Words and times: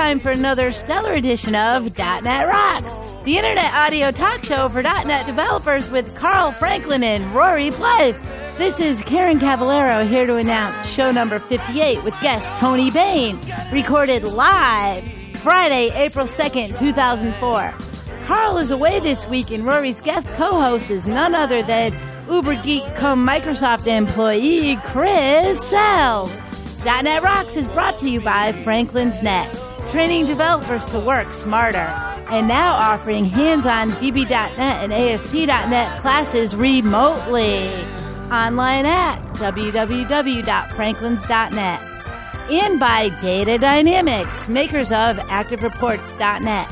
time 0.00 0.18
for 0.18 0.30
another 0.30 0.72
stellar 0.72 1.12
edition 1.12 1.54
of 1.54 1.98
.NET 1.98 2.48
Rocks, 2.48 2.96
the 3.24 3.36
internet 3.36 3.70
audio 3.74 4.10
talk 4.10 4.42
show 4.42 4.66
for 4.70 4.80
.NET 4.82 5.26
developers 5.26 5.90
with 5.90 6.16
Carl 6.16 6.52
Franklin 6.52 7.02
and 7.04 7.22
Rory 7.34 7.68
Blythe. 7.68 8.16
This 8.56 8.80
is 8.80 8.98
Karen 9.00 9.38
Cavallero 9.38 10.02
here 10.02 10.24
to 10.24 10.36
announce 10.36 10.74
show 10.88 11.10
number 11.10 11.38
58 11.38 12.02
with 12.02 12.18
guest 12.22 12.50
Tony 12.52 12.90
Bain, 12.90 13.38
recorded 13.70 14.24
live 14.24 15.04
Friday, 15.34 15.90
April 15.94 16.24
2nd, 16.24 16.78
2004. 16.78 17.74
Carl 18.24 18.56
is 18.56 18.70
away 18.70 19.00
this 19.00 19.28
week, 19.28 19.50
and 19.50 19.66
Rory's 19.66 20.00
guest 20.00 20.30
co-host 20.30 20.90
is 20.90 21.06
none 21.06 21.34
other 21.34 21.62
than 21.62 21.92
Uber 22.26 22.54
Geek 22.62 22.84
come 22.94 23.28
Microsoft 23.28 23.86
employee 23.86 24.78
Chris 24.82 25.62
Sells. 25.62 26.34
.NET 26.86 27.22
Rocks 27.22 27.58
is 27.58 27.68
brought 27.68 27.98
to 27.98 28.08
you 28.08 28.22
by 28.22 28.52
Franklin's 28.52 29.22
Net, 29.22 29.46
training 29.90 30.26
developers 30.26 30.84
to 30.86 30.98
work 30.98 31.32
smarter, 31.32 31.86
and 32.30 32.48
now 32.48 32.74
offering 32.74 33.24
hands-on 33.24 33.88
VB.NET 33.90 34.58
and 34.58 34.92
ASP.NET 34.92 36.00
classes 36.00 36.54
remotely. 36.54 37.68
Online 38.30 38.84
at 38.86 39.18
www.franklins.net. 39.34 41.80
And 42.50 42.80
by 42.80 43.08
Data 43.20 43.58
Dynamics, 43.58 44.48
makers 44.48 44.92
of 44.92 45.16
ActiveReports.net. 45.16 46.68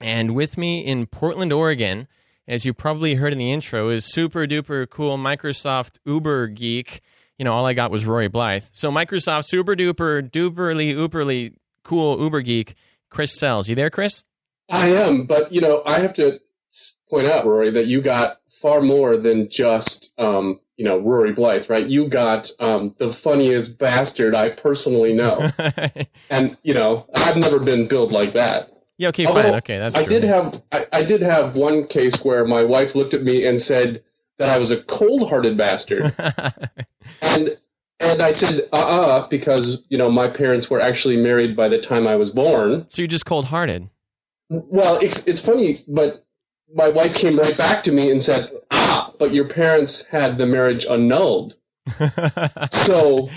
And 0.00 0.34
with 0.34 0.58
me 0.58 0.80
in 0.80 1.06
Portland, 1.06 1.52
Oregon, 1.52 2.06
as 2.46 2.66
you 2.66 2.74
probably 2.74 3.14
heard 3.14 3.32
in 3.32 3.38
the 3.38 3.52
intro, 3.52 3.88
is 3.88 4.04
super 4.04 4.46
duper 4.46 4.88
cool 4.88 5.16
Microsoft 5.16 5.98
Uber 6.04 6.48
geek. 6.48 7.00
You 7.38 7.44
know, 7.44 7.52
all 7.52 7.66
I 7.66 7.74
got 7.74 7.90
was 7.90 8.06
Rory 8.06 8.28
Blythe. 8.28 8.64
So 8.70 8.90
Microsoft 8.90 9.44
super 9.44 9.74
duper 9.74 10.30
duperly 10.30 10.94
uberly 10.94 11.54
cool 11.82 12.18
Uber 12.20 12.40
geek, 12.42 12.74
Chris 13.10 13.34
Sells. 13.34 13.68
You 13.68 13.74
there, 13.74 13.90
Chris? 13.90 14.24
I 14.70 14.88
am, 14.88 15.24
but 15.26 15.52
you 15.52 15.60
know, 15.60 15.82
I 15.86 16.00
have 16.00 16.14
to 16.14 16.40
point 17.08 17.26
out, 17.26 17.46
Rory, 17.46 17.70
that 17.70 17.86
you 17.86 18.00
got 18.00 18.38
far 18.50 18.80
more 18.80 19.16
than 19.16 19.48
just 19.48 20.12
um, 20.18 20.60
you 20.76 20.84
know 20.84 20.98
Rory 20.98 21.32
Blythe, 21.32 21.68
right? 21.70 21.86
You 21.86 22.08
got 22.08 22.50
um, 22.58 22.94
the 22.98 23.12
funniest 23.12 23.78
bastard 23.78 24.34
I 24.34 24.50
personally 24.50 25.12
know, 25.12 25.50
and 26.30 26.56
you 26.62 26.74
know 26.74 27.06
I've 27.14 27.36
never 27.36 27.58
been 27.58 27.86
billed 27.86 28.12
like 28.12 28.32
that. 28.32 28.72
Yeah, 28.98 29.08
okay, 29.08 29.26
Although, 29.26 29.42
fine, 29.42 29.54
okay, 29.56 29.78
that's. 29.78 29.94
I 29.94 30.04
true. 30.04 30.20
did 30.20 30.24
have 30.24 30.62
I, 30.72 30.86
I, 30.92 31.02
did 31.02 31.20
have 31.20 31.54
one 31.54 31.86
case 31.86 32.24
where 32.24 32.46
my 32.46 32.64
wife 32.64 32.94
looked 32.94 33.12
at 33.12 33.22
me 33.22 33.46
and 33.46 33.60
said 33.60 34.02
that 34.38 34.48
I 34.48 34.58
was 34.58 34.70
a 34.70 34.82
cold-hearted 34.82 35.56
bastard, 35.56 36.14
and 37.22 37.56
and 38.00 38.22
I 38.22 38.30
said 38.30 38.68
uh 38.72 38.76
uh-uh, 38.76 39.06
uh 39.06 39.28
because 39.28 39.82
you 39.88 39.98
know 39.98 40.10
my 40.10 40.28
parents 40.28 40.68
were 40.70 40.80
actually 40.80 41.16
married 41.16 41.56
by 41.56 41.68
the 41.68 41.78
time 41.78 42.06
I 42.06 42.16
was 42.16 42.30
born. 42.30 42.84
So 42.88 43.02
you're 43.02 43.08
just 43.08 43.26
cold-hearted. 43.26 43.88
Well, 44.48 44.98
it's 44.98 45.26
it's 45.26 45.40
funny, 45.40 45.84
but 45.88 46.24
my 46.74 46.88
wife 46.88 47.14
came 47.14 47.38
right 47.38 47.56
back 47.56 47.82
to 47.84 47.92
me 47.92 48.10
and 48.10 48.22
said, 48.22 48.50
"Ah, 48.70 49.12
but 49.18 49.32
your 49.32 49.46
parents 49.46 50.04
had 50.04 50.38
the 50.38 50.46
marriage 50.46 50.84
annulled." 50.86 51.56
so 52.72 53.28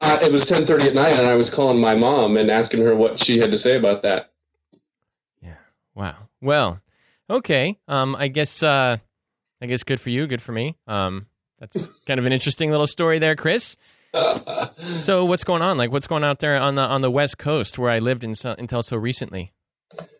uh, 0.00 0.18
it 0.22 0.32
was 0.32 0.46
ten 0.46 0.66
thirty 0.66 0.86
at 0.86 0.94
night, 0.94 1.18
and 1.18 1.26
I 1.26 1.34
was 1.34 1.50
calling 1.50 1.80
my 1.80 1.94
mom 1.94 2.36
and 2.36 2.50
asking 2.50 2.82
her 2.82 2.94
what 2.94 3.18
she 3.18 3.38
had 3.38 3.50
to 3.50 3.58
say 3.58 3.76
about 3.76 4.02
that. 4.02 4.32
Yeah. 5.42 5.56
Wow. 5.94 6.28
Well. 6.40 6.80
Okay. 7.28 7.78
Um. 7.88 8.16
I 8.16 8.28
guess. 8.28 8.62
Uh. 8.62 8.98
I 9.60 9.66
guess 9.66 9.82
good 9.82 10.00
for 10.00 10.10
you. 10.10 10.26
Good 10.26 10.42
for 10.42 10.52
me. 10.52 10.76
Um. 10.86 11.26
That's 11.60 11.88
kind 12.06 12.20
of 12.20 12.26
an 12.26 12.32
interesting 12.32 12.70
little 12.70 12.86
story 12.86 13.18
there, 13.18 13.34
Chris. 13.34 13.76
so 14.96 15.24
what's 15.24 15.44
going 15.44 15.62
on? 15.62 15.76
Like, 15.76 15.90
what's 15.90 16.06
going 16.06 16.24
out 16.24 16.38
there 16.38 16.56
on 16.56 16.76
the 16.76 16.82
on 16.82 17.02
the 17.02 17.10
West 17.10 17.38
Coast 17.38 17.78
where 17.78 17.90
I 17.90 17.98
lived 17.98 18.24
in, 18.24 18.34
until 18.44 18.82
so 18.82 18.96
recently? 18.96 19.52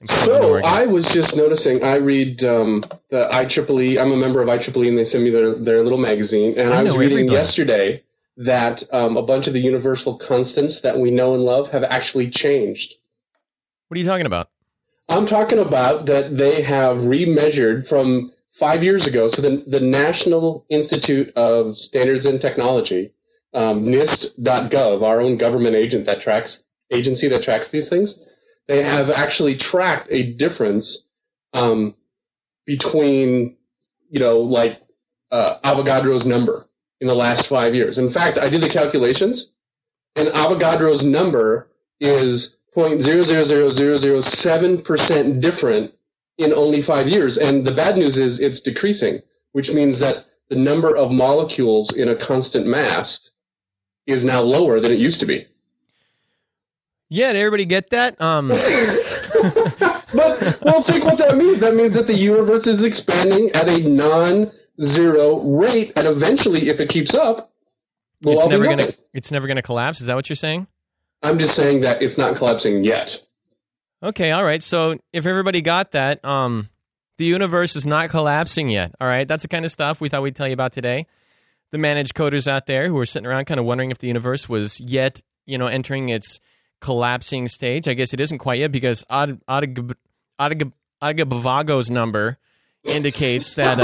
So 0.04 0.60
I 0.65 0.87
was 0.87 1.06
just 1.09 1.37
noticing. 1.37 1.84
I 1.84 1.97
read 1.97 2.43
um, 2.44 2.84
the 3.10 3.28
IEEE. 3.31 4.00
I'm 4.00 4.12
a 4.12 4.16
member 4.16 4.43
of 4.43 4.48
IEEE, 4.48 4.88
and 4.88 4.98
they 4.98 5.04
send 5.04 5.25
me 5.25 5.31
their 5.31 5.54
their 5.54 5.82
little 5.82 5.98
magazine. 5.98 6.59
And 6.59 6.72
I, 6.72 6.81
I 6.81 6.82
was 6.82 6.97
reading 6.97 7.19
everybody. 7.19 7.36
yesterday 7.36 8.03
that 8.36 8.83
um, 8.92 9.16
a 9.16 9.22
bunch 9.22 9.47
of 9.47 9.53
the 9.53 9.60
universal 9.60 10.16
constants 10.16 10.80
that 10.80 10.98
we 10.98 11.10
know 11.10 11.34
and 11.34 11.45
love 11.45 11.71
have 11.71 11.84
actually 11.84 12.30
changed. 12.30 12.95
What 13.89 13.97
are 13.97 14.01
you 14.01 14.07
talking 14.07 14.27
about? 14.27 14.51
I'm 15.09 15.27
talking 15.27 15.59
about 15.59 16.07
that 16.07 16.36
they 16.36 16.63
have 16.63 16.98
remeasured 16.98 17.89
from 17.89 18.33
five 18.59 18.83
years 18.83 19.07
ago. 19.07 19.28
So 19.28 19.43
the 19.43 19.63
the 19.66 19.81
National 19.81 20.66
Institute 20.69 21.33
of 21.37 21.78
Standards 21.78 22.27
and 22.27 22.41
Technology, 22.41 23.13
um, 23.55 23.84
NIST.gov, 23.84 25.03
our 25.03 25.21
own 25.21 25.37
government 25.37 25.77
agent 25.77 26.07
that 26.07 26.21
tracks 26.21 26.65
agency 26.91 27.28
that 27.28 27.43
tracks 27.43 27.69
these 27.69 27.89
things 27.89 28.19
they 28.69 28.84
have 28.84 29.10
actually 29.10 29.57
tracked 29.57 30.07
a 30.10 30.34
difference 30.34 31.03
um, 31.55 31.97
between, 32.66 33.57
you 34.10 34.21
know, 34.21 34.39
like 34.39 34.81
uh, 35.33 35.59
Avogadro's 35.65 36.25
number 36.27 36.69
in 37.01 37.09
the 37.09 37.15
last 37.15 37.47
five 37.47 37.75
years. 37.75 37.97
In 37.99 38.11
fact, 38.11 38.37
I 38.39 38.51
did 38.51 38.61
the 38.61 38.69
calculations, 38.69 39.53
and 40.15 40.28
Avogadro's 40.28 41.04
number 41.04 41.69
is 42.01 42.57
0.000007% 42.77 45.41
different 45.41 45.93
in 46.39 46.55
only 46.55 46.81
five 46.81 47.09
years. 47.09 47.37
And 47.37 47.67
the 47.67 47.73
bad 47.73 47.97
news 47.97 48.17
is 48.17 48.41
it's 48.41 48.61
decreasing, 48.61 49.21
which 49.53 49.73
means 49.73 49.99
that 49.99 50.27
the 50.49 50.57
number 50.57 50.97
of 50.97 51.11
molecules 51.11 51.95
in 51.95 52.09
a 52.09 52.17
constant 52.17 52.67
mass 52.67 53.31
is 54.07 54.25
now 54.25 54.41
lower 54.41 54.81
than 54.81 54.93
it 54.93 54.99
used 54.99 55.21
to 55.21 55.27
be. 55.27 55.47
Yeah, 57.11 57.33
did 57.33 57.41
everybody 57.41 57.65
get 57.65 57.91
that? 57.91 58.21
Um. 58.21 58.49
but 60.15 60.59
well, 60.63 60.83
think 60.83 61.05
what 61.05 61.19
that 61.19 61.37
means. 61.37 61.59
That 61.59 61.75
means 61.75 61.95
that 61.95 62.07
the 62.07 62.15
universe 62.15 62.67
is 62.67 62.83
expanding 62.83 63.51
at 63.53 63.69
a 63.69 63.81
non-zero 63.81 65.41
rate, 65.41 65.93
and 65.97 66.07
eventually, 66.07 66.69
if 66.69 66.81
it 66.81 66.91
keeps 66.91 67.15
up, 67.15 67.51
we'll 68.23 68.35
it's 68.35 68.47
never 68.47 68.65
gonna 68.65 68.89
it's 69.15 69.31
never 69.31 69.47
gonna 69.47 69.63
collapse. 69.63 70.01
Is 70.01 70.07
that 70.07 70.17
what 70.17 70.29
you're 70.29 70.37
saying? 70.37 70.67
I'm 71.23 71.39
just 71.39 71.57
saying 71.57 71.81
that 71.81 72.03
it's 72.03 72.19
not 72.19 72.37
collapsing 72.37 72.85
yet. 72.85 73.23
Okay, 74.03 74.30
all 74.30 74.45
right. 74.45 74.62
So 74.62 74.97
if 75.12 75.27
everybody 75.27 75.60
got 75.60 75.92
that, 75.92 76.24
um, 76.24 76.68
the 77.18 77.24
universe 77.24 77.74
is 77.74 77.84
not 77.86 78.10
collapsing 78.10 78.68
yet. 78.68 78.95
All 79.00 79.09
right, 79.09 79.27
that's 79.27 79.42
the 79.42 79.48
kind 79.48 79.65
of 79.65 79.72
stuff 79.72 80.00
we 80.00 80.09
thought 80.09 80.22
we'd 80.22 80.36
tell 80.36 80.47
you 80.47 80.53
about 80.54 80.72
today. 80.72 81.06
the 81.71 81.78
managed 81.78 82.15
coders 82.15 82.47
out 82.47 82.66
there 82.66 82.89
who 82.89 82.97
are 82.98 83.04
sitting 83.04 83.27
around 83.27 83.45
kind 83.45 83.60
of 83.60 83.66
wondering 83.66 83.91
if 83.91 83.98
the 83.98 84.06
universe 84.06 84.48
was 84.48 84.80
yet, 84.80 85.21
you 85.47 85.59
know, 85.59 85.66
entering 85.66 86.09
its 86.09 86.41
collapsing 86.80 87.47
stage. 87.48 87.86
I 87.89 87.95
guess 87.95 88.15
it 88.15 88.21
isn't 88.21 88.39
quite 88.39 88.60
yet 88.60 88.72
because 88.72 89.04
Ad- 89.10 89.41
Ad- 89.48 89.95
Ad- 90.39 90.72
Adagavago's 91.03 91.91
number 91.91 92.39
indicates 92.84 93.53
that. 93.54 93.78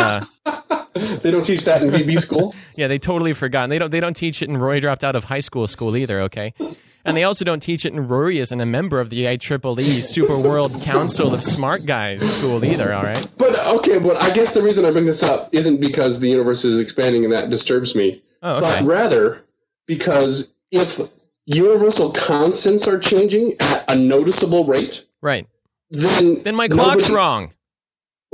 Uh, 0.46 0.54
they 1.23 1.31
don't 1.31 1.44
teach 1.44 1.64
that 1.64 1.82
in 1.82 1.91
VB 1.91 2.19
school. 2.20 2.55
yeah, 2.76 2.87
they 2.88 2.99
totally 2.99 3.32
forgot. 3.32 3.64
And 3.64 3.73
they 3.73 3.79
don't. 3.79 3.91
They 3.91 4.00
don't 4.00 4.14
teach 4.17 4.41
it 4.43 4.49
in 4.49 4.56
Rory 4.56 4.81
dropped 4.81 5.05
out 5.05 5.17
of 5.17 5.25
high 5.25 5.41
school 5.41 5.67
school 5.67 5.96
either. 5.96 6.20
Okay, 6.23 6.55
and 7.05 7.17
they 7.17 7.25
also 7.25 7.44
don't 7.44 7.61
teach 7.61 7.85
it 7.85 7.93
in 7.93 8.06
Rory 8.06 8.38
isn't 8.38 8.61
a 8.61 8.67
member 8.67 9.00
of 9.00 9.11
the 9.11 9.25
IEEE 9.25 10.05
Super 10.05 10.38
World 10.38 10.81
Council 10.82 11.35
of 11.35 11.43
Smart 11.44 11.85
Guys 11.87 12.20
school 12.37 12.64
either. 12.64 12.93
All 12.93 13.02
right. 13.02 13.26
But 13.37 13.58
okay, 13.76 13.99
but 13.99 14.17
I 14.23 14.31
guess 14.31 14.55
the 14.55 14.62
reason 14.62 14.85
I 14.85 14.91
bring 14.91 15.06
this 15.06 15.23
up 15.23 15.49
isn't 15.52 15.81
because 15.81 16.20
the 16.20 16.29
universe 16.29 16.64
is 16.64 16.79
expanding 16.81 17.25
and 17.25 17.32
that 17.32 17.50
disturbs 17.50 17.94
me, 17.94 18.23
Oh, 18.43 18.61
but 18.61 18.85
rather 18.85 19.43
because 19.87 20.52
if 20.70 21.00
universal 21.46 22.11
constants 22.12 22.88
are 22.88 22.99
changing 22.99 23.55
at 23.61 23.85
a 23.91 23.94
noticeable 23.94 24.64
rate, 24.64 25.05
Right. 25.20 25.46
then 25.91 26.43
Then 26.43 26.55
my 26.55 26.69
clock's 26.69 27.02
nobody- 27.05 27.14
wrong. 27.14 27.50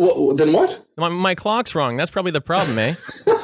Well, 0.00 0.35
then 0.35 0.55
what? 0.55 0.81
My, 0.97 1.11
my 1.11 1.35
clock's 1.35 1.75
wrong. 1.75 1.99
That's 1.99 2.11
probably 2.11 2.32
the 2.32 2.41
problem, 2.41 2.79
eh? 2.79 2.94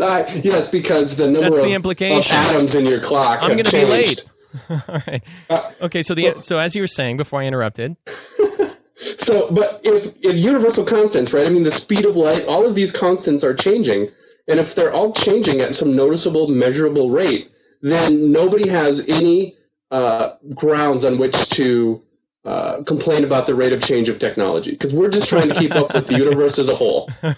Uh, 0.00 0.28
yes, 0.42 0.66
because 0.66 1.14
the 1.16 1.26
number 1.26 1.42
That's 1.42 1.58
the 1.58 1.64
of, 1.66 1.70
implication. 1.70 2.36
of 2.36 2.42
atoms 2.46 2.74
in 2.74 2.84
your 2.86 2.98
clock. 2.98 3.38
I'm 3.40 3.56
gonna 3.56 3.70
be 3.70 3.84
late. 3.84 4.24
All 4.70 4.80
right. 5.06 5.22
Uh, 5.48 5.70
Okay. 5.80 6.02
So 6.02 6.12
the 6.14 6.32
so 6.42 6.58
as 6.58 6.74
you 6.74 6.82
were 6.82 6.88
saying 6.88 7.18
before 7.18 7.40
I 7.40 7.44
interrupted, 7.44 7.96
So, 9.18 9.48
but 9.52 9.80
if 9.84 10.12
if 10.22 10.36
universal 10.36 10.84
constants, 10.84 11.32
right? 11.32 11.46
I 11.46 11.50
mean, 11.50 11.62
the 11.62 11.70
speed 11.70 12.04
of 12.04 12.16
light, 12.16 12.44
all 12.46 12.66
of 12.66 12.74
these 12.74 12.90
constants 12.90 13.44
are 13.44 13.54
changing, 13.54 14.08
and 14.48 14.58
if 14.58 14.74
they're 14.74 14.92
all 14.92 15.12
changing 15.12 15.60
at 15.60 15.72
some 15.72 15.94
noticeable, 15.94 16.48
measurable 16.48 17.10
rate, 17.10 17.52
then 17.82 18.32
nobody 18.32 18.68
has 18.68 19.06
any 19.06 19.56
uh, 19.92 20.30
grounds 20.54 21.04
on 21.04 21.18
which 21.18 21.36
to 21.50 22.02
uh, 22.44 22.82
complain 22.84 23.24
about 23.24 23.46
the 23.46 23.54
rate 23.54 23.72
of 23.72 23.80
change 23.80 24.08
of 24.08 24.18
technology 24.18 24.72
because 24.72 24.92
we're 24.94 25.08
just 25.08 25.28
trying 25.28 25.48
to 25.48 25.54
keep 25.54 25.72
up 25.72 25.94
with 25.94 26.06
the 26.08 26.16
universe 26.16 26.58
as 26.58 26.68
a 26.68 26.74
whole. 26.74 27.08
well, 27.22 27.36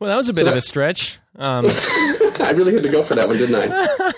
that 0.00 0.16
was 0.16 0.28
a 0.28 0.32
bit 0.32 0.40
So 0.42 0.46
of 0.48 0.52
that- 0.54 0.58
a 0.58 0.62
stretch. 0.62 1.18
Um, 1.36 1.66
I 2.40 2.52
really 2.56 2.72
had 2.74 2.82
to 2.82 2.88
go 2.88 3.02
for 3.02 3.14
that 3.14 3.28
one, 3.28 3.36
didn't 3.38 3.54
I? 3.54 4.12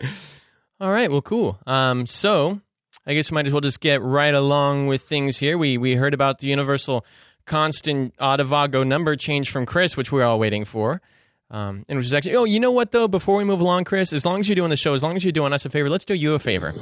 all 0.80 0.90
right. 0.90 1.10
Well, 1.10 1.22
cool. 1.22 1.58
Um, 1.66 2.06
so 2.06 2.60
I 3.06 3.14
guess 3.14 3.30
we 3.30 3.34
might 3.36 3.46
as 3.46 3.52
well 3.52 3.60
just 3.60 3.80
get 3.80 4.02
right 4.02 4.34
along 4.34 4.86
with 4.86 5.02
things 5.02 5.38
here. 5.38 5.56
We 5.58 5.78
we 5.78 5.94
heard 5.96 6.14
about 6.14 6.38
the 6.40 6.48
universal 6.48 7.04
constant 7.46 8.16
Adavago 8.18 8.86
number 8.86 9.16
change 9.16 9.50
from 9.50 9.66
Chris, 9.66 9.96
which 9.96 10.10
we're 10.12 10.24
all 10.24 10.38
waiting 10.38 10.64
for. 10.64 11.00
Um, 11.50 11.86
and 11.88 11.96
which 11.96 12.06
is 12.06 12.12
actually, 12.12 12.36
oh, 12.36 12.44
you 12.44 12.60
know 12.60 12.70
what 12.70 12.92
though? 12.92 13.08
Before 13.08 13.36
we 13.38 13.44
move 13.44 13.60
along, 13.60 13.84
Chris, 13.84 14.12
as 14.12 14.26
long 14.26 14.40
as 14.40 14.48
you're 14.48 14.54
doing 14.56 14.68
the 14.70 14.76
show, 14.76 14.92
as 14.94 15.02
long 15.02 15.16
as 15.16 15.24
you're 15.24 15.32
doing 15.32 15.52
us 15.54 15.64
a 15.64 15.70
favor, 15.70 15.88
let's 15.88 16.04
do 16.04 16.14
you 16.14 16.34
a 16.34 16.38
favor. 16.38 16.74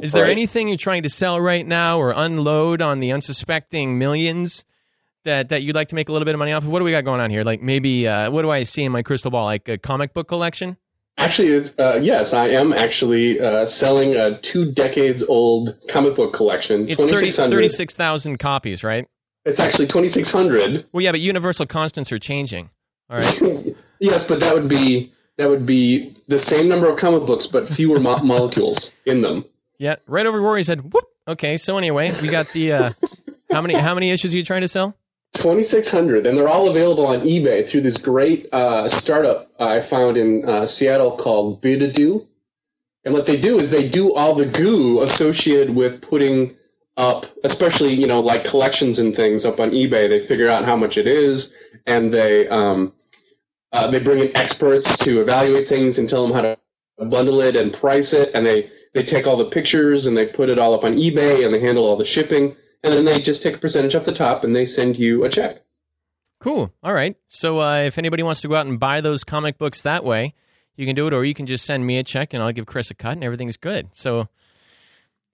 Is 0.00 0.12
there 0.12 0.22
Right. 0.24 0.30
anything 0.30 0.68
you're 0.68 0.78
trying 0.78 1.02
to 1.02 1.08
sell 1.08 1.40
right 1.40 1.66
now 1.66 1.98
or 1.98 2.12
unload 2.16 2.80
on 2.80 3.00
the 3.00 3.10
unsuspecting 3.12 3.98
millions 3.98 4.64
that 5.24 5.48
that 5.48 5.62
you'd 5.62 5.74
like 5.74 5.88
to 5.88 5.96
make 5.96 6.08
a 6.08 6.12
little 6.12 6.24
bit 6.26 6.34
of 6.36 6.38
money 6.38 6.52
off 6.52 6.62
of? 6.62 6.68
What 6.68 6.78
do 6.78 6.84
we 6.84 6.92
got 6.92 7.04
going 7.04 7.20
on 7.20 7.30
here? 7.30 7.42
Like 7.42 7.62
maybe, 7.62 8.06
uh, 8.06 8.30
what 8.30 8.42
do 8.42 8.50
I 8.50 8.62
see 8.62 8.84
in 8.84 8.92
my 8.92 9.02
crystal 9.02 9.30
ball? 9.32 9.44
Like 9.46 9.68
a 9.68 9.76
comic 9.76 10.14
book 10.14 10.28
collection? 10.28 10.76
Actually, 11.18 11.48
it's, 11.48 11.74
uh, 11.78 11.98
yes, 12.02 12.32
I 12.32 12.48
am 12.48 12.72
actually 12.72 13.38
uh, 13.40 13.66
selling 13.66 14.14
a 14.14 14.38
two 14.40 14.70
decades 14.72 15.22
old 15.24 15.76
comic 15.88 16.14
book 16.14 16.32
collection. 16.32 16.88
It's 16.88 17.00
30 17.02 17.10
2600. 17.12 17.54
36,000 17.56 18.38
copies, 18.38 18.82
right? 18.84 19.06
It's 19.44 19.58
actually 19.60 19.88
2600. 19.88 20.86
Well, 20.92 21.02
yeah, 21.02 21.10
but 21.10 21.20
universal 21.20 21.66
constants 21.66 22.10
are 22.12 22.18
changing. 22.18 22.70
All 23.12 23.18
right. 23.18 23.68
yes, 24.00 24.26
but 24.26 24.40
that 24.40 24.54
would 24.54 24.68
be 24.68 25.12
that 25.36 25.48
would 25.48 25.66
be 25.66 26.14
the 26.28 26.38
same 26.38 26.68
number 26.68 26.88
of 26.88 26.96
comic 26.96 27.26
books, 27.26 27.46
but 27.46 27.68
fewer 27.68 28.00
mo- 28.00 28.18
molecules 28.24 28.90
in 29.04 29.20
them. 29.20 29.44
Yeah, 29.78 29.96
right 30.06 30.24
over 30.24 30.40
Rory's 30.40 30.66
head. 30.66 30.92
Whoop. 30.92 31.04
Okay, 31.28 31.56
so 31.56 31.76
anyway, 31.76 32.12
we 32.20 32.28
got 32.28 32.50
the 32.52 32.72
uh, 32.72 32.92
how 33.50 33.60
many 33.60 33.74
how 33.74 33.94
many 33.94 34.10
issues 34.10 34.32
are 34.32 34.36
you 34.38 34.44
trying 34.44 34.62
to 34.62 34.68
sell? 34.68 34.96
2600, 35.34 36.26
and 36.26 36.36
they're 36.36 36.48
all 36.48 36.68
available 36.68 37.06
on 37.06 37.20
eBay 37.20 37.66
through 37.66 37.80
this 37.80 37.96
great 37.96 38.52
uh, 38.52 38.86
startup 38.86 39.50
I 39.58 39.80
found 39.80 40.18
in 40.18 40.46
uh, 40.46 40.66
Seattle 40.66 41.16
called 41.16 41.62
Bidadoo. 41.62 42.26
And 43.04 43.14
what 43.14 43.24
they 43.24 43.36
do 43.36 43.58
is 43.58 43.70
they 43.70 43.88
do 43.88 44.12
all 44.14 44.34
the 44.34 44.44
goo 44.46 45.00
associated 45.00 45.74
with 45.74 46.02
putting 46.02 46.54
up, 46.96 47.26
especially 47.44 47.92
you 47.92 48.06
know 48.06 48.20
like 48.20 48.44
collections 48.44 48.98
and 48.98 49.14
things 49.14 49.44
up 49.44 49.60
on 49.60 49.70
eBay. 49.70 50.08
They 50.08 50.24
figure 50.26 50.48
out 50.48 50.64
how 50.64 50.76
much 50.76 50.96
it 50.96 51.06
is, 51.06 51.52
and 51.86 52.12
they 52.12 52.48
um, 52.48 52.92
uh, 53.72 53.86
they 53.90 53.98
bring 53.98 54.18
in 54.18 54.36
experts 54.36 54.96
to 54.98 55.20
evaluate 55.20 55.68
things 55.68 55.98
and 55.98 56.08
tell 56.08 56.26
them 56.26 56.34
how 56.34 56.42
to 56.42 56.58
bundle 57.08 57.40
it 57.40 57.56
and 57.56 57.72
price 57.72 58.12
it, 58.12 58.30
and 58.34 58.46
they 58.46 58.70
they 58.94 59.02
take 59.02 59.26
all 59.26 59.36
the 59.36 59.44
pictures 59.44 60.06
and 60.06 60.16
they 60.16 60.26
put 60.26 60.50
it 60.50 60.58
all 60.58 60.74
up 60.74 60.84
on 60.84 60.96
eBay 60.96 61.44
and 61.44 61.54
they 61.54 61.60
handle 61.60 61.84
all 61.84 61.96
the 61.96 62.04
shipping, 62.04 62.54
and 62.84 62.92
then 62.92 63.04
they 63.04 63.20
just 63.20 63.42
take 63.42 63.54
a 63.54 63.58
percentage 63.58 63.94
off 63.94 64.04
the 64.04 64.12
top 64.12 64.44
and 64.44 64.54
they 64.54 64.64
send 64.64 64.98
you 64.98 65.24
a 65.24 65.28
check. 65.28 65.62
Cool. 66.38 66.72
All 66.82 66.92
right. 66.92 67.16
So 67.28 67.60
uh, 67.60 67.78
if 67.78 67.98
anybody 67.98 68.22
wants 68.22 68.40
to 68.42 68.48
go 68.48 68.56
out 68.56 68.66
and 68.66 68.78
buy 68.78 69.00
those 69.00 69.24
comic 69.24 69.58
books 69.58 69.82
that 69.82 70.04
way, 70.04 70.34
you 70.76 70.86
can 70.86 70.94
do 70.94 71.06
it, 71.06 71.12
or 71.12 71.24
you 71.24 71.34
can 71.34 71.46
just 71.46 71.64
send 71.64 71.86
me 71.86 71.98
a 71.98 72.02
check 72.02 72.34
and 72.34 72.42
I'll 72.42 72.52
give 72.52 72.66
Chris 72.66 72.90
a 72.90 72.94
cut, 72.94 73.12
and 73.12 73.24
everything's 73.24 73.56
good. 73.56 73.88
So. 73.92 74.28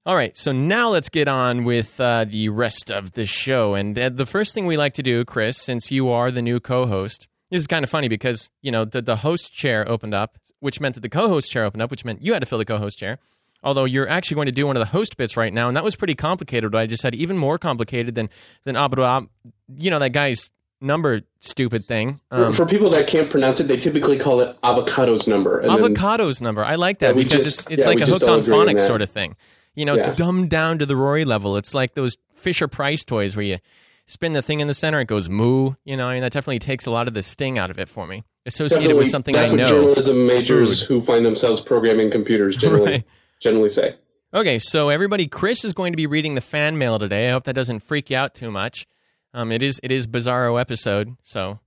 All 0.07 0.17
right, 0.17 0.35
so 0.35 0.53
now 0.53 0.89
let's 0.89 1.11
get 1.11 1.29
on 1.29 1.65
with 1.65 2.01
uh, 2.01 2.25
the 2.25 2.49
rest 2.49 2.91
of 2.91 3.13
the 3.13 3.27
show. 3.27 3.75
And 3.75 3.99
uh, 3.99 4.09
the 4.09 4.25
first 4.25 4.55
thing 4.55 4.65
we 4.65 4.79
like 4.79 4.95
to 4.95 5.03
do, 5.03 5.23
Chris, 5.23 5.59
since 5.59 5.91
you 5.91 6.09
are 6.09 6.31
the 6.31 6.41
new 6.41 6.61
co-host, 6.61 7.28
this 7.51 7.61
is 7.61 7.67
kind 7.67 7.83
of 7.85 7.91
funny 7.91 8.09
because 8.09 8.51
you 8.63 8.71
know 8.71 8.85
the 8.85 9.01
the 9.03 9.17
host 9.17 9.53
chair 9.53 9.89
opened 9.89 10.15
up, 10.15 10.39
which 10.61 10.81
meant 10.81 10.95
that 10.95 11.01
the 11.01 11.09
co-host 11.09 11.51
chair 11.51 11.65
opened 11.65 11.83
up, 11.83 11.91
which 11.91 12.05
meant 12.05 12.23
you 12.23 12.33
had 12.33 12.41
to 12.41 12.47
fill 12.47 12.59
the 12.59 12.65
co-host 12.65 12.99
chair. 12.99 13.19
Although 13.65 13.87
you're 13.87 14.09
actually 14.09 14.37
going 14.37 14.47
to 14.47 14.53
do 14.53 14.67
one 14.69 14.77
of 14.77 14.81
the 14.81 14.87
host 14.87 15.17
bits 15.17 15.37
right 15.37 15.53
now, 15.53 15.67
and 15.67 15.77
that 15.77 15.83
was 15.83 15.97
pretty 15.97 16.15
complicated. 16.15 16.71
But 16.71 16.79
I 16.79 16.87
just 16.87 17.03
had 17.03 17.15
even 17.15 17.37
more 17.37 17.59
complicated 17.59 18.15
than 18.15 18.29
than 18.65 18.77
Abra, 18.77 19.27
you 19.77 19.91
know 19.91 19.99
that 19.99 20.11
guy's 20.11 20.51
number 20.81 21.23
stupid 21.41 21.83
thing. 21.89 22.21
Um, 22.31 22.53
For 22.53 22.65
people 22.65 22.89
that 22.91 23.09
can't 23.09 23.29
pronounce 23.29 23.59
it, 23.59 23.65
they 23.65 23.77
typically 23.77 24.17
call 24.17 24.41
it 24.41 24.57
avocado's 24.63 25.27
number. 25.27 25.59
And 25.59 25.71
then- 25.71 25.95
avocado's 25.97 26.41
number. 26.41 26.65
I 26.65 26.77
like 26.77 26.99
that 26.99 27.17
Yeah, 27.17 27.23
because 27.25 27.43
just- 27.45 27.61
it's 27.63 27.71
it's 27.71 27.83
yeah, 27.83 27.89
like 27.89 28.01
a 28.01 28.07
hooked 28.07 28.23
on 28.29 28.43
phonics 28.43 28.87
sort 28.87 29.03
of 29.03 29.11
thing. 29.11 29.35
You 29.75 29.85
know, 29.85 29.97
Yeah. 29.97 30.11
it's 30.11 30.17
dumbed 30.17 30.51
down 30.51 30.79
to 30.79 30.87
the 30.87 30.95
Rory 30.95 31.25
level. 31.25 31.57
It's 31.57 31.75
like 31.75 31.95
those 31.95 32.17
Fisher 32.37 32.69
Price 32.69 33.05
toys 33.05 33.35
where 33.35 33.45
you 33.45 33.59
spin 34.09 34.33
the 34.33 34.43
thing 34.43 34.59
in 34.59 34.67
the 34.67 34.75
center, 34.75 34.99
it 35.01 35.07
goes 35.07 35.29
moo. 35.29 35.75
You 35.85 35.97
know, 35.97 36.09
and 36.11 36.23
that 36.25 36.33
definitely 36.33 36.59
takes 36.59 36.87
a 36.87 36.91
lot 36.91 37.07
of 37.07 37.15
the 37.15 37.23
sting 37.23 37.59
out 37.59 37.71
of 37.71 37.79
it 37.79 37.89
for 37.89 38.07
me. 38.07 38.25
Associated 38.47 38.79
Definitely, 38.85 38.99
with 39.03 39.11
something 39.11 39.35
that's 39.35 39.51
I 39.51 39.53
what 39.53 39.61
know. 39.61 39.67
journalism 39.69 40.27
majors 40.27 40.83
who 40.83 41.01
find 41.01 41.25
themselves 41.25 41.61
programming 41.61 42.11
computers 42.11 42.57
generally 42.57 42.91
Right. 42.93 43.05
generally 43.41 43.69
say. 43.69 43.95
Okay, 44.33 44.59
so 44.59 44.89
everybody, 44.89 45.27
Chris 45.27 45.65
is 45.65 45.73
going 45.75 45.93
to 45.93 45.97
be 45.97 46.07
reading 46.07 46.35
the 46.35 46.41
fan 46.41 46.77
mail 46.79 46.99
today. 46.99 47.29
I 47.29 47.33
hope 47.33 47.45
that 47.45 47.55
doesn't 47.55 47.81
freak 47.81 48.11
you 48.11 48.17
out 48.17 48.35
too 48.35 48.51
much. 48.51 48.87
Um, 49.35 49.53
it 49.53 49.63
is 49.63 49.79
it 49.83 49.91
is 49.93 50.07
Bizarro 50.07 50.59
episode, 50.61 51.17
so 51.23 51.61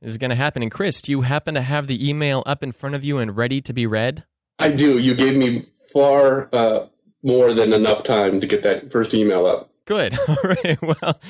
this 0.00 0.10
is 0.10 0.18
going 0.18 0.30
to 0.30 0.36
happen. 0.36 0.62
And 0.62 0.70
Chris, 0.70 1.00
do 1.02 1.10
you 1.12 1.22
happen 1.22 1.54
to 1.54 1.62
have 1.62 1.86
the 1.88 2.08
email 2.08 2.42
up 2.46 2.62
in 2.62 2.70
front 2.72 2.94
of 2.94 3.04
you 3.04 3.18
and 3.18 3.36
ready 3.36 3.60
to 3.60 3.72
be 3.72 3.86
read? 3.86 4.24
I 4.60 4.70
do. 4.70 4.98
You 4.98 5.14
gave 5.14 5.36
me 5.36 5.64
far 5.92 6.48
uh, 6.52 6.86
more 7.24 7.52
than 7.52 7.72
enough 7.72 8.04
time 8.04 8.40
to 8.40 8.46
get 8.46 8.62
that 8.62 8.92
first 8.92 9.12
email 9.14 9.44
up. 9.46 9.70
Good. 9.84 10.16
All 10.28 10.36
right. 10.44 10.78
Well, 10.80 11.20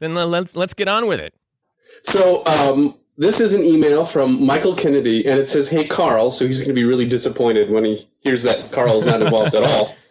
then 0.00 0.14
let's 0.14 0.56
let's 0.56 0.74
get 0.74 0.88
on 0.88 1.06
with 1.06 1.20
it. 1.20 1.34
So 2.02 2.44
um, 2.46 2.98
this 3.16 3.40
is 3.40 3.54
an 3.54 3.64
email 3.64 4.04
from 4.04 4.44
Michael 4.44 4.74
Kennedy, 4.74 5.26
and 5.26 5.38
it 5.38 5.48
says, 5.48 5.68
"Hey 5.68 5.86
Carl." 5.86 6.30
So 6.30 6.46
he's 6.46 6.60
going 6.60 6.70
to 6.70 6.74
be 6.74 6.84
really 6.84 7.06
disappointed 7.06 7.70
when 7.70 7.84
he 7.84 8.08
hears 8.20 8.42
that 8.42 8.72
Carl 8.72 8.96
is 8.96 9.04
not 9.04 9.22
involved 9.22 9.54
at 9.54 9.62
all. 9.62 9.94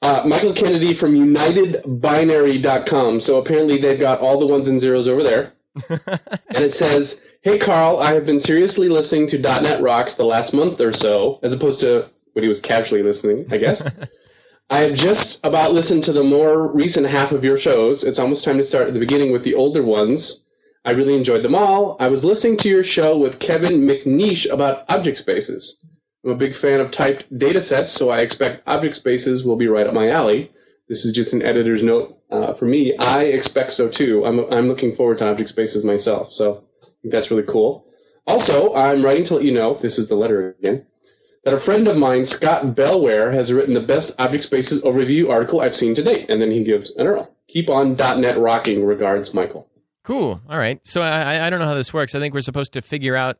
Uh, 0.00 0.22
Michael 0.24 0.52
Kennedy 0.52 0.94
from 0.94 1.12
UnitedBinary.com. 1.12 3.18
So 3.18 3.38
apparently 3.38 3.78
they've 3.78 3.98
got 3.98 4.20
all 4.20 4.38
the 4.38 4.46
ones 4.46 4.68
and 4.68 4.78
zeros 4.78 5.08
over 5.08 5.24
there. 5.24 5.54
and 5.88 6.62
it 6.62 6.72
says, 6.72 7.20
"Hey 7.40 7.58
Carl, 7.58 7.98
I 7.98 8.12
have 8.12 8.24
been 8.24 8.38
seriously 8.38 8.88
listening 8.88 9.26
to 9.28 9.38
.NET 9.38 9.82
Rocks 9.82 10.14
the 10.14 10.24
last 10.24 10.54
month 10.54 10.80
or 10.80 10.92
so, 10.92 11.40
as 11.42 11.52
opposed 11.52 11.80
to 11.80 12.08
what 12.34 12.44
he 12.44 12.48
was 12.48 12.60
casually 12.60 13.02
listening, 13.02 13.44
I 13.50 13.56
guess." 13.56 13.82
I 14.72 14.78
have 14.78 14.94
just 14.94 15.38
about 15.44 15.74
listened 15.74 16.02
to 16.04 16.14
the 16.14 16.24
more 16.24 16.66
recent 16.66 17.06
half 17.06 17.32
of 17.32 17.44
your 17.44 17.58
shows. 17.58 18.04
It's 18.04 18.18
almost 18.18 18.42
time 18.42 18.56
to 18.56 18.62
start 18.62 18.88
at 18.88 18.94
the 18.94 19.00
beginning 19.00 19.30
with 19.30 19.44
the 19.44 19.54
older 19.54 19.82
ones. 19.82 20.44
I 20.86 20.92
really 20.92 21.14
enjoyed 21.14 21.42
them 21.42 21.54
all. 21.54 21.94
I 22.00 22.08
was 22.08 22.24
listening 22.24 22.56
to 22.56 22.70
your 22.70 22.82
show 22.82 23.18
with 23.18 23.38
Kevin 23.38 23.86
McNeish 23.86 24.50
about 24.50 24.90
object 24.90 25.18
spaces. 25.18 25.78
I'm 26.24 26.30
a 26.30 26.34
big 26.34 26.54
fan 26.54 26.80
of 26.80 26.90
typed 26.90 27.38
data 27.38 27.60
sets, 27.60 27.92
so 27.92 28.08
I 28.08 28.22
expect 28.22 28.62
object 28.66 28.94
spaces 28.94 29.44
will 29.44 29.56
be 29.56 29.68
right 29.68 29.86
up 29.86 29.92
my 29.92 30.08
alley. 30.08 30.50
This 30.88 31.04
is 31.04 31.12
just 31.12 31.34
an 31.34 31.42
editor's 31.42 31.82
note 31.82 32.18
uh, 32.30 32.54
for 32.54 32.64
me. 32.64 32.96
I 32.96 33.24
expect 33.24 33.72
so 33.72 33.90
too. 33.90 34.24
I'm, 34.24 34.50
I'm 34.50 34.68
looking 34.68 34.94
forward 34.94 35.18
to 35.18 35.30
object 35.30 35.50
spaces 35.50 35.84
myself, 35.84 36.32
so 36.32 36.64
I 36.82 36.86
think 37.02 37.12
that's 37.12 37.30
really 37.30 37.42
cool. 37.42 37.84
Also, 38.26 38.74
I'm 38.74 39.04
writing 39.04 39.24
to 39.24 39.34
let 39.34 39.44
you 39.44 39.52
know 39.52 39.78
this 39.82 39.98
is 39.98 40.08
the 40.08 40.14
letter 40.14 40.56
again 40.58 40.86
that 41.44 41.54
a 41.54 41.58
friend 41.58 41.88
of 41.88 41.96
mine, 41.96 42.24
Scott 42.24 42.64
Bellware, 42.76 43.32
has 43.32 43.52
written 43.52 43.74
the 43.74 43.80
best 43.80 44.14
object 44.18 44.44
spaces 44.44 44.82
overview 44.82 45.28
article 45.30 45.60
I've 45.60 45.74
seen 45.76 45.94
to 45.96 46.02
date. 46.02 46.30
And 46.30 46.40
then 46.40 46.50
he 46.50 46.62
gives 46.62 46.90
an 46.92 47.06
URL. 47.06 47.28
Keep 47.48 47.68
on 47.68 47.96
.NET 47.96 48.38
rocking. 48.38 48.84
Regards, 48.84 49.34
Michael. 49.34 49.68
Cool. 50.04 50.40
All 50.48 50.58
right. 50.58 50.80
So 50.84 51.00
I 51.02 51.46
I- 51.46 51.50
don't 51.50 51.60
know 51.60 51.66
how 51.66 51.74
this 51.74 51.92
works. 51.92 52.14
I 52.14 52.18
think 52.18 52.32
we're 52.34 52.40
supposed 52.40 52.72
to 52.74 52.82
figure 52.82 53.14
out 53.16 53.38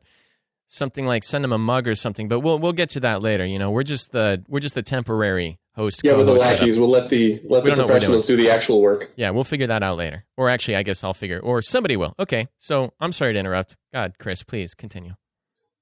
something 0.67 1.05
like 1.05 1.23
send 1.23 1.43
them 1.43 1.51
a 1.51 1.57
mug 1.57 1.87
or 1.87 1.95
something. 1.95 2.27
But 2.27 2.39
we'll 2.41 2.57
we'll 2.59 2.71
get 2.73 2.89
to 2.91 2.99
that 3.01 3.21
later. 3.21 3.45
You 3.45 3.59
know, 3.59 3.71
we're 3.71 3.83
just 3.83 4.11
the 4.11 4.43
we're 4.47 4.59
just 4.61 4.75
the 4.75 4.81
temporary 4.83 5.59
host. 5.75 6.01
Yeah, 6.03 6.13
with 6.13 6.27
the 6.27 6.33
co-host 6.33 6.43
setup. 6.45 6.59
lackeys, 6.61 6.79
we'll 6.79 6.89
let 6.89 7.09
the 7.09 7.41
let 7.49 7.63
We 7.63 7.69
the 7.71 7.75
don't 7.75 7.77
know 7.77 7.83
what 7.83 7.89
we're 7.89 7.93
professionals 7.95 8.25
do 8.27 8.37
the 8.37 8.49
actual 8.49 8.81
work. 8.81 9.11
Yeah, 9.15 9.31
we'll 9.31 9.43
figure 9.43 9.67
that 9.67 9.83
out 9.83 9.97
later. 9.97 10.23
Or 10.37 10.49
actually, 10.49 10.75
I 10.77 10.83
guess 10.83 11.03
I'll 11.03 11.13
figure, 11.13 11.39
or 11.39 11.61
somebody 11.61 11.97
will. 11.97 12.13
Okay, 12.19 12.47
so 12.57 12.93
I'm 12.99 13.11
sorry 13.11 13.33
to 13.33 13.39
interrupt. 13.39 13.75
God, 13.93 14.13
Chris, 14.19 14.43
please 14.43 14.73
continue. 14.73 15.13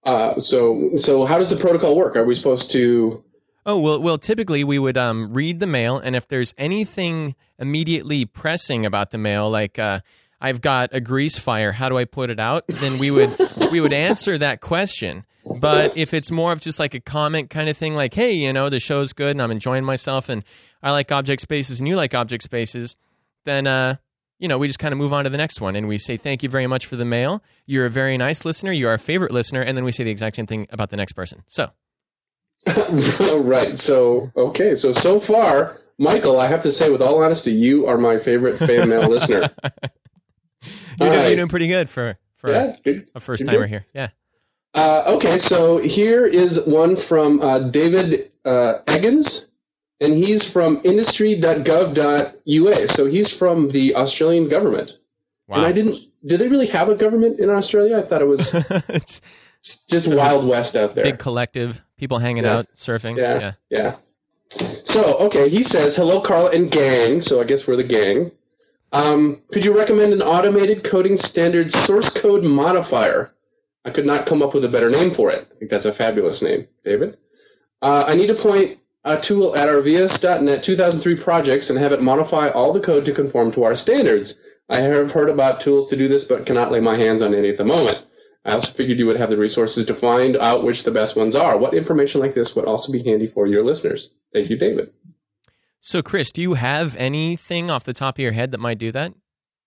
Uh, 0.03 0.39
so 0.41 0.97
so 0.97 1.25
how 1.25 1.37
does 1.37 1.49
the 1.49 1.55
protocol 1.55 1.95
work? 1.95 2.15
Are 2.15 2.23
we 2.23 2.35
supposed 2.35 2.71
to? 2.71 3.23
Oh 3.65 3.79
well, 3.79 4.01
well. 4.01 4.17
Typically, 4.17 4.63
we 4.63 4.79
would 4.79 4.97
um, 4.97 5.33
read 5.33 5.59
the 5.59 5.67
mail, 5.67 5.99
and 5.99 6.15
if 6.15 6.27
there's 6.27 6.53
anything 6.57 7.35
immediately 7.59 8.25
pressing 8.25 8.85
about 8.85 9.11
the 9.11 9.19
mail, 9.19 9.49
like 9.49 9.77
uh, 9.77 9.99
I've 10.39 10.61
got 10.61 10.89
a 10.93 10.99
grease 10.99 11.37
fire, 11.37 11.71
how 11.71 11.87
do 11.87 11.97
I 11.97 12.05
put 12.05 12.31
it 12.31 12.39
out? 12.39 12.63
Then 12.67 12.97
we 12.97 13.11
would 13.11 13.37
we 13.71 13.79
would 13.79 13.93
answer 13.93 14.37
that 14.39 14.61
question. 14.61 15.25
But 15.59 15.95
if 15.97 16.13
it's 16.13 16.31
more 16.31 16.51
of 16.51 16.59
just 16.59 16.79
like 16.79 16.93
a 16.93 16.99
comment 16.99 17.49
kind 17.49 17.69
of 17.69 17.77
thing, 17.77 17.93
like 17.93 18.15
hey, 18.15 18.31
you 18.31 18.51
know, 18.51 18.69
the 18.69 18.79
show's 18.79 19.13
good, 19.13 19.31
and 19.31 19.41
I'm 19.41 19.51
enjoying 19.51 19.85
myself, 19.85 20.29
and 20.29 20.43
I 20.81 20.91
like 20.91 21.11
object 21.11 21.43
spaces, 21.43 21.79
and 21.79 21.87
you 21.87 21.95
like 21.95 22.15
object 22.15 22.43
spaces, 22.43 22.95
then 23.45 23.67
uh, 23.67 23.97
you 24.41 24.47
know, 24.47 24.57
we 24.57 24.67
just 24.67 24.79
kind 24.79 24.91
of 24.91 24.97
move 24.97 25.13
on 25.13 25.23
to 25.23 25.29
the 25.29 25.37
next 25.37 25.61
one, 25.61 25.75
and 25.75 25.87
we 25.87 25.97
say 25.97 26.17
thank 26.17 26.41
you 26.43 26.49
very 26.49 26.67
much 26.67 26.85
for 26.87 26.95
the 26.97 27.05
mail. 27.05 27.41
You're 27.67 27.85
a 27.85 27.89
very 27.91 28.17
nice 28.17 28.43
listener. 28.43 28.71
You're 28.71 28.89
our 28.89 28.97
favorite 28.97 29.31
listener, 29.31 29.61
and 29.61 29.77
then 29.77 29.85
we 29.85 29.91
say 29.91 30.03
the 30.03 30.11
exact 30.11 30.35
same 30.35 30.47
thing 30.47 30.67
about 30.71 30.89
the 30.89 30.97
next 30.97 31.13
person. 31.13 31.43
So. 31.47 31.69
right. 32.67 33.77
So 33.77 34.31
okay. 34.35 34.75
So 34.75 34.91
so 34.91 35.19
far, 35.19 35.77
Michael, 35.97 36.39
I 36.39 36.47
have 36.47 36.61
to 36.63 36.71
say, 36.71 36.89
with 36.89 37.01
all 37.01 37.23
honesty, 37.23 37.51
you 37.51 37.85
are 37.87 37.97
my 37.97 38.19
favorite 38.19 38.57
fan 38.57 38.89
mail 38.89 39.07
listener. 39.09 39.49
You're, 40.99 41.09
doing, 41.09 41.11
Alright. 41.11 41.27
you're 41.29 41.35
doing 41.37 41.47
pretty 41.49 41.67
good 41.67 41.89
for 41.89 42.17
for 42.37 42.51
Yeah. 42.51 42.75
good. 42.83 43.07
a 43.15 43.19
first 43.19 43.45
timer 43.45 43.65
here. 43.65 43.85
Yeah. 43.95 44.09
Uh, 44.75 45.03
okay, 45.15 45.37
so 45.39 45.79
here 45.79 46.25
is 46.25 46.59
one 46.61 46.95
from 46.95 47.41
uh, 47.41 47.59
David 47.59 48.31
uh, 48.45 48.75
Eggins, 48.87 49.47
and 50.01 50.13
he's 50.13 50.43
from 50.43 50.81
industry.gov.au. 50.83 52.85
So 52.87 53.05
he's 53.05 53.35
from 53.35 53.69
the 53.69 53.95
Australian 53.95 54.49
government. 54.49 54.97
Wow. 55.47 55.57
And 55.57 55.65
I 55.65 55.71
didn't. 55.71 55.99
Do 56.25 56.37
they 56.37 56.47
really 56.47 56.67
have 56.67 56.89
a 56.89 56.95
government 56.95 57.39
in 57.39 57.49
Australia? 57.49 57.97
I 57.97 58.03
thought 58.03 58.21
it 58.21 58.27
was 58.27 58.53
it's 58.89 59.21
just 59.87 60.13
Wild 60.13 60.45
West 60.47 60.75
out 60.75 60.95
there. 60.95 61.03
big 61.03 61.19
collective, 61.19 61.81
people 61.97 62.19
hanging 62.19 62.43
Yeah. 62.43 62.59
out, 62.59 62.67
surfing. 62.75 63.17
Yeah. 63.17 63.53
Yeah. 63.69 63.95
So, 64.83 65.17
okay, 65.19 65.49
he 65.49 65.63
says, 65.63 65.95
Hello, 65.95 66.19
Carl 66.21 66.47
and 66.47 66.69
gang. 66.69 67.21
So 67.21 67.39
I 67.39 67.45
guess 67.45 67.67
we're 67.67 67.77
the 67.77 67.83
gang. 67.83 68.31
Um, 68.91 69.41
could 69.53 69.63
you 69.63 69.75
recommend 69.75 70.11
an 70.13 70.21
automated 70.21 70.83
coding 70.83 71.15
standard 71.15 71.71
source 71.71 72.09
code 72.09 72.43
modifier? 72.43 73.33
I 73.85 73.89
could 73.89 74.05
not 74.05 74.25
come 74.25 74.43
up 74.43 74.53
with 74.53 74.65
a 74.65 74.69
better 74.69 74.89
name 74.89 75.11
for 75.11 75.31
it. 75.31 75.47
I 75.51 75.55
think 75.57 75.71
that's 75.71 75.85
a 75.85 75.93
fabulous 75.93 76.41
name, 76.41 76.67
David. 76.83 77.17
Uh, 77.81 78.03
I 78.05 78.15
need 78.15 78.27
to 78.27 78.35
point 78.35 78.77
a 79.03 79.19
tool 79.19 79.55
at 79.55 79.67
our 79.67 79.81
VS.NET 79.81 80.63
2003 80.63 81.15
projects 81.15 81.69
and 81.69 81.79
have 81.79 81.91
it 81.91 82.01
modify 82.01 82.49
all 82.49 82.71
the 82.71 82.79
code 82.79 83.05
to 83.05 83.13
conform 83.13 83.51
to 83.51 83.63
our 83.63 83.75
standards. 83.75 84.35
I 84.69 84.81
have 84.81 85.11
heard 85.11 85.29
about 85.29 85.59
tools 85.59 85.87
to 85.89 85.97
do 85.97 86.07
this, 86.07 86.23
but 86.23 86.45
cannot 86.45 86.71
lay 86.71 86.79
my 86.79 86.97
hands 86.97 87.21
on 87.21 87.33
any 87.33 87.49
at 87.49 87.57
the 87.57 87.65
moment. 87.65 88.05
I 88.45 88.53
also 88.53 88.71
figured 88.71 88.97
you 88.97 89.05
would 89.05 89.19
have 89.19 89.29
the 89.29 89.37
resources 89.37 89.85
to 89.85 89.93
find 89.93 90.37
out 90.37 90.63
which 90.63 90.83
the 90.83 90.91
best 90.91 91.15
ones 91.15 91.35
are. 91.35 91.57
What 91.57 91.73
information 91.73 92.21
like 92.21 92.33
this 92.33 92.55
would 92.55 92.65
also 92.65 92.91
be 92.91 93.03
handy 93.03 93.27
for 93.27 93.45
your 93.45 93.63
listeners? 93.63 94.13
Thank 94.33 94.49
you, 94.49 94.57
David. 94.57 94.91
So, 95.79 96.01
Chris, 96.01 96.31
do 96.31 96.41
you 96.41 96.55
have 96.55 96.95
anything 96.95 97.69
off 97.69 97.83
the 97.83 97.93
top 97.93 98.15
of 98.15 98.19
your 98.19 98.31
head 98.31 98.51
that 98.51 98.59
might 98.59 98.77
do 98.77 98.91
that? 98.91 99.13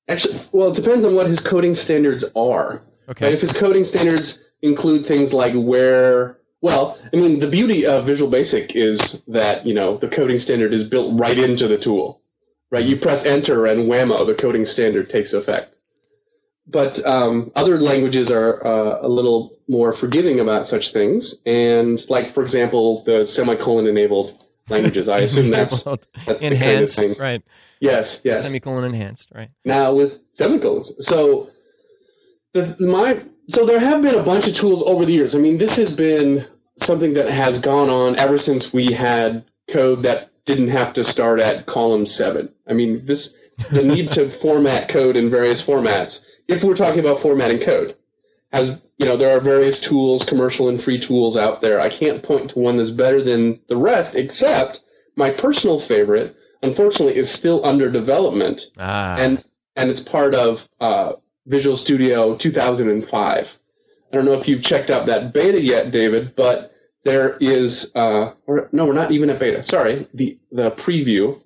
Actually, 0.08 0.40
well, 0.52 0.70
it 0.70 0.76
depends 0.76 1.04
on 1.04 1.14
what 1.14 1.26
his 1.26 1.40
coding 1.40 1.74
standards 1.74 2.24
are. 2.36 2.82
Okay. 3.08 3.26
Right? 3.26 3.34
If 3.34 3.40
his 3.40 3.52
coding 3.52 3.84
standards 3.84 4.38
include 4.62 5.06
things 5.06 5.32
like 5.32 5.54
where, 5.54 6.38
well, 6.64 6.98
I 7.12 7.16
mean, 7.16 7.40
the 7.40 7.46
beauty 7.46 7.84
of 7.84 8.06
Visual 8.06 8.30
Basic 8.30 8.74
is 8.74 9.22
that, 9.28 9.66
you 9.66 9.74
know, 9.74 9.98
the 9.98 10.08
coding 10.08 10.38
standard 10.38 10.72
is 10.72 10.82
built 10.82 11.20
right 11.20 11.38
into 11.38 11.68
the 11.68 11.76
tool. 11.76 12.22
Right? 12.70 12.86
You 12.86 12.96
press 12.96 13.26
enter 13.26 13.66
and 13.66 13.80
whammo, 13.80 14.26
the 14.26 14.34
coding 14.34 14.64
standard 14.64 15.10
takes 15.10 15.34
effect. 15.34 15.76
But 16.66 17.04
um, 17.04 17.52
other 17.54 17.78
languages 17.78 18.30
are 18.30 18.66
uh, 18.66 18.98
a 19.02 19.08
little 19.08 19.58
more 19.68 19.92
forgiving 19.92 20.40
about 20.40 20.66
such 20.66 20.90
things. 20.94 21.34
And, 21.44 22.00
like, 22.08 22.30
for 22.30 22.42
example, 22.42 23.04
the 23.04 23.26
semicolon 23.26 23.86
enabled 23.86 24.32
languages. 24.70 25.06
I 25.06 25.18
assume 25.18 25.50
that's, 25.50 25.82
that's 25.82 26.06
the 26.24 26.34
kind 26.34 26.44
of 26.46 26.52
enhanced, 26.52 26.96
thing. 26.96 27.14
right? 27.20 27.42
Yes, 27.80 28.22
yes 28.24 28.42
Semicolon 28.42 28.84
enhanced, 28.84 29.28
right? 29.34 29.50
now 29.66 29.92
with 29.92 30.18
semicolons. 30.32 30.94
So 30.98 31.50
the 32.54 32.74
my 32.80 33.22
so 33.48 33.66
there 33.66 33.80
have 33.80 34.00
been 34.00 34.14
a 34.14 34.22
bunch 34.22 34.48
of 34.48 34.54
tools 34.54 34.82
over 34.86 35.04
the 35.04 35.12
years. 35.12 35.34
I 35.34 35.38
mean, 35.38 35.58
this 35.58 35.76
has 35.76 35.94
been 35.94 36.46
something 36.76 37.12
that 37.14 37.30
has 37.30 37.58
gone 37.58 37.88
on 37.88 38.16
ever 38.16 38.38
since 38.38 38.72
we 38.72 38.92
had 38.92 39.44
code 39.68 40.02
that 40.02 40.30
didn't 40.44 40.68
have 40.68 40.92
to 40.94 41.04
start 41.04 41.40
at 41.40 41.66
column 41.66 42.06
seven. 42.06 42.52
I 42.68 42.72
mean, 42.72 43.04
this 43.06 43.34
the 43.70 43.84
need 43.84 44.10
to 44.12 44.28
format 44.44 44.88
code 44.88 45.16
in 45.16 45.30
various 45.30 45.64
formats. 45.64 46.20
If 46.48 46.64
we're 46.64 46.76
talking 46.76 47.00
about 47.00 47.20
formatting 47.20 47.60
code, 47.60 47.96
has 48.52 48.78
you 48.98 49.06
know 49.06 49.16
there 49.16 49.36
are 49.36 49.40
various 49.40 49.80
tools, 49.80 50.24
commercial 50.24 50.68
and 50.68 50.80
free 50.80 50.98
tools 50.98 51.36
out 51.36 51.60
there. 51.60 51.80
I 51.80 51.88
can't 51.88 52.22
point 52.22 52.50
to 52.50 52.58
one 52.58 52.76
that's 52.76 52.90
better 52.90 53.22
than 53.22 53.60
the 53.68 53.76
rest, 53.76 54.14
except 54.14 54.80
my 55.16 55.30
personal 55.30 55.78
favorite, 55.78 56.36
unfortunately, 56.62 57.16
is 57.16 57.30
still 57.30 57.64
under 57.64 57.90
development 57.90 58.70
Ah, 58.78 59.16
and 59.18 59.44
and 59.76 59.90
it's 59.90 60.00
part 60.00 60.34
of 60.34 60.68
uh, 60.80 61.12
Visual 61.46 61.76
Studio 61.76 62.36
2005. 62.36 63.58
I 64.14 64.16
don't 64.16 64.26
know 64.26 64.34
if 64.34 64.46
you've 64.46 64.62
checked 64.62 64.90
out 64.90 65.06
that 65.06 65.32
beta 65.32 65.60
yet, 65.60 65.90
David, 65.90 66.36
but 66.36 66.72
there 67.02 67.36
is 67.38 67.90
uh, 67.96 68.30
or, 68.46 68.68
no, 68.70 68.86
we're 68.86 68.92
not 68.92 69.10
even 69.10 69.28
at 69.28 69.40
beta. 69.40 69.64
Sorry, 69.64 70.06
the 70.14 70.38
the 70.52 70.70
preview. 70.70 71.42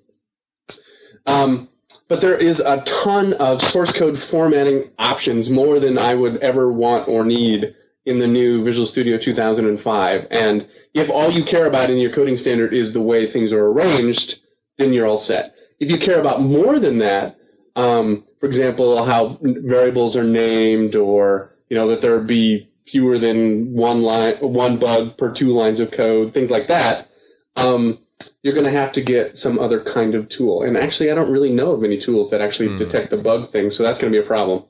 Um, 1.25 1.67
but 2.07 2.21
there 2.21 2.37
is 2.37 2.59
a 2.59 2.81
ton 2.81 3.33
of 3.33 3.63
source 3.63 3.91
code 3.91 4.19
formatting 4.19 4.91
options, 4.99 5.49
more 5.49 5.79
than 5.79 5.97
I 5.97 6.13
would 6.13 6.37
ever 6.43 6.71
want 6.71 7.07
or 7.07 7.25
need 7.25 7.73
in 8.05 8.19
the 8.19 8.27
new 8.27 8.63
Visual 8.63 8.85
Studio 8.85 9.17
2005. 9.17 10.27
And 10.29 10.67
if 10.93 11.09
all 11.09 11.31
you 11.31 11.43
care 11.43 11.65
about 11.65 11.89
in 11.89 11.97
your 11.97 12.11
coding 12.11 12.35
standard 12.35 12.71
is 12.71 12.93
the 12.93 13.01
way 13.01 13.25
things 13.25 13.51
are 13.51 13.65
arranged, 13.65 14.41
then 14.77 14.93
you're 14.93 15.07
all 15.07 15.17
set. 15.17 15.55
If 15.79 15.89
you 15.89 15.97
care 15.97 16.19
about 16.19 16.41
more 16.41 16.77
than 16.77 16.99
that, 16.99 17.39
um, 17.75 18.27
for 18.39 18.45
example, 18.45 19.03
how 19.03 19.39
variables 19.41 20.15
are 20.15 20.23
named, 20.23 20.95
or 20.95 21.55
you 21.69 21.77
know 21.77 21.87
that 21.87 22.01
there 22.01 22.19
be 22.19 22.69
fewer 22.85 23.19
than 23.19 23.71
one 23.73 24.01
line, 24.01 24.35
one 24.37 24.77
bug 24.77 25.17
per 25.17 25.31
two 25.31 25.53
lines 25.53 25.79
of 25.79 25.91
code, 25.91 26.33
things 26.33 26.49
like 26.49 26.67
that. 26.67 27.09
Um, 27.55 27.99
you're 28.43 28.53
going 28.53 28.65
to 28.65 28.71
have 28.71 28.91
to 28.93 29.01
get 29.01 29.37
some 29.37 29.59
other 29.59 29.79
kind 29.81 30.15
of 30.15 30.27
tool. 30.29 30.63
And 30.63 30.75
actually, 30.77 31.11
I 31.11 31.15
don't 31.15 31.31
really 31.31 31.51
know 31.51 31.71
of 31.71 31.81
many 31.81 31.97
tools 31.97 32.29
that 32.31 32.41
actually 32.41 32.69
Hmm. 32.69 32.77
detect 32.77 33.09
the 33.11 33.17
bug 33.17 33.49
thing, 33.49 33.69
so 33.69 33.83
that's 33.83 33.99
going 33.99 34.11
to 34.11 34.19
be 34.19 34.23
a 34.23 34.27
problem. 34.27 34.63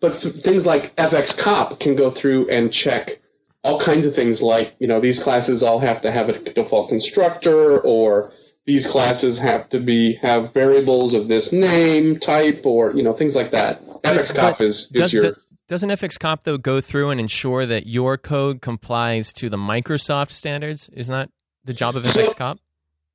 But 0.00 0.14
f- 0.14 0.32
things 0.32 0.66
like 0.66 0.94
FXCop 0.96 1.78
can 1.78 1.94
go 1.94 2.10
through 2.10 2.48
and 2.48 2.72
check 2.72 3.20
all 3.64 3.78
kinds 3.78 4.06
of 4.06 4.14
things 4.14 4.42
like, 4.42 4.74
you 4.80 4.86
know, 4.88 4.98
these 4.98 5.22
classes 5.22 5.62
all 5.62 5.78
have 5.78 6.02
to 6.02 6.10
have 6.10 6.28
a 6.28 6.38
default 6.38 6.88
constructor 6.88 7.78
or 7.80 8.32
these 8.66 8.86
classes 8.86 9.38
have 9.38 9.68
to 9.68 9.78
be 9.78 10.14
have 10.14 10.52
variables 10.52 11.14
of 11.14 11.28
this 11.28 11.52
name, 11.52 12.18
type, 12.18 12.62
or, 12.64 12.92
you 12.92 13.02
know, 13.02 13.12
things 13.12 13.36
like 13.36 13.50
that. 13.52 13.84
FXCop 14.02 14.60
is, 14.60 14.76
is 14.76 14.88
does, 14.88 15.12
your... 15.12 15.36
do- 15.72 15.86
doesn't 15.86 15.90
FX 15.90 16.16
FXCop 16.18 16.38
though 16.44 16.58
go 16.58 16.80
through 16.80 17.10
and 17.10 17.20
ensure 17.20 17.66
that 17.66 17.86
your 17.86 18.16
code 18.18 18.60
complies 18.60 19.32
to 19.34 19.48
the 19.48 19.56
Microsoft 19.56 20.30
standards? 20.30 20.88
Isn't 20.92 21.12
that 21.12 21.30
the 21.64 21.72
job 21.72 21.96
of 21.96 22.06
So- 22.06 22.20
FXCop? 22.20 22.58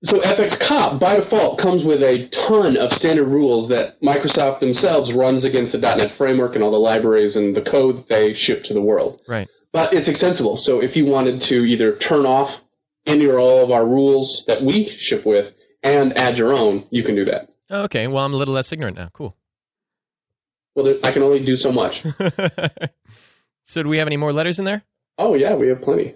So 0.04 0.20
FXCop 0.20 1.00
by 1.00 1.16
default 1.16 1.58
comes 1.58 1.84
with 1.84 2.04
a 2.04 2.28
ton 2.28 2.78
of 2.78 2.94
standard 2.94 3.28
rules 3.30 3.68
that 3.70 4.00
Microsoft 4.02 4.60
themselves 4.60 5.12
runs 5.14 5.44
against 5.44 5.72
the 5.72 5.80
.NET 5.80 6.12
framework 6.12 6.54
and 6.54 6.64
all 6.64 6.70
the 6.70 6.80
libraries 6.80 7.36
and 7.36 7.56
the 7.56 7.62
code 7.62 7.98
that 7.98 8.08
they 8.08 8.34
ship 8.36 8.64
to 8.66 8.74
the 8.76 8.82
world. 8.82 9.20
Right. 9.28 9.48
But 9.72 9.94
it's 9.94 10.08
extensible. 10.08 10.56
So 10.58 10.82
if 10.82 10.96
you 10.96 11.06
wanted 11.06 11.42
to 11.42 11.66
either 11.66 11.96
turn 11.96 12.26
off 12.26 12.64
any 13.08 13.26
or 13.26 13.40
all 13.40 13.64
of 13.64 13.72
our 13.72 13.86
rules 13.88 14.44
that 14.48 14.62
we 14.62 14.86
ship 14.86 15.26
with 15.26 15.54
and 15.82 16.16
add 16.18 16.38
your 16.38 16.54
own, 16.54 16.86
you 16.92 17.02
can 17.04 17.16
do 17.16 17.26
that. 17.26 17.50
Okay. 17.72 18.08
Well, 18.08 18.24
I'm 18.26 18.34
a 18.34 18.38
little 18.38 18.54
less 18.54 18.72
ignorant 18.72 18.98
now. 18.98 19.10
Cool. 19.14 19.36
Well, 20.78 20.96
I 21.04 21.12
can 21.12 21.24
only 21.24 21.44
do 21.44 21.56
so 21.56 21.72
much. 21.72 22.04
so, 23.66 23.82
do 23.82 23.90
we 23.90 23.98
have 23.98 24.08
any 24.08 24.16
more 24.16 24.32
letters 24.32 24.60
in 24.60 24.66
there? 24.66 24.84
Oh 25.18 25.34
yeah, 25.34 25.56
we 25.56 25.68
have 25.70 25.82
plenty. 25.82 26.14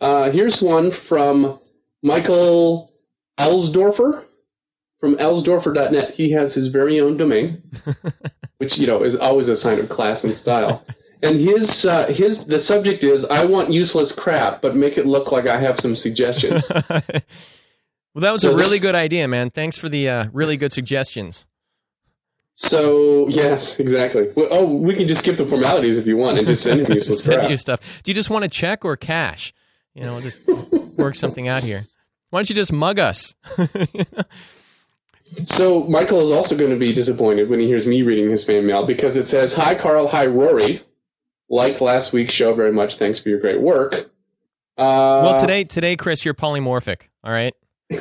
Uh, 0.00 0.30
here's 0.32 0.60
one 0.60 0.90
from 0.90 1.60
Michael 2.02 2.92
Elsdorfer 3.38 4.24
from 4.98 5.14
Elsdorfer.net. 5.18 6.12
He 6.12 6.32
has 6.32 6.54
his 6.54 6.66
very 6.66 6.98
own 6.98 7.16
domain, 7.16 7.62
which 8.58 8.78
you 8.78 8.88
know 8.88 9.04
is 9.04 9.14
always 9.14 9.48
a 9.48 9.54
sign 9.54 9.78
of 9.78 9.88
class 9.88 10.24
and 10.24 10.34
style. 10.34 10.84
And 11.22 11.38
his 11.38 11.86
uh, 11.86 12.06
his 12.08 12.46
the 12.46 12.58
subject 12.58 13.04
is 13.04 13.24
I 13.26 13.44
want 13.44 13.72
useless 13.72 14.10
crap, 14.10 14.60
but 14.60 14.74
make 14.74 14.98
it 14.98 15.06
look 15.06 15.30
like 15.30 15.46
I 15.46 15.56
have 15.58 15.78
some 15.78 15.94
suggestions. 15.94 16.64
well, 16.70 16.90
that 18.16 18.32
was 18.32 18.42
So 18.42 18.50
a 18.50 18.56
really 18.56 18.70
this- 18.72 18.80
good 18.82 18.96
idea, 18.96 19.28
man. 19.28 19.50
Thanks 19.50 19.78
for 19.78 19.88
the 19.88 20.08
uh, 20.08 20.26
really 20.32 20.56
good 20.56 20.72
suggestions. 20.72 21.44
So 22.54 23.28
yes, 23.28 23.80
exactly. 23.80 24.30
Well, 24.34 24.48
oh, 24.50 24.64
we 24.64 24.94
can 24.94 25.08
just 25.08 25.22
skip 25.22 25.36
the 25.36 25.46
formalities 25.46 25.98
if 25.98 26.06
you 26.06 26.16
want 26.16 26.38
and 26.38 26.46
just 26.46 26.62
send 26.62 26.80
him 26.82 26.92
useless 26.92 27.24
Send 27.24 27.40
crap. 27.40 27.50
you 27.50 27.56
stuff. 27.56 28.02
Do 28.04 28.10
you 28.10 28.14
just 28.14 28.30
want 28.30 28.44
a 28.44 28.48
check 28.48 28.84
or 28.84 28.96
cash? 28.96 29.52
You 29.94 30.02
know, 30.02 30.14
we'll 30.14 30.22
just 30.22 30.46
work 30.96 31.14
something 31.14 31.48
out 31.48 31.62
here. 31.62 31.84
Why 32.30 32.38
don't 32.38 32.48
you 32.48 32.56
just 32.56 32.72
mug 32.72 32.98
us? 32.98 33.34
So 35.46 35.84
Michael 35.84 36.20
is 36.20 36.36
also 36.36 36.56
going 36.56 36.70
to 36.70 36.76
be 36.76 36.92
disappointed 36.92 37.48
when 37.48 37.58
he 37.58 37.66
hears 37.66 37.86
me 37.86 38.02
reading 38.02 38.30
his 38.30 38.44
fan 38.44 38.66
mail 38.66 38.86
because 38.86 39.16
it 39.16 39.26
says, 39.26 39.52
"Hi 39.54 39.74
Carl, 39.74 40.06
hi 40.06 40.26
Rory. 40.26 40.82
Like 41.48 41.80
last 41.80 42.12
week's 42.12 42.32
show 42.32 42.54
very 42.54 42.72
much. 42.72 42.96
Thanks 42.96 43.18
for 43.18 43.28
your 43.30 43.40
great 43.40 43.60
work." 43.60 44.10
Uh, 44.76 45.22
well, 45.24 45.40
today, 45.40 45.64
today, 45.64 45.96
Chris, 45.96 46.24
you're 46.24 46.34
polymorphic. 46.34 47.02
All 47.22 47.32
right. 47.32 47.54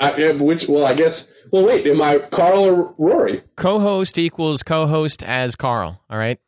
I, 0.00 0.32
which 0.32 0.68
well, 0.68 0.84
I 0.86 0.94
guess. 0.94 1.28
Well, 1.50 1.64
wait, 1.64 1.86
am 1.86 2.00
I 2.02 2.18
Carl 2.30 2.60
or 2.64 2.94
Rory? 2.98 3.42
Co-host 3.56 4.18
equals 4.18 4.62
co-host 4.62 5.22
as 5.22 5.56
Carl. 5.56 6.00
All 6.10 6.18
right. 6.18 6.38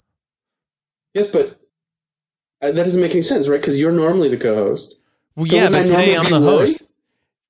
Yes, 1.15 1.27
but 1.27 1.59
uh, 2.63 2.73
that 2.73 2.75
doesn't 2.85 3.01
make 3.01 3.13
any 3.13 3.23
sense, 3.23 3.49
right? 3.49 3.61
Because 3.61 3.79
you're 3.79 3.93
normally 3.93 4.29
the 4.29 4.37
co-host. 4.37 4.95
Well, 5.37 5.47
So 5.47 5.57
yeah, 5.57 5.69
but 5.69 5.81
I 5.81 5.83
today 5.85 6.17
I'm 6.17 6.25
the 6.25 6.41
Rory? 6.41 6.67
host. 6.67 6.83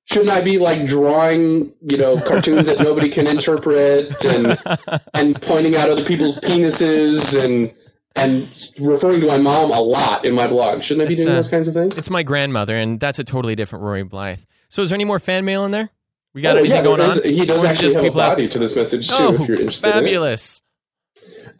Shouldn't 0.05 0.29
I 0.29 0.41
be 0.41 0.59
like 0.59 0.85
drawing, 0.85 1.73
you 1.81 1.97
know, 1.97 2.19
cartoons 2.21 2.67
that 2.67 2.79
nobody 2.79 3.09
can 3.09 3.25
interpret 3.25 4.23
and 4.23 4.57
and 5.15 5.41
pointing 5.41 5.75
out 5.75 5.89
other 5.89 6.05
people's 6.05 6.35
penises 6.39 7.41
and 7.43 7.73
and 8.15 8.47
referring 8.79 9.19
to 9.21 9.27
my 9.27 9.37
mom 9.39 9.71
a 9.71 9.79
lot 9.79 10.23
in 10.23 10.35
my 10.35 10.47
blog? 10.47 10.83
Shouldn't 10.83 11.05
I 11.05 11.07
be 11.07 11.13
It's, 11.13 11.23
doing 11.23 11.33
uh, 11.33 11.37
those 11.37 11.49
kinds 11.49 11.67
of 11.67 11.73
things? 11.73 11.97
It's 11.97 12.09
my 12.11 12.21
grandmother, 12.21 12.77
and 12.77 12.99
that's 12.99 13.17
a 13.17 13.23
totally 13.23 13.55
different 13.55 13.83
Rory 13.83 14.03
Blythe. 14.03 14.39
So, 14.69 14.81
is 14.81 14.89
there 14.89 14.95
any 14.95 15.05
more 15.05 15.19
fan 15.19 15.45
mail 15.45 15.65
in 15.65 15.71
there? 15.71 15.89
We 16.33 16.41
got 16.41 16.57
anything 16.57 16.75
yeah, 16.77 16.83
going 16.83 17.01
on? 17.01 17.23
He 17.23 17.45
does 17.45 17.63
Or 17.63 17.67
actually 17.67 17.93
have 17.93 18.03
a 18.03 18.11
body 18.11 18.31
asking- 18.43 18.49
to 18.49 18.59
this 18.59 18.75
message 18.75 19.07
too, 19.07 19.15
Oh, 19.17 19.33
if 19.33 19.47
you're 19.47 19.57
interested. 19.57 19.87
in 19.87 19.91
it. 19.91 19.93
fabulous! 20.01 20.61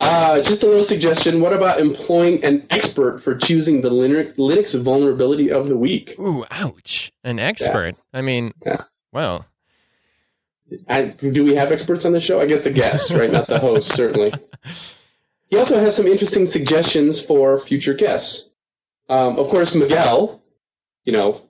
Uh, 0.01 0.41
just 0.41 0.63
a 0.63 0.65
little 0.67 0.83
suggestion. 0.83 1.39
What 1.39 1.53
about 1.53 1.79
employing 1.79 2.43
an 2.43 2.65
expert 2.69 3.19
for 3.19 3.35
choosing 3.35 3.79
the 3.81 3.89
Linux, 3.89 4.77
vulnerability 4.81 5.49
of 5.49 5.69
the 5.69 5.77
week? 5.77 6.15
Ooh, 6.19 6.43
ouch! 6.51 7.11
An 7.23 7.39
expert. 7.39 7.95
I 8.13 8.21
mean, 8.21 8.53
Yeah. 8.65 8.75
well, 9.13 9.45
I, 10.89 11.03
do 11.03 11.45
we 11.45 11.55
have 11.55 11.71
experts 11.71 12.05
on 12.05 12.11
the 12.11 12.19
show? 12.19 12.41
I 12.41 12.45
guess 12.45 12.63
the 12.63 12.71
guests, 12.71 13.13
right? 13.13 13.31
Not 13.31 13.47
the 13.47 13.59
host, 13.59 13.93
certainly. 13.95 14.33
He 15.47 15.57
also 15.57 15.79
has 15.79 15.95
some 15.95 16.07
interesting 16.07 16.47
suggestions 16.47 17.21
for 17.21 17.57
future 17.59 17.93
guests. 17.93 18.49
Um, 19.09 19.37
of 19.37 19.47
course, 19.49 19.75
Miguel, 19.75 20.41
you 21.05 21.13
know, 21.13 21.43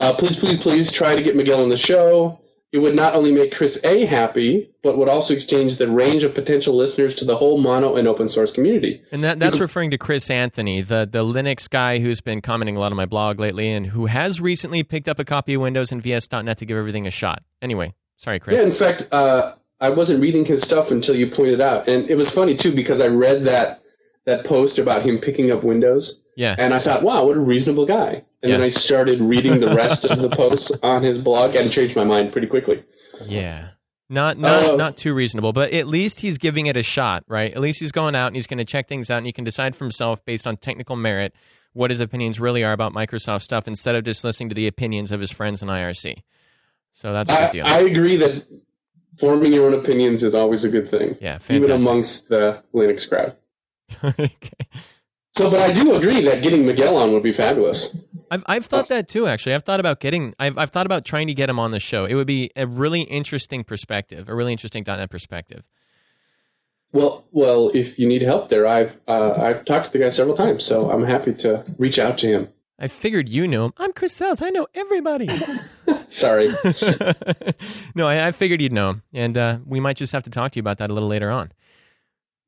uh, 0.00 0.12
please, 0.14 0.36
please, 0.36 0.58
please 0.58 0.92
try 0.92 1.14
to 1.14 1.22
get 1.22 1.36
Miguel 1.36 1.62
on 1.62 1.68
the 1.68 1.76
show. 1.76 2.40
It 2.72 2.78
would 2.80 2.96
not 2.96 3.14
only 3.14 3.32
make 3.32 3.54
Chris 3.54 3.80
A 3.84 4.04
happy, 4.04 4.70
but 4.82 4.98
would 4.98 5.08
also 5.08 5.32
exchange 5.32 5.76
the 5.76 5.88
range 5.88 6.24
of 6.24 6.34
potential 6.34 6.74
listeners 6.76 7.14
to 7.14 7.24
the 7.24 7.36
whole 7.36 7.58
mono 7.58 7.94
and 7.94 8.06
open 8.06 8.28
source 8.28 8.52
community. 8.52 9.00
and 9.12 9.24
that 9.24 9.38
that's 9.38 9.60
referring 9.60 9.92
to 9.92 9.98
Chris 9.98 10.30
Anthony, 10.30 10.82
the 10.82 11.08
the 11.10 11.24
Linux 11.24 11.70
guy 11.70 12.00
who's 12.00 12.20
been 12.20 12.42
commenting 12.42 12.76
a 12.76 12.80
lot 12.80 12.92
on 12.92 12.96
my 12.96 13.06
blog 13.06 13.38
lately, 13.40 13.70
and 13.70 13.86
who 13.86 14.06
has 14.06 14.40
recently 14.40 14.82
picked 14.82 15.08
up 15.08 15.18
a 15.18 15.24
copy 15.24 15.54
of 15.54 15.62
Windows 15.62 15.92
and 15.92 16.02
VS.NET 16.02 16.58
to 16.58 16.66
give 16.66 16.76
everything 16.76 17.06
a 17.06 17.10
shot. 17.10 17.42
Anyway, 17.62 17.94
sorry, 18.16 18.40
Chris. 18.40 18.56
Yeah, 18.56 18.64
in 18.64 18.72
fact, 18.72 19.08
uh, 19.12 19.54
I 19.80 19.90
wasn't 19.90 20.20
reading 20.20 20.44
his 20.44 20.62
stuff 20.62 20.90
until 20.90 21.14
you 21.14 21.28
pointed 21.30 21.60
out, 21.60 21.88
and 21.88 22.10
it 22.10 22.16
was 22.16 22.28
funny 22.28 22.54
too 22.54 22.74
because 22.74 23.00
I 23.00 23.06
read 23.06 23.44
that 23.44 23.80
that 24.26 24.44
post 24.44 24.78
about 24.78 25.02
him 25.02 25.18
picking 25.18 25.50
up 25.50 25.62
Windows, 25.62 26.20
Yeah. 26.36 26.54
and 26.58 26.72
I 26.74 26.78
thought, 26.78 27.02
wow, 27.02 27.24
what 27.24 27.36
a 27.36 27.40
reasonable 27.40 27.86
guy. 27.86 28.24
And 28.42 28.52
then 28.52 28.62
I 28.62 28.68
started 28.68 29.20
reading 29.20 29.58
the 29.58 29.74
rest 29.74 30.04
of 30.04 30.20
the 30.20 30.28
posts 30.28 30.70
on 30.82 31.02
his 31.02 31.18
blog 31.18 31.56
and 31.56 31.70
changed 31.70 31.96
my 31.96 32.04
mind 32.04 32.30
pretty 32.30 32.46
quickly. 32.46 32.84
Yeah. 33.24 33.70
Not 34.08 34.38
not 34.38 34.64
Uh, 34.64 34.76
not 34.76 34.96
too 34.96 35.14
reasonable, 35.14 35.52
but 35.52 35.72
at 35.72 35.88
least 35.88 36.20
he's 36.20 36.38
giving 36.38 36.66
it 36.66 36.76
a 36.76 36.82
shot, 36.82 37.24
right? 37.26 37.52
At 37.52 37.60
least 37.60 37.80
he's 37.80 37.90
going 37.90 38.14
out 38.14 38.28
and 38.28 38.36
he's 38.36 38.46
going 38.46 38.58
to 38.58 38.64
check 38.64 38.86
things 38.86 39.10
out 39.10 39.16
and 39.18 39.26
he 39.26 39.32
can 39.32 39.42
decide 39.42 39.74
for 39.74 39.84
himself 39.84 40.24
based 40.24 40.46
on 40.46 40.56
technical 40.58 40.94
merit 40.94 41.34
what 41.72 41.90
his 41.90 41.98
opinions 41.98 42.38
really 42.38 42.62
are 42.62 42.72
about 42.72 42.92
Microsoft 42.92 43.42
stuff 43.42 43.66
instead 43.66 43.96
of 43.96 44.04
just 44.04 44.22
listening 44.22 44.48
to 44.50 44.54
the 44.54 44.68
opinions 44.68 45.10
of 45.10 45.20
his 45.20 45.32
friends 45.32 45.60
in 45.60 45.68
IRC. 45.68 46.22
So 46.92 47.12
that's 47.12 47.30
a 47.30 47.34
good 47.34 47.42
I, 47.42 47.50
deal. 47.50 47.66
I 47.66 47.80
agree 47.80 48.16
that 48.16 48.46
forming 49.18 49.52
your 49.52 49.66
own 49.66 49.74
opinions 49.74 50.22
is 50.22 50.34
always 50.34 50.64
a 50.64 50.68
good 50.68 50.88
thing, 50.88 51.16
yeah, 51.20 51.38
even 51.50 51.70
amongst 51.70 52.28
the 52.28 52.62
Linux 52.72 53.08
crowd. 53.08 53.34
okay. 54.04 54.66
So, 55.36 55.50
but 55.50 55.60
I 55.60 55.70
do 55.70 55.94
agree 55.94 56.22
that 56.22 56.42
getting 56.42 56.64
Miguel 56.64 56.96
on 56.96 57.12
would 57.12 57.22
be 57.22 57.32
fabulous. 57.32 57.94
I've 58.30 58.42
I've 58.46 58.64
thought 58.64 58.88
that 58.88 59.06
too. 59.06 59.26
Actually, 59.26 59.54
I've 59.54 59.64
thought 59.64 59.80
about 59.80 60.00
getting. 60.00 60.34
I've 60.38 60.56
I've 60.56 60.70
thought 60.70 60.86
about 60.86 61.04
trying 61.04 61.26
to 61.26 61.34
get 61.34 61.50
him 61.50 61.58
on 61.58 61.72
the 61.72 61.78
show. 61.78 62.06
It 62.06 62.14
would 62.14 62.26
be 62.26 62.50
a 62.56 62.66
really 62.66 63.02
interesting 63.02 63.62
perspective, 63.62 64.30
a 64.30 64.34
really 64.34 64.52
interesting 64.52 64.82
.NET 64.86 65.10
perspective. 65.10 65.62
Well, 66.92 67.26
well, 67.32 67.70
if 67.74 67.98
you 67.98 68.08
need 68.08 68.22
help 68.22 68.48
there, 68.48 68.66
I've 68.66 68.98
uh, 69.06 69.34
I've 69.36 69.66
talked 69.66 69.86
to 69.86 69.92
the 69.92 69.98
guy 69.98 70.08
several 70.08 70.34
times, 70.34 70.64
so 70.64 70.90
I'm 70.90 71.04
happy 71.04 71.34
to 71.34 71.66
reach 71.76 71.98
out 71.98 72.16
to 72.18 72.26
him. 72.28 72.48
I 72.78 72.88
figured 72.88 73.28
you 73.28 73.46
knew 73.46 73.64
him. 73.64 73.72
I'm 73.76 73.92
Chris 73.92 74.14
Sells. 74.14 74.40
I 74.40 74.48
know 74.48 74.66
everybody. 74.74 75.28
Sorry. 76.08 76.48
no, 77.94 78.08
I, 78.08 78.28
I 78.28 78.32
figured 78.32 78.62
you'd 78.62 78.72
know 78.72 78.90
him, 78.90 79.02
and 79.12 79.36
uh, 79.36 79.58
we 79.66 79.80
might 79.80 79.98
just 79.98 80.14
have 80.14 80.22
to 80.22 80.30
talk 80.30 80.52
to 80.52 80.56
you 80.56 80.62
about 80.62 80.78
that 80.78 80.88
a 80.88 80.94
little 80.94 81.10
later 81.10 81.30
on. 81.30 81.52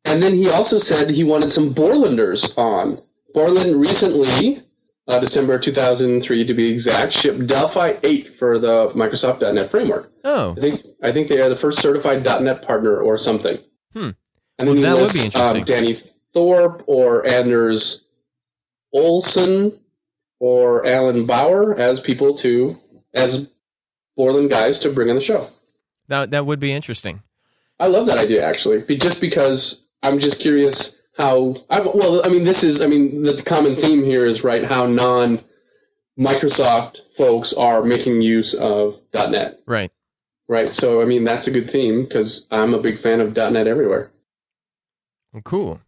And 0.09 0.23
then 0.23 0.35
he 0.35 0.49
also 0.49 0.79
said 0.79 1.11
he 1.11 1.25
wanted 1.25 1.53
some 1.53 1.73
Borlanders 1.75 2.57
on. 2.57 3.01
Borland 3.35 3.79
recently, 3.81 4.62
uh, 5.07 5.18
December 5.18 5.59
2003 5.59 6.44
to 6.44 6.55
be 6.55 6.71
exact, 6.71 7.12
shipped 7.12 7.47
Delphi 7.47 7.94
8 8.03 8.37
for 8.37 8.59
the 8.59 8.88
Microsoft 8.90 9.40
.NET 9.55 9.71
framework. 9.71 10.11
Oh, 10.25 10.55
I 10.57 10.61
think 10.61 10.83
I 11.03 11.12
think 11.12 11.29
they 11.29 11.40
are 11.40 11.49
the 11.49 11.57
first 11.57 11.81
certified 11.81 12.25
.NET 12.25 12.62
partner 12.62 12.99
or 12.99 13.16
something. 13.16 13.59
Hmm. 13.92 14.11
And 14.59 14.66
Well, 14.66 14.75
then 14.75 14.77
he 14.77 14.83
that 14.83 14.92
would 14.94 15.03
lists 15.03 15.18
be 15.18 15.25
interesting. 15.27 15.61
um, 15.61 15.64
Danny 15.64 15.94
Thorpe 15.94 16.83
or 16.87 17.27
Anders 17.27 18.05
Ohlsson 18.94 19.79
or 20.40 20.87
Allen 20.87 21.27
Bauer 21.27 21.75
as 21.79 22.01
people 22.01 22.35
to 22.37 22.79
as 23.14 23.49
Borland 24.16 24.51
guys 24.51 24.79
to 24.81 24.90
bring 24.90 25.11
on 25.11 25.16
the 25.16 25.23
show. 25.23 25.49
that 26.09 26.31
that 26.31 26.47
would 26.47 26.61
be 26.61 26.73
interesting. 26.73 27.23
I 27.81 27.87
love 27.87 28.07
that 28.07 28.18
idea 28.18 28.44
actually, 28.44 28.83
just 28.97 29.21
because 29.21 29.85
I'm 30.02 30.18
just 30.18 30.40
curious 30.40 30.94
how. 31.16 31.56
I, 31.70 31.80
well, 31.80 32.22
I 32.24 32.28
mean, 32.28 32.44
this 32.44 32.62
is. 32.64 32.80
I 32.80 32.87
mean, 32.87 33.22
the 33.22 33.42
common 33.42 33.76
theme 33.76 34.04
here 34.04 34.26
is 34.26 34.44
right 34.44 34.64
how 34.64 34.87
non 34.87 35.40
Microsoft 36.18 36.98
folks 37.16 37.52
are 37.52 37.82
making 37.82 38.22
use 38.22 38.54
of 38.54 39.00
.NET, 39.14 39.61
Right. 39.66 39.92
right? 40.48 40.74
So, 40.74 41.00
I 41.00 41.04
mean, 41.04 41.22
that's 41.24 41.46
a 41.46 41.50
good 41.50 41.70
theme 41.70 42.02
because 42.02 42.46
I'm 42.50 42.74
a 42.74 42.80
big 42.80 42.98
fan 42.98 43.20
of 43.20 43.37
.NET 43.37 43.66
everywhere. 43.68 44.11
Well, 45.32 45.42
cool. 45.42 45.80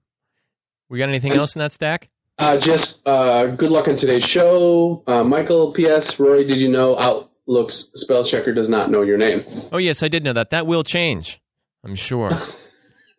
We 0.88 0.98
got 0.98 1.08
anything 1.08 1.32
And- 1.32 1.40
else 1.40 1.54
in 1.56 1.60
that 1.60 1.72
stack? 1.72 2.10
Uh, 2.38 2.56
just 2.56 3.00
uh, 3.06 3.46
good 3.48 3.70
luck 3.70 3.86
on 3.88 3.96
today's 3.96 4.24
show, 4.24 5.02
uh, 5.06 5.22
Michael. 5.22 5.72
P.S. 5.72 6.18
Rory, 6.18 6.42
did 6.44 6.58
you 6.58 6.68
know 6.70 6.96
Outlook's 6.98 7.90
spell 7.96 8.24
checker 8.24 8.52
does 8.52 8.68
not 8.68 8.90
know 8.90 9.02
your 9.02 9.18
name? 9.18 9.44
Oh, 9.72 9.76
yes, 9.78 10.02
I 10.02 10.08
did 10.08 10.24
know 10.24 10.32
that. 10.32 10.48
That 10.50 10.66
will 10.66 10.82
change, 10.82 11.38
I'm 11.84 11.94
sure. 11.94 12.30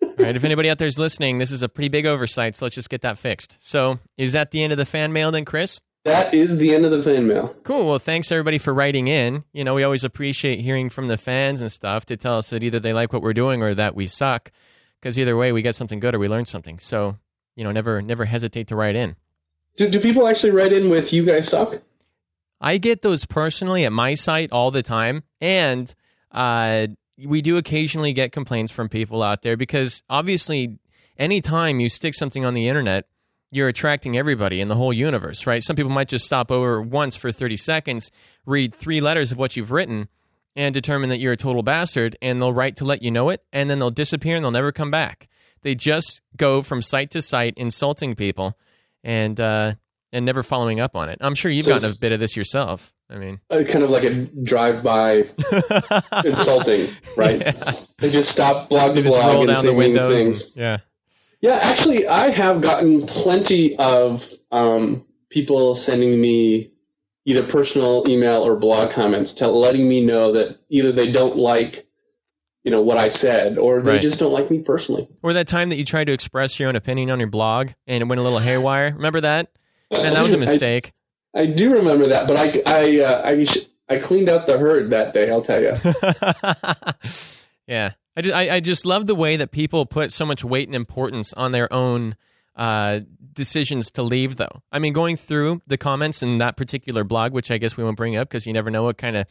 All 0.01 0.13
right, 0.17 0.35
if 0.35 0.43
anybody 0.43 0.69
out 0.69 0.77
there 0.77 0.87
is 0.87 0.99
listening, 0.99 1.37
this 1.37 1.51
is 1.51 1.61
a 1.61 1.69
pretty 1.69 1.89
big 1.89 2.05
oversight, 2.05 2.55
so 2.55 2.65
let's 2.65 2.75
just 2.75 2.89
get 2.89 3.01
that 3.01 3.17
fixed. 3.17 3.57
So, 3.59 3.99
is 4.17 4.33
that 4.33 4.51
the 4.51 4.63
end 4.63 4.71
of 4.71 4.77
the 4.77 4.85
fan 4.85 5.13
mail 5.13 5.31
then, 5.31 5.45
Chris? 5.45 5.81
That 6.03 6.33
is 6.33 6.57
the 6.57 6.73
end 6.73 6.85
of 6.85 6.91
the 6.91 7.01
fan 7.01 7.27
mail. 7.27 7.55
Cool. 7.63 7.85
Well, 7.87 7.99
thanks 7.99 8.31
everybody 8.31 8.57
for 8.57 8.73
writing 8.73 9.07
in. 9.07 9.43
You 9.53 9.63
know, 9.63 9.75
we 9.75 9.83
always 9.83 10.03
appreciate 10.03 10.59
hearing 10.59 10.89
from 10.89 11.07
the 11.07 11.17
fans 11.17 11.61
and 11.61 11.71
stuff 11.71 12.05
to 12.07 12.17
tell 12.17 12.37
us 12.37 12.49
that 12.49 12.63
either 12.63 12.79
they 12.79 12.93
like 12.93 13.13
what 13.13 13.21
we're 13.21 13.33
doing 13.33 13.61
or 13.61 13.75
that 13.75 13.95
we 13.95 14.07
suck. 14.07 14.51
Because 14.99 15.19
either 15.19 15.37
way, 15.37 15.51
we 15.51 15.61
get 15.61 15.75
something 15.75 15.99
good 15.99 16.15
or 16.15 16.19
we 16.19 16.27
learn 16.27 16.45
something. 16.45 16.79
So, 16.79 17.17
you 17.55 17.63
know, 17.63 17.71
never 17.71 18.01
never 18.01 18.25
hesitate 18.25 18.67
to 18.67 18.75
write 18.75 18.95
in. 18.95 19.15
Do, 19.77 19.89
do 19.89 19.99
people 19.99 20.27
actually 20.27 20.51
write 20.51 20.73
in 20.73 20.89
with 20.89 21.13
"You 21.13 21.23
guys 21.23 21.47
suck"? 21.47 21.81
I 22.59 22.77
get 22.77 23.01
those 23.01 23.25
personally 23.25 23.85
at 23.85 23.91
my 23.91 24.13
site 24.13 24.51
all 24.51 24.71
the 24.71 24.83
time, 24.83 25.23
and 25.39 25.93
uh, 26.31 26.87
we 27.25 27.41
do 27.41 27.57
occasionally 27.57 28.13
get 28.13 28.31
complaints 28.31 28.71
from 28.71 28.89
people 28.89 29.23
out 29.23 29.41
there 29.41 29.57
because 29.57 30.03
obviously, 30.09 30.77
anytime 31.17 31.79
you 31.79 31.89
stick 31.89 32.13
something 32.13 32.45
on 32.45 32.53
the 32.53 32.67
internet, 32.67 33.07
you're 33.51 33.67
attracting 33.67 34.17
everybody 34.17 34.61
in 34.61 34.69
the 34.69 34.75
whole 34.75 34.93
universe, 34.93 35.45
right? 35.45 35.61
Some 35.61 35.75
people 35.75 35.91
might 35.91 36.07
just 36.07 36.25
stop 36.25 36.51
over 36.51 36.81
once 36.81 37.15
for 37.15 37.31
30 37.31 37.57
seconds, 37.57 38.11
read 38.45 38.73
three 38.73 39.01
letters 39.01 39.31
of 39.31 39.37
what 39.37 39.57
you've 39.57 39.71
written, 39.71 40.07
and 40.55 40.73
determine 40.73 41.09
that 41.09 41.19
you're 41.19 41.33
a 41.33 41.37
total 41.37 41.63
bastard, 41.63 42.15
and 42.21 42.41
they'll 42.41 42.53
write 42.53 42.77
to 42.77 42.85
let 42.85 43.01
you 43.01 43.11
know 43.11 43.29
it, 43.29 43.43
and 43.51 43.69
then 43.69 43.79
they'll 43.79 43.91
disappear 43.91 44.35
and 44.35 44.43
they'll 44.43 44.51
never 44.51 44.71
come 44.71 44.91
back. 44.91 45.27
They 45.63 45.75
just 45.75 46.21
go 46.37 46.61
from 46.61 46.81
site 46.81 47.11
to 47.11 47.21
site 47.21 47.53
insulting 47.57 48.15
people 48.15 48.57
and 49.03 49.39
uh, 49.39 49.73
and 50.11 50.25
never 50.25 50.43
following 50.43 50.79
up 50.79 50.95
on 50.95 51.09
it. 51.09 51.17
I'm 51.21 51.35
sure 51.35 51.51
you've 51.51 51.65
So 51.65 51.73
gotten 51.73 51.91
a 51.91 51.95
bit 51.99 52.11
of 52.11 52.19
this 52.19 52.35
yourself. 52.35 52.93
I 53.11 53.17
mean, 53.17 53.39
Uh, 53.49 53.63
kind 53.67 53.83
of 53.83 53.89
like 53.89 54.03
a 54.05 54.13
drive-by 54.43 55.29
insulting, 56.25 56.89
right? 57.17 57.41
Yeah. 57.41 57.73
They 57.99 58.09
just 58.09 58.29
stop 58.29 58.69
blog 58.69 58.95
to 58.95 59.03
blog 59.03 59.47
and 59.49 59.57
say 59.57 59.67
mean 59.69 59.77
windows. 59.77 60.05
and- 60.07 60.15
things. 60.17 60.55
yeah. 60.55 60.77
Yeah, 61.41 61.59
actually, 61.61 62.07
I 62.07 62.29
have 62.29 62.61
gotten 62.61 63.05
plenty 63.07 63.75
of 63.77 64.29
um, 64.51 65.05
people 65.29 65.73
sending 65.73 66.21
me 66.21 66.71
either 67.25 67.41
personal 67.43 68.05
email 68.07 68.45
or 68.45 68.55
blog 68.55 68.91
comments, 68.91 69.33
tell, 69.33 69.59
letting 69.59 69.89
me 69.89 70.05
know 70.05 70.31
that 70.33 70.59
either 70.69 70.91
they 70.91 71.11
don't 71.11 71.37
like 71.37 71.87
you 72.63 72.69
know 72.69 72.81
what 72.83 72.97
I 72.99 73.07
said, 73.07 73.57
or 73.57 73.81
they 73.81 73.93
Right. 73.93 74.01
just 74.01 74.19
don't 74.19 74.31
like 74.31 74.51
me 74.51 74.59
personally. 74.59 75.07
Or 75.23 75.33
that 75.33 75.47
time 75.47 75.69
that 75.69 75.77
you 75.77 75.83
tried 75.83 76.05
to 76.05 76.13
express 76.13 76.59
your 76.59 76.69
own 76.69 76.75
opinion 76.75 77.09
on 77.09 77.17
your 77.19 77.27
blog 77.27 77.69
and 77.87 78.03
it 78.03 78.05
went 78.05 78.19
a 78.21 78.23
little 78.23 78.37
haywire. 78.37 78.93
Remember 78.95 79.19
that? 79.21 79.49
Man, 79.91 80.13
that 80.13 80.21
was 80.21 80.31
a 80.33 80.37
mistake. 80.47 80.91
I, 81.33 81.45
do 81.45 81.73
remember 81.73 82.07
that, 82.07 82.27
but 82.27 82.37
I 82.37 82.61
I 82.65 82.99
uh, 83.01 83.21
I, 83.25 83.43
sh- 83.43 83.67
I 83.89 83.97
cleaned 83.97 84.29
out 84.29 84.47
the 84.47 84.57
herd 84.57 84.89
that 84.91 85.13
day. 85.13 85.29
I'll 85.29 85.41
tell 85.41 85.61
you. 85.61 85.73
yeah, 87.67 87.91
I 88.15 88.21
just, 88.21 88.35
I, 88.35 88.55
I 88.55 88.59
just 88.59 88.85
love 88.85 89.07
the 89.07 89.15
way 89.15 89.37
that 89.37 89.51
people 89.51 89.85
put 89.85 90.11
so 90.11 90.25
much 90.25 90.43
weight 90.43 90.67
and 90.67 90.75
importance 90.75 91.33
on 91.33 91.51
their 91.51 91.71
own 91.71 92.15
uh, 92.55 93.01
decisions 93.33 93.91
to 93.91 94.03
leave. 94.03 94.37
Though, 94.37 94.61
I 94.71 94.79
mean, 94.79 94.93
going 94.93 95.17
through 95.17 95.61
the 95.67 95.77
comments 95.77 96.21
in 96.21 96.37
that 96.39 96.57
particular 96.57 97.03
blog, 97.03 97.33
which 97.33 97.51
I 97.51 97.57
guess 97.57 97.77
we 97.77 97.83
won't 97.83 97.97
bring 97.97 98.15
up 98.15 98.29
because 98.29 98.45
you 98.45 98.53
never 98.53 98.69
know 98.69 98.83
what 98.83 98.97
kind 98.97 99.15
of 99.15 99.27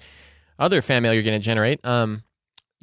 other 0.58 0.82
fan 0.82 1.02
mail 1.02 1.14
you're 1.14 1.22
going 1.22 1.40
to 1.40 1.44
generate. 1.44 1.84
Um, 1.84 2.22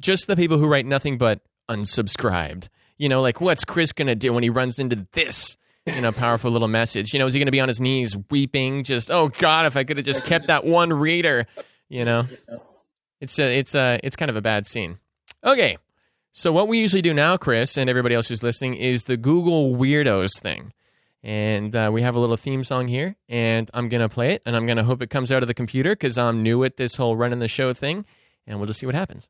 just 0.00 0.26
the 0.26 0.36
people 0.36 0.58
who 0.58 0.66
write 0.66 0.86
nothing 0.86 1.18
but 1.18 1.40
unsubscribed. 1.68 2.68
You 2.96 3.08
know, 3.08 3.22
like 3.22 3.40
what's 3.40 3.64
Chris 3.64 3.92
going 3.92 4.08
to 4.08 4.14
do 4.14 4.32
when 4.32 4.42
he 4.42 4.50
runs 4.50 4.78
into 4.78 5.06
this? 5.12 5.56
You 5.94 6.02
know, 6.02 6.12
powerful 6.12 6.50
little 6.50 6.68
message. 6.68 7.12
You 7.12 7.18
know, 7.18 7.26
is 7.26 7.32
he 7.32 7.40
going 7.40 7.46
to 7.46 7.52
be 7.52 7.60
on 7.60 7.68
his 7.68 7.80
knees 7.80 8.16
weeping? 8.30 8.84
Just, 8.84 9.10
oh 9.10 9.28
God, 9.28 9.66
if 9.66 9.76
I 9.76 9.84
could 9.84 9.96
have 9.96 10.06
just 10.06 10.24
kept 10.24 10.46
that 10.46 10.64
one 10.64 10.92
reader. 10.92 11.46
You 11.88 12.04
know, 12.04 12.24
it's 13.20 13.38
a, 13.38 13.58
it's 13.58 13.74
a, 13.74 13.98
it's 14.02 14.14
kind 14.14 14.30
of 14.30 14.36
a 14.36 14.42
bad 14.42 14.66
scene. 14.66 14.98
Okay, 15.42 15.78
so 16.32 16.52
what 16.52 16.68
we 16.68 16.78
usually 16.78 17.02
do 17.02 17.14
now, 17.14 17.36
Chris, 17.36 17.76
and 17.76 17.88
everybody 17.88 18.14
else 18.14 18.28
who's 18.28 18.42
listening, 18.42 18.74
is 18.74 19.04
the 19.04 19.16
Google 19.16 19.74
Weirdos 19.74 20.38
thing. 20.40 20.72
And 21.22 21.74
uh, 21.74 21.90
we 21.92 22.02
have 22.02 22.14
a 22.14 22.20
little 22.20 22.36
theme 22.36 22.62
song 22.62 22.86
here, 22.86 23.16
and 23.28 23.68
I'm 23.74 23.88
to 24.02 24.08
play 24.08 24.34
it, 24.34 24.42
and 24.46 24.54
I'm 24.54 24.66
to 24.76 24.84
hope 24.84 25.02
it 25.02 25.10
comes 25.10 25.32
out 25.32 25.42
of 25.42 25.48
the 25.48 25.54
computer 25.54 25.92
because 25.96 26.16
I'm 26.16 26.42
new 26.42 26.62
at 26.64 26.76
this 26.76 26.94
whole 26.94 27.16
running 27.16 27.40
the 27.40 27.48
show 27.48 27.72
thing, 27.72 28.04
and 28.46 28.58
we'll 28.58 28.66
just 28.66 28.78
see 28.78 28.86
what 28.86 28.94
happens. 28.94 29.28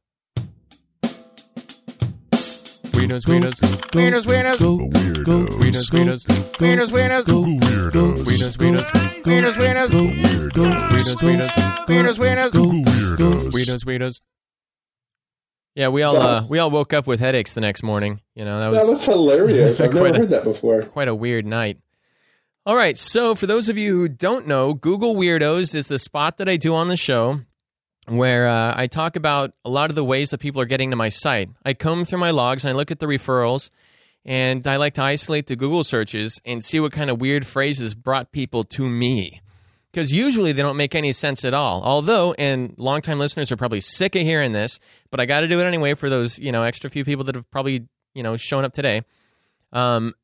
Weirdos, 2.99 3.27
weirdos, 3.29 3.61
weirdos, 3.95 4.27
weirdos, 4.27 4.61
Weirdos. 4.61 5.61
weirdos, 5.61 5.91
weirdos, 5.93 6.25
weirdos, 6.59 6.93
weirdos, 6.93 7.27
Google 7.27 7.59
weirdos. 7.61 8.27
weirdos, 8.27 8.57
weirdos, 8.59 8.87
weirdos, 9.25 9.57
weirdos, 9.57 9.91
Go 9.93 10.03
weirdos. 10.03 10.93
weirdos, 10.93 11.23
weirdos, 11.23 11.53
weirdos, 11.89 12.19
weirdos, 12.19 12.55
weirdos. 12.59 13.55
weirdos, 13.55 13.85
weirdos. 13.85 14.21
Yeah, 15.77 15.89
we 15.91 16.03
all 16.03 16.17
uh, 16.17 16.45
we 16.49 16.59
all 16.59 16.73
woke 16.73 16.93
up 16.93 17.07
with 17.07 17.21
headaches 17.21 17.55
the 17.55 17.61
next 17.61 17.85
morning. 17.85 18.21
You 18.35 18.45
know 18.45 18.59
that 18.59 18.73
That 18.73 18.81
was 18.89 18.99
was 18.99 19.05
hilarious. 19.07 19.81
I've 19.85 19.93
Quite 19.93 20.03
never 20.03 20.15
a- 20.15 20.19
heard 20.19 20.31
that 20.31 20.43
before. 20.45 20.83
quite 20.83 21.07
a 21.09 21.15
weird 21.15 21.47
night. 21.47 21.79
All 22.67 22.75
right, 22.75 22.99
so 22.99 23.37
for 23.37 23.47
those 23.47 23.69
of 23.69 23.79
you 23.79 23.95
who 23.97 24.09
don't 24.09 24.47
know, 24.49 24.75
Google 24.75 25.15
Weirdos 25.15 25.73
is 25.75 25.87
the 25.87 25.99
spot 26.01 26.37
that 26.39 26.49
I 26.49 26.57
do 26.57 26.75
on 26.75 26.89
the 26.89 26.97
show 26.97 27.43
where 28.11 28.49
uh, 28.49 28.75
I 28.77 28.87
talk 28.87 29.17
about 29.17 29.53
a 29.65 29.71
lot 29.71 29.91
of 29.91 29.97
the 29.97 30.05
ways 30.05 30.31
that 30.31 30.39
people 30.39 30.61
are 30.61 30.67
getting 30.67 30.91
to 30.91 30.97
my 30.97 31.09
site. 31.09 31.51
I 31.65 31.75
comb 31.75 32.05
through 32.05 32.19
my 32.19 32.31
logs 32.31 32.65
and 32.65 32.73
I 32.73 32.77
look 32.77 32.91
at 32.91 33.01
the 33.01 33.07
referrals, 33.07 33.71
and 34.25 34.67
I 34.67 34.77
like 34.77 34.95
to 34.95 35.03
isolate 35.03 35.47
the 35.47 35.57
Google 35.57 35.85
searches 35.85 36.41
and 36.45 36.65
see 36.65 36.81
what 36.81 36.93
kind 36.93 37.11
of 37.11 37.21
weird 37.21 37.47
phrases 37.47 37.95
brought 37.95 38.33
people 38.33 38.65
to 38.65 38.89
me. 38.89 39.41
Because 39.93 40.13
usually 40.13 40.53
they 40.53 40.63
don't 40.63 40.77
make 40.77 40.95
any 40.95 41.13
sense 41.13 41.45
at 41.45 41.55
all. 41.55 41.83
Although, 41.83 42.35
and 42.35 42.75
longtime 42.77 43.19
listeners 43.19 43.51
are 43.51 43.57
probably 43.57 43.81
sick 43.81 44.15
of 44.15 44.23
hearing 44.23 44.53
this, 44.53 44.79
but 45.11 45.19
I 45.19 45.25
got 45.25 45.41
to 45.41 45.49
do 45.49 45.61
it 45.61 45.65
anyway 45.65 45.95
for 45.95 46.11
those 46.11 46.39
you 46.39 46.53
know 46.53 46.63
extra 46.63 46.91
few 46.91 47.05
people 47.05 47.25
that 47.25 47.35
have 47.35 47.51
probably 47.51 47.89
you 48.15 48.23
know 48.23 48.37
shown 48.37 48.65
up 48.65 48.73
today. 48.73 49.03
Um, 49.73 50.15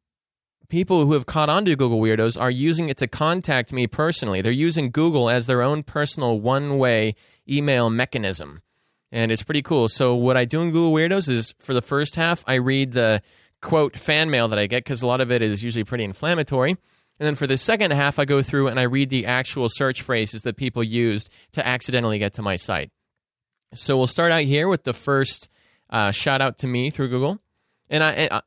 people 0.69 1.05
who 1.07 1.13
have 1.13 1.27
caught 1.27 1.49
on 1.49 1.65
to 1.65 1.77
Google 1.77 2.01
Weirdos 2.01 2.41
are 2.41 2.51
using 2.51 2.89
it 2.89 2.97
to 2.99 3.07
contact 3.07 3.73
me 3.73 3.87
personally. 3.87 4.43
They're 4.43 4.53
using 4.53 4.91
Google 4.91 5.31
as 5.31 5.47
their 5.47 5.63
own 5.63 5.83
personal 5.83 6.41
one 6.41 6.79
way 6.79 7.13
email 7.49 7.91
mechanism. 7.91 8.63
And 9.13 9.31
it's 9.31 9.43
pretty 9.43 9.63
cool. 9.63 9.89
So, 9.89 10.15
what 10.15 10.37
I 10.37 10.45
do 10.45 10.61
in 10.61 10.71
Google 10.71 10.93
Weirdos 10.93 11.29
is 11.29 11.55
for 11.61 11.73
the 11.73 11.83
first 11.83 12.17
half, 12.17 12.43
I 12.47 12.55
read 12.55 12.93
the 12.93 13.23
quote 13.61 13.97
fan 13.97 14.29
mail 14.31 14.49
that 14.49 14.59
I 14.59 14.67
get 14.67 14.85
because 14.85 15.03
a 15.03 15.07
lot 15.07 15.21
of 15.21 15.31
it 15.31 15.41
is 15.41 15.63
usually 15.63 15.85
pretty 15.85 16.05
inflammatory. 16.05 16.71
And 16.71 17.27
then 17.27 17.37
for 17.37 17.47
the 17.47 17.57
second 17.57 17.93
half, 17.93 18.19
I 18.19 18.25
go 18.25 18.43
through 18.43 18.69
and 18.69 18.81
I 18.81 18.85
read 18.85 19.11
the 19.11 19.27
actual 19.27 19.69
search 19.69 20.03
phrases 20.03 20.43
that 20.43 20.57
people 20.57 20.83
used 20.83 21.31
to 21.53 21.65
accidentally 21.65 22.19
get 22.19 22.35
to 22.35 22.43
my 22.43 22.57
site. 22.57 22.91
So, 23.75 23.97
we'll 23.97 24.09
start 24.09 24.33
out 24.33 24.43
here 24.43 24.67
with 24.67 24.83
the 24.83 24.95
first 24.95 25.49
uh, 25.91 26.11
shout 26.11 26.41
out 26.41 26.59
to 26.59 26.67
me 26.67 26.91
through 26.91 27.09
Google. 27.09 27.39
And 27.89 28.03
I, 28.03 28.11
and 28.13 28.33
I 28.33 28.41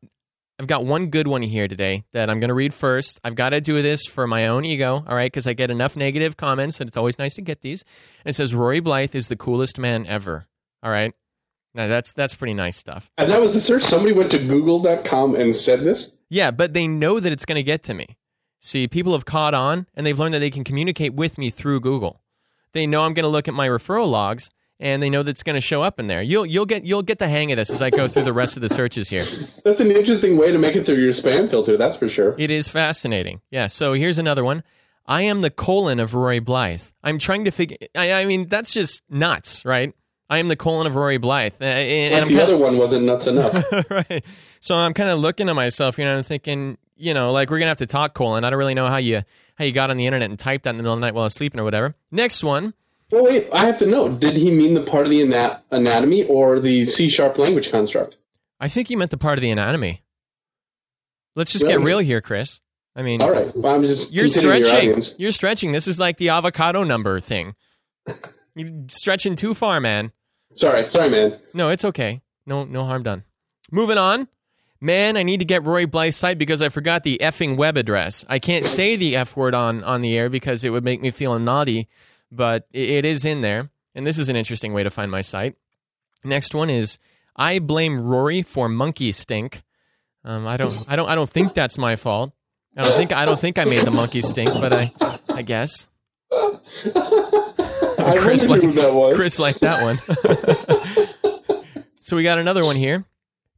I've 0.60 0.68
got 0.68 0.86
one 0.86 1.08
good 1.08 1.28
one 1.28 1.44
here 1.44 1.68
today 1.68 2.04
that 2.14 2.32
I'm 2.32 2.40
going 2.40 2.48
to 2.48 2.56
read 2.56 2.74
first. 2.74 3.20
I've 3.24 3.36
got 3.36 3.50
to 3.50 3.62
do 3.62 3.80
this 3.84 4.06
for 4.08 4.26
my 4.26 4.48
own 4.48 4.66
ego, 4.66 5.04
all 5.08 5.16
right, 5.16 5.32
because 5.32 5.46
I 5.46 5.54
get 5.54 5.70
enough 5.70 5.96
negative 5.96 6.36
comments 6.36 6.80
and 6.80 6.88
it's 6.88 6.98
always 6.98 7.20
nice 7.20 7.36
to 7.36 7.44
get 7.44 7.62
these. 7.62 7.84
And 8.26 8.32
it 8.32 8.34
says 8.34 8.56
Rory 8.56 8.80
Blythe 8.80 9.14
is 9.14 9.28
the 9.28 9.36
coolest 9.36 9.78
man 9.78 10.08
ever. 10.08 10.48
All 10.82 10.90
right. 10.90 11.14
Now 11.76 11.88
that's 11.88 12.12
that's 12.12 12.34
pretty 12.34 12.56
nice 12.56 12.76
stuff. 12.76 13.12
And 13.20 13.30
that 13.30 13.40
was 13.40 13.54
the 13.54 13.62
search. 13.62 13.84
Somebody 13.84 14.14
went 14.14 14.32
to 14.32 14.40
google.com 14.40 15.36
and 15.36 15.54
said 15.54 15.84
this. 15.84 16.12
Yeah, 16.28 16.50
but 16.50 16.74
they 16.74 16.88
know 16.88 17.20
that 17.20 17.32
it's 17.32 17.46
going 17.46 17.58
to 17.58 17.64
get 17.64 17.84
to 17.84 17.94
me. 17.94 18.18
See, 18.60 18.88
people 18.88 19.14
have 19.14 19.26
caught 19.26 19.54
on 19.54 19.86
and 19.94 20.06
they've 20.08 20.18
learned 20.18 20.34
that 20.34 20.40
they 20.40 20.50
can 20.50 20.64
communicate 20.64 21.14
with 21.14 21.38
me 21.38 21.52
through 21.52 21.82
Google. 21.82 22.22
They 22.74 22.88
know 22.88 23.04
I'm 23.04 23.14
going 23.14 23.24
to 23.24 23.30
look 23.30 23.48
at 23.48 23.54
my 23.54 23.68
referral 23.68 24.10
logs 24.10 24.50
and 24.80 25.02
they 25.02 25.10
know 25.10 25.24
that's 25.24 25.44
going 25.44 25.56
to 25.56 25.62
show 25.62 25.82
up 25.82 26.00
in 26.00 26.08
there. 26.08 26.22
You'll 26.22 26.46
you'll 26.46 26.66
get 26.66 26.86
you'll 26.86 27.04
get 27.04 27.20
the 27.20 27.28
hang 27.28 27.52
of 27.52 27.58
this 27.58 27.70
as 27.70 27.82
I 27.82 27.90
go 27.90 28.08
through 28.08 28.24
the 28.24 28.34
rest 28.34 28.56
of 28.56 28.62
the 28.62 28.70
searches 28.70 29.10
here. 29.10 29.26
That's 29.64 29.82
an 29.82 29.92
interesting 29.92 30.38
way 30.38 30.52
to 30.52 30.58
make 30.58 30.76
it 30.76 30.86
through 30.86 30.98
your 30.98 31.12
spam 31.12 31.50
filter. 31.50 31.78
That's 31.78 31.96
for 31.96 32.08
sure. 32.10 32.36
It 32.38 32.52
is 32.52 32.68
fascinating. 32.68 33.42
Yeah. 33.50 33.68
So 33.68 33.94
here's 33.94 34.20
another 34.20 34.44
one. 34.44 34.64
I 35.06 35.22
am 35.24 35.42
the 35.42 35.50
colon 35.50 36.00
of 36.00 36.14
Rory 36.14 36.40
Blythe. 36.40 36.82
I'm 37.04 37.18
trying 37.18 37.46
to 37.46 37.52
figure. 37.52 37.78
I, 37.96 38.12
I 38.12 38.26
mean, 38.26 38.48
that's 38.50 38.74
just 38.74 39.04
nuts, 39.10 39.64
right? 39.64 39.94
I 40.30 40.40
am 40.40 40.50
the 40.50 40.58
colon 40.58 40.86
of 40.88 40.96
Rory 40.96 41.18
Blythe, 41.18 41.54
and, 41.62 42.14
and 42.14 42.26
the 42.26 42.30
kinda, 42.30 42.44
other 42.44 42.58
one 42.58 42.78
wasn't 42.78 43.06
nuts 43.06 43.28
enough. 43.28 43.64
right. 43.90 44.26
So 44.60 44.76
I'm 44.76 44.94
kind 44.94 45.10
of 45.10 45.20
looking 45.20 45.48
at 45.48 45.56
myself, 45.56 45.98
you 45.98 46.04
know, 46.04 46.18
and 46.18 46.26
thinking, 46.26 46.78
you 46.98 47.14
know, 47.14 47.32
like 47.32 47.50
we're 47.50 47.60
gonna 47.60 47.70
have 47.70 47.78
to 47.78 47.86
talk 47.86 48.14
colon. 48.14 48.44
I 48.44 48.50
don't 48.50 48.60
really 48.60 48.74
know 48.74 48.88
how 48.88 48.98
you 48.98 49.22
how 49.56 49.64
you 49.64 49.72
got 49.72 49.90
on 49.90 49.96
the 49.96 50.06
internet 50.06 50.30
and 50.30 50.38
typed 50.38 50.66
that 50.66 50.72
in 50.72 50.78
the 50.78 50.84
middle 50.84 50.96
of 50.96 51.00
the 51.00 51.06
night 51.06 51.14
while 51.14 51.24
I 51.24 51.28
was 51.28 51.34
sleeping 51.34 51.62
or 51.62 51.64
whatever. 51.64 51.96
Next 52.12 52.44
one. 52.44 52.74
Well, 53.12 53.24
wait. 53.26 53.48
I 53.52 53.66
have 53.66 53.78
to 53.80 53.86
know. 53.86 54.10
Did 54.10 54.38
he 54.38 54.52
mean 54.52 54.74
the 54.74 54.82
part 54.82 55.06
of 55.06 55.10
the 55.10 55.22
ana- 55.22 55.62
anatomy 55.72 56.26
or 56.26 56.60
the 56.60 56.86
C 56.86 57.10
sharp 57.10 57.38
language 57.38 57.72
construct? 57.72 58.18
I 58.60 58.68
think 58.68 58.88
he 58.88 58.96
meant 58.96 59.12
the 59.12 59.18
part 59.18 59.38
of 59.38 59.42
the 59.42 59.52
anatomy. 59.52 60.04
Let's 61.36 61.52
just 61.52 61.66
get 61.66 61.80
real 61.80 62.00
here, 62.00 62.22
Chris. 62.22 62.62
I 62.96 63.04
mean, 63.04 63.22
All 63.22 63.32
right. 63.32 63.56
Well, 63.56 63.76
I'm 63.76 63.84
just 63.84 64.12
You're 64.12 64.26
considering 64.26 64.58
your 64.64 64.68
stretching. 64.68 65.20
You're 65.20 65.32
stretching. 65.32 65.72
This 65.72 65.88
is 65.88 66.00
like 66.00 66.18
the 66.18 66.30
avocado 66.30 66.84
number 66.84 67.20
thing. 67.20 67.54
You're 68.56 68.70
stretching 68.88 69.36
too 69.36 69.54
far, 69.54 69.80
man. 69.80 70.12
Sorry. 70.56 70.90
Sorry, 70.90 71.10
man. 71.10 71.40
No, 71.54 71.70
it's 71.70 71.86
okay. 71.86 72.22
No, 72.48 72.64
no 72.64 72.86
harm 72.86 73.04
done. 73.04 73.24
Moving 73.72 74.00
on. 74.00 74.28
Man, 74.82 75.16
I 75.18 75.24
need 75.24 75.40
to 75.40 75.46
get 75.46 75.64
Roy 75.64 75.86
Blythe's 75.86 76.16
site 76.16 76.38
because 76.40 76.62
I 76.62 76.70
forgot 76.70 77.04
the 77.04 77.20
effing 77.22 77.56
web 77.58 77.78
address. 77.78 78.26
I 78.28 78.40
can't 78.40 78.66
say 78.66 78.96
the 78.96 79.16
F 79.16 79.36
word 79.36 79.54
on, 79.54 79.84
on 79.84 80.02
the 80.02 80.18
air 80.18 80.30
because 80.30 80.64
it 80.64 80.70
would 80.70 80.84
make 80.84 81.02
me 81.02 81.12
feel 81.12 81.38
naughty, 81.38 81.88
but 82.32 82.68
it, 82.72 83.06
is 83.06 83.26
in 83.26 83.42
there. 83.42 83.70
And 83.96 84.06
this 84.06 84.20
is 84.20 84.30
an 84.30 84.36
interesting 84.36 84.74
way 84.74 84.84
to 84.84 84.90
find 84.90 85.10
my 85.10 85.22
site. 85.22 85.56
Next 86.24 86.54
one 86.54 86.70
is 86.70 87.00
I 87.36 87.60
blame 87.60 88.02
Rory 88.02 88.42
for 88.42 88.70
monkey 88.70 89.12
stink. 89.12 89.64
Um, 90.24 90.46
I 90.46 90.58
don't, 90.58 90.84
I 90.88 90.96
don't, 90.96 91.10
I 91.10 91.16
don't 91.16 91.30
think 91.30 91.54
that's 91.54 91.78
my 91.78 91.96
fault. 91.96 92.34
I 92.76 92.84
don't 92.84 92.96
think, 92.96 93.12
I 93.12 93.26
don't 93.26 93.40
think 93.40 93.58
I 93.58 93.64
made 93.64 93.86
the 93.86 93.92
monkey 93.92 94.22
stink, 94.22 94.50
but 94.50 94.74
I, 94.74 94.92
I 95.30 95.42
guess. 95.42 95.88
I 96.32 98.18
Chris 98.20 98.48
like- 98.48 98.62
that 98.62 98.94
was. 98.94 99.18
Chris 99.18 99.40
liked 99.40 99.62
that 99.62 99.82
one. 99.82 100.00
so 102.02 102.16
we 102.16 102.24
got 102.24 102.38
another 102.38 102.64
one 102.64 102.76
here. 102.76 103.06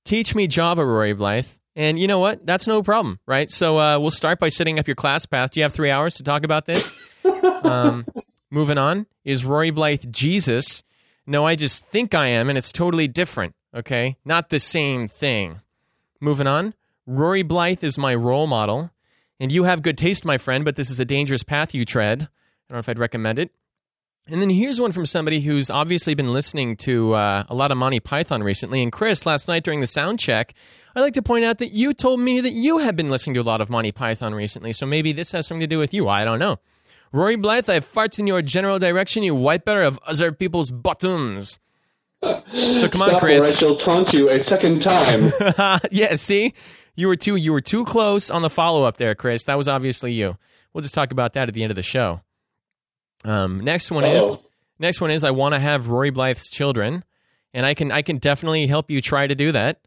Teach 0.05 0.33
me 0.35 0.47
Java, 0.47 0.85
Rory 0.85 1.13
Blythe. 1.13 1.47
And 1.75 1.99
you 1.99 2.07
know 2.07 2.19
what? 2.19 2.45
That's 2.45 2.67
no 2.67 2.81
problem, 2.83 3.19
right? 3.25 3.49
So 3.49 3.79
uh, 3.79 3.99
we'll 3.99 4.11
start 4.11 4.39
by 4.39 4.49
setting 4.49 4.79
up 4.79 4.87
your 4.87 4.95
class 4.95 5.25
path. 5.25 5.51
Do 5.51 5.59
you 5.59 5.63
have 5.63 5.73
three 5.73 5.91
hours 5.91 6.15
to 6.15 6.23
talk 6.23 6.43
about 6.43 6.65
this? 6.65 6.91
um, 7.63 8.05
moving 8.51 8.77
on. 8.77 9.05
Is 9.23 9.45
Rory 9.45 9.71
Blythe 9.71 10.11
Jesus? 10.11 10.83
No, 11.25 11.45
I 11.45 11.55
just 11.55 11.85
think 11.85 12.13
I 12.13 12.27
am, 12.27 12.49
and 12.49 12.57
it's 12.57 12.71
totally 12.71 13.07
different, 13.07 13.55
okay? 13.75 14.17
Not 14.25 14.49
the 14.49 14.59
same 14.59 15.07
thing. 15.07 15.61
Moving 16.19 16.47
on. 16.47 16.73
Rory 17.05 17.43
Blythe 17.43 17.83
is 17.83 17.97
my 17.97 18.13
role 18.15 18.47
model. 18.47 18.91
And 19.39 19.51
you 19.51 19.63
have 19.63 19.81
good 19.81 19.97
taste, 19.97 20.25
my 20.25 20.37
friend, 20.37 20.65
but 20.65 20.75
this 20.75 20.89
is 20.89 20.99
a 20.99 21.05
dangerous 21.05 21.43
path 21.43 21.73
you 21.73 21.85
tread. 21.85 22.23
I 22.23 22.25
don't 22.67 22.75
know 22.75 22.79
if 22.79 22.89
I'd 22.89 22.99
recommend 22.99 23.39
it. 23.39 23.51
And 24.27 24.41
then 24.41 24.49
here's 24.49 24.79
one 24.79 24.91
from 24.91 25.05
somebody 25.05 25.39
who's 25.39 25.71
obviously 25.71 26.13
been 26.13 26.33
listening 26.33 26.75
to 26.77 27.13
uh, 27.13 27.45
a 27.47 27.55
lot 27.55 27.71
of 27.71 27.77
Monty 27.77 27.99
Python 27.99 28.43
recently. 28.43 28.83
And 28.83 28.91
Chris, 28.91 29.25
last 29.25 29.47
night 29.47 29.63
during 29.63 29.79
the 29.81 29.87
sound 29.87 30.19
check, 30.19 30.53
I'd 30.95 31.01
like 31.01 31.13
to 31.13 31.21
point 31.21 31.45
out 31.45 31.57
that 31.59 31.71
you 31.71 31.93
told 31.93 32.19
me 32.19 32.41
that 32.41 32.51
you 32.51 32.79
have 32.79 32.95
been 32.95 33.09
listening 33.09 33.33
to 33.35 33.41
a 33.41 33.43
lot 33.43 33.61
of 33.61 33.69
Monty 33.69 33.91
Python 33.91 34.35
recently. 34.35 34.73
So 34.73 34.85
maybe 34.85 35.13
this 35.13 35.31
has 35.31 35.47
something 35.47 35.61
to 35.61 35.67
do 35.67 35.79
with 35.79 35.93
you. 35.93 36.07
I 36.09 36.25
don't 36.25 36.37
know. 36.39 36.57
Rory 37.11 37.35
Blythe, 37.35 37.69
I 37.69 37.79
fart 37.79 38.19
in 38.19 38.27
your 38.27 38.41
general 38.41 38.79
direction, 38.79 39.23
you 39.23 39.33
wiper 39.33 39.81
of 39.81 39.99
other 40.05 40.31
people's 40.31 40.71
bottoms. 40.71 41.59
So 42.21 42.89
come 42.89 43.01
on, 43.01 43.09
Stop 43.09 43.23
or 43.23 43.27
I 43.27 43.51
shall 43.53 43.75
taunt 43.75 44.13
you 44.13 44.29
a 44.29 44.39
second 44.39 44.81
time. 44.81 45.31
yeah, 45.91 46.15
see, 46.15 46.53
you 46.95 47.07
were 47.07 47.15
too 47.15 47.37
you 47.37 47.53
were 47.53 47.61
too 47.61 47.85
close 47.85 48.29
on 48.29 48.41
the 48.41 48.49
follow 48.49 48.83
up 48.83 48.97
there, 48.97 49.15
Chris. 49.15 49.45
That 49.45 49.57
was 49.57 49.67
obviously 49.69 50.11
you. 50.13 50.37
We'll 50.73 50.81
just 50.81 50.93
talk 50.93 51.11
about 51.11 51.33
that 51.33 51.47
at 51.47 51.53
the 51.53 51.63
end 51.63 51.71
of 51.71 51.77
the 51.77 51.81
show. 51.81 52.21
Um, 53.23 53.61
next 53.61 53.89
one 53.89 54.03
is 54.03 54.21
Uh-oh. 54.21 54.43
next 54.79 54.99
one 54.99 55.11
is 55.11 55.23
I 55.23 55.31
want 55.31 55.55
to 55.55 55.59
have 55.59 55.87
Rory 55.87 56.11
Blythe's 56.11 56.49
children, 56.49 57.05
and 57.53 57.65
I 57.65 57.73
can 57.73 57.91
I 57.91 58.01
can 58.01 58.17
definitely 58.17 58.67
help 58.67 58.91
you 58.91 59.01
try 59.01 59.25
to 59.25 59.35
do 59.35 59.53
that. 59.53 59.79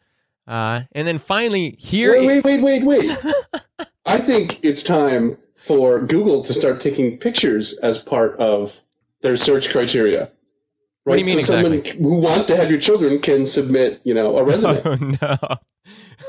Uh, 0.47 0.83
and 0.93 1.07
then 1.07 1.19
finally, 1.19 1.77
here 1.79 2.13
Wait, 2.13 2.43
wait, 2.43 2.63
wait, 2.63 2.83
wait, 2.83 2.85
wait. 2.85 3.89
I 4.07 4.19
think 4.19 4.65
it's 4.65 4.83
time 4.83 5.37
for 5.63 6.01
Google 6.01 6.43
to 6.43 6.53
start 6.53 6.81
taking 6.81 7.17
pictures 7.19 7.79
as 7.79 7.99
part 7.99 8.39
of 8.39 8.81
their 9.21 9.37
search 9.37 9.71
criteria. 9.71 10.31
What 11.05 11.15
do 11.15 11.21
you 11.21 11.37
mean 11.37 11.45
so 11.45 11.55
someone 11.55 11.85
who 11.85 12.17
wants 12.17 12.47
to 12.47 12.57
have 12.57 12.71
your 12.71 12.81
children 12.81 13.21
can 13.21 13.47
submit, 13.47 14.01
you 14.05 14.15
know, 14.15 14.37
a 14.37 14.41
oh, 14.43 14.45
resume. 14.45 14.83
Oh 14.85 15.59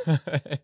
no. 0.07 0.17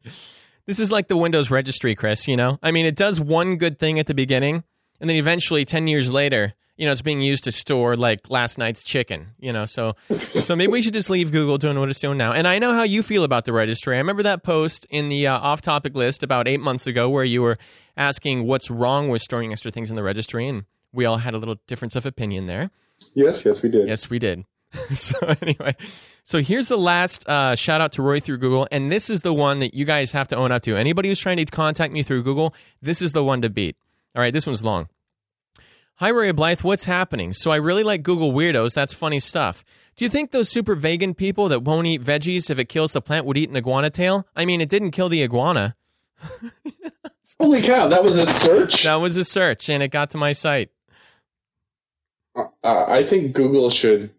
this 0.68 0.80
is 0.80 0.92
like 0.92 1.08
the 1.08 1.18
Windows 1.18 1.50
registry, 1.50 1.96
Chris, 1.96 2.28
you 2.28 2.38
know? 2.38 2.60
I 2.62 2.72
mean, 2.72 2.86
it 2.86 2.96
does 2.96 3.20
one 3.20 3.58
good 3.58 3.80
thing 3.80 4.00
at 4.00 4.08
the 4.08 4.14
beginning, 4.14 4.64
and 5.00 5.10
then 5.10 5.18
eventually 5.18 5.66
10 5.66 5.88
years 5.88 6.12
later, 6.12 6.54
you 6.80 6.86
know, 6.86 6.94
it's 6.94 7.02
being 7.02 7.20
used 7.20 7.44
to 7.44 7.52
store 7.52 7.98
like 7.98 8.30
last 8.30 8.58
night's 8.58 8.84
chicken, 8.84 9.28
you 9.38 9.52
know. 9.52 9.66
So 9.66 9.96
so 10.44 10.56
maybe 10.56 10.72
we 10.72 10.82
should 10.82 10.94
just 10.94 11.10
leave 11.10 11.32
Google 11.34 11.58
doing 11.58 11.78
what 11.78 11.90
it's 11.90 12.00
doing 12.00 12.18
now. 12.18 12.32
And 12.32 12.48
I 12.48 12.58
know 12.58 12.74
how 12.74 12.84
you 12.84 13.04
feel 13.04 13.26
about 13.26 13.44
the 13.44 13.52
registry. 13.52 13.96
I 13.96 13.98
remember 13.98 14.24
that 14.24 14.44
post 14.44 14.88
in 14.90 15.10
the 15.10 15.28
uh, 15.28 15.38
off-topic 15.38 15.94
list 15.94 16.24
about 16.24 16.48
8 16.48 16.62
months 16.62 16.88
ago 16.88 17.10
where 17.10 17.26
you 17.26 17.42
were 17.42 17.58
asking 17.98 18.48
what's 18.48 18.72
wrong 18.72 19.10
with 19.10 19.22
storing 19.22 19.52
extra 19.52 19.72
things 19.72 19.90
in 19.90 19.98
the 19.98 20.04
registry 20.04 20.48
and 20.48 20.64
we 20.94 21.04
all 21.04 21.18
had 21.18 21.34
a 21.34 21.38
little 21.38 21.58
difference 21.68 21.98
of 21.98 22.06
opinion 22.06 22.46
there. 22.48 22.72
yes, 23.14 23.46
yes, 23.46 23.62
we 23.62 23.70
did. 23.70 23.88
Yes, 23.88 24.10
we 24.10 24.18
did. 24.18 24.46
so 24.94 25.18
anyway, 25.42 25.76
so 26.24 26.42
here's 26.42 26.70
the 26.70 26.78
last 26.78 27.28
uh, 27.28 27.56
shout 27.56 27.82
out 27.82 27.92
to 27.94 28.02
Roy 28.02 28.20
through 28.22 28.38
Google, 28.38 28.68
and 28.72 28.92
this 28.92 29.10
is 29.10 29.22
the 29.22 29.34
one 29.34 29.60
that 29.60 29.74
you 29.74 29.84
guys 29.84 30.12
have 30.14 30.28
to 30.30 30.36
own 30.38 30.52
up 30.52 30.62
to. 30.64 30.78
Anybody 30.78 31.10
who's 31.10 31.20
trying 31.20 31.38
to 31.38 31.46
contact 31.46 31.92
me 31.92 32.04
through 32.04 32.24
Google, 32.24 32.54
this 32.82 33.02
is 33.02 33.12
the 33.12 33.24
one 33.24 33.42
to 33.42 33.50
beat. 33.50 33.76
All 34.16 34.22
right, 34.22 34.32
this 34.32 34.46
one's 34.46 34.64
long. 34.64 34.88
Hi, 36.00 36.12
Roy 36.12 36.32
Blythe. 36.32 36.62
What's 36.62 36.86
happening? 36.86 37.34
So 37.34 37.52
I 37.52 37.58
really 37.58 37.84
like 37.84 38.04
Google 38.04 38.32
weirdos. 38.32 38.74
That's 38.74 38.94
funny 38.94 39.20
stuff. 39.20 39.66
Do 39.98 40.06
you 40.06 40.10
think 40.10 40.32
those 40.32 40.48
super 40.48 40.74
vegan 40.74 41.14
people 41.14 41.50
that 41.50 41.64
won't 41.64 41.88
eat 41.88 42.02
veggies 42.02 42.50
if 42.50 42.58
it 42.58 42.70
kills 42.70 42.94
the 42.94 43.02
plant 43.02 43.26
would 43.26 43.36
eat 43.36 43.50
an 43.50 43.58
iguana 43.58 43.90
tail? 43.90 44.26
I 44.34 44.46
mean, 44.46 44.62
it 44.62 44.70
didn't 44.70 44.92
kill 44.92 45.10
the 45.10 45.22
iguana. 45.22 45.76
Holy 47.42 47.62
cow, 47.62 47.90
that 47.90 48.02
was 48.02 48.16
a 48.16 48.26
search. 48.26 48.84
That 48.84 48.96
was 48.96 49.18
a 49.18 49.26
search, 49.26 49.68
and 49.68 49.84
it 49.84 49.90
got 49.90 50.10
to 50.12 50.18
my 50.18 50.32
site. 50.32 50.70
Uh, 52.34 52.46
I 52.64 53.04
think 53.04 53.34
Google 53.34 53.70
should 53.70 54.10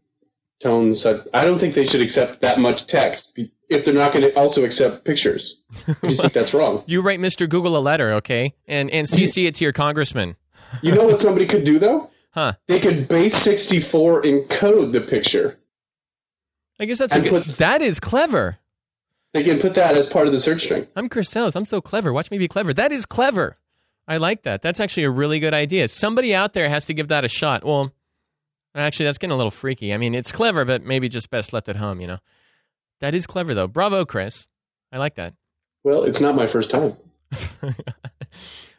tone 0.61 0.93
such. 0.93 1.27
I 1.33 1.47
don't 1.47 1.59
think 1.59 1.73
they 1.73 1.87
should 1.87 2.03
accept 2.03 2.43
that 2.43 2.59
much 2.59 2.88
text 2.88 3.38
if 3.71 3.87
they're 3.87 3.95
not 3.95 4.12
going 4.12 4.27
to 4.27 4.38
also 4.38 4.64
accept 4.64 5.07
pictures. 5.07 5.62
I 6.03 6.09
just 6.09 6.21
think 6.21 6.35
that's 6.35 6.53
wrong. 6.53 6.85
You 6.87 7.01
write 7.01 7.21
Mr. 7.21 7.49
Google 7.49 7.79
a 7.79 7.81
letter, 7.81 8.12
okay, 8.12 8.53
and 8.69 8.90
and 8.90 9.07
CC 9.07 9.47
it 9.47 9.55
to 9.55 9.64
your 9.64 9.73
congressman. 9.73 10.37
You 10.83 10.92
know 10.94 11.04
what 11.04 11.20
somebody 11.20 11.46
could 11.46 11.64
do 11.64 11.78
though? 11.78 12.11
Huh. 12.33 12.52
They 12.68 12.78
could 12.78 13.09
base 13.09 13.37
64 13.37 14.22
encode 14.22 14.92
the 14.92 15.00
picture. 15.00 15.59
I 16.78 16.85
guess 16.85 16.98
that's 16.98 17.14
a 17.14 17.20
good, 17.20 17.44
put- 17.44 17.56
that 17.59 17.83
is 17.83 18.00
clever. 18.00 18.59
They 19.33 19.42
can 19.44 19.61
put 19.61 19.74
that 19.74 19.96
as 19.96 20.06
part 20.09 20.26
of 20.26 20.33
the 20.33 20.40
search 20.40 20.62
string. 20.62 20.88
I'm 20.96 21.09
Chris 21.09 21.28
Sells. 21.28 21.54
I'm 21.54 21.66
so 21.66 21.80
clever. 21.80 22.12
Watch 22.12 22.30
me 22.30 22.38
be 22.38 22.48
clever. 22.48 22.72
That 22.72 22.90
is 22.90 23.06
clever. 23.06 23.59
I 24.09 24.16
like 24.16 24.42
that. 24.42 24.61
That's 24.61 24.80
actually 24.80 25.04
a 25.04 25.11
really 25.11 25.38
good 25.38 25.54
idea. 25.54 25.87
Somebody 25.87 26.35
out 26.35 26.52
there 26.52 26.68
has 26.68 26.85
to 26.87 26.94
give 26.94 27.09
that 27.09 27.24
a 27.24 27.28
shot. 27.28 27.62
Well, 27.64 27.92
actually, 28.74 29.06
that's 29.06 29.18
getting 29.18 29.33
a 29.33 29.37
little 29.37 29.52
freaky. 29.52 29.94
I 29.94 29.98
mean, 29.98 30.16
it's 30.16 30.33
clever, 30.33 30.64
but 30.64 30.83
maybe 30.83 31.09
just 31.09 31.30
best 31.30 31.52
left 31.52 31.68
at 31.68 31.76
home, 31.76 32.00
you 32.00 32.09
know? 32.09 32.18
That 32.98 33.14
is 33.14 33.26
clever, 33.26 33.54
though. 33.54 33.68
Bravo, 33.68 34.04
Chris. 34.04 34.48
I 34.90 34.98
like 34.98 35.14
that. 35.14 35.35
Well, 35.85 36.02
it's 36.02 36.20
not 36.20 36.35
my 36.35 36.48
first 36.48 36.70
time. 36.70 36.96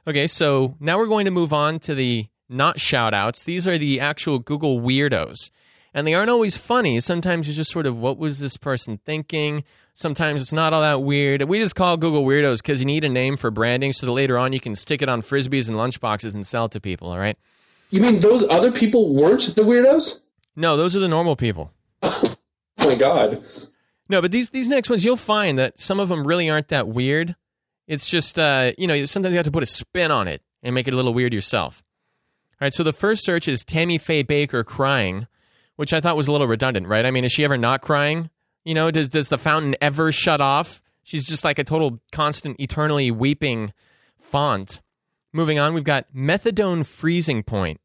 okay, 0.08 0.28
so 0.28 0.76
now 0.80 0.98
we're 0.98 1.08
going 1.08 1.26
to 1.26 1.32
move 1.32 1.54
on 1.54 1.80
to 1.80 1.96
the 1.96 2.28
not 2.50 2.80
shout 2.80 3.14
outs. 3.14 3.44
These 3.44 3.68
are 3.68 3.78
the 3.78 4.00
actual 4.00 4.40
Google 4.40 4.80
weirdos. 4.82 5.52
And 5.94 6.08
they 6.08 6.14
aren't 6.14 6.30
always 6.30 6.56
funny. 6.56 7.00
Sometimes 7.00 7.48
you're 7.48 7.56
just 7.56 7.72
sort 7.72 7.86
of, 7.86 7.98
what 7.98 8.18
was 8.18 8.40
this 8.40 8.56
person 8.58 8.98
thinking? 9.06 9.64
Sometimes 9.94 10.42
it's 10.42 10.54
not 10.54 10.72
all 10.72 10.82
that 10.82 11.04
weird. 11.04 11.44
We 11.44 11.60
just 11.60 11.76
call 11.76 11.98
Google 11.98 12.24
weirdos 12.24 12.58
because 12.58 12.80
you 12.80 12.86
need 12.86 13.04
a 13.04 13.10
name 13.10 13.36
for 13.36 13.52
branding 13.52 13.92
so 13.92 14.06
that 14.06 14.12
later 14.12 14.38
on 14.38 14.54
you 14.54 14.60
can 14.60 14.76
stick 14.76 15.02
it 15.02 15.10
on 15.10 15.22
frisbees 15.22 15.68
and 15.68 15.78
lunchboxes 15.78 16.34
and 16.34 16.48
sell 16.48 16.66
it 16.66 16.72
to 16.72 16.80
people, 16.80 17.10
all 17.10 17.20
right? 17.20 17.38
You 17.90 18.02
mean 18.02 18.22
those 18.22 18.48
other 18.50 18.72
people 18.72 19.14
weren't 19.14 19.54
the 19.56 19.64
weirdos? 19.64 20.22
No, 20.56 20.78
those 20.78 20.96
are 20.96 21.00
the 21.00 21.08
normal 21.10 21.36
people. 21.36 21.72
Oh 22.84 22.88
my 22.88 22.96
god. 22.96 23.44
No, 24.10 24.22
but 24.24 24.32
these 24.32 24.50
these 24.50 24.68
next 24.68 24.90
ones 24.90 25.06
you'll 25.06 25.16
find 25.16 25.60
that 25.60 25.80
some 25.80 26.00
of 26.00 26.10
them 26.10 26.26
really 26.26 26.50
aren't 26.50 26.70
that 26.70 26.88
weird. 26.88 27.36
It's 27.92 28.08
just 28.08 28.40
uh, 28.40 28.72
you 28.78 28.88
know 28.88 29.04
sometimes 29.04 29.34
you 29.34 29.38
have 29.38 29.46
to 29.46 29.52
put 29.52 29.64
a 29.64 29.66
spin 29.66 30.12
on 30.12 30.30
it 30.30 30.42
and 30.64 30.74
make 30.74 30.88
it 30.88 30.94
a 30.94 30.96
little 30.96 31.14
weird 31.14 31.34
yourself. 31.34 31.84
All 32.54 32.66
right, 32.66 32.74
so 32.74 32.84
the 32.84 32.94
first 32.94 33.26
search 33.26 33.50
is 33.50 33.66
Tammy 33.66 33.98
Faye 33.98 34.24
Bakker 34.24 34.66
crying, 34.66 35.28
which 35.76 35.92
I 35.92 36.00
thought 36.00 36.16
was 36.16 36.30
a 36.30 36.32
little 36.32 36.48
redundant, 36.48 36.88
right? 36.88 37.06
I 37.06 37.12
mean, 37.12 37.26
is 37.26 37.34
she 37.34 37.44
ever 37.44 37.58
not 37.58 37.82
crying? 37.82 38.30
You 38.64 38.76
know, 38.76 38.92
does 38.92 39.10
does 39.10 39.28
the 39.28 39.38
fountain 39.38 39.76
ever 39.82 40.14
shut 40.14 40.40
off? 40.40 40.82
She's 41.04 41.28
just 41.28 41.44
like 41.44 41.60
a 41.60 41.66
total 41.66 42.00
constant, 42.14 42.62
eternally 42.62 43.12
weeping 43.12 43.74
font. 44.22 44.80
Moving 45.34 45.60
on, 45.60 45.74
we've 45.74 45.84
got 45.84 46.14
methadone 46.16 46.86
freezing 46.86 47.44
point. 47.44 47.82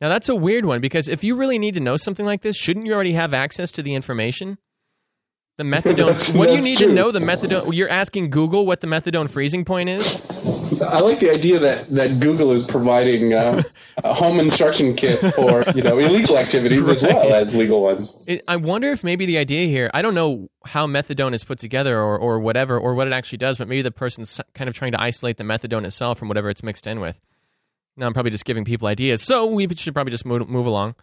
Now 0.00 0.08
that's 0.08 0.30
a 0.30 0.34
weird 0.34 0.64
one 0.64 0.80
because 0.80 1.06
if 1.06 1.22
you 1.22 1.36
really 1.36 1.58
need 1.58 1.74
to 1.74 1.80
know 1.80 1.98
something 1.98 2.24
like 2.24 2.40
this, 2.40 2.56
shouldn't 2.56 2.86
you 2.86 2.94
already 2.94 3.12
have 3.12 3.34
access 3.34 3.72
to 3.72 3.82
the 3.82 3.94
information? 3.94 4.56
The 5.58 5.64
methadone. 5.64 5.96
That's- 6.06 6.32
what 6.32 6.48
do 6.48 6.54
you 6.54 6.62
need 6.62 6.78
true. 6.78 6.86
to 6.86 6.92
know 6.92 7.10
the 7.10 7.18
methadone? 7.18 7.74
You're 7.74 7.88
asking 7.88 8.30
Google 8.30 8.64
what 8.64 8.80
the 8.80 8.86
methadone 8.86 9.28
freezing 9.28 9.64
point 9.64 9.88
is. 9.88 10.14
I 10.80 11.00
like 11.00 11.18
the 11.18 11.32
idea 11.32 11.58
that, 11.58 11.92
that 11.92 12.20
Google 12.20 12.52
is 12.52 12.62
providing 12.62 13.34
uh, 13.34 13.64
a 14.04 14.14
home 14.14 14.38
instruction 14.38 14.94
kit 14.94 15.18
for 15.34 15.64
you 15.74 15.82
know 15.82 15.98
illegal 15.98 16.38
activities 16.38 16.88
as 16.88 17.02
well 17.02 17.34
as 17.34 17.56
legal 17.56 17.82
ones. 17.82 18.16
It, 18.26 18.44
I 18.46 18.54
wonder 18.54 18.92
if 18.92 19.02
maybe 19.02 19.26
the 19.26 19.36
idea 19.38 19.66
here. 19.66 19.90
I 19.92 20.00
don't 20.00 20.14
know 20.14 20.48
how 20.64 20.86
methadone 20.86 21.34
is 21.34 21.42
put 21.42 21.58
together 21.58 21.98
or 21.98 22.16
or 22.16 22.38
whatever 22.38 22.78
or 22.78 22.94
what 22.94 23.08
it 23.08 23.12
actually 23.12 23.38
does, 23.38 23.58
but 23.58 23.66
maybe 23.66 23.82
the 23.82 23.90
person's 23.90 24.40
kind 24.54 24.68
of 24.68 24.76
trying 24.76 24.92
to 24.92 25.00
isolate 25.00 25.38
the 25.38 25.44
methadone 25.44 25.84
itself 25.84 26.20
from 26.20 26.28
whatever 26.28 26.48
it's 26.50 26.62
mixed 26.62 26.86
in 26.86 27.00
with. 27.00 27.20
Now 27.96 28.06
I'm 28.06 28.14
probably 28.14 28.30
just 28.30 28.44
giving 28.44 28.64
people 28.64 28.86
ideas, 28.86 29.22
so 29.22 29.46
we 29.46 29.68
should 29.74 29.92
probably 29.94 30.12
just 30.12 30.24
move, 30.24 30.48
move 30.48 30.66
along. 30.66 30.94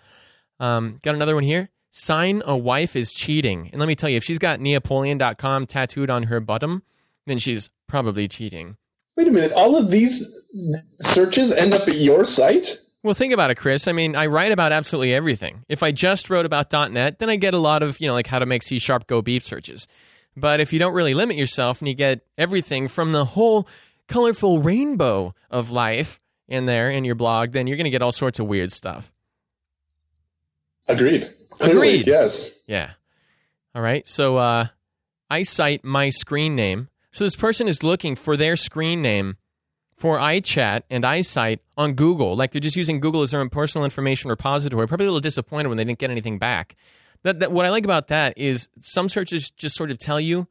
Um, 0.61 0.97
got 1.03 1.13
another 1.13 1.35
one 1.35 1.43
here. 1.43 1.69
Sign 1.97 2.43
a 2.45 2.57
wife 2.57 2.97
is 2.97 3.13
cheating. 3.13 3.69
And 3.71 3.79
let 3.79 3.87
me 3.87 3.95
tell 3.95 4.09
you, 4.09 4.17
if 4.17 4.23
she's 4.25 4.37
got 4.37 4.59
Neapoleon.com 4.59 5.65
tattooed 5.65 6.09
on 6.09 6.23
her 6.23 6.41
bottom, 6.41 6.83
then 7.25 7.37
she's 7.37 7.69
probably 7.87 8.27
cheating. 8.27 8.75
Wait 9.15 9.29
a 9.29 9.31
minute, 9.31 9.53
all 9.53 9.77
of 9.77 9.89
these 9.89 10.27
searches 10.99 11.53
end 11.53 11.73
up 11.73 11.87
at 11.87 11.95
your 11.95 12.25
site? 12.25 12.81
Well, 13.01 13.13
think 13.13 13.33
about 13.33 13.49
it, 13.49 13.55
Chris. 13.55 13.87
I 13.87 13.93
mean, 13.93 14.13
I 14.13 14.25
write 14.25 14.51
about 14.51 14.73
absolutely 14.73 15.13
everything. 15.13 15.63
If 15.69 15.83
I 15.83 15.93
just 15.93 16.29
wrote 16.29 16.45
about 16.45 16.69
.NET, 16.91 17.19
then 17.19 17.29
I 17.29 17.37
get 17.37 17.53
a 17.53 17.59
lot 17.59 17.81
of, 17.81 17.97
you 18.01 18.07
know, 18.07 18.13
like 18.13 18.27
how 18.27 18.39
to 18.39 18.45
make 18.45 18.63
C 18.63 18.77
Sharp 18.77 19.07
Go 19.07 19.21
Beep 19.21 19.43
searches. 19.43 19.87
But 20.35 20.59
if 20.59 20.73
you 20.73 20.79
don't 20.79 20.93
really 20.93 21.13
limit 21.13 21.37
yourself 21.37 21.79
and 21.79 21.87
you 21.87 21.93
get 21.93 22.25
everything 22.37 22.89
from 22.89 23.13
the 23.13 23.23
whole 23.23 23.69
colorful 24.09 24.61
rainbow 24.61 25.33
of 25.49 25.71
life 25.71 26.19
in 26.49 26.65
there 26.65 26.89
in 26.89 27.05
your 27.05 27.15
blog, 27.15 27.53
then 27.53 27.67
you're 27.67 27.77
going 27.77 27.85
to 27.85 27.89
get 27.89 28.01
all 28.01 28.11
sorts 28.11 28.37
of 28.37 28.47
weird 28.47 28.73
stuff. 28.73 29.13
Agreed. 30.89 31.33
Clearly, 31.59 31.89
Agreed. 31.89 32.07
Yes. 32.07 32.51
Yeah. 32.67 32.91
All 33.73 33.81
right. 33.81 34.07
So 34.07 34.37
uh, 34.37 34.67
I 35.29 35.43
cite 35.43 35.83
my 35.83 36.09
screen 36.09 36.55
name. 36.55 36.89
So 37.11 37.23
this 37.23 37.35
person 37.35 37.67
is 37.67 37.83
looking 37.83 38.15
for 38.15 38.37
their 38.37 38.55
screen 38.55 39.01
name 39.01 39.37
for 39.97 40.17
iChat 40.17 40.83
and 40.89 41.03
iCite 41.03 41.59
on 41.77 41.93
Google. 41.93 42.35
Like 42.35 42.51
they're 42.51 42.59
just 42.59 42.75
using 42.75 42.99
Google 42.99 43.21
as 43.21 43.31
their 43.31 43.39
own 43.39 43.49
personal 43.49 43.85
information 43.85 44.29
repository. 44.29 44.87
Probably 44.87 45.05
a 45.05 45.09
little 45.09 45.21
disappointed 45.21 45.69
when 45.69 45.77
they 45.77 45.85
didn't 45.85 45.99
get 45.99 46.11
anything 46.11 46.37
back. 46.37 46.75
That, 47.23 47.39
that 47.39 47.51
what 47.51 47.65
I 47.65 47.69
like 47.69 47.85
about 47.85 48.07
that 48.09 48.37
is 48.37 48.69
some 48.81 49.09
searches 49.09 49.49
just 49.49 49.75
sort 49.75 49.91
of 49.91 49.97
tell 49.97 50.19
you 50.19 50.47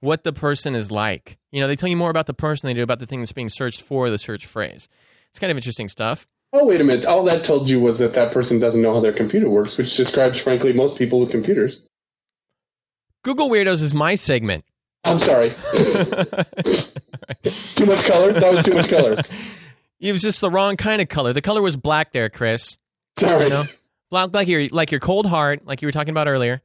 what 0.00 0.24
the 0.24 0.32
person 0.32 0.74
is 0.74 0.90
like. 0.90 1.38
You 1.50 1.60
know, 1.60 1.66
they 1.66 1.76
tell 1.76 1.88
you 1.88 1.96
more 1.96 2.10
about 2.10 2.26
the 2.26 2.34
person 2.34 2.66
than 2.66 2.74
they 2.74 2.80
do 2.80 2.84
about 2.84 2.98
the 2.98 3.06
thing 3.06 3.20
that's 3.20 3.32
being 3.32 3.48
searched 3.48 3.82
for 3.82 4.10
the 4.10 4.18
search 4.18 4.46
phrase. 4.46 4.88
It's 5.30 5.38
kind 5.38 5.50
of 5.50 5.56
interesting 5.56 5.88
stuff. 5.88 6.26
Oh, 6.52 6.66
wait 6.66 6.80
a 6.80 6.84
minute. 6.84 7.06
All 7.06 7.24
that 7.24 7.44
told 7.44 7.68
you 7.68 7.80
was 7.80 7.98
that 7.98 8.14
that 8.14 8.32
person 8.32 8.58
doesn't 8.58 8.82
know 8.82 8.92
how 8.92 9.00
their 9.00 9.12
computer 9.12 9.48
works, 9.48 9.78
which 9.78 9.96
describes, 9.96 10.38
frankly, 10.38 10.72
most 10.72 10.96
people 10.96 11.20
with 11.20 11.30
computers. 11.30 11.80
Google 13.22 13.48
Weirdos 13.48 13.82
is 13.82 13.94
my 13.94 14.16
segment. 14.16 14.64
I'm 15.04 15.18
sorry. 15.18 15.50
too 15.74 15.86
much 17.86 18.04
color? 18.04 18.32
That 18.32 18.52
was 18.52 18.64
too 18.64 18.74
much 18.74 18.88
color. 18.88 19.22
It 20.02 20.10
was 20.10 20.20
just 20.20 20.40
the 20.40 20.50
wrong 20.50 20.76
kind 20.76 21.00
of 21.00 21.08
color. 21.08 21.32
The 21.32 21.40
color 21.40 21.62
was 21.62 21.76
black 21.76 22.10
there, 22.10 22.28
Chris. 22.28 22.76
Sorry. 23.16 23.44
You 23.44 23.50
know, 23.50 23.64
black, 24.10 24.34
like 24.34 24.48
your 24.48 24.68
like 24.70 24.90
your 24.90 24.98
cold 24.98 25.26
heart, 25.26 25.64
like 25.64 25.80
you 25.80 25.86
were 25.86 25.92
talking 25.92 26.10
about 26.10 26.26
earlier. 26.26 26.60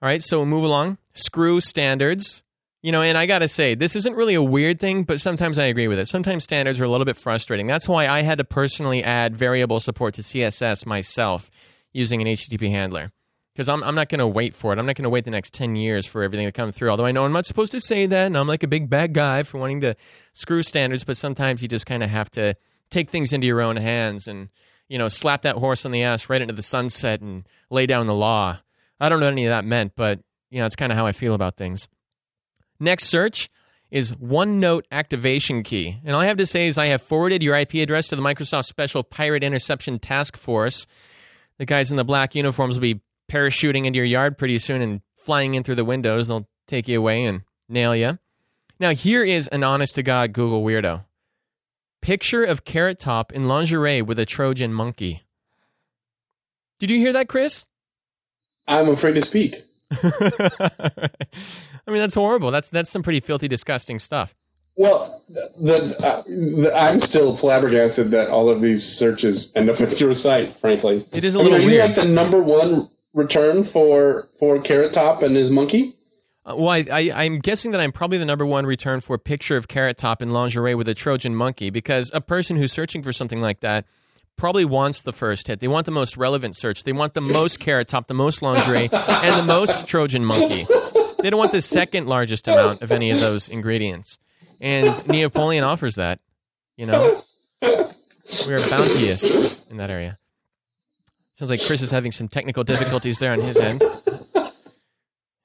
All 0.00 0.08
right, 0.08 0.22
so 0.22 0.38
we'll 0.38 0.46
move 0.46 0.64
along. 0.64 0.96
Screw 1.12 1.60
standards. 1.60 2.42
You 2.84 2.92
know, 2.92 3.00
and 3.00 3.16
I 3.16 3.24
gotta 3.24 3.48
say, 3.48 3.74
this 3.74 3.96
isn't 3.96 4.14
really 4.14 4.34
a 4.34 4.42
weird 4.42 4.78
thing, 4.78 5.04
but 5.04 5.18
sometimes 5.18 5.58
I 5.58 5.64
agree 5.64 5.88
with 5.88 5.98
it. 5.98 6.06
Sometimes 6.06 6.44
standards 6.44 6.78
are 6.78 6.84
a 6.84 6.88
little 6.88 7.06
bit 7.06 7.16
frustrating. 7.16 7.66
That's 7.66 7.88
why 7.88 8.06
I 8.06 8.20
had 8.20 8.36
to 8.36 8.44
personally 8.44 9.02
add 9.02 9.34
variable 9.34 9.80
support 9.80 10.12
to 10.16 10.20
CSS 10.20 10.84
myself 10.84 11.50
using 11.94 12.20
an 12.20 12.28
HTTP 12.28 12.68
handler. 12.68 13.10
Because 13.54 13.70
I'm, 13.70 13.82
I'm 13.84 13.94
not 13.94 14.10
going 14.10 14.18
to 14.18 14.26
wait 14.26 14.54
for 14.54 14.70
it. 14.70 14.78
I'm 14.78 14.84
not 14.84 14.96
going 14.96 15.04
to 15.04 15.08
wait 15.08 15.24
the 15.24 15.30
next 15.30 15.54
10 15.54 15.76
years 15.76 16.04
for 16.04 16.22
everything 16.22 16.46
to 16.46 16.52
come 16.52 16.72
through. 16.72 16.90
Although 16.90 17.06
I 17.06 17.12
know 17.12 17.24
I'm 17.24 17.32
not 17.32 17.46
supposed 17.46 17.72
to 17.72 17.80
say 17.80 18.04
that, 18.04 18.26
and 18.26 18.36
I'm 18.36 18.48
like 18.48 18.62
a 18.62 18.68
big 18.68 18.90
bad 18.90 19.14
guy 19.14 19.44
for 19.44 19.56
wanting 19.56 19.80
to 19.80 19.96
screw 20.34 20.62
standards, 20.62 21.04
but 21.04 21.16
sometimes 21.16 21.62
you 21.62 21.68
just 21.68 21.86
kind 21.86 22.02
of 22.02 22.10
have 22.10 22.28
to 22.32 22.54
take 22.90 23.08
things 23.08 23.32
into 23.32 23.46
your 23.46 23.62
own 23.62 23.76
hands 23.76 24.28
and, 24.28 24.50
you 24.90 24.98
know, 24.98 25.08
slap 25.08 25.40
that 25.40 25.56
horse 25.56 25.86
on 25.86 25.90
the 25.92 26.02
ass 26.02 26.28
right 26.28 26.42
into 26.42 26.52
the 26.52 26.60
sunset 26.60 27.22
and 27.22 27.48
lay 27.70 27.86
down 27.86 28.08
the 28.08 28.14
law. 28.14 28.58
I 29.00 29.08
don't 29.08 29.20
know 29.20 29.26
what 29.26 29.32
any 29.32 29.46
of 29.46 29.52
that 29.52 29.64
meant, 29.64 29.92
but 29.96 30.20
you 30.50 30.60
know, 30.60 30.66
it's 30.66 30.76
kind 30.76 30.92
of 30.92 30.98
how 30.98 31.06
I 31.06 31.12
feel 31.12 31.32
about 31.32 31.56
things. 31.56 31.88
Next 32.80 33.04
search 33.04 33.50
is 33.90 34.12
OneNote 34.12 34.82
activation 34.90 35.62
key. 35.62 36.00
And 36.04 36.14
all 36.14 36.20
I 36.20 36.26
have 36.26 36.36
to 36.38 36.46
say 36.46 36.66
is 36.66 36.78
I 36.78 36.86
have 36.86 37.02
forwarded 37.02 37.42
your 37.42 37.56
IP 37.56 37.74
address 37.74 38.08
to 38.08 38.16
the 38.16 38.22
Microsoft 38.22 38.64
Special 38.64 39.04
Pirate 39.04 39.44
Interception 39.44 39.98
Task 39.98 40.36
Force. 40.36 40.86
The 41.58 41.66
guys 41.66 41.90
in 41.90 41.96
the 41.96 42.04
black 42.04 42.34
uniforms 42.34 42.74
will 42.74 42.82
be 42.82 43.00
parachuting 43.30 43.86
into 43.86 43.98
your 43.98 44.06
yard 44.06 44.36
pretty 44.36 44.58
soon 44.58 44.82
and 44.82 45.00
flying 45.16 45.54
in 45.54 45.62
through 45.62 45.76
the 45.76 45.84
windows. 45.84 46.28
They'll 46.28 46.48
take 46.66 46.88
you 46.88 46.98
away 46.98 47.24
and 47.24 47.42
nail 47.68 47.94
you. 47.94 48.18
Now, 48.80 48.90
here 48.90 49.22
is 49.24 49.46
an 49.48 49.62
honest 49.62 49.94
to 49.94 50.02
God 50.02 50.32
Google 50.32 50.64
weirdo. 50.64 51.04
Picture 52.02 52.42
of 52.42 52.64
Carrot 52.64 52.98
Top 52.98 53.32
in 53.32 53.44
lingerie 53.44 54.02
with 54.02 54.18
a 54.18 54.26
Trojan 54.26 54.74
monkey. 54.74 55.22
Did 56.80 56.90
you 56.90 56.98
hear 56.98 57.12
that, 57.12 57.28
Chris? 57.28 57.68
I'm 58.66 58.88
afraid 58.88 59.14
to 59.14 59.22
speak. 59.22 59.62
I 60.02 61.10
mean, 61.86 61.98
that's 62.00 62.14
horrible. 62.14 62.50
That's 62.50 62.68
that's 62.68 62.90
some 62.90 63.02
pretty 63.02 63.20
filthy, 63.20 63.48
disgusting 63.48 63.98
stuff. 63.98 64.34
Well, 64.76 65.22
the, 65.28 65.96
uh, 66.04 66.22
the 66.26 66.72
I'm 66.74 66.98
still 66.98 67.36
flabbergasted 67.36 68.10
that 68.10 68.28
all 68.28 68.50
of 68.50 68.60
these 68.60 68.84
searches 68.84 69.52
end 69.54 69.70
up 69.70 69.80
at 69.80 70.00
your 70.00 70.14
site. 70.14 70.58
Frankly, 70.58 71.06
It 71.12 71.24
is 71.24 71.36
a 71.36 71.40
I 71.40 71.42
mean, 71.42 71.52
little 71.52 71.68
are 71.68 71.70
you 71.70 71.80
like 71.80 71.94
the 71.94 72.06
number 72.06 72.42
one 72.42 72.90
return 73.12 73.62
for 73.62 74.28
for 74.38 74.60
Carrot 74.60 74.92
Top 74.92 75.22
and 75.22 75.36
his 75.36 75.50
monkey? 75.50 75.96
Uh, 76.46 76.56
well, 76.56 76.68
I, 76.70 76.84
I, 76.92 77.24
I'm 77.24 77.38
guessing 77.38 77.70
that 77.70 77.80
I'm 77.80 77.92
probably 77.92 78.18
the 78.18 78.26
number 78.26 78.44
one 78.44 78.66
return 78.66 79.00
for 79.00 79.16
picture 79.16 79.56
of 79.56 79.68
Carrot 79.68 79.96
Top 79.96 80.20
in 80.20 80.30
lingerie 80.30 80.74
with 80.74 80.88
a 80.88 80.94
Trojan 80.94 81.34
monkey 81.34 81.70
because 81.70 82.10
a 82.12 82.20
person 82.20 82.56
who's 82.56 82.72
searching 82.72 83.02
for 83.02 83.12
something 83.12 83.40
like 83.40 83.60
that 83.60 83.86
probably 84.36 84.64
wants 84.64 85.02
the 85.02 85.12
first 85.12 85.46
hit. 85.46 85.60
They 85.60 85.68
want 85.68 85.86
the 85.86 85.92
most 85.92 86.16
relevant 86.16 86.56
search. 86.56 86.84
They 86.84 86.92
want 86.92 87.14
the 87.14 87.20
most 87.20 87.60
Carrot 87.60 87.88
Top, 87.88 88.08
the 88.08 88.14
most 88.14 88.42
lingerie, 88.42 88.88
and 88.92 89.34
the 89.38 89.44
most 89.46 89.86
Trojan 89.86 90.24
monkey. 90.24 90.66
They 91.20 91.30
don't 91.30 91.38
want 91.38 91.52
the 91.52 91.62
second 91.62 92.06
largest 92.06 92.48
amount 92.48 92.82
of 92.82 92.92
any 92.92 93.10
of 93.10 93.20
those 93.20 93.48
ingredients. 93.48 94.18
And 94.60 95.06
Neapolitan 95.06 95.64
offers 95.64 95.94
that. 95.94 96.20
You 96.76 96.86
know, 96.86 97.22
we 97.62 98.52
are 98.52 98.68
bounteous 98.68 99.34
in 99.70 99.76
that 99.76 99.90
area. 99.90 100.18
Sounds 101.34 101.50
like 101.50 101.64
Chris 101.64 101.82
is 101.82 101.90
having 101.90 102.12
some 102.12 102.28
technical 102.28 102.64
difficulties 102.64 103.18
there 103.18 103.32
on 103.32 103.40
his 103.40 103.56
end. 103.56 103.82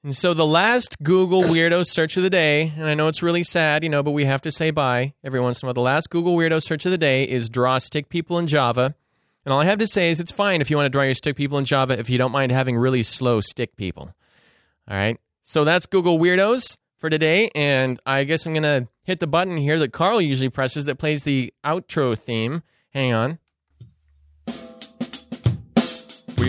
And 0.02 0.16
so 0.16 0.32
the 0.32 0.46
last 0.46 0.96
Google 1.02 1.42
weirdo 1.42 1.84
search 1.86 2.16
of 2.16 2.22
the 2.22 2.30
day, 2.30 2.72
and 2.74 2.88
I 2.88 2.94
know 2.94 3.08
it's 3.08 3.22
really 3.22 3.42
sad, 3.42 3.82
you 3.82 3.90
know, 3.90 4.02
but 4.02 4.12
we 4.12 4.24
have 4.24 4.40
to 4.42 4.52
say 4.52 4.70
bye 4.70 5.12
every 5.22 5.40
once 5.40 5.62
in 5.62 5.66
a 5.66 5.68
while. 5.68 5.74
The 5.74 5.80
last 5.82 6.08
Google 6.08 6.34
weirdo 6.36 6.62
search 6.62 6.86
of 6.86 6.90
the 6.90 6.98
day 6.98 7.24
is 7.24 7.50
draw 7.50 7.76
stick 7.76 8.08
people 8.08 8.38
in 8.38 8.46
Java. 8.46 8.94
And 9.44 9.52
all 9.52 9.60
I 9.60 9.66
have 9.66 9.78
to 9.78 9.86
say 9.86 10.10
is 10.10 10.18
it's 10.18 10.32
fine 10.32 10.62
if 10.62 10.70
you 10.70 10.76
want 10.76 10.86
to 10.86 10.90
draw 10.90 11.02
your 11.02 11.14
stick 11.14 11.36
people 11.36 11.58
in 11.58 11.66
Java 11.66 11.98
if 11.98 12.08
you 12.08 12.16
don't 12.16 12.32
mind 12.32 12.50
having 12.50 12.78
really 12.78 13.02
slow 13.02 13.40
stick 13.40 13.76
people. 13.76 14.14
All 14.88 14.96
right. 14.96 15.18
So 15.42 15.64
that's 15.64 15.84
Google 15.84 16.18
weirdos 16.18 16.78
for 16.96 17.10
today, 17.10 17.50
and 17.54 18.00
I 18.04 18.24
guess 18.24 18.46
I'm 18.46 18.54
gonna 18.54 18.88
hit 19.04 19.20
the 19.20 19.26
button 19.26 19.56
here 19.56 19.78
that 19.78 19.92
Carl 19.92 20.20
usually 20.20 20.50
presses 20.50 20.84
that 20.84 20.96
plays 20.98 21.24
the 21.24 21.52
outro 21.64 22.16
theme. 22.16 22.62
Hang 22.90 23.12
on. 23.12 23.38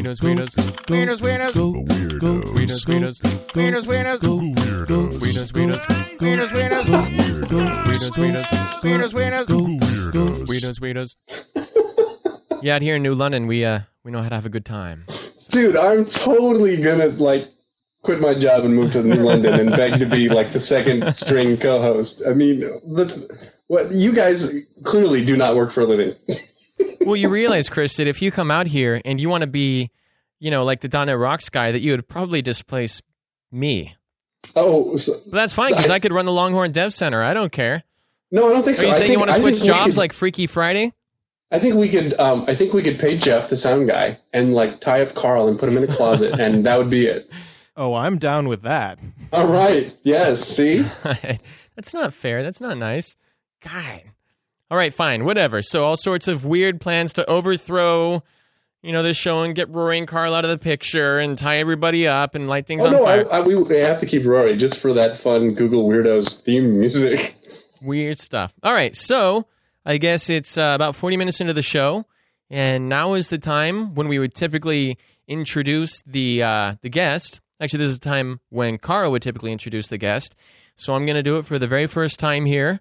Weirdos, 0.01 0.19
weirdos, 0.23 0.55
Weirdos, 0.89 1.21
weirdos. 1.21 1.55
Weirdos. 1.55 2.51
weirdos, 2.55 2.87
weirdos, 2.87 3.21
Weirdos, 3.53 3.87
weirdos. 3.87 4.21
Weirdos. 4.23 5.21
weirdos, 5.21 5.51
weirdos, 5.53 5.87
Weirdos, 6.19 6.51
weirdos. 6.51 6.97
weirdos, 7.85 8.17
weirdos. 8.17 8.47
Weirdos, 8.81 9.13
weirdos. 9.13 10.49
Weirdos, 10.49 10.79
weirdos. 10.81 11.15
yeah, 12.63 12.73
out 12.73 12.81
here 12.81 12.95
in 12.95 13.03
New 13.03 13.13
London, 13.13 13.45
we 13.45 13.63
uh 13.63 13.81
we 14.03 14.09
know 14.09 14.23
how 14.23 14.29
to 14.29 14.33
have 14.33 14.47
a 14.47 14.49
good 14.49 14.65
time. 14.65 15.05
Dude, 15.49 15.77
I'm 15.77 16.03
totally 16.03 16.77
gonna 16.77 17.09
like 17.09 17.49
quit 18.01 18.19
my 18.19 18.33
job 18.33 18.65
and 18.65 18.75
move 18.75 18.93
to 18.93 19.03
New 19.03 19.21
London 19.21 19.53
and 19.53 19.69
beg 19.69 19.99
to 19.99 20.07
be 20.07 20.29
like 20.29 20.51
the 20.51 20.59
second 20.59 21.15
string 21.15 21.57
co-host. 21.57 22.23
I 22.27 22.33
mean, 22.33 22.63
that's, 22.95 23.19
what 23.67 23.91
you 23.91 24.13
guys 24.13 24.51
clearly 24.83 25.23
do 25.23 25.37
not 25.37 25.55
work 25.55 25.69
for 25.71 25.81
a 25.81 25.85
living. 25.85 26.15
Well, 27.05 27.15
you 27.15 27.29
realize, 27.29 27.69
Chris, 27.69 27.95
that 27.97 28.07
if 28.07 28.21
you 28.21 28.31
come 28.31 28.51
out 28.51 28.67
here 28.67 29.01
and 29.05 29.19
you 29.19 29.29
want 29.29 29.41
to 29.41 29.47
be, 29.47 29.91
you 30.39 30.51
know, 30.51 30.63
like 30.63 30.81
the 30.81 30.87
.NET 30.87 31.17
Rocks 31.17 31.49
guy, 31.49 31.71
that 31.71 31.81
you 31.81 31.91
would 31.91 32.07
probably 32.07 32.41
displace 32.41 33.01
me. 33.51 33.95
Oh 34.55 34.95
so, 34.95 35.13
But 35.25 35.33
that's 35.37 35.53
fine 35.53 35.71
because 35.71 35.89
I 35.89 35.99
could 35.99 36.11
run 36.13 36.25
the 36.25 36.31
Longhorn 36.31 36.71
Dev 36.71 36.93
Center. 36.93 37.23
I 37.23 37.33
don't 37.33 37.51
care. 37.51 37.83
no, 38.31 38.49
I 38.49 38.53
don't 38.53 38.63
think 38.63 38.77
Are 38.77 38.81
so. 38.81 38.87
you 38.87 38.93
I 38.93 38.95
saying 38.97 39.07
think, 39.09 39.13
you 39.13 39.19
want 39.19 39.31
to 39.31 39.37
switch 39.41 39.63
jobs 39.63 39.93
could- 39.95 39.97
like 39.97 40.13
Freaky 40.13 40.47
Friday? 40.47 40.93
I 41.53 41.59
think 41.59 41.75
we 41.75 41.89
could. 41.89 42.17
Um, 42.19 42.45
I 42.47 42.55
think 42.55 42.73
we 42.73 42.81
could 42.81 42.97
pay 42.97 43.17
Jeff, 43.17 43.49
the 43.49 43.57
sound 43.57 43.89
guy, 43.89 44.17
and 44.33 44.53
like 44.53 44.79
tie 44.79 45.01
up 45.01 45.15
Carl 45.15 45.49
and 45.49 45.59
put 45.59 45.67
him 45.67 45.77
in 45.77 45.83
a 45.83 45.87
closet, 45.87 46.39
and 46.39 46.65
that 46.65 46.77
would 46.77 46.89
be 46.89 47.05
it. 47.07 47.29
Oh, 47.77 47.93
I'm 47.93 48.17
down 48.19 48.49
with 48.49 48.63
that. 48.63 48.99
All 49.31 49.47
right. 49.47 49.95
Yes. 50.03 50.41
See. 50.41 50.81
That's 51.75 51.93
not 51.93 52.13
fair. 52.13 52.43
That's 52.43 52.59
not 52.59 52.77
nice. 52.77 53.15
God. 53.63 54.03
All 54.71 54.77
right, 54.77 54.93
fine, 54.93 55.25
whatever. 55.25 55.61
So 55.61 55.83
all 55.83 55.97
sorts 55.97 56.29
of 56.29 56.45
weird 56.45 56.79
plans 56.79 57.11
to 57.13 57.29
overthrow, 57.29 58.23
you 58.81 58.93
know, 58.93 59.03
this 59.03 59.17
show 59.17 59.41
and 59.41 59.53
get 59.53 59.69
Rory 59.69 59.97
and 59.97 60.07
Carl 60.07 60.33
out 60.33 60.45
of 60.45 60.49
the 60.49 60.57
picture 60.57 61.19
and 61.19 61.37
tie 61.37 61.57
everybody 61.57 62.07
up 62.07 62.35
and 62.35 62.47
light 62.47 62.67
things 62.67 62.83
Oh 62.83 62.87
on 62.87 62.91
no, 62.93 63.03
fire. 63.03 63.31
I, 63.31 63.41
we 63.41 63.53
we 63.55 63.77
have 63.79 63.99
to 63.99 64.05
keep 64.05 64.25
Rory 64.25 64.55
just 64.55 64.79
for 64.79 64.93
that 64.93 65.17
fun 65.17 65.55
Google 65.55 65.89
Weirdos 65.89 66.41
theme 66.41 66.79
music. 66.79 67.35
Weird 67.81 68.17
stuff. 68.17 68.53
All 68.63 68.73
right, 68.73 68.95
so 68.95 69.45
I 69.85 69.97
guess 69.97 70.29
it's 70.29 70.57
uh, 70.57 70.71
about 70.73 70.95
40 70.95 71.17
minutes 71.17 71.41
into 71.41 71.51
the 71.53 71.61
show, 71.61 72.05
and 72.49 72.87
now 72.87 73.13
is 73.15 73.27
the 73.27 73.37
time 73.39 73.93
when 73.93 74.07
we 74.07 74.19
would 74.19 74.33
typically 74.33 74.97
introduce 75.27 76.01
the 76.03 76.43
uh, 76.43 76.75
the 76.81 76.89
guest. 76.89 77.41
Actually, 77.59 77.79
this 77.79 77.89
is 77.89 77.99
the 77.99 78.09
time 78.09 78.39
when 78.49 78.77
Carl 78.77 79.11
would 79.11 79.21
typically 79.21 79.51
introduce 79.51 79.89
the 79.89 79.97
guest. 79.97 80.33
So 80.77 80.93
I'm 80.93 81.05
going 81.05 81.15
to 81.17 81.23
do 81.23 81.37
it 81.37 81.45
for 81.45 81.59
the 81.59 81.67
very 81.67 81.87
first 81.87 82.19
time 82.19 82.45
here, 82.45 82.79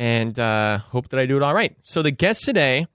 and 0.00 0.38
uh, 0.38 0.78
hope 0.78 1.10
that 1.10 1.20
I 1.20 1.26
do 1.26 1.36
it 1.36 1.42
all 1.42 1.52
right. 1.52 1.76
So 1.82 2.00
the 2.00 2.10
guest 2.10 2.42
today 2.42 2.86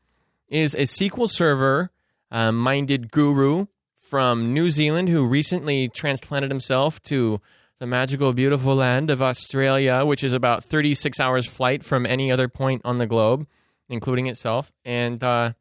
is 0.50 0.74
a 0.74 0.80
SQL 0.80 1.30
Server 1.30 1.91
uh, 2.32 2.52
minded 2.52 3.12
guru 3.12 3.68
from 3.96 4.56
New 4.56 4.72
Zealand 4.72 5.10
who 5.10 5.24
recently 5.24 5.88
transplanted 5.88 6.50
himself 6.50 7.00
to 7.04 7.39
the 7.78 7.86
magical, 7.86 8.34
beautiful 8.34 8.74
land 8.74 9.12
of 9.12 9.22
Australia, 9.22 10.04
which 10.04 10.24
is 10.24 10.34
about 10.34 10.63
36 10.63 11.20
hours 11.20 11.46
flight 11.46 11.86
from 11.86 12.08
any 12.08 12.32
other 12.32 12.48
point 12.48 12.82
on 12.84 12.98
the 12.98 13.06
globe, 13.06 13.46
including 13.88 14.26
itself. 14.26 14.72
And 14.84 15.24
uh, 15.24 15.54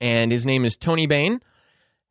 and 0.00 0.30
his 0.30 0.46
name 0.46 0.64
is 0.64 0.76
Tony 0.76 1.08
Bain. 1.08 1.40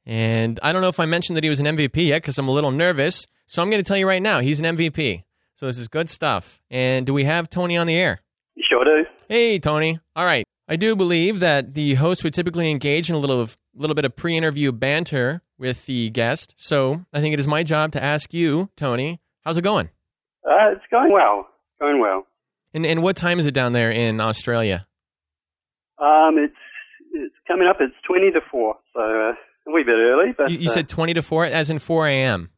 And 0.05 0.59
I 0.61 0.73
don't 0.73 0.81
know 0.81 0.89
if 0.89 0.99
I 0.99 1.05
mentioned 1.05 1.37
that 1.37 1.45
he 1.45 1.49
was 1.49 1.61
an 1.61 1.65
MVP 1.65 2.07
yet 2.07 2.21
because 2.21 2.37
I'm 2.37 2.49
a 2.49 2.51
little 2.51 2.71
nervous. 2.71 3.25
So 3.47 3.61
I'm 3.61 3.69
going 3.69 3.81
to 3.81 3.87
tell 3.87 3.95
you 3.95 4.07
right 4.07 4.21
now, 4.21 4.41
he's 4.41 4.59
an 4.59 4.75
MVP. 4.75 5.23
So 5.55 5.65
this 5.65 5.77
is 5.77 5.87
good 5.87 6.09
stuff. 6.09 6.59
And 6.69 7.05
do 7.05 7.13
we 7.13 7.23
have 7.23 7.49
Tony 7.49 7.77
on 7.77 7.87
the 7.87 7.95
air? 7.95 8.19
You 8.55 8.63
sure 8.69 8.83
do. 8.83 9.05
Hey, 9.27 9.59
Tony. 9.59 9.99
All 10.15 10.25
right. 10.25 10.45
I 10.67 10.75
do 10.75 10.95
believe 10.95 11.39
that 11.39 11.73
the 11.73 11.95
host 11.95 12.23
would 12.23 12.33
typically 12.33 12.69
engage 12.71 13.09
in 13.09 13.15
a 13.15 13.19
little 13.19 13.41
of, 13.41 13.57
little 13.75 13.95
bit 13.95 14.05
of 14.05 14.15
pre-interview 14.15 14.71
banter 14.71 15.41
with 15.57 15.85
the 15.85 16.09
guest. 16.09 16.53
So 16.57 17.05
I 17.11 17.19
think 17.19 17.33
it 17.33 17.39
is 17.39 17.47
my 17.47 17.63
job 17.63 17.91
to 17.93 18.03
ask 18.03 18.33
you, 18.33 18.69
Tony, 18.77 19.19
how's 19.41 19.57
it 19.57 19.63
going? 19.63 19.89
Uh, 20.45 20.71
it's 20.71 20.85
going 20.91 21.11
well. 21.11 21.47
Going 21.79 21.99
well. 21.99 22.27
And 22.73 22.85
and 22.85 23.03
what 23.03 23.15
time 23.15 23.39
is 23.39 23.45
it 23.45 23.53
down 23.53 23.73
there 23.73 23.91
in 23.91 24.19
Australia? 24.19 24.87
Um, 25.99 26.37
it's 26.37 26.55
it's 27.13 27.35
coming 27.47 27.67
up. 27.67 27.77
It's 27.79 27.93
twenty 28.07 28.31
to 28.31 28.39
four, 28.49 28.77
so 28.93 28.99
uh, 28.99 29.33
a 29.67 29.71
wee 29.71 29.83
bit 29.83 29.95
early, 29.95 30.33
but 30.37 30.49
You, 30.49 30.57
you 30.59 30.69
uh, 30.69 30.73
said 30.73 30.89
20 30.89 31.13
to 31.15 31.21
4, 31.21 31.45
as 31.45 31.69
in 31.69 31.79
4 31.79 32.07
a.m. 32.07 32.49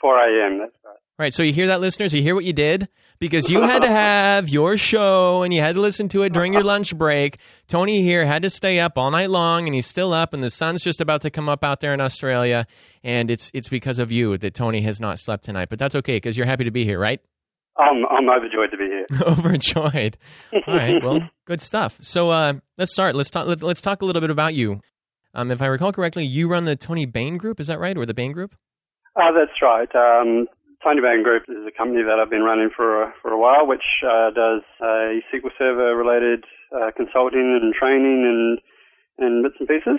four 0.00 0.18
a.m. 0.18 0.58
That's 0.58 0.75
right. 1.18 1.32
So 1.32 1.42
you 1.42 1.52
hear 1.52 1.66
that, 1.68 1.80
listeners? 1.80 2.14
You 2.14 2.22
hear 2.22 2.34
what 2.34 2.44
you 2.44 2.52
did? 2.52 2.88
Because 3.18 3.48
you 3.48 3.62
had 3.62 3.82
to 3.82 3.88
have 3.88 4.48
your 4.48 4.76
show 4.76 5.42
and 5.42 5.52
you 5.54 5.60
had 5.62 5.74
to 5.74 5.80
listen 5.80 6.08
to 6.10 6.22
it 6.22 6.32
during 6.32 6.52
your 6.52 6.62
lunch 6.62 6.96
break. 6.96 7.38
Tony 7.66 8.02
here 8.02 8.26
had 8.26 8.42
to 8.42 8.50
stay 8.50 8.78
up 8.78 8.98
all 8.98 9.10
night 9.10 9.30
long 9.30 9.66
and 9.66 9.74
he's 9.74 9.86
still 9.86 10.12
up 10.12 10.34
and 10.34 10.44
the 10.44 10.50
sun's 10.50 10.82
just 10.82 11.00
about 11.00 11.22
to 11.22 11.30
come 11.30 11.48
up 11.48 11.64
out 11.64 11.80
there 11.80 11.94
in 11.94 12.00
Australia. 12.00 12.66
And 13.02 13.30
it's 13.30 13.50
it's 13.54 13.68
because 13.70 13.98
of 13.98 14.12
you 14.12 14.36
that 14.38 14.52
Tony 14.52 14.82
has 14.82 15.00
not 15.00 15.18
slept 15.18 15.44
tonight. 15.44 15.68
But 15.70 15.78
that's 15.78 15.94
okay 15.94 16.16
because 16.16 16.36
you're 16.36 16.46
happy 16.46 16.64
to 16.64 16.70
be 16.70 16.84
here, 16.84 16.98
right? 16.98 17.20
I'm 17.78 18.04
I'm 18.06 18.28
overjoyed 18.28 18.70
to 18.70 18.76
be 18.76 18.84
here. 18.84 19.06
Overjoyed. 19.26 20.16
All 20.52 20.74
right. 20.74 21.02
Well, 21.02 21.20
good 21.46 21.60
stuff. 21.60 21.98
So 22.00 22.30
uh, 22.30 22.54
let's 22.78 22.92
start. 22.92 23.14
Let's 23.14 23.30
talk. 23.30 23.46
Let, 23.46 23.62
let's 23.62 23.80
talk 23.80 24.02
a 24.02 24.04
little 24.04 24.20
bit 24.20 24.30
about 24.30 24.54
you. 24.54 24.80
Um, 25.34 25.50
if 25.50 25.60
I 25.60 25.66
recall 25.66 25.92
correctly, 25.92 26.24
you 26.24 26.48
run 26.48 26.64
the 26.64 26.76
Tony 26.76 27.04
Bain 27.04 27.36
Group. 27.36 27.60
Is 27.60 27.66
that 27.66 27.78
right, 27.78 27.96
or 27.96 28.06
the 28.06 28.14
Bain 28.14 28.32
Group? 28.32 28.54
Uh, 29.14 29.32
that's 29.32 29.60
right. 29.60 29.88
Um, 29.94 30.46
Tony 30.86 31.02
Bain 31.02 31.24
Group 31.26 31.50
is 31.50 31.66
a 31.66 31.74
company 31.74 32.06
that 32.06 32.22
I've 32.22 32.30
been 32.30 32.46
running 32.46 32.70
for 32.70 33.02
a, 33.02 33.12
for 33.20 33.34
a 33.34 33.38
while, 33.38 33.66
which 33.66 33.82
uh, 34.06 34.30
does 34.30 34.62
uh, 34.78 35.18
SQL 35.34 35.50
Server 35.58 35.98
related 35.98 36.44
uh, 36.70 36.94
consulting 36.96 37.58
and 37.58 37.74
training 37.74 38.22
and 38.22 38.62
and 39.18 39.42
bits 39.42 39.56
and 39.58 39.66
pieces. 39.66 39.98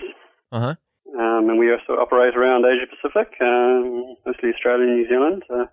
Uh 0.50 0.60
huh. 0.60 0.74
Um, 1.12 1.50
and 1.50 1.58
we 1.58 1.68
also 1.68 2.00
operate 2.00 2.36
around 2.36 2.64
Asia 2.64 2.88
Pacific, 2.88 3.36
um, 3.42 4.16
mostly 4.24 4.48
Australia 4.48 4.88
and 4.88 4.96
New 4.96 5.08
Zealand, 5.08 5.42
uh, 5.52 5.66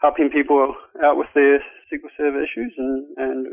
helping 0.00 0.30
people 0.30 0.74
out 1.04 1.18
with 1.18 1.28
their 1.34 1.60
SQL 1.92 2.08
Server 2.16 2.42
issues. 2.42 2.72
And, 2.78 3.04
and, 3.18 3.46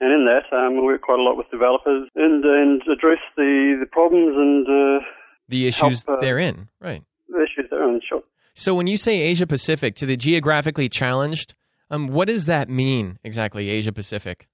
and 0.00 0.12
in 0.12 0.24
that, 0.32 0.48
um, 0.56 0.76
we 0.76 0.82
work 0.82 1.02
quite 1.02 1.18
a 1.18 1.22
lot 1.22 1.36
with 1.36 1.50
developers 1.50 2.08
and, 2.14 2.44
and 2.44 2.80
address 2.88 3.20
the, 3.36 3.76
the 3.80 3.86
problems 3.90 4.36
and, 4.36 4.64
uh, 4.64 5.04
The 5.48 5.66
issues 5.68 6.04
Help, 6.06 6.18
uh, 6.18 6.20
therein. 6.20 6.68
Right. 6.80 7.02
the 7.28 7.42
issues 7.42 7.68
there. 7.70 7.82
And 7.82 8.00
sure. 8.06 8.22
So 8.58 8.74
when 8.74 8.86
you 8.86 8.96
say 8.96 9.20
Asia 9.20 9.46
Pacific 9.46 9.96
to 9.96 10.06
the 10.06 10.16
geographically 10.16 10.88
challenged, 10.88 11.54
um, 11.90 12.08
what 12.08 12.26
does 12.26 12.46
that 12.46 12.70
mean 12.70 13.18
exactly? 13.22 13.68
Asia 13.68 13.92
Pacific. 13.92 14.48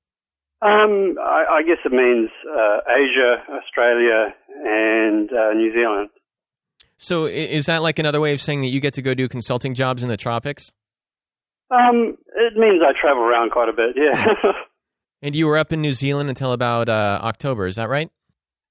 Um, 0.61 1.15
I, 1.21 1.45
I 1.59 1.63
guess 1.63 1.79
it 1.85 1.93
means 1.93 2.29
uh, 2.51 2.79
Asia, 2.91 3.43
Australia, 3.49 4.35
and 4.65 5.31
uh, 5.31 5.55
New 5.55 5.73
Zealand. 5.73 6.11
So 6.97 7.27
is 7.27 7.67
that 7.67 7.83
like 7.83 8.01
another 8.01 8.21
way 8.21 8.33
of 8.33 8.41
saying 8.41 8.63
that 8.63 8.69
you 8.69 8.81
get 8.81 8.95
to 8.95 9.03
go 9.03 9.15
do 9.15 9.29
consulting 9.29 9.73
jobs 9.73 10.03
in 10.03 10.09
the 10.09 10.17
tropics? 10.17 10.73
Um, 11.71 12.19
it 12.35 12.55
means 12.57 12.83
I 12.83 12.93
travel 13.01 13.23
around 13.23 13.53
quite 13.53 13.69
a 13.69 13.73
bit. 13.73 13.97
Yeah. 13.97 14.27
And 15.25 15.37
you 15.37 15.47
were 15.47 15.57
up 15.57 15.73
in 15.73 15.81
New 15.81 15.93
Zealand 15.93 16.29
until 16.29 16.51
about 16.53 16.89
uh, 16.89 17.21
October, 17.23 17.67
is 17.67 17.77
that 17.77 17.89
right? 17.89 18.11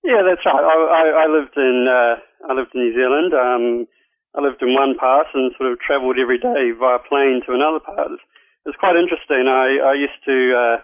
Yeah, 0.04 0.22
that's 0.28 0.46
right. 0.46 0.62
I, 0.62 0.76
I, 0.92 1.24
I 1.24 1.28
lived 1.32 1.56
in 1.56 1.88
uh, 1.88 2.52
I 2.52 2.54
lived 2.54 2.72
in 2.76 2.82
New 2.82 2.94
Zealand. 2.94 3.34
Um, 3.34 3.88
I 4.36 4.40
lived 4.42 4.62
in 4.64 4.74
one 4.74 4.96
part 4.96 5.28
and 5.34 5.52
sort 5.58 5.72
of 5.72 5.80
travelled 5.84 6.16
every 6.20 6.40
day 6.40 6.72
via 6.78 7.00
plane 7.04 7.42
to 7.46 7.52
another 7.52 7.80
part. 7.84 8.12
It's, 8.16 8.24
it's 8.66 8.80
quite 8.80 8.96
interesting. 8.96 9.50
I, 9.52 9.92
I 9.92 9.94
used 10.00 10.20
to 10.24 10.38
uh, 10.56 10.78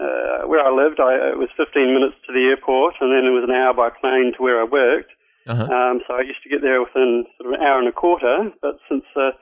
uh, 0.00 0.38
where 0.48 0.64
I 0.64 0.70
lived. 0.72 1.00
I, 1.00 1.34
it 1.34 1.38
was 1.38 1.50
15 1.56 1.68
minutes 1.92 2.16
to 2.26 2.32
the 2.32 2.48
airport, 2.54 2.94
and 3.00 3.10
then 3.12 3.26
it 3.28 3.34
was 3.34 3.44
an 3.44 3.52
hour 3.52 3.74
by 3.74 3.90
plane 3.90 4.32
to 4.36 4.40
where 4.42 4.60
I 4.60 4.64
worked. 4.64 5.10
Uh-huh. 5.48 5.66
Um, 5.66 6.00
so 6.06 6.14
I 6.14 6.22
used 6.22 6.40
to 6.44 6.48
get 6.52 6.62
there 6.62 6.80
within 6.80 7.24
sort 7.40 7.52
of 7.52 7.60
an 7.60 7.66
hour 7.66 7.78
and 7.80 7.88
a 7.88 7.92
quarter. 7.92 8.52
But 8.62 8.78
since 8.88 9.04
uh, 9.16 9.32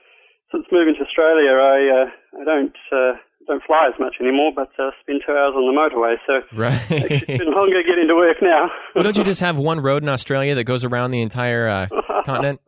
since 0.51 0.65
moving 0.71 0.95
to 0.97 1.03
Australia, 1.05 1.53
I 1.53 1.77
uh, 1.93 2.41
I 2.41 2.43
don't 2.43 2.75
uh, 2.91 3.13
don't 3.47 3.63
fly 3.63 3.87
as 3.93 3.99
much 3.99 4.15
anymore, 4.19 4.51
but 4.55 4.71
uh, 4.79 4.91
spend 5.01 5.21
two 5.25 5.31
hours 5.33 5.53
on 5.55 5.63
the 5.69 5.75
motorway. 5.75 6.15
So 6.25 6.41
actually, 6.65 7.23
it's 7.23 7.29
Right. 7.29 7.39
been 7.39 7.53
longer 7.53 7.83
getting 7.83 8.07
to 8.07 8.15
work 8.15 8.37
now. 8.41 8.71
well, 8.95 9.03
don't 9.03 9.17
you 9.17 9.23
just 9.31 9.41
have 9.41 9.57
one 9.57 9.79
road 9.81 10.01
in 10.03 10.09
Australia 10.09 10.55
that 10.55 10.63
goes 10.63 10.83
around 10.83 11.11
the 11.11 11.21
entire 11.21 11.67
uh, 11.69 11.87
continent? 12.25 12.59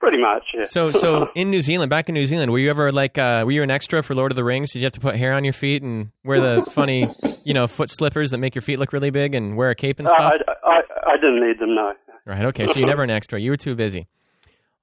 Pretty 0.00 0.20
much, 0.20 0.44
yeah. 0.54 0.64
So, 0.64 0.90
so 0.90 1.30
in 1.34 1.50
New 1.50 1.60
Zealand, 1.60 1.90
back 1.90 2.08
in 2.08 2.14
New 2.14 2.24
Zealand, 2.26 2.50
were 2.50 2.58
you 2.58 2.70
ever 2.70 2.90
like, 2.90 3.18
uh, 3.18 3.42
were 3.44 3.52
you 3.52 3.62
an 3.62 3.70
extra 3.70 4.02
for 4.02 4.14
Lord 4.14 4.32
of 4.32 4.36
the 4.36 4.44
Rings? 4.44 4.72
Did 4.72 4.78
you 4.80 4.86
have 4.86 4.92
to 4.92 5.00
put 5.00 5.16
hair 5.16 5.34
on 5.34 5.44
your 5.44 5.52
feet 5.52 5.82
and 5.82 6.10
wear 6.24 6.40
the 6.40 6.64
funny, 6.70 7.14
you 7.44 7.52
know, 7.52 7.66
foot 7.68 7.90
slippers 7.90 8.30
that 8.30 8.38
make 8.38 8.54
your 8.54 8.62
feet 8.62 8.78
look 8.78 8.92
really 8.94 9.10
big 9.10 9.34
and 9.34 9.56
wear 9.56 9.68
a 9.70 9.74
cape 9.74 9.98
and 9.98 10.08
Uh, 10.08 10.10
stuff? 10.12 10.32
I, 10.48 10.52
I, 10.70 10.80
I 11.12 11.16
didn't 11.16 11.46
need 11.46 11.58
them, 11.58 11.74
no. 11.74 11.92
Right. 12.24 12.44
Okay. 12.46 12.66
So 12.66 12.80
you 12.80 12.86
never 12.86 13.02
an 13.02 13.10
extra. 13.10 13.38
You 13.38 13.50
were 13.50 13.56
too 13.56 13.74
busy. 13.74 14.06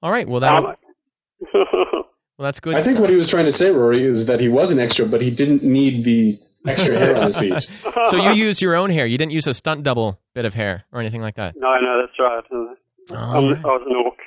All 0.03 0.11
right. 0.11 0.28
Well, 0.28 0.41
that. 0.41 0.78
Well, 2.38 2.45
that's 2.45 2.59
good. 2.59 2.76
I 2.76 2.82
think 2.82 2.97
stuff. 2.97 3.01
what 3.01 3.09
he 3.09 3.15
was 3.15 3.28
trying 3.28 3.45
to 3.45 3.51
say, 3.51 3.72
Rory, 3.72 4.03
is 4.03 4.28
that 4.28 4.39
he 4.39 4.47
was 4.47 4.72
an 4.72 4.78
extra, 4.78 5.07
but 5.07 5.22
he 5.24 5.32
didn't 5.32 5.63
need 5.63 6.03
the 6.03 6.39
extra 6.68 6.99
hair 6.99 7.15
on 7.18 7.24
his 7.24 7.36
feet. 7.38 7.68
so 8.11 8.15
you 8.15 8.30
use 8.34 8.61
your 8.61 8.76
own 8.76 8.91
hair. 8.91 9.07
You 9.07 9.18
didn't 9.18 9.32
use 9.32 9.47
a 9.47 9.55
stunt 9.55 9.82
double 9.82 10.20
bit 10.36 10.45
of 10.45 10.53
hair 10.53 10.84
or 10.91 10.99
anything 10.99 11.22
like 11.22 11.34
that. 11.38 11.55
no, 11.57 11.74
no, 11.80 11.99
that's 12.05 12.20
right. 12.20 12.43
Uh, 12.51 13.15
I'm, 13.15 13.47
right. 13.53 13.57
I 13.57 13.68
was 13.68 13.82
an 13.89 13.95
orc. 14.05 14.18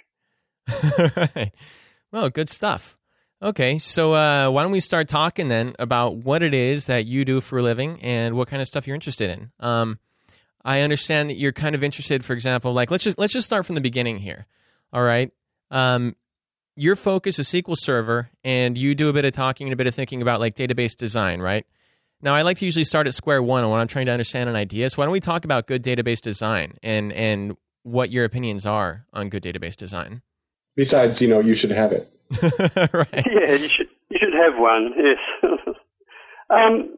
Well, 2.13 2.29
good 2.29 2.49
stuff. 2.49 2.97
Okay, 3.43 3.79
so 3.79 4.15
uh, 4.15 4.51
why 4.51 4.63
don't 4.63 4.73
we 4.73 4.81
start 4.81 5.09
talking 5.09 5.49
then 5.49 5.75
about 5.79 6.17
what 6.17 6.43
it 6.43 6.53
is 6.53 6.87
that 6.87 7.07
you 7.07 7.25
do 7.25 7.41
for 7.41 7.59
a 7.59 7.63
living 7.63 8.01
and 8.03 8.37
what 8.37 8.49
kind 8.49 8.61
of 8.61 8.69
stuff 8.69 8.87
you're 8.87 8.95
interested 8.95 9.31
in? 9.31 9.51
Um, 9.61 9.99
I 10.63 10.83
understand 10.83 11.31
that 11.31 11.39
you're 11.39 11.53
kind 11.53 11.75
of 11.75 11.83
interested, 11.83 12.25
for 12.25 12.35
example, 12.35 12.73
like 12.75 12.91
let's 12.91 13.05
just 13.05 13.19
let's 13.19 13.33
just 13.33 13.47
start 13.47 13.65
from 13.65 13.77
the 13.77 13.81
beginning 13.81 14.19
here. 14.19 14.47
All 14.93 15.03
right, 15.03 15.33
um, 15.71 16.17
your 16.77 16.97
focus 16.97 17.39
is 17.39 17.49
SQL 17.49 17.77
Server, 17.79 18.29
and 18.45 18.77
you 18.77 18.95
do 18.95 19.09
a 19.09 19.13
bit 19.13 19.25
of 19.25 19.33
talking 19.33 19.69
and 19.69 19.73
a 19.73 19.77
bit 19.77 19.87
of 19.87 19.95
thinking 19.95 20.21
about 20.21 20.41
like 20.41 20.55
database 20.55 20.97
design, 20.97 21.41
right? 21.41 21.65
Now, 22.21 22.35
I 22.35 22.43
like 22.43 22.59
to 22.59 22.67
usually 22.67 22.85
start 22.85 23.07
at 23.07 23.15
square 23.15 23.43
one 23.43 23.67
when 23.71 23.81
I'm 23.81 23.89
trying 23.89 24.07
to 24.07 24.13
understand 24.13 24.51
an 24.51 24.57
idea. 24.57 24.91
So 24.91 24.97
why 24.97 25.07
don't 25.07 25.13
we 25.13 25.21
talk 25.21 25.47
about 25.47 25.67
good 25.67 25.83
database 25.83 26.21
design 26.21 26.75
and 26.83 27.13
and 27.13 27.57
what 27.85 28.11
your 28.11 28.27
opinions 28.27 28.67
are 28.67 29.07
on 29.15 29.31
good 29.31 29.43
database 29.43 29.77
design? 29.77 30.21
Besides, 30.81 31.21
you 31.21 31.29
know, 31.29 31.45
you 31.45 31.53
should 31.53 31.77
have 31.77 31.93
it. 31.93 32.09
right. 32.97 33.21
Yeah, 33.29 33.53
you 33.53 33.69
should 33.69 33.93
you 34.09 34.17
should 34.17 34.33
have 34.33 34.57
one. 34.57 34.97
Yes. 34.97 35.21
um, 36.49 36.97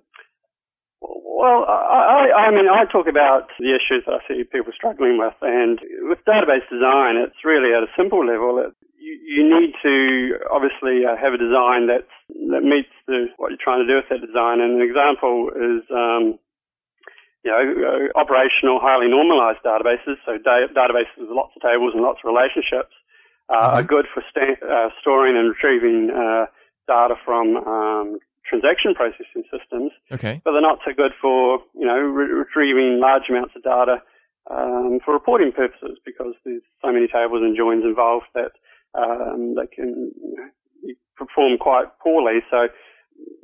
well, 1.03 1.67
I, 1.67 2.31
I, 2.31 2.47
I 2.47 2.49
mean, 2.55 2.71
I 2.71 2.87
talk 2.87 3.11
about 3.11 3.51
the 3.59 3.75
issues 3.75 4.07
that 4.07 4.15
I 4.15 4.23
see 4.31 4.47
people 4.47 4.71
struggling 4.71 5.19
with, 5.19 5.35
and 5.43 5.83
with 6.07 6.23
database 6.23 6.63
design, 6.71 7.19
it's 7.19 7.43
really 7.43 7.75
at 7.75 7.83
a 7.83 7.91
simple 7.99 8.23
level. 8.23 8.63
It, 8.63 8.71
you, 9.03 9.19
you 9.19 9.43
need 9.51 9.75
to 9.83 10.39
obviously 10.47 11.03
uh, 11.03 11.19
have 11.19 11.35
a 11.35 11.43
design 11.43 11.91
that 11.91 12.07
that 12.55 12.63
meets 12.63 12.95
the, 13.11 13.35
what 13.35 13.51
you're 13.51 13.59
trying 13.59 13.83
to 13.83 13.91
do 13.91 13.99
with 13.99 14.07
that 14.15 14.23
design. 14.23 14.63
And 14.63 14.79
an 14.79 14.87
example 14.87 15.51
is, 15.59 15.83
um, 15.91 16.39
you 17.43 17.51
know, 17.51 17.67
uh, 17.67 18.15
operational, 18.15 18.79
highly 18.79 19.11
normalized 19.11 19.59
databases. 19.67 20.23
So 20.23 20.39
da- 20.39 20.71
databases 20.71 21.19
with 21.19 21.35
lots 21.35 21.59
of 21.59 21.67
tables 21.67 21.99
and 21.99 22.07
lots 22.07 22.23
of 22.23 22.31
relationships 22.31 22.95
uh, 23.53 23.77
are 23.77 23.83
good 23.83 24.07
for 24.13 24.23
sta- 24.31 24.65
uh, 24.65 24.89
storing 25.01 25.37
and 25.37 25.49
retrieving 25.49 26.11
uh, 26.11 26.47
data 26.89 27.15
from 27.25 27.57
um, 27.59 28.19
transaction 28.49 28.95
processing 28.95 29.45
systems, 29.51 29.93
Okay. 30.11 30.41
but 30.45 30.53
they're 30.53 30.61
not 30.61 30.79
so 30.85 30.93
good 30.97 31.13
for 31.21 31.61
you 31.75 31.87
know 31.87 31.99
re- 31.99 32.33
retrieving 32.33 33.01
large 33.01 33.29
amounts 33.29 33.55
of 33.57 33.63
data 33.63 34.03
um, 34.51 34.99
for 35.05 35.13
reporting 35.15 35.53
purposes 35.53 35.99
because 36.05 36.35
there's 36.45 36.63
so 36.85 36.93
many 36.93 37.07
tables 37.07 37.43
and 37.43 37.57
joins 37.57 37.85
involved 37.85 38.27
that 38.35 38.53
um, 38.95 39.55
they 39.55 39.67
can 39.75 40.13
you 40.17 40.37
know, 40.37 40.49
be- 40.83 40.97
perform 41.17 41.59
quite 41.59 41.87
poorly. 42.03 42.41
So 42.51 42.69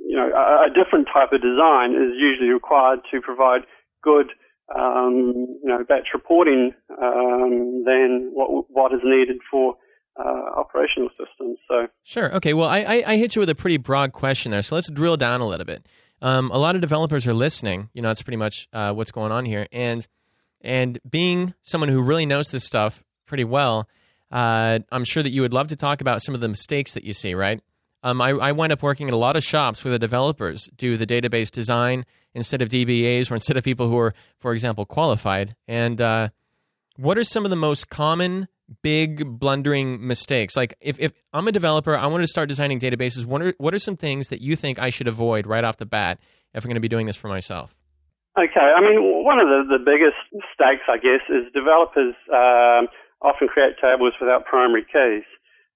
you 0.04 0.16
know 0.16 0.30
a, 0.34 0.68
a 0.68 0.70
different 0.74 1.08
type 1.12 1.32
of 1.32 1.42
design 1.42 1.92
is 1.92 2.16
usually 2.16 2.50
required 2.50 3.00
to 3.10 3.20
provide 3.20 3.62
good 4.02 4.32
um, 4.74 5.58
you 5.62 5.68
know 5.68 5.84
batch 5.88 6.08
reporting 6.12 6.72
um, 7.00 7.84
than 7.84 8.30
what 8.32 8.64
what 8.70 8.92
is 8.92 9.00
needed 9.04 9.38
for 9.50 9.76
uh, 10.18 10.50
operational 10.56 11.08
systems. 11.10 11.58
So 11.68 11.86
Sure. 12.02 12.34
Okay. 12.36 12.54
Well, 12.54 12.68
I, 12.68 12.80
I, 12.80 13.04
I 13.06 13.16
hit 13.16 13.36
you 13.36 13.40
with 13.40 13.50
a 13.50 13.54
pretty 13.54 13.76
broad 13.76 14.12
question 14.12 14.50
there, 14.50 14.62
so 14.62 14.74
let's 14.74 14.90
drill 14.90 15.16
down 15.16 15.40
a 15.40 15.46
little 15.46 15.66
bit. 15.66 15.86
Um, 16.20 16.50
a 16.50 16.58
lot 16.58 16.74
of 16.74 16.80
developers 16.80 17.26
are 17.26 17.34
listening. 17.34 17.90
You 17.92 18.02
know, 18.02 18.08
that's 18.08 18.22
pretty 18.22 18.36
much 18.36 18.68
uh, 18.72 18.92
what's 18.92 19.12
going 19.12 19.30
on 19.30 19.44
here, 19.44 19.66
and 19.70 20.06
and 20.60 20.98
being 21.08 21.54
someone 21.62 21.88
who 21.88 22.02
really 22.02 22.26
knows 22.26 22.48
this 22.48 22.64
stuff 22.64 23.04
pretty 23.26 23.44
well, 23.44 23.88
uh, 24.32 24.80
I'm 24.90 25.04
sure 25.04 25.22
that 25.22 25.30
you 25.30 25.42
would 25.42 25.52
love 25.52 25.68
to 25.68 25.76
talk 25.76 26.00
about 26.00 26.22
some 26.22 26.34
of 26.34 26.40
the 26.40 26.48
mistakes 26.48 26.94
that 26.94 27.04
you 27.04 27.12
see. 27.12 27.34
Right. 27.34 27.60
Um, 28.02 28.20
I, 28.20 28.30
I 28.30 28.52
wind 28.52 28.72
up 28.72 28.82
working 28.82 29.08
at 29.08 29.14
a 29.14 29.18
lot 29.18 29.36
of 29.36 29.42
shops 29.42 29.84
where 29.84 29.90
the 29.90 29.98
developers 29.98 30.68
do 30.76 30.96
the 30.96 31.06
database 31.06 31.50
design 31.50 32.04
instead 32.32 32.62
of 32.62 32.68
DBAs 32.68 33.30
or 33.30 33.34
instead 33.34 33.56
of 33.56 33.64
people 33.64 33.88
who 33.88 33.98
are, 33.98 34.14
for 34.38 34.52
example, 34.52 34.86
qualified. 34.86 35.56
And 35.66 36.00
uh, 36.00 36.28
what 36.96 37.18
are 37.18 37.24
some 37.24 37.44
of 37.44 37.50
the 37.50 37.56
most 37.56 37.90
common 37.90 38.46
big 38.82 39.38
blundering 39.38 40.06
mistakes? 40.06 40.56
Like 40.56 40.74
if, 40.80 40.98
if 41.00 41.12
I'm 41.32 41.48
a 41.48 41.52
developer, 41.52 41.96
I 41.96 42.06
want 42.06 42.22
to 42.22 42.26
start 42.26 42.48
designing 42.48 42.78
databases, 42.78 43.24
what 43.24 43.42
are, 43.42 43.54
what 43.58 43.74
are 43.74 43.78
some 43.78 43.96
things 43.96 44.28
that 44.28 44.40
you 44.40 44.56
think 44.56 44.78
I 44.78 44.90
should 44.90 45.08
avoid 45.08 45.46
right 45.46 45.64
off 45.64 45.76
the 45.76 45.86
bat 45.86 46.18
if 46.54 46.64
I'm 46.64 46.68
going 46.68 46.74
to 46.76 46.80
be 46.80 46.88
doing 46.88 47.06
this 47.06 47.16
for 47.16 47.28
myself? 47.28 47.74
Okay, 48.38 48.60
I 48.60 48.80
mean, 48.80 49.24
one 49.24 49.40
of 49.40 49.48
the, 49.48 49.78
the 49.78 49.82
biggest 49.82 50.20
mistakes, 50.30 50.86
I 50.86 50.96
guess, 50.98 51.26
is 51.26 51.50
developers 51.52 52.14
um, 52.30 52.86
often 53.20 53.48
create 53.48 53.74
tables 53.82 54.14
without 54.20 54.44
primary 54.46 54.86
keys, 54.86 55.26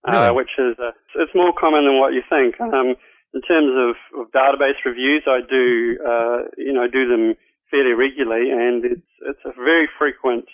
Really? 0.06 0.30
uh, 0.30 0.34
which 0.34 0.54
is 0.58 0.78
uh, 0.78 0.92
it's 1.16 1.34
more 1.34 1.52
common 1.58 1.86
than 1.86 1.98
what 1.98 2.12
you 2.12 2.22
think. 2.28 2.60
Um, 2.60 2.94
in 3.34 3.40
terms 3.42 3.72
of, 3.74 3.96
of 4.20 4.30
database 4.30 4.78
reviews, 4.84 5.24
I 5.26 5.40
do 5.42 5.98
uh, 6.06 6.38
you 6.56 6.72
know 6.72 6.86
do 6.86 7.08
them 7.08 7.34
fairly 7.70 7.94
regularly, 7.94 8.50
and 8.50 8.84
it's 8.84 9.10
it's 9.26 9.42
a 9.44 9.52
very 9.56 9.88
frequent. 9.98 10.46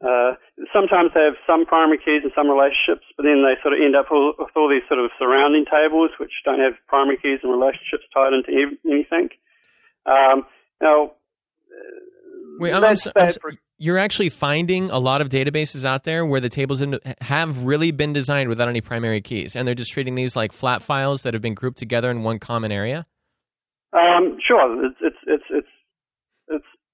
Uh, 0.00 0.32
sometimes 0.72 1.10
they 1.14 1.20
have 1.20 1.36
some 1.46 1.66
primary 1.66 1.98
keys 1.98 2.22
and 2.24 2.32
some 2.34 2.48
relationships, 2.48 3.04
but 3.16 3.24
then 3.24 3.44
they 3.44 3.60
sort 3.60 3.74
of 3.74 3.80
end 3.84 3.94
up 3.94 4.06
all, 4.10 4.32
with 4.38 4.48
all 4.56 4.68
these 4.68 4.82
sort 4.88 4.98
of 4.98 5.10
surrounding 5.18 5.64
tables 5.68 6.10
which 6.18 6.32
don't 6.44 6.58
have 6.60 6.72
primary 6.88 7.18
keys 7.20 7.40
and 7.42 7.52
relationships 7.52 8.04
tied 8.14 8.32
into 8.32 8.48
ev- 8.48 8.78
anything. 8.88 9.28
Um, 10.06 10.46
now, 10.80 11.12
Wait, 12.58 12.72
I'm, 12.72 12.84
I'm, 12.84 12.96
I'm 12.96 13.12
bad 13.14 13.32
so- 13.34 13.40
for- 13.40 13.52
you're 13.82 13.96
actually 13.98 14.28
finding 14.28 14.90
a 14.90 14.98
lot 14.98 15.22
of 15.22 15.30
databases 15.30 15.86
out 15.86 16.04
there 16.04 16.26
where 16.26 16.40
the 16.40 16.50
tables 16.50 16.82
in- 16.82 16.98
have 17.22 17.62
really 17.62 17.90
been 17.92 18.12
designed 18.12 18.48
without 18.50 18.68
any 18.68 18.80
primary 18.82 19.22
keys, 19.22 19.56
and 19.56 19.66
they're 19.66 19.74
just 19.74 19.92
treating 19.92 20.14
these 20.14 20.36
like 20.36 20.52
flat 20.52 20.82
files 20.82 21.22
that 21.22 21.32
have 21.32 21.42
been 21.42 21.54
grouped 21.54 21.78
together 21.78 22.10
in 22.10 22.22
one 22.22 22.38
common 22.38 22.72
area. 22.72 23.06
Um, 23.92 24.36
sure, 24.46 24.84
it's 24.86 25.16
it's 25.26 25.39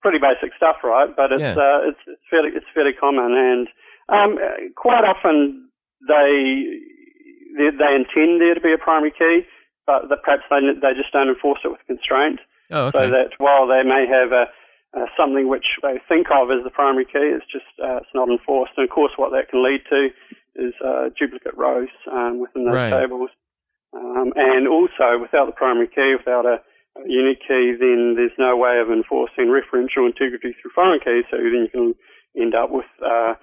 pretty 0.02 0.18
basic 0.18 0.54
stuff, 0.56 0.76
right? 0.84 1.10
But 1.14 1.32
it's 1.32 1.42
Yeah. 1.42 1.56
uh, 1.56 1.88
it's 1.88 2.00
it's 2.06 2.22
fairly 2.30 2.50
it's 2.54 2.66
fairly 2.74 2.92
common, 2.92 3.32
and 3.34 3.68
um, 4.08 4.38
quite 4.76 5.04
often 5.04 5.68
they, 6.06 6.64
they 7.56 7.70
they 7.70 7.92
intend 7.94 8.40
there 8.40 8.54
to 8.54 8.60
be 8.60 8.72
a 8.72 8.78
primary 8.78 9.10
key, 9.12 9.46
but 9.86 10.08
that 10.08 10.22
perhaps 10.22 10.44
they 10.50 10.60
they 10.80 10.94
just 10.94 11.12
don't 11.12 11.28
enforce 11.28 11.60
it 11.64 11.68
with 11.70 11.84
constraint, 11.86 12.40
Oh, 12.70 12.86
okay. 12.86 12.98
so 12.98 13.10
that 13.10 13.30
while 13.38 13.66
they 13.66 13.82
may 13.82 14.06
have 14.06 14.32
a 14.32 14.46
uh, 14.96 15.06
something 15.18 15.48
which 15.48 15.66
they 15.82 16.00
think 16.08 16.28
of 16.30 16.50
as 16.50 16.62
the 16.64 16.70
primary 16.70 17.04
key, 17.04 17.28
it's 17.36 17.44
just 17.50 17.68
uh, 17.82 17.96
it's 17.98 18.14
not 18.14 18.28
enforced. 18.28 18.72
And 18.76 18.84
of 18.84 18.90
course, 18.90 19.12
what 19.16 19.30
that 19.32 19.48
can 19.50 19.62
lead 19.64 19.82
to 19.90 20.08
is 20.56 20.72
uh, 20.84 21.10
duplicate 21.18 21.56
rows 21.56 21.90
um, 22.10 22.38
within 22.40 22.64
those 22.64 22.74
Right. 22.74 23.00
tables. 23.00 23.30
Um, 23.92 24.32
and 24.36 24.68
also, 24.68 25.18
without 25.20 25.46
the 25.46 25.52
primary 25.56 25.88
key, 25.88 26.14
without 26.16 26.44
a 26.46 26.60
unique 27.06 27.40
key, 27.46 27.74
then 27.78 28.14
there's 28.16 28.32
no 28.38 28.56
way 28.56 28.78
of 28.80 28.90
enforcing 28.90 29.46
referential 29.52 30.06
integrity 30.06 30.54
through 30.60 30.70
foreign 30.74 31.00
keys. 31.00 31.24
So 31.30 31.36
then 31.36 31.66
you 31.66 31.68
can 31.70 31.94
end 32.40 32.54
up 32.54 32.70
with 32.70 32.86
uh, 33.04 33.34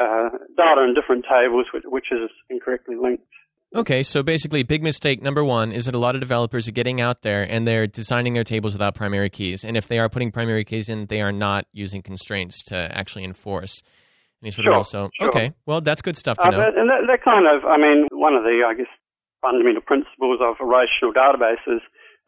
uh, 0.00 0.28
data 0.56 0.84
in 0.86 0.94
different 0.94 1.24
tables, 1.24 1.66
which, 1.72 1.84
which 1.86 2.06
is 2.12 2.30
incorrectly 2.50 2.96
linked. 3.00 3.24
Okay, 3.76 4.02
so 4.02 4.22
basically, 4.22 4.62
big 4.62 4.82
mistake 4.82 5.20
number 5.22 5.44
one 5.44 5.72
is 5.72 5.84
that 5.84 5.94
a 5.94 5.98
lot 5.98 6.14
of 6.14 6.22
developers 6.22 6.66
are 6.68 6.72
getting 6.72 7.02
out 7.02 7.20
there 7.20 7.42
and 7.42 7.68
they're 7.68 7.86
designing 7.86 8.32
their 8.32 8.44
tables 8.44 8.72
without 8.72 8.94
primary 8.94 9.28
keys. 9.28 9.62
And 9.62 9.76
if 9.76 9.88
they 9.88 9.98
are 9.98 10.08
putting 10.08 10.32
primary 10.32 10.64
keys 10.64 10.88
in, 10.88 11.04
they 11.06 11.20
are 11.20 11.32
not 11.32 11.66
using 11.72 12.00
constraints 12.00 12.62
to 12.64 12.76
actually 12.96 13.24
enforce 13.24 13.82
any 14.42 14.52
sort 14.52 14.64
Sure, 14.64 14.72
of 14.72 14.78
also. 14.78 15.10
sure. 15.20 15.28
Okay, 15.28 15.52
well, 15.66 15.82
that's 15.82 16.00
good 16.00 16.16
stuff 16.16 16.38
to 16.38 16.46
Uh, 16.46 16.50
know. 16.50 16.60
and 16.78 16.88
that, 16.88 17.00
that 17.08 17.22
kind 17.22 17.44
of, 17.46 17.66
I 17.66 17.76
mean, 17.76 18.06
one 18.12 18.34
of 18.34 18.42
the, 18.44 18.62
I 18.66 18.72
guess, 18.72 18.86
fundamental 19.42 19.82
principles 19.82 20.40
of 20.40 20.56
relational 20.60 21.12
databases, 21.12 21.80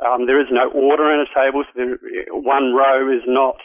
um, 0.05 0.26
there 0.26 0.40
is 0.40 0.48
no 0.51 0.70
order 0.70 1.12
in 1.12 1.20
a 1.20 1.28
table. 1.28 1.64
So 1.64 1.72
there, 1.76 1.98
one 2.32 2.72
row 2.72 3.12
is 3.12 3.22
not, 3.26 3.61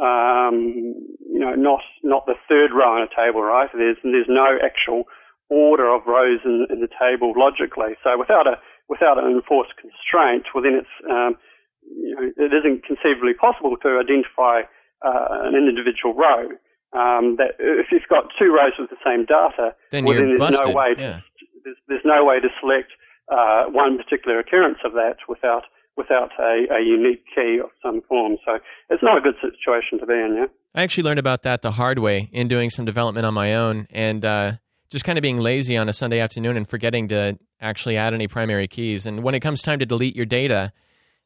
um, 0.00 0.72
you 1.20 1.40
know, 1.40 1.54
not 1.54 1.80
not 2.02 2.26
the 2.26 2.34
third 2.48 2.72
row 2.72 2.96
in 2.96 3.04
a 3.04 3.12
table, 3.12 3.42
right? 3.42 3.68
So 3.72 3.78
There's 3.78 3.98
there's 4.02 4.28
no 4.28 4.58
actual 4.64 5.04
order 5.48 5.92
of 5.94 6.02
rows 6.06 6.40
in, 6.44 6.66
in 6.70 6.80
the 6.80 6.88
table 6.88 7.32
logically. 7.36 7.94
So 8.02 8.18
without 8.18 8.46
a 8.46 8.56
without 8.88 9.18
an 9.18 9.30
enforced 9.30 9.76
constraint, 9.76 10.46
well 10.54 10.64
then 10.64 10.80
it's 10.80 10.94
um, 11.10 11.36
you 11.84 12.14
know, 12.14 12.24
it 12.36 12.52
isn't 12.52 12.84
conceivably 12.84 13.34
possible 13.34 13.76
to 13.76 14.00
identify 14.00 14.64
uh, 15.04 15.44
an 15.44 15.54
individual 15.54 16.14
row. 16.14 16.50
Um, 16.94 17.36
that 17.36 17.58
if 17.58 17.92
you've 17.92 18.08
got 18.08 18.30
two 18.38 18.54
rows 18.54 18.72
with 18.78 18.88
the 18.88 18.96
same 19.04 19.26
data, 19.26 19.74
Then 19.92 20.06
well, 20.06 20.16
then 20.16 20.28
there's 20.28 20.38
busted, 20.38 20.66
no 20.66 20.72
way 20.72 20.94
yeah. 20.96 21.20
to, 21.20 21.44
there's, 21.64 21.76
there's 21.88 22.06
no 22.06 22.24
way 22.24 22.40
to 22.40 22.48
select 22.60 22.88
uh, 23.28 23.64
one 23.66 23.98
particular 23.98 24.38
occurrence 24.38 24.78
of 24.84 24.92
that 24.92 25.16
without 25.28 25.64
without 25.96 26.30
a, 26.38 26.66
a 26.70 26.84
unique 26.84 27.24
key 27.34 27.58
of 27.62 27.70
some 27.82 28.02
form. 28.02 28.36
So 28.44 28.58
it's 28.90 29.02
not 29.02 29.16
a 29.16 29.20
good 29.20 29.36
situation 29.40 29.98
to 29.98 30.06
be 30.06 30.12
in. 30.12 30.36
Yeah. 30.36 30.46
I 30.74 30.82
actually 30.82 31.04
learned 31.04 31.18
about 31.18 31.42
that 31.44 31.62
the 31.62 31.70
hard 31.70 31.98
way 31.98 32.28
in 32.32 32.48
doing 32.48 32.68
some 32.68 32.84
development 32.84 33.24
on 33.24 33.32
my 33.32 33.54
own 33.54 33.86
and 33.88 34.22
uh, 34.22 34.52
just 34.90 35.06
kind 35.06 35.16
of 35.16 35.22
being 35.22 35.38
lazy 35.38 35.76
on 35.76 35.88
a 35.88 35.92
Sunday 35.92 36.20
afternoon 36.20 36.56
and 36.56 36.68
forgetting 36.68 37.08
to 37.08 37.38
actually 37.60 37.96
add 37.96 38.12
any 38.12 38.28
primary 38.28 38.68
keys. 38.68 39.06
And 39.06 39.22
when 39.22 39.34
it 39.34 39.40
comes 39.40 39.62
time 39.62 39.78
to 39.78 39.86
delete 39.86 40.14
your 40.14 40.26
data 40.26 40.72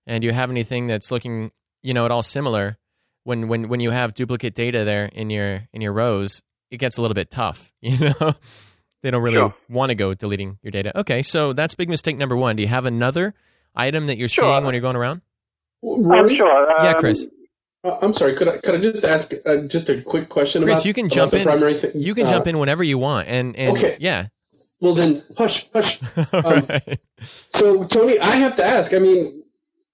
and 0.06 0.22
you 0.22 0.32
have 0.32 0.50
anything 0.50 0.86
that's 0.86 1.10
looking, 1.10 1.50
you 1.82 1.92
know, 1.92 2.04
at 2.04 2.12
all 2.12 2.22
similar, 2.22 2.78
when, 3.24 3.48
when, 3.48 3.68
when 3.68 3.80
you 3.80 3.90
have 3.90 4.14
duplicate 4.14 4.54
data 4.54 4.84
there 4.84 5.06
in 5.06 5.30
your 5.30 5.68
in 5.72 5.80
your 5.82 5.92
rows, 5.92 6.42
it 6.70 6.78
gets 6.78 6.96
a 6.96 7.02
little 7.02 7.14
bit 7.14 7.30
tough. 7.30 7.72
You 7.82 8.14
know, 8.20 8.34
they 9.02 9.10
don't 9.10 9.22
really 9.22 9.36
Sure. 9.36 9.54
want 9.68 9.90
to 9.90 9.94
go 9.94 10.14
deleting 10.14 10.58
your 10.62 10.70
data. 10.70 10.96
Okay, 11.00 11.22
so 11.22 11.52
that's 11.52 11.74
big 11.74 11.88
mistake 11.88 12.16
number 12.16 12.36
one. 12.36 12.56
Do 12.56 12.62
you 12.62 12.68
have 12.68 12.84
another 12.86 13.34
item 13.74 14.06
that 14.08 14.18
you're 14.18 14.28
Sure. 14.28 14.44
seeing 14.54 14.64
when 14.64 14.74
you're 14.74 14.80
going 14.82 14.96
around? 14.96 15.22
I'm 15.82 16.04
Rory? 16.04 16.36
sure. 16.36 16.66
yeah, 16.82 16.90
um, 16.90 17.00
Chris. 17.00 17.26
Uh, 17.82 17.96
I'm 18.02 18.12
sorry. 18.12 18.34
Could 18.34 18.48
I 18.48 18.58
could 18.58 18.74
I 18.74 18.78
just 18.78 19.04
ask 19.04 19.32
uh, 19.46 19.62
just 19.66 19.88
a 19.88 20.02
quick 20.02 20.28
question 20.28 20.62
Chris, 20.62 20.80
about 20.80 20.84
you 20.84 20.92
can 20.92 21.06
about 21.06 21.14
jump 21.14 21.30
the 21.32 21.38
in. 21.38 21.44
primary 21.44 21.74
thing? 21.78 21.92
You 21.94 22.14
can 22.14 22.26
Uh, 22.26 22.30
jump 22.30 22.46
in 22.46 22.58
whenever 22.58 22.84
you 22.84 22.98
want, 22.98 23.28
and 23.28 23.56
and 23.56 23.76
Okay. 23.78 23.96
yeah. 23.98 24.26
Well, 24.82 24.94
then 24.94 25.22
hush, 25.38 25.66
hush. 25.74 25.98
Um, 26.32 26.66
right. 26.68 27.00
So, 27.22 27.84
Tony, 27.84 28.18
I 28.18 28.36
have 28.36 28.56
to 28.56 28.64
ask. 28.66 28.92
I 28.94 28.98
mean, 28.98 29.42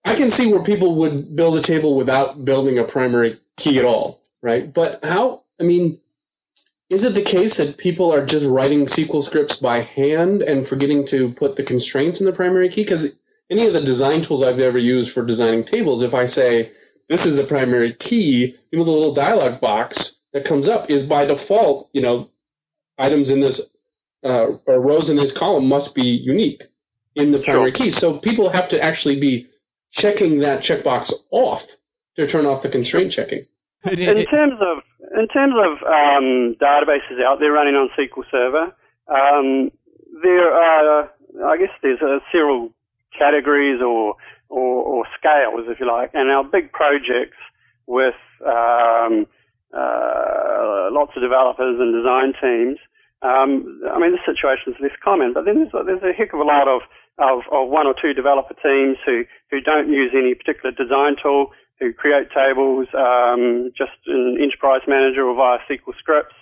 I 0.04 0.14
can 0.14 0.30
see 0.30 0.46
where 0.52 0.62
people 0.62 0.94
would 0.96 1.34
build 1.36 1.56
a 1.58 1.60
table 1.60 1.96
without 1.96 2.44
building 2.44 2.78
a 2.78 2.84
primary 2.84 3.38
key 3.56 3.78
at 3.78 3.84
all, 3.84 4.20
right? 4.42 4.72
But 4.72 5.04
how? 5.04 5.42
I 5.60 5.64
mean, 5.64 5.98
is 6.88 7.04
it 7.04 7.14
the 7.14 7.22
case 7.22 7.56
that 7.56 7.78
people 7.78 8.12
are 8.12 8.24
just 8.24 8.46
writing 8.46 8.86
SQL 8.86 9.22
scripts 9.22 9.56
by 9.56 9.80
hand 9.80 10.42
and 10.42 10.66
forgetting 10.66 11.04
to 11.06 11.32
put 11.32 11.56
the 11.56 11.62
constraints 11.62 12.20
in 12.20 12.26
the 12.26 12.32
primary 12.32 12.68
key? 12.68 12.82
Because 12.82 13.12
any 13.50 13.66
of 13.66 13.72
the 13.72 13.80
design 13.80 14.22
tools 14.22 14.42
I've 14.42 14.60
ever 14.60 14.78
used 14.78 15.10
for 15.10 15.24
designing 15.24 15.64
tables, 15.64 16.02
if 16.02 16.14
I 16.14 16.26
say 16.26 16.70
this 17.08 17.26
is 17.26 17.36
the 17.36 17.44
primary 17.44 17.94
key, 17.94 18.56
you 18.70 18.78
know, 18.78 18.84
the 18.84 18.90
little 18.90 19.14
dialog 19.14 19.60
box 19.60 20.16
that 20.32 20.44
comes 20.44 20.68
up 20.68 20.88
is 20.90 21.02
by 21.02 21.24
default, 21.24 21.90
you 21.92 22.02
know, 22.02 22.30
items 22.98 23.30
in 23.30 23.40
this 23.40 23.60
uh, 24.24 24.56
or 24.66 24.80
rows 24.80 25.10
in 25.10 25.16
this 25.16 25.32
column 25.32 25.68
must 25.68 25.94
be 25.94 26.06
unique 26.06 26.62
in 27.14 27.32
the 27.32 27.38
primary 27.38 27.72
key. 27.72 27.90
So 27.90 28.18
people 28.18 28.48
have 28.50 28.68
to 28.68 28.82
actually 28.82 29.18
be 29.18 29.48
checking 29.90 30.38
that 30.40 30.60
checkbox 30.60 31.12
off 31.30 31.76
to 32.16 32.26
turn 32.26 32.46
off 32.46 32.62
the 32.62 32.68
constraint 32.68 33.12
checking. 33.12 33.46
In 33.84 34.24
terms 34.26 34.58
of 34.60 34.78
in 35.16 35.28
terms 35.28 35.54
of 35.56 35.82
um, 35.86 36.54
databases 36.60 37.22
out 37.24 37.40
there 37.40 37.52
running 37.52 37.74
on 37.74 37.88
SQL 37.98 38.24
Server, 38.30 38.72
um, 39.08 39.70
there 40.22 40.52
are 40.52 41.10
I 41.44 41.56
guess 41.58 41.70
there's 41.82 42.00
uh, 42.00 42.18
several 42.32 42.72
categories 43.18 43.80
or, 43.82 44.16
or 44.48 44.82
or 44.84 45.04
scales, 45.18 45.66
if 45.68 45.80
you 45.80 45.86
like, 45.86 46.10
and 46.14 46.30
our 46.30 46.44
big 46.44 46.72
projects 46.72 47.36
with 47.86 48.14
um, 48.46 49.26
uh, 49.74 50.88
lots 50.90 51.12
of 51.16 51.22
developers 51.22 51.76
and 51.80 51.92
design 51.94 52.32
teams. 52.40 52.78
Um, 53.22 53.80
I 53.90 53.98
mean, 53.98 54.16
situation 54.24 54.72
is 54.74 54.80
less 54.80 54.94
common, 55.02 55.32
but 55.32 55.44
then 55.44 55.56
there's, 55.56 55.74
a- 55.74 55.84
there's 55.84 56.02
a 56.04 56.12
heck 56.12 56.32
of 56.34 56.40
a 56.40 56.44
lot 56.46 56.68
of, 56.68 56.82
of, 57.18 57.40
of 57.50 57.68
one 57.68 57.86
or 57.86 57.94
two 57.96 58.12
developer 58.12 58.54
teams 58.62 58.98
who, 59.04 59.24
who 59.50 59.60
don't 59.60 59.88
use 59.90 60.12
any 60.14 60.34
particular 60.34 60.70
design 60.70 61.16
tool, 61.20 61.48
who 61.80 61.92
create 61.92 62.32
tables 62.32 62.88
um, 62.96 63.72
just 63.76 63.96
in 64.06 64.38
Enterprise 64.40 64.82
Manager 64.88 65.24
or 65.24 65.34
via 65.36 65.58
SQL 65.68 65.96
scripts. 65.98 66.34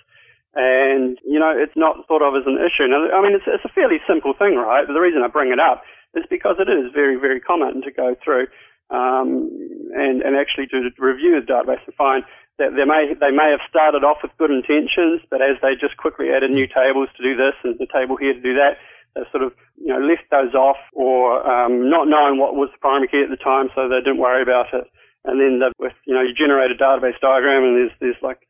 And, 0.55 1.19
you 1.27 1.39
know, 1.39 1.51
it's 1.51 1.75
not 1.75 2.07
thought 2.07 2.23
of 2.23 2.39
as 2.39 2.47
an 2.47 2.55
issue. 2.55 2.87
Now, 2.87 3.11
I 3.11 3.19
mean, 3.21 3.35
it's, 3.35 3.43
it's 3.45 3.65
a 3.65 3.75
fairly 3.75 3.99
simple 4.07 4.33
thing, 4.33 4.55
right? 4.55 4.87
But 4.87 4.93
the 4.93 5.03
reason 5.03 5.21
I 5.21 5.27
bring 5.27 5.51
it 5.51 5.59
up 5.59 5.83
is 6.15 6.23
because 6.29 6.55
it 6.59 6.71
is 6.71 6.95
very, 6.95 7.19
very 7.19 7.41
common 7.41 7.83
to 7.83 7.91
go 7.91 8.15
through 8.23 8.47
um, 8.89 9.51
and, 9.91 10.21
and 10.21 10.35
actually 10.35 10.67
to 10.67 10.89
review 10.99 11.35
the 11.35 11.45
database 11.45 11.83
and 11.85 11.95
find 11.95 12.23
that 12.57 12.71
they 12.71 12.87
may 12.87 13.11
they 13.19 13.35
may 13.35 13.51
have 13.51 13.63
started 13.67 14.07
off 14.07 14.23
with 14.23 14.31
good 14.39 14.51
intentions, 14.51 15.19
but 15.29 15.41
as 15.41 15.59
they 15.61 15.75
just 15.75 15.97
quickly 15.97 16.31
added 16.31 16.51
new 16.51 16.67
tables 16.67 17.09
to 17.17 17.23
do 17.23 17.35
this 17.35 17.55
and 17.63 17.75
the 17.79 17.89
table 17.91 18.15
here 18.15 18.31
to 18.31 18.39
do 18.39 18.55
that, 18.55 18.79
they 19.11 19.27
sort 19.31 19.43
of 19.43 19.51
you 19.75 19.91
know 19.91 19.99
left 19.99 20.23
those 20.31 20.55
off 20.55 20.79
or 20.93 21.43
um, 21.43 21.89
not 21.89 22.07
knowing 22.07 22.39
what 22.39 22.55
was 22.55 22.69
the 22.71 22.79
primary 22.79 23.11
key 23.11 23.19
at 23.19 23.29
the 23.29 23.41
time, 23.41 23.67
so 23.75 23.89
they 23.89 23.99
didn't 23.99 24.23
worry 24.23 24.41
about 24.41 24.71
it. 24.71 24.87
And 25.25 25.41
then 25.41 25.59
the, 25.59 25.73
with 25.79 25.93
you 26.05 26.13
know 26.13 26.21
you 26.21 26.33
generate 26.33 26.71
a 26.71 26.77
database 26.77 27.19
diagram 27.21 27.63
and 27.63 27.75
there's 27.77 27.95
there's 27.99 28.21
like 28.21 28.45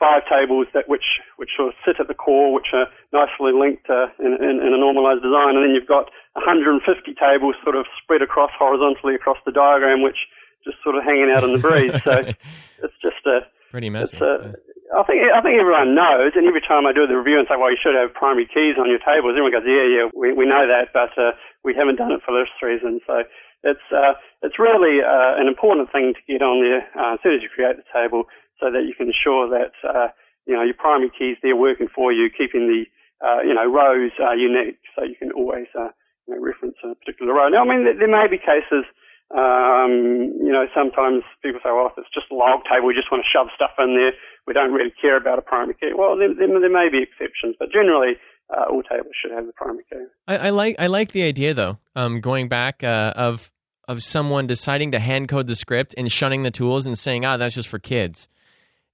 five 0.00 0.22
tables 0.28 0.66
that 0.74 0.88
which 0.88 1.20
which 1.36 1.50
sort 1.56 1.68
of 1.68 1.74
sit 1.86 2.00
at 2.00 2.08
the 2.08 2.14
core, 2.18 2.52
which 2.52 2.72
are 2.72 2.88
nicely 3.12 3.52
linked 3.54 3.88
uh, 3.88 4.08
in, 4.18 4.34
in, 4.40 4.60
in 4.60 4.70
a 4.74 4.80
normalized 4.80 5.22
design, 5.22 5.54
and 5.56 5.62
then 5.64 5.72
you've 5.74 5.88
got 5.88 6.10
150 6.34 6.82
tables 7.14 7.54
sort 7.62 7.76
of 7.76 7.86
spread 8.02 8.22
across 8.22 8.50
horizontally 8.58 9.14
across 9.14 9.38
the 9.46 9.52
diagram, 9.52 10.02
which 10.02 10.26
just 10.64 10.76
sort 10.82 10.96
of 10.96 11.04
hanging 11.04 11.30
out 11.30 11.44
in 11.44 11.52
the 11.52 11.62
breeze. 11.62 11.92
So 12.02 12.12
it's 12.84 12.98
just 13.00 13.22
a 13.26 13.46
Pretty 13.70 13.90
messy. 13.90 14.16
it's 14.16 14.22
a, 14.22 14.54
I 14.94 15.02
think 15.02 15.18
I 15.26 15.40
think 15.42 15.58
everyone 15.58 15.94
knows, 15.94 16.32
and 16.36 16.46
every 16.46 16.62
time 16.62 16.86
I 16.86 16.92
do 16.92 17.06
the 17.06 17.18
review 17.18 17.38
and 17.38 17.46
say, 17.50 17.56
"Well, 17.58 17.70
you 17.70 17.80
should 17.80 17.96
have 17.98 18.14
primary 18.14 18.46
keys 18.46 18.78
on 18.78 18.86
your 18.86 19.02
tables," 19.02 19.34
everyone 19.34 19.50
goes, 19.50 19.66
"Yeah, 19.66 19.86
yeah, 19.90 20.04
we 20.14 20.32
we 20.32 20.46
know 20.46 20.66
that, 20.70 20.94
but 20.94 21.10
uh, 21.18 21.32
we 21.64 21.74
haven't 21.74 21.96
done 21.96 22.12
it 22.12 22.22
for 22.22 22.30
this 22.30 22.50
reason." 22.62 23.00
So 23.06 23.24
it's 23.64 23.86
uh, 23.90 24.14
it's 24.44 24.60
really 24.60 25.00
uh, 25.00 25.40
an 25.40 25.48
important 25.48 25.90
thing 25.90 26.12
to 26.12 26.22
get 26.28 26.44
on 26.44 26.60
there 26.60 26.84
uh, 26.92 27.16
as 27.16 27.20
soon 27.24 27.34
as 27.34 27.42
you 27.42 27.48
create 27.48 27.80
the 27.80 27.88
table, 27.88 28.28
so 28.60 28.68
that 28.70 28.84
you 28.84 28.92
can 28.92 29.08
ensure 29.08 29.48
that 29.48 29.72
uh, 29.82 30.12
you 30.46 30.52
know 30.52 30.62
your 30.62 30.76
primary 30.76 31.10
keys 31.10 31.40
they're 31.40 31.56
working 31.56 31.88
for 31.88 32.12
you, 32.12 32.28
keeping 32.28 32.68
the 32.68 32.84
uh, 33.24 33.40
you 33.40 33.54
know 33.56 33.64
rows 33.64 34.12
uh, 34.20 34.36
unique, 34.36 34.78
so 34.92 35.02
you 35.02 35.16
can 35.16 35.32
always 35.32 35.66
uh, 35.72 35.88
you 36.28 36.36
know, 36.36 36.40
reference 36.40 36.76
a 36.84 36.94
particular 36.94 37.32
row. 37.32 37.48
Now, 37.48 37.64
I 37.64 37.68
mean, 37.68 37.84
there, 37.84 37.96
there 37.96 38.12
may 38.12 38.28
be 38.28 38.38
cases. 38.38 38.84
Um, 39.32 40.36
you 40.38 40.52
know, 40.52 40.68
sometimes 40.76 41.24
people 41.42 41.58
say, 41.64 41.72
well, 41.72 41.88
if 41.88 41.96
it's 41.96 42.12
just 42.12 42.30
a 42.30 42.36
log 42.36 42.60
table, 42.68 42.86
we 42.86 42.94
just 42.94 43.10
want 43.10 43.24
to 43.24 43.30
shove 43.32 43.48
stuff 43.56 43.72
in 43.80 43.96
there. 43.96 44.12
We 44.46 44.52
don't 44.52 44.70
really 44.70 44.92
care 45.00 45.16
about 45.16 45.40
a 45.40 45.42
primary 45.42 45.74
key. 45.80 45.96
Well, 45.96 46.14
there, 46.14 46.30
there, 46.36 46.46
there 46.46 46.70
may 46.70 46.92
be 46.92 47.02
exceptions, 47.02 47.56
but 47.58 47.72
generally, 47.72 48.20
all 48.52 48.84
tables 48.84 49.16
should 49.16 49.32
have 49.32 49.46
the 49.46 49.56
primary 49.56 49.84
key. 49.90 50.04
I, 50.28 50.36
I 50.36 50.50
like 50.50 50.76
I 50.78 50.86
like 50.86 51.12
the 51.12 51.24
idea 51.24 51.54
though. 51.54 51.78
Um, 51.96 52.20
going 52.20 52.48
back 52.48 52.84
of 52.84 53.50
of 53.88 54.02
someone 54.02 54.46
deciding 54.46 54.92
to 54.92 54.98
hand 54.98 55.28
code 55.28 55.46
the 55.46 55.56
script 55.56 55.94
and 55.98 56.10
shunning 56.10 56.42
the 56.42 56.50
tools 56.50 56.86
and 56.86 56.98
saying, 56.98 57.24
ah, 57.24 57.36
that's 57.36 57.54
just 57.54 57.68
for 57.68 57.78
kids, 57.78 58.28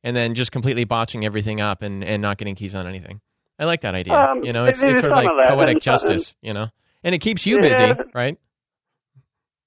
and 0.03 0.16
then 0.16 0.34
just 0.34 0.53
completely 0.53 0.84
botching 0.84 1.24
everything 1.24 1.61
up 1.61 1.82
and, 1.82 2.03
and 2.05 2.20
not 2.22 2.38
getting 2.38 2.55
keys 2.55 2.74
on 2.74 2.86
anything. 2.86 3.20
I 3.59 3.64
like 3.64 3.82
that 3.82 3.95
idea. 3.95 4.14
Um, 4.14 4.43
you 4.43 4.53
know, 4.53 4.64
it's 4.66 4.82
it's 4.82 5.01
sort 5.01 5.12
of 5.12 5.16
like 5.18 5.28
of 5.28 5.49
poetic 5.55 5.74
and 5.74 5.82
so- 5.82 5.93
justice. 5.93 6.34
You 6.41 6.55
know, 6.55 6.68
and 7.05 7.14
it 7.14 7.18
keeps 7.18 7.47
you 7.47 7.57
Yeah. 7.62 7.93
busy, 7.95 8.01
right? 8.14 8.38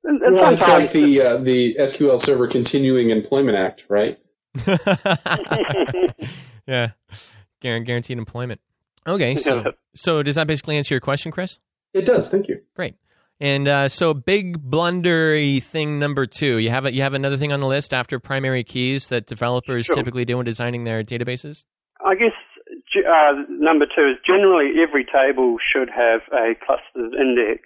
And, 0.04 0.22
and 0.22 0.36
Well, 0.36 0.54
it's 0.54 0.68
like 0.68 0.92
the 0.92 1.22
uh, 1.22 1.38
the 1.38 1.76
SQL 1.80 2.20
Server 2.20 2.48
Continuing 2.48 3.10
Employment 3.12 3.58
Act, 3.58 3.86
right? 3.90 4.18
yeah, 6.68 6.92
Guar- 7.62 7.86
guaranteed 7.86 8.18
employment. 8.18 8.60
Okay, 9.08 9.36
so 9.36 9.64
so 9.96 10.24
does 10.24 10.36
that 10.36 10.48
basically 10.48 10.78
answer 10.78 10.94
your 10.94 11.02
question, 11.02 11.32
Chris? 11.32 11.60
It 11.94 12.06
does. 12.06 12.30
Thank 12.30 12.48
you. 12.48 12.62
Great. 12.76 12.96
And 13.40 13.68
uh, 13.68 13.90
so, 13.90 14.14
big 14.14 14.70
blundery 14.70 15.62
thing 15.62 16.00
number 16.00 16.26
two. 16.26 16.58
You 16.60 16.70
have 16.70 16.86
a, 16.86 16.94
you 16.94 17.02
have 17.02 17.14
another 17.14 17.36
thing 17.38 17.52
on 17.52 17.60
the 17.60 17.68
list 17.68 17.94
after 17.94 18.20
primary 18.20 18.64
keys 18.64 19.08
that 19.08 19.26
developers 19.28 19.86
Sure. 19.86 19.96
typically 19.96 20.24
do 20.26 20.38
when 20.38 20.46
designing 20.46 20.84
their 20.86 21.04
databases. 21.04 21.66
I 22.06 22.16
guess 22.16 22.32
uh, 22.96 23.34
number 23.50 23.86
two 23.86 24.12
is 24.12 24.18
generally 24.26 24.72
every 24.82 25.04
table 25.06 25.58
should 25.60 25.90
have 25.90 26.22
a 26.32 26.54
clustered 26.66 27.14
index. 27.20 27.64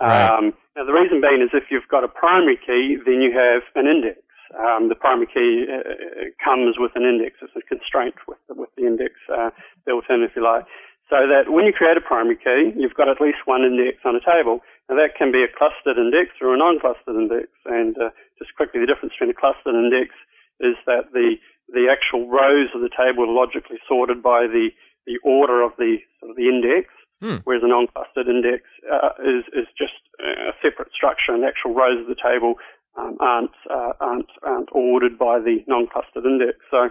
Right. 0.00 0.30
Um, 0.30 0.54
now, 0.76 0.84
the 0.86 0.92
reason 0.92 1.20
being 1.20 1.42
is 1.42 1.50
if 1.52 1.64
you've 1.70 1.88
got 1.90 2.04
a 2.04 2.08
primary 2.08 2.56
key, 2.56 2.96
then 3.04 3.20
you 3.20 3.32
have 3.36 3.62
an 3.74 3.86
index. 3.90 4.20
um, 4.56 4.88
the 4.88 4.94
primary 4.94 5.26
key 5.26 5.66
uh, 5.68 5.76
uh, 5.76 6.24
comes 6.42 6.76
with 6.78 6.92
an 6.94 7.02
index. 7.04 7.36
It's 7.42 7.52
a 7.56 7.60
constraint 7.68 8.14
with 8.26 8.38
the, 8.48 8.54
with 8.54 8.70
the 8.76 8.86
index 8.86 9.14
uh, 9.28 9.50
built 9.84 10.04
in, 10.08 10.22
if 10.22 10.32
you 10.34 10.42
like. 10.44 10.64
So 11.10 11.26
that 11.26 11.50
when 11.50 11.66
you 11.66 11.72
create 11.74 11.96
a 11.98 12.00
primary 12.00 12.36
key, 12.38 12.70
you've 12.78 12.94
got 12.94 13.08
at 13.10 13.20
least 13.20 13.38
one 13.44 13.62
index 13.66 13.98
on 14.06 14.14
a 14.14 14.22
table. 14.22 14.60
Now 14.90 14.98
that 14.98 15.14
can 15.14 15.30
be 15.30 15.46
a 15.46 15.48
clustered 15.48 16.02
index 16.02 16.34
or 16.42 16.52
a 16.52 16.58
non-clustered 16.58 17.14
index. 17.14 17.46
And 17.64 17.94
uh, 17.96 18.10
just 18.42 18.58
quickly, 18.58 18.82
the 18.82 18.90
difference 18.90 19.14
between 19.14 19.30
a 19.30 19.38
clustered 19.38 19.78
index 19.78 20.10
is 20.58 20.74
that 20.90 21.14
the 21.14 21.38
the 21.70 21.86
actual 21.86 22.26
rows 22.26 22.74
of 22.74 22.82
the 22.82 22.90
table 22.90 23.22
are 23.22 23.30
logically 23.30 23.78
sorted 23.86 24.18
by 24.20 24.50
the, 24.50 24.74
the 25.06 25.22
order 25.22 25.62
of 25.62 25.70
the 25.78 26.02
sort 26.18 26.34
of 26.34 26.36
the 26.36 26.50
index, 26.50 26.90
Hmm. 27.20 27.44
whereas 27.44 27.62
a 27.62 27.68
non-clustered 27.68 28.28
index 28.32 28.64
uh, 28.88 29.12
is 29.20 29.44
is 29.52 29.68
just 29.76 30.00
a 30.24 30.56
separate 30.64 30.88
structure, 30.90 31.36
and 31.36 31.44
the 31.44 31.52
actual 31.52 31.76
rows 31.76 32.00
of 32.00 32.08
the 32.08 32.16
table 32.16 32.56
um, 32.96 33.20
aren't, 33.20 33.52
uh, 33.68 33.92
aren't 34.00 34.32
aren't 34.42 34.70
ordered 34.72 35.18
by 35.18 35.38
the 35.38 35.62
non-clustered 35.68 36.24
index. 36.24 36.56
So, 36.72 36.88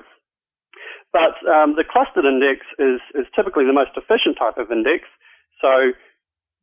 but 1.11 1.33
um, 1.49 1.73
the 1.75 1.83
clustered 1.83 2.25
index 2.29 2.61
is 2.77 3.01
is 3.17 3.25
typically 3.35 3.65
the 3.65 3.73
most 3.73 3.97
efficient 3.97 4.37
type 4.37 4.61
of 4.61 4.71
index. 4.71 5.09
So, 5.59 5.97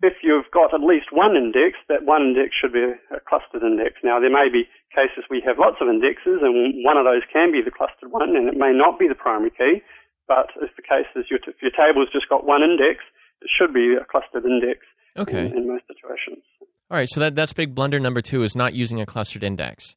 if 0.02 0.14
you've 0.22 0.48
got 0.52 0.74
at 0.74 0.80
least 0.84 1.08
one 1.12 1.36
index, 1.36 1.78
that 1.88 2.04
one 2.04 2.22
index 2.22 2.52
should 2.54 2.72
be 2.72 2.84
a, 2.84 3.20
clustered 3.26 3.62
index. 3.62 3.96
Now, 4.04 4.20
there 4.20 4.30
may 4.32 4.48
be 4.52 4.68
cases 4.94 5.24
we 5.30 5.42
have 5.46 5.58
lots 5.58 5.76
of 5.80 5.88
indexes, 5.88 6.40
and 6.42 6.84
one 6.84 6.96
of 6.96 7.04
those 7.04 7.22
can 7.32 7.52
be 7.52 7.62
the 7.64 7.70
clustered 7.72 8.12
one, 8.12 8.36
and 8.36 8.48
it 8.48 8.56
may 8.56 8.72
not 8.72 8.98
be 8.98 9.08
the 9.08 9.14
primary 9.16 9.50
key. 9.50 9.80
But 10.28 10.50
if 10.60 10.74
the 10.76 10.82
case 10.82 11.06
is 11.16 11.24
your, 11.30 11.38
if 11.46 11.62
your 11.62 11.70
table's 11.72 12.08
just 12.12 12.28
got 12.28 12.44
one 12.46 12.62
index, 12.62 13.00
it 13.40 13.48
should 13.48 13.72
be 13.72 13.94
a 13.94 14.04
clustered 14.04 14.44
index 14.44 14.80
Okay. 15.16 15.46
in, 15.46 15.56
in 15.56 15.68
most 15.68 15.84
situations. 15.86 16.44
All 16.90 16.96
right, 16.96 17.08
so 17.08 17.20
that 17.20 17.34
that's 17.34 17.52
big 17.52 17.74
blunder 17.74 17.98
number 17.98 18.20
two 18.20 18.42
is 18.42 18.54
not 18.54 18.74
using 18.74 19.00
a 19.00 19.06
clustered 19.06 19.42
index, 19.42 19.96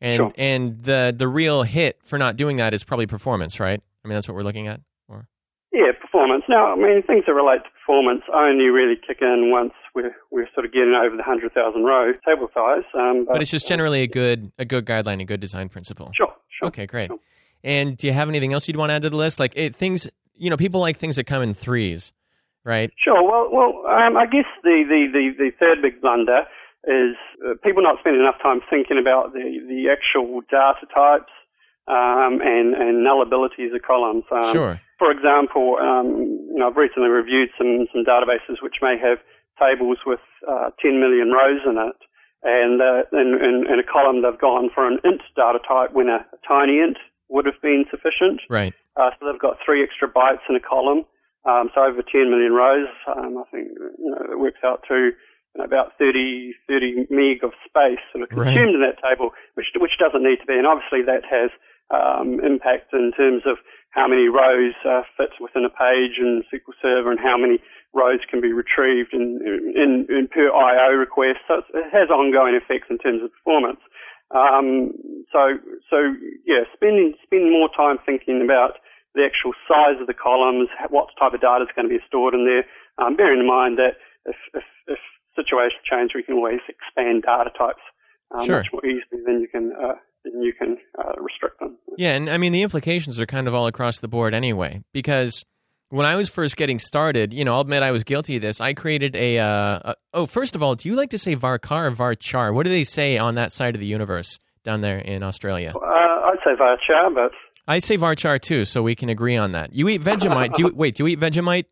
and 0.00 0.18
Sure. 0.18 0.32
and 0.36 0.82
the 0.84 1.14
the 1.16 1.26
real 1.26 1.62
hit 1.64 1.98
for 2.04 2.18
not 2.18 2.36
doing 2.36 2.56
that 2.58 2.72
is 2.74 2.84
probably 2.84 3.06
performance, 3.06 3.58
right? 3.58 3.80
I 4.04 4.08
mean, 4.08 4.14
that's 4.14 4.28
what 4.28 4.34
we're 4.36 4.42
looking 4.44 4.68
at. 4.68 4.80
Yeah, 5.72 5.92
performance. 6.00 6.42
Now, 6.48 6.72
I 6.72 6.76
mean, 6.76 7.02
things 7.04 7.24
that 7.26 7.32
relate 7.32 7.62
to 7.62 7.70
performance 7.78 8.22
only 8.34 8.66
really 8.66 8.96
kick 8.96 9.18
in 9.20 9.50
once 9.52 9.72
we're, 9.94 10.14
we're 10.32 10.48
sort 10.52 10.66
of 10.66 10.72
getting 10.72 10.94
over 10.94 11.14
the 11.14 11.22
100,000 11.22 11.54
row 11.84 12.12
table 12.26 12.48
size. 12.52 12.82
Um, 12.94 13.24
but, 13.24 13.34
but 13.34 13.42
it's 13.42 13.50
just 13.52 13.68
generally 13.68 14.02
a 14.02 14.08
good 14.08 14.50
a 14.58 14.64
good 14.64 14.84
guideline, 14.84 15.20
a 15.20 15.24
good 15.24 15.38
design 15.40 15.68
principle. 15.68 16.10
Sure, 16.16 16.34
sure. 16.58 16.68
Okay, 16.68 16.86
great. 16.86 17.08
sure. 17.08 17.18
And 17.62 17.96
do 17.96 18.06
you 18.08 18.12
have 18.12 18.28
anything 18.28 18.52
else 18.52 18.66
you'd 18.66 18.76
want 18.76 18.90
to 18.90 18.94
add 18.94 19.02
to 19.02 19.10
the 19.10 19.16
list? 19.16 19.38
Like 19.38 19.52
it, 19.54 19.76
things, 19.76 20.08
you 20.34 20.50
know, 20.50 20.56
people 20.56 20.80
like 20.80 20.96
things 20.96 21.16
that 21.16 21.24
come 21.24 21.42
in 21.42 21.54
threes, 21.54 22.12
right? 22.64 22.90
Sure. 22.96 23.22
Well, 23.22 23.48
well, 23.52 23.86
um, 23.86 24.16
I 24.16 24.26
guess 24.26 24.46
the, 24.64 24.82
the, 24.88 25.06
the, 25.12 25.30
the 25.38 25.50
third 25.60 25.82
big 25.82 26.00
blunder 26.00 26.42
is 26.84 27.14
uh, 27.46 27.54
people 27.62 27.82
not 27.82 27.98
spending 28.00 28.22
enough 28.22 28.40
time 28.42 28.60
thinking 28.70 28.98
about 28.98 29.34
the, 29.34 29.60
the 29.68 29.86
actual 29.92 30.40
data 30.50 30.86
types 30.92 31.30
um, 31.86 32.40
and, 32.42 32.74
and 32.74 33.06
nullabilities 33.06 33.74
of 33.74 33.82
columns. 33.82 34.24
Um, 34.32 34.52
Sure. 34.52 34.80
For 35.00 35.10
example, 35.10 35.80
um, 35.80 36.36
you 36.52 36.60
know, 36.60 36.68
I've 36.68 36.76
recently 36.76 37.08
reviewed 37.08 37.48
some, 37.56 37.88
some 37.88 38.04
databases 38.04 38.60
which 38.60 38.84
may 38.84 39.00
have 39.00 39.16
tables 39.56 39.96
with 40.04 40.20
uh, 40.44 40.76
10 40.76 41.00
million 41.00 41.32
rows 41.32 41.64
in 41.64 41.80
it. 41.80 41.96
And 42.44 42.84
uh, 42.84 43.08
in, 43.16 43.32
in, 43.40 43.64
in 43.64 43.80
a 43.80 43.86
column, 43.88 44.20
they've 44.20 44.36
gone 44.36 44.68
for 44.68 44.84
an 44.86 45.00
int 45.02 45.24
data 45.36 45.58
type 45.64 45.96
when 45.96 46.12
a, 46.12 46.20
a 46.20 46.38
tiny 46.46 46.84
int 46.84 47.00
would 47.32 47.46
have 47.48 47.56
been 47.64 47.88
sufficient. 47.88 48.44
Right. 48.52 48.76
Uh, 48.92 49.08
so 49.16 49.24
they've 49.24 49.40
got 49.40 49.56
three 49.64 49.82
extra 49.82 50.04
bytes 50.04 50.44
in 50.48 50.56
a 50.56 50.60
column. 50.60 51.08
Um, 51.48 51.72
so 51.72 51.80
over 51.80 52.04
10 52.04 52.28
million 52.28 52.52
rows, 52.52 52.92
um, 53.08 53.40
I 53.40 53.48
think 53.48 53.72
you 53.72 54.10
know, 54.12 54.36
it 54.36 54.38
works 54.38 54.60
out 54.60 54.84
to 54.88 55.16
you 55.16 55.56
know, 55.56 55.64
about 55.64 55.96
30, 55.96 56.52
30 56.68 57.08
meg 57.08 57.40
of 57.40 57.56
space 57.64 58.04
sort 58.12 58.28
of 58.28 58.36
Right. 58.36 58.52
consumed 58.52 58.76
in 58.76 58.84
that 58.84 59.00
table, 59.00 59.32
which 59.56 59.72
which 59.80 59.96
doesn't 59.96 60.22
need 60.22 60.44
to 60.44 60.46
be. 60.46 60.60
And 60.60 60.68
obviously 60.68 61.00
that 61.08 61.24
has 61.24 61.48
um, 61.88 62.40
impact 62.44 62.92
in 62.92 63.12
terms 63.16 63.42
of 63.48 63.56
how 63.90 64.06
many 64.06 64.28
rows 64.28 64.74
uh, 64.86 65.02
fit 65.16 65.30
within 65.40 65.64
a 65.64 65.70
page 65.70 66.18
in 66.18 66.42
SQL 66.52 66.74
Server 66.80 67.10
and 67.10 67.18
how 67.20 67.36
many 67.36 67.58
rows 67.92 68.20
can 68.30 68.40
be 68.40 68.52
retrieved 68.52 69.12
in, 69.12 69.42
in, 69.74 70.06
in 70.08 70.28
per 70.28 70.46
I/O 70.50 70.94
request. 70.94 71.40
So 71.48 71.58
it's- 71.58 71.72
it 71.74 71.90
has 71.92 72.08
ongoing 72.10 72.54
effects 72.54 72.86
in 72.88 72.98
terms 72.98 73.22
of 73.22 73.32
performance. 73.32 73.80
Um, 74.30 74.94
so, 75.32 75.58
so 75.90 76.14
yeah, 76.46 76.62
spending 76.72 77.14
spending 77.24 77.50
more 77.50 77.68
time 77.74 77.98
thinking 78.06 78.42
about 78.44 78.78
the 79.16 79.26
actual 79.26 79.52
size 79.66 79.98
of 80.00 80.06
the 80.06 80.14
columns, 80.14 80.68
what 80.88 81.08
type 81.18 81.34
of 81.34 81.40
data 81.40 81.64
is 81.66 81.70
going 81.74 81.88
to 81.88 81.94
be 81.98 81.98
stored 82.06 82.32
in 82.34 82.46
there. 82.46 82.62
Um, 83.04 83.16
bearing 83.16 83.40
in 83.40 83.46
mind 83.46 83.76
that 83.78 83.98
if, 84.26 84.36
if, 84.54 84.62
if 84.86 84.98
situations 85.34 85.82
change, 85.82 86.12
we 86.14 86.22
can 86.22 86.34
always 86.34 86.60
expand 86.68 87.22
data 87.26 87.50
types 87.58 87.82
um, 88.30 88.46
Sure. 88.46 88.56
much 88.62 88.70
more 88.72 88.86
easily 88.86 89.18
than 89.26 89.40
you 89.40 89.48
can 89.48 89.72
uh, 89.74 89.98
you 90.24 90.52
can 90.58 90.76
uh, 90.98 91.12
restrict 91.20 91.60
them. 91.60 91.76
Yeah, 91.96 92.14
and 92.14 92.30
I 92.30 92.38
mean 92.38 92.52
the 92.52 92.62
implications 92.62 93.20
are 93.20 93.26
kind 93.26 93.48
of 93.48 93.54
all 93.54 93.66
across 93.66 94.00
the 94.00 94.08
board 94.08 94.34
anyway. 94.34 94.82
Because 94.92 95.44
when 95.90 96.06
I 96.06 96.16
was 96.16 96.28
first 96.28 96.56
getting 96.56 96.78
started, 96.78 97.32
you 97.32 97.44
know, 97.44 97.54
I'll 97.54 97.62
admit 97.62 97.82
I 97.82 97.90
was 97.90 98.04
guilty 98.04 98.36
of 98.36 98.42
this. 98.42 98.60
I 98.60 98.74
created 98.74 99.16
a. 99.16 99.38
Uh, 99.38 99.80
a 99.84 99.94
oh, 100.14 100.26
first 100.26 100.54
of 100.54 100.62
all, 100.62 100.74
do 100.74 100.88
you 100.88 100.94
like 100.94 101.10
to 101.10 101.18
say 101.18 101.36
varchar 101.36 101.86
or 101.86 101.90
varchar? 101.90 102.54
What 102.54 102.64
do 102.64 102.70
they 102.70 102.84
say 102.84 103.18
on 103.18 103.34
that 103.34 103.52
side 103.52 103.74
of 103.74 103.80
the 103.80 103.86
universe 103.86 104.38
down 104.64 104.80
there 104.80 104.98
in 104.98 105.22
Australia? 105.22 105.72
Uh, 105.74 105.80
I'd 105.80 106.38
say 106.44 106.52
varchar, 106.58 107.14
but 107.14 107.32
I 107.66 107.78
say 107.78 107.96
varchar 107.96 108.40
too, 108.40 108.64
so 108.64 108.82
we 108.82 108.94
can 108.94 109.08
agree 109.08 109.36
on 109.36 109.52
that. 109.52 109.72
You 109.74 109.88
eat 109.88 110.02
Vegemite? 110.02 110.54
do 110.54 110.62
you 110.62 110.72
wait? 110.74 110.94
Do 110.94 111.04
you 111.04 111.08
eat 111.08 111.20
Vegemite? 111.20 111.66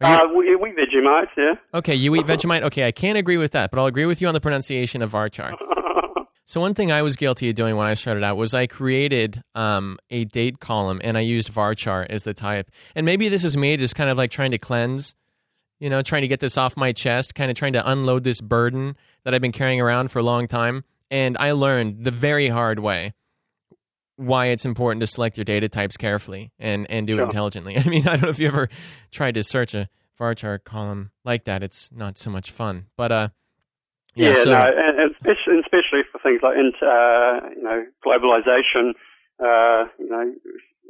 You- 0.00 0.08
uh, 0.08 0.26
we, 0.36 0.54
we 0.56 0.72
Vegemite, 0.72 1.28
yeah. 1.36 1.54
okay, 1.72 1.94
you 1.94 2.14
eat 2.16 2.26
Vegemite. 2.26 2.62
Okay, 2.62 2.86
I 2.86 2.92
can't 2.92 3.16
agree 3.16 3.36
with 3.36 3.52
that, 3.52 3.70
but 3.70 3.78
I'll 3.78 3.86
agree 3.86 4.06
with 4.06 4.20
you 4.20 4.26
on 4.28 4.34
the 4.34 4.40
pronunciation 4.40 5.02
of 5.02 5.12
varchar. 5.12 5.54
So 6.46 6.60
one 6.60 6.74
thing 6.74 6.92
I 6.92 7.00
was 7.02 7.16
guilty 7.16 7.48
of 7.48 7.54
doing 7.54 7.74
when 7.76 7.86
I 7.86 7.94
started 7.94 8.22
out 8.22 8.36
was 8.36 8.52
I 8.52 8.66
created 8.66 9.42
um, 9.54 9.98
a 10.10 10.24
date 10.26 10.60
column 10.60 11.00
and 11.02 11.16
I 11.16 11.20
used 11.22 11.50
varchar 11.52 12.06
as 12.10 12.24
the 12.24 12.34
type. 12.34 12.70
And 12.94 13.06
maybe 13.06 13.28
this 13.30 13.44
is 13.44 13.56
me 13.56 13.76
just 13.78 13.94
kind 13.94 14.10
of 14.10 14.18
like 14.18 14.30
trying 14.30 14.50
to 14.50 14.58
cleanse, 14.58 15.14
you 15.80 15.88
know, 15.88 16.02
trying 16.02 16.22
to 16.22 16.28
get 16.28 16.40
this 16.40 16.58
off 16.58 16.76
my 16.76 16.92
chest, 16.92 17.34
kind 17.34 17.50
of 17.50 17.56
trying 17.56 17.72
to 17.72 17.90
unload 17.90 18.24
this 18.24 18.40
burden 18.42 18.94
that 19.24 19.32
I've 19.34 19.40
been 19.40 19.52
carrying 19.52 19.80
around 19.80 20.10
for 20.10 20.18
a 20.18 20.22
long 20.22 20.46
time. 20.46 20.84
And 21.10 21.36
I 21.38 21.52
learned 21.52 22.04
the 22.04 22.10
very 22.10 22.48
hard 22.48 22.78
way 22.78 23.14
why 24.16 24.46
it's 24.46 24.64
important 24.66 25.00
to 25.00 25.06
select 25.06 25.36
your 25.38 25.44
data 25.44 25.68
types 25.68 25.96
carefully 25.96 26.52
and, 26.58 26.88
and 26.90 27.06
do 27.06 27.14
it 27.14 27.16
Sure. 27.16 27.24
intelligently. 27.24 27.78
I 27.84 27.84
mean, 27.88 28.06
I 28.06 28.12
don't 28.12 28.22
know 28.22 28.28
if 28.28 28.38
you 28.38 28.48
ever 28.48 28.68
tried 29.10 29.34
to 29.34 29.42
search 29.42 29.74
a 29.74 29.88
varchar 30.20 30.62
column 30.62 31.10
like 31.24 31.44
that. 31.44 31.62
It's 31.62 31.90
not 31.90 32.18
so 32.18 32.30
much 32.30 32.50
fun. 32.50 32.86
But 32.96 33.10
uh, 33.12 33.28
yeah, 34.14 34.28
Yeah, 34.28 34.34
so, 34.44 34.50
no, 34.52 34.62
and, 34.64 35.10
especially, 35.12 35.58
especially 35.60 36.02
for 36.10 36.18
things 36.22 36.40
like 36.42 36.54
uh, 36.56 37.48
you 37.56 37.62
know, 37.62 37.84
globalization, 38.04 38.94
uh, 39.40 39.88
you 39.98 40.08
know, 40.08 40.32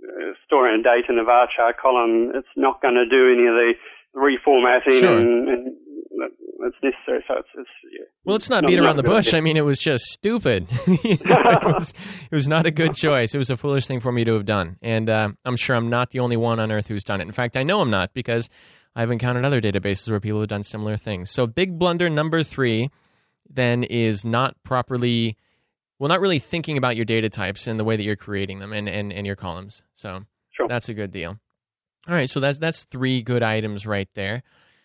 uh, 0.05 0.33
storing 0.47 0.83
data 0.83 1.07
in 1.09 1.19
a 1.19 1.25
varchar 1.25 1.73
column, 1.81 2.33
it's 2.35 2.49
not 2.57 2.81
going 2.83 2.95
to 2.95 3.07
do 3.07 3.33
any 3.33 3.47
of 3.47 3.55
the 3.55 3.73
reformatting 4.15 5.01
Sure. 5.01 5.19
and, 5.19 5.49
and 5.49 5.77
that's 6.61 6.75
necessary. 6.83 7.25
So 7.27 7.35
it's, 7.39 7.49
it's 7.57 7.69
yeah. 7.93 8.05
Well, 8.25 8.35
let's 8.35 8.49
not 8.49 8.63
Not- 8.63 8.69
beat 8.69 8.77
not 8.77 8.85
around 8.85 8.97
the 8.97 9.03
bush. 9.03 9.29
idea. 9.29 9.39
I 9.39 9.41
mean, 9.41 9.57
it 9.57 9.65
was 9.65 9.79
just 9.79 10.05
stupid. 10.05 10.69
You 10.87 11.17
know, 11.25 11.41
it, 11.41 11.65
was, 11.65 11.95
it 12.31 12.35
was 12.35 12.49
not 12.49 12.67
a 12.67 12.71
good 12.71 12.95
choice. 12.95 13.35
It 13.35 13.39
was 13.39 13.51
a 13.51 13.57
foolish 13.57 13.87
thing 13.87 14.01
for 14.01 14.13
me 14.13 14.25
to 14.25 14.35
have 14.35 14.45
done. 14.45 14.77
And 14.83 15.11
uh, 15.11 15.31
I'm 15.45 15.57
sure 15.57 15.75
I'm 15.77 15.91
not 15.91 16.11
the 16.11 16.21
only 16.21 16.37
one 16.37 16.61
on 16.61 16.71
earth 16.71 16.87
who's 16.89 17.03
done 17.05 17.21
it. 17.21 17.25
In 17.25 17.33
fact, 17.33 17.57
I 17.57 17.63
know 17.63 17.81
I'm 17.81 17.91
not 17.91 18.15
because 18.15 18.49
I've 18.95 19.11
encountered 19.11 19.45
other 19.45 19.61
databases 19.61 20.09
where 20.11 20.21
people 20.21 20.41
have 20.41 20.49
done 20.49 20.63
similar 20.63 20.97
things. 20.97 21.31
So, 21.31 21.47
big 21.47 21.79
blunder 21.79 22.09
number 22.09 22.43
three 22.43 22.91
then 23.49 23.85
is 23.85 24.25
not 24.25 24.57
properly, 24.65 25.37
well, 25.99 26.09
not 26.09 26.21
really 26.21 26.39
thinking 26.39 26.77
about 26.77 26.97
your 26.97 27.05
data 27.05 27.29
types 27.29 27.67
and 27.67 27.79
the 27.79 27.85
way 27.85 27.97
that 27.97 28.03
you're 28.03 28.17
creating 28.17 28.59
them 28.59 28.73
and, 28.73 28.89
and, 28.89 29.13
and 29.13 29.27
your 29.27 29.37
columns. 29.37 29.83
So, 29.95 30.25
Sure. 30.53 30.69
that's 30.69 30.89
a 30.89 30.95
good 30.95 31.11
deal. 31.11 31.39
All 32.09 32.15
right. 32.15 32.29
So, 32.31 32.41
that's, 32.41 32.59
that's 32.59 32.85
three 32.85 33.23
good 33.23 33.43
items 33.43 33.87
right 33.87 34.09
there. 34.15 34.43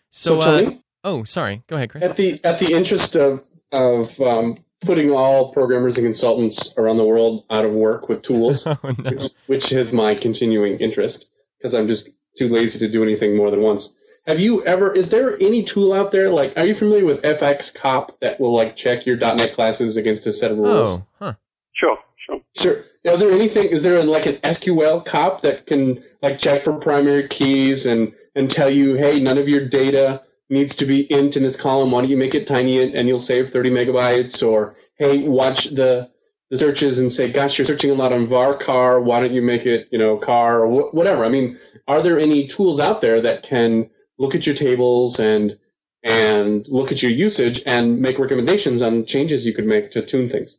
So, 0.10 0.42
So, 0.42 0.50
uh, 0.50 0.72
oh, 1.04 1.24
sorry. 1.24 1.64
Go 1.68 1.76
ahead, 1.76 1.90
Chris. 1.92 2.04
at 2.04 2.16
the 2.16 2.40
at 2.44 2.58
the 2.60 2.74
interest 2.74 3.16
of 3.16 3.44
of 3.72 4.20
um, 4.22 4.58
putting 4.82 5.12
all 5.12 5.52
programmers 5.54 5.98
and 5.98 6.06
consultants 6.06 6.74
around 6.78 6.98
the 6.98 7.06
world 7.06 7.44
out 7.52 7.66
of 7.66 7.72
work 7.72 8.10
with 8.10 8.24
tools, 8.24 8.66
oh, 8.68 8.78
no. 8.84 9.12
which, 9.12 9.32
which 9.46 9.72
is 9.72 9.94
my 9.94 10.16
continuing 10.16 10.80
interest 10.80 11.28
because 11.60 11.76
I'm 11.76 11.88
just 11.88 12.10
too 12.38 12.48
lazy 12.50 12.80
to 12.80 12.88
do 12.88 13.04
anything 13.04 13.38
more 13.38 13.52
than 13.52 13.62
once. 13.62 13.94
Have 14.30 14.40
you 14.40 14.64
ever? 14.64 14.94
Is 14.94 15.10
there 15.10 15.36
any 15.42 15.64
tool 15.64 15.92
out 15.92 16.12
there? 16.12 16.30
Like, 16.30 16.54
are 16.56 16.64
you 16.64 16.76
familiar 16.76 17.04
with 17.04 17.20
FxCop 17.24 18.10
that 18.22 18.40
will 18.40 18.56
like 18.56 18.76
check 18.76 19.04
your 19.04 19.18
.NET 19.18 19.54
classes 19.54 19.98
against 19.98 20.28
a 20.28 20.32
set 20.32 20.52
of 20.52 20.60
rules? 20.60 21.00
Oh, 21.00 21.06
huh. 21.18 21.34
Sure, 21.74 21.98
sure. 22.16 22.40
Sure. 22.56 22.84
Are 23.12 23.18
there 23.18 23.32
anything? 23.32 23.70
Is 23.70 23.82
there 23.82 24.04
like 24.04 24.28
an 24.28 24.36
SQL 24.44 25.04
cop 25.04 25.42
that 25.42 25.66
can 25.66 26.04
like 26.22 26.38
check 26.38 26.62
for 26.62 26.74
primary 26.74 27.28
keys 27.28 27.88
and 27.88 28.14
and 28.36 28.52
tell 28.52 28.70
you, 28.70 28.94
hey, 28.94 29.20
none 29.20 29.40
of 29.40 29.50
your 29.50 29.68
data 29.68 30.22
needs 30.48 30.76
to 30.76 30.86
be 30.86 31.12
int 31.12 31.36
in 31.36 31.42
this 31.42 31.58
column. 31.58 31.90
Why 31.90 32.02
don't 32.02 32.12
you 32.12 32.18
make 32.18 32.36
it 32.36 32.46
tiny 32.46 32.80
int 32.80 32.94
and 32.96 33.08
you'll 33.08 33.18
save 33.18 33.50
30 33.50 33.72
megabytes? 33.72 34.48
Or 34.48 34.76
hey, 35.00 35.28
watch 35.28 35.72
the 35.74 36.08
the 36.52 36.58
searches 36.58 37.00
and 37.00 37.12
say, 37.12 37.32
gosh, 37.32 37.58
you're 37.58 37.66
searching 37.66 37.90
a 37.90 37.96
lot 37.96 38.14
on 38.14 38.28
varchar. 38.28 39.02
Why 39.02 39.22
don't 39.22 39.34
you 39.34 39.42
make 39.42 39.66
it, 39.66 39.88
you 39.92 39.98
know, 39.98 40.20
char 40.20 40.64
or 40.64 40.68
wh- 40.68 40.94
whatever? 40.94 41.26
I 41.26 41.30
mean, 41.30 41.58
are 41.88 42.04
there 42.04 42.20
any 42.20 42.46
tools 42.46 42.80
out 42.80 43.02
there 43.02 43.20
that 43.22 43.42
can 43.42 43.90
look 44.20 44.36
at 44.36 44.46
your 44.46 44.56
tables 44.56 45.20
and 45.20 45.58
and 46.04 46.68
look 46.70 46.92
at 46.92 47.02
your 47.02 47.12
usage 47.12 47.62
and 47.66 48.00
make 48.00 48.20
recommendations 48.20 48.82
on 48.82 49.06
changes 49.06 49.46
you 49.46 49.54
could 49.54 49.66
make 49.66 49.92
to 49.92 50.02
tune 50.02 50.30
things? 50.30 50.58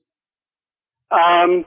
Um, 1.11 1.64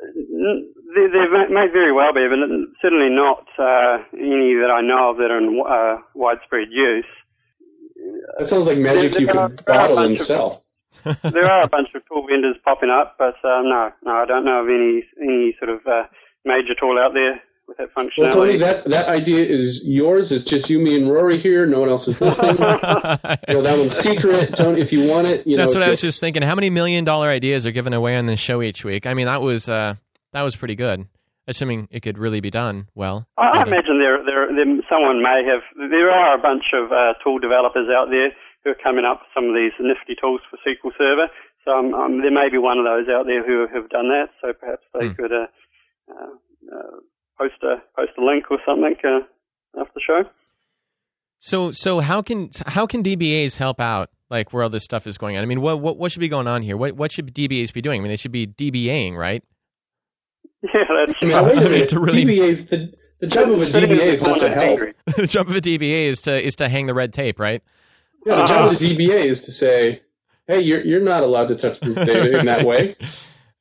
there, 0.00 1.08
there 1.10 1.48
may, 1.48 1.68
very 1.72 1.92
well 1.92 2.12
be, 2.12 2.26
but 2.28 2.38
certainly 2.82 3.08
not 3.08 3.46
uh, 3.58 4.02
any 4.14 4.54
that 4.54 4.70
I 4.74 4.80
know 4.80 5.10
of 5.10 5.16
that 5.18 5.30
are 5.30 5.38
in 5.38 5.62
uh, 5.66 6.02
widespread 6.14 6.68
use. 6.70 7.04
That 8.38 8.48
sounds 8.48 8.66
like 8.66 8.78
magic 8.78 9.12
There- 9.12 9.20
you 9.22 9.26
could 9.28 9.64
bottle 9.64 9.98
and 10.00 10.12
of- 10.14 10.18
sell. 10.18 10.64
there 11.04 11.46
are 11.50 11.62
a 11.62 11.68
bunch 11.68 11.88
of 11.96 12.02
tool 12.06 12.24
vendors 12.28 12.56
popping 12.64 12.90
up, 12.90 13.16
but 13.18 13.34
uh, 13.44 13.62
no, 13.62 13.90
no, 14.04 14.12
I 14.12 14.24
don't 14.24 14.44
know 14.44 14.62
of 14.62 14.68
any 14.68 15.02
any 15.20 15.56
sort 15.58 15.70
of 15.70 15.80
uh, 15.86 16.04
major 16.44 16.74
tool 16.78 16.96
out 16.98 17.12
there 17.12 17.42
with 17.78 17.78
that 17.78 17.94
functionality. 17.94 18.18
Well, 18.18 18.32
Tony, 18.32 18.56
that, 18.58 18.84
that 18.90 19.08
idea 19.08 19.44
is 19.44 19.82
yours. 19.84 20.32
It's 20.32 20.44
just 20.44 20.68
you, 20.70 20.78
me, 20.78 20.94
and 20.94 21.10
Rory 21.10 21.38
here. 21.38 21.66
No 21.66 21.80
one 21.80 21.88
else 21.88 22.08
is 22.08 22.20
listening. 22.20 22.50
you 22.58 23.54
know, 23.54 23.62
that 23.62 23.76
one's 23.78 23.96
secret. 23.96 24.54
Tony, 24.56 24.80
if 24.80 24.92
you 24.92 25.06
want 25.08 25.26
it, 25.26 25.46
you 25.46 25.56
That's 25.56 25.72
know, 25.74 25.80
what 25.80 25.88
I 25.88 25.90
was 25.90 26.00
just 26.00 26.20
thinking. 26.20 26.42
How 26.42 26.54
many 26.54 26.70
million 26.70 27.04
dollar 27.04 27.28
ideas 27.28 27.66
are 27.66 27.72
given 27.72 27.92
away 27.92 28.16
on 28.16 28.26
this 28.26 28.40
show 28.40 28.62
each 28.62 28.84
week? 28.84 29.06
I 29.06 29.14
mean, 29.14 29.26
that 29.26 29.42
was 29.42 29.68
uh, 29.68 29.94
that 30.32 30.42
was 30.42 30.56
pretty 30.56 30.74
good. 30.76 31.06
Assuming 31.48 31.88
it 31.90 32.00
could 32.00 32.18
really 32.18 32.38
be 32.40 32.50
done 32.50 32.86
well. 32.94 33.26
I, 33.36 33.42
I 33.42 33.62
imagine 33.66 33.98
there, 33.98 34.22
there, 34.24 34.46
there, 34.54 34.64
someone 34.88 35.22
may 35.22 35.42
have. 35.50 35.62
There 35.90 36.08
are 36.10 36.38
a 36.38 36.40
bunch 36.40 36.70
of 36.72 36.92
uh, 36.92 37.14
tool 37.24 37.40
developers 37.40 37.88
out 37.90 38.10
there 38.10 38.30
who 38.62 38.70
are 38.70 38.78
coming 38.82 39.04
up 39.04 39.22
with 39.26 39.30
some 39.34 39.50
of 39.50 39.54
these 39.58 39.72
nifty 39.80 40.14
tools 40.14 40.40
for 40.48 40.56
SQL 40.62 40.92
Server. 40.96 41.26
So 41.64 41.72
um, 41.72 41.94
um, 41.94 42.22
there 42.22 42.30
may 42.30 42.46
be 42.50 42.58
one 42.58 42.78
of 42.78 42.84
those 42.84 43.10
out 43.10 43.26
there 43.26 43.42
who 43.44 43.66
have 43.74 43.90
done 43.90 44.06
that. 44.14 44.30
So 44.40 44.52
perhaps 44.52 44.82
they 44.94 45.08
Hmm. 45.08 45.14
could 45.14 45.32
uh, 45.32 45.46
uh, 46.10 46.34
uh, 46.70 46.96
post 47.42 47.62
a 47.62 47.76
post 47.96 48.12
a 48.18 48.24
link 48.24 48.44
or 48.50 48.58
something 48.66 48.94
uh, 49.04 49.80
after 49.80 49.92
the 49.94 50.00
show. 50.06 50.22
So 51.38 51.70
so 51.72 52.00
how 52.00 52.22
can 52.22 52.50
how 52.66 52.86
can 52.86 53.02
DBAs 53.02 53.56
help 53.58 53.80
out 53.80 54.10
like 54.30 54.52
where 54.52 54.62
all 54.62 54.68
this 54.70 54.84
stuff 54.84 55.06
is 55.06 55.18
going 55.18 55.36
on? 55.36 55.42
I 55.42 55.46
mean, 55.46 55.60
what 55.60 55.80
what, 55.80 55.96
what 55.96 56.12
should 56.12 56.20
be 56.20 56.28
going 56.28 56.46
on 56.46 56.62
here? 56.62 56.76
What 56.76 56.92
what 56.96 57.12
should 57.12 57.34
DBAs 57.34 57.72
be 57.72 57.82
doing? 57.82 58.00
I 58.00 58.02
mean, 58.02 58.10
they 58.10 58.16
should 58.16 58.32
be 58.32 58.46
DBAing, 58.46 59.16
right? 59.16 59.42
Yeah, 60.62 60.84
that's 61.06 61.14
I 61.20 61.26
mean, 61.26 61.34
right. 61.34 61.44
wait 61.44 61.54
a 61.54 61.56
I 61.56 61.62
mean, 61.64 61.70
minute. 61.72 61.88
to 61.88 61.98
really- 61.98 62.24
DBAs, 62.24 62.68
the, 62.68 62.92
the 63.18 63.26
job 63.26 63.50
of 63.50 63.62
a 63.62 63.66
DBA 63.66 63.98
is 63.98 64.22
not 64.22 64.38
to 64.38 64.48
help. 64.48 64.78
the 65.16 65.26
job 65.26 65.48
of 65.48 65.56
a 65.56 65.60
DBA 65.60 66.04
is 66.04 66.22
to 66.22 66.40
is 66.40 66.54
to 66.56 66.68
hang 66.68 66.86
the 66.86 66.94
red 66.94 67.12
tape, 67.12 67.40
right? 67.40 67.60
Yeah, 68.24 68.36
the 68.36 68.44
job 68.44 68.70
of 68.72 68.78
the 68.78 68.86
DBA 68.86 69.24
is 69.24 69.40
to 69.40 69.50
say, 69.50 70.02
hey, 70.46 70.60
you're, 70.60 70.80
you're 70.82 71.00
not 71.02 71.24
allowed 71.24 71.48
to 71.48 71.56
touch 71.56 71.80
this 71.80 71.96
data 71.96 72.38
in 72.38 72.46
that 72.46 72.64
way. 72.70 72.94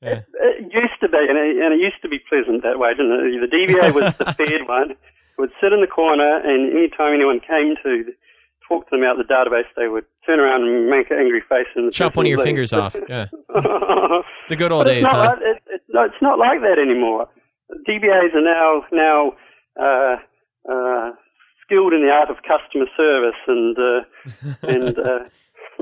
Yeah. 0.04 0.22
To 1.02 1.10
be, 1.10 1.18
and 1.18 1.38
it, 1.38 1.58
and 1.58 1.74
it 1.74 1.82
used 1.82 2.02
to 2.04 2.10
be 2.10 2.20
pleasant 2.30 2.64
that 2.64 2.78
way, 2.78 2.94
didn't 2.94 3.12
it? 3.12 3.42
The 3.42 3.50
DBA 3.50 3.94
was 3.94 4.14
the 4.18 4.26
fed 4.38 4.68
one, 4.68 4.96
would 5.38 5.52
sit 5.60 5.74
in 5.74 5.82
the 5.82 5.88
corner, 5.88 6.38
and 6.38 6.72
any 6.72 6.90
time 6.90 7.14
anyone 7.14 7.40
came 7.42 7.76
to 7.82 8.14
talk 8.72 8.90
to 8.90 8.96
them 8.96 9.04
about 9.04 9.18
the 9.18 9.28
database, 9.28 9.68
they 9.76 9.88
would 9.88 10.06
turn 10.26 10.40
around 10.40 10.64
and 10.64 10.90
make 10.90 11.12
an 11.12 11.18
angry 11.18 11.42
face 11.42 11.68
and 11.76 11.92
Chop 11.92 12.16
one 12.16 12.26
of 12.26 12.30
your 12.30 12.44
fingers 12.44 12.72
off. 12.72 12.96
Yeah, 13.10 13.28
the 14.50 14.56
good 14.56 14.72
old 14.72 14.86
days, 14.86 15.04
not, 15.04 15.14
huh? 15.14 15.36
it, 15.42 15.64
it, 15.68 15.82
no, 15.90 16.06
it's 16.06 16.22
not 16.22 16.40
like 16.40 16.62
that 16.62 16.80
anymore. 16.80 17.28
DBAs 17.88 18.36
are 18.36 18.46
now 18.46 18.84
now 18.92 19.34
uh, 19.80 20.16
uh, 20.72 21.12
skilled 21.66 21.94
in 21.94 22.04
the 22.04 22.12
art 22.12 22.30
of 22.30 22.38
customer 22.48 22.86
service 22.96 23.40
and 23.48 23.78
uh, 23.78 24.02
and 24.68 24.98
uh, 25.00 25.24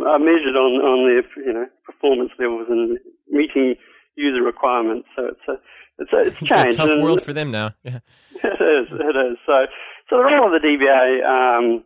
are 0.05 0.19
measured 0.19 0.55
on 0.55 0.81
on 0.81 0.99
their 1.09 1.45
you 1.45 1.53
know 1.53 1.67
performance 1.85 2.31
levels 2.39 2.67
and 2.69 2.97
meeting 3.29 3.75
user 4.19 4.43
requirements. 4.43 5.07
So 5.15 5.31
it's 5.31 5.45
a 5.47 5.55
it's 6.03 6.13
a 6.13 6.19
it's 6.27 6.37
It's 6.41 6.49
changed. 6.51 6.73
a 6.75 6.77
tough 6.77 6.91
and- 6.91 7.03
world 7.03 7.21
for 7.23 7.33
them 7.33 7.51
now. 7.51 7.71
Yeah. 7.83 7.99
it 8.43 8.61
is. 8.61 8.87
It 8.91 9.15
is. 9.15 9.37
So, 9.47 9.55
so 10.09 10.17
the 10.19 10.23
role 10.27 10.47
of 10.47 10.53
the 10.55 10.63
DBA 10.67 11.23
um, 11.23 11.83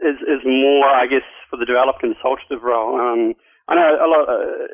is 0.00 0.18
is 0.26 0.42
more, 0.44 0.86
I 0.90 1.06
guess, 1.06 1.26
for 1.50 1.56
the 1.56 1.64
developer 1.66 2.00
consultative 2.00 2.62
role. 2.62 2.98
Um, 3.00 3.34
I 3.68 3.74
know 3.74 3.90
a 4.02 4.08
lot. 4.10 4.28
Uh, 4.28 4.66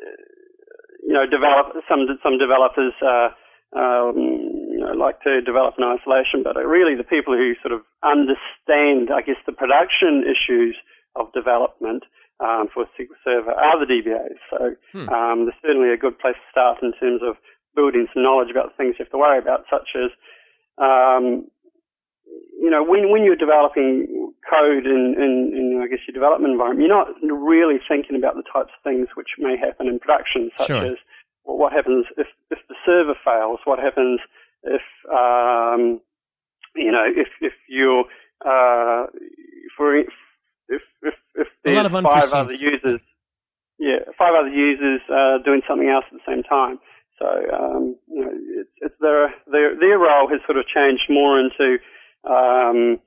you 1.05 1.13
know, 1.13 1.25
develop 1.27 1.73
some 1.89 2.07
some 2.23 2.37
developers 2.39 2.93
uh, 3.03 3.29
um, 3.77 4.15
you 4.71 4.79
know, 4.79 4.93
like 4.93 5.19
to 5.21 5.41
develop 5.41 5.75
in 5.77 5.83
isolation, 5.83 6.43
but 6.43 6.55
really 6.55 6.95
the 6.95 7.03
people 7.03 7.33
who 7.35 7.53
sort 7.61 7.73
of 7.73 7.81
understand, 8.03 9.09
I 9.11 9.21
guess, 9.21 9.35
the 9.45 9.51
production 9.51 10.23
issues 10.23 10.77
of 11.15 11.31
development 11.33 12.03
um, 12.39 12.67
for 12.73 12.85
SQL 12.97 13.15
Server 13.23 13.51
are 13.51 13.79
the 13.79 13.85
DBAs. 13.91 14.37
So 14.49 14.75
Hmm. 14.93 15.09
um, 15.09 15.37
there's 15.45 15.59
certainly 15.61 15.91
a 15.93 15.97
good 15.97 16.17
place 16.19 16.35
to 16.35 16.51
start 16.51 16.81
in 16.81 16.93
terms 16.93 17.21
of 17.23 17.37
building 17.75 18.07
some 18.13 18.23
knowledge 18.23 18.49
about 18.51 18.69
the 18.69 18.75
things 18.77 18.95
you 18.99 19.05
have 19.05 19.11
to 19.11 19.17
worry 19.17 19.39
about, 19.39 19.65
such 19.69 19.89
as 19.95 20.11
um, 20.77 21.47
you 22.59 22.69
know, 22.69 22.83
when 22.83 23.11
when 23.11 23.23
you're 23.23 23.35
developing 23.35 24.31
code 24.49 24.85
in, 24.85 25.15
in, 25.17 25.53
in 25.55 25.81
I 25.83 25.87
guess 25.87 25.99
your 26.07 26.13
development 26.13 26.53
environment, 26.53 26.87
you're 26.87 26.95
not 26.95 27.09
really 27.21 27.79
thinking 27.87 28.15
about 28.15 28.35
the 28.35 28.43
types 28.43 28.71
of 28.75 28.83
things 28.83 29.09
which 29.15 29.35
may 29.37 29.57
happen 29.57 29.87
in 29.87 29.99
production, 29.99 30.49
such 30.57 30.67
Sure. 30.67 30.85
as 30.85 30.97
well, 31.43 31.57
what 31.57 31.73
happens 31.73 32.05
if 32.17 32.27
if 32.49 32.59
the 32.69 32.75
server 32.85 33.15
fails, 33.23 33.59
what 33.65 33.79
happens 33.79 34.19
if 34.63 34.81
um, 35.11 35.99
you 36.75 36.91
know 36.91 37.03
if 37.05 37.27
if 37.41 37.53
you're 37.67 38.05
uh, 38.45 39.07
for 39.77 39.95
if 40.77 40.81
if 41.01 41.15
if, 41.35 41.47
A 41.65 41.71
there's 41.73 41.85
of 41.85 41.91
five 42.03 42.33
other 42.33 42.53
users, 42.53 42.99
yeah, 43.79 43.99
five 44.17 44.33
other 44.39 44.49
users 44.53 45.01
uh, 45.09 45.37
doing 45.45 45.61
something 45.67 45.89
else 45.89 46.05
at 46.11 46.17
the 46.19 46.25
same 46.31 46.43
time. 46.43 46.79
So 47.19 47.27
um, 47.27 47.95
you 48.09 48.21
know, 48.25 48.33
it's, 48.61 48.69
it's 48.81 48.95
their 48.99 49.33
their 49.51 49.77
their 49.79 49.97
role 49.99 50.27
has 50.29 50.41
sort 50.45 50.57
of 50.57 50.65
changed 50.67 51.05
more 51.09 51.39
into 51.39 51.77
um, 52.29 52.99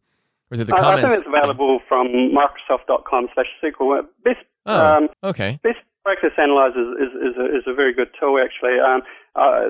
or 0.50 0.56
through 0.56 0.64
the 0.64 0.74
I, 0.76 0.94
I 0.94 0.96
think 1.02 1.10
it's 1.18 1.26
available 1.28 1.80
from 1.88 2.08
Microsoft.com 2.08 3.28
slash 3.34 3.46
SQL. 3.62 4.02
Best, 4.24 4.38
Oh, 4.66 4.96
um, 4.96 5.08
okay. 5.24 5.58
Best 5.62 5.78
Practice 6.04 6.32
Analyzer 6.38 6.80
is, 7.02 7.12
is, 7.12 7.36
a, 7.38 7.44
is 7.58 7.62
a 7.66 7.74
very 7.74 7.92
good 7.94 8.08
tool, 8.18 8.38
actually. 8.42 8.78
Um, 8.80 9.02
uh, 9.36 9.68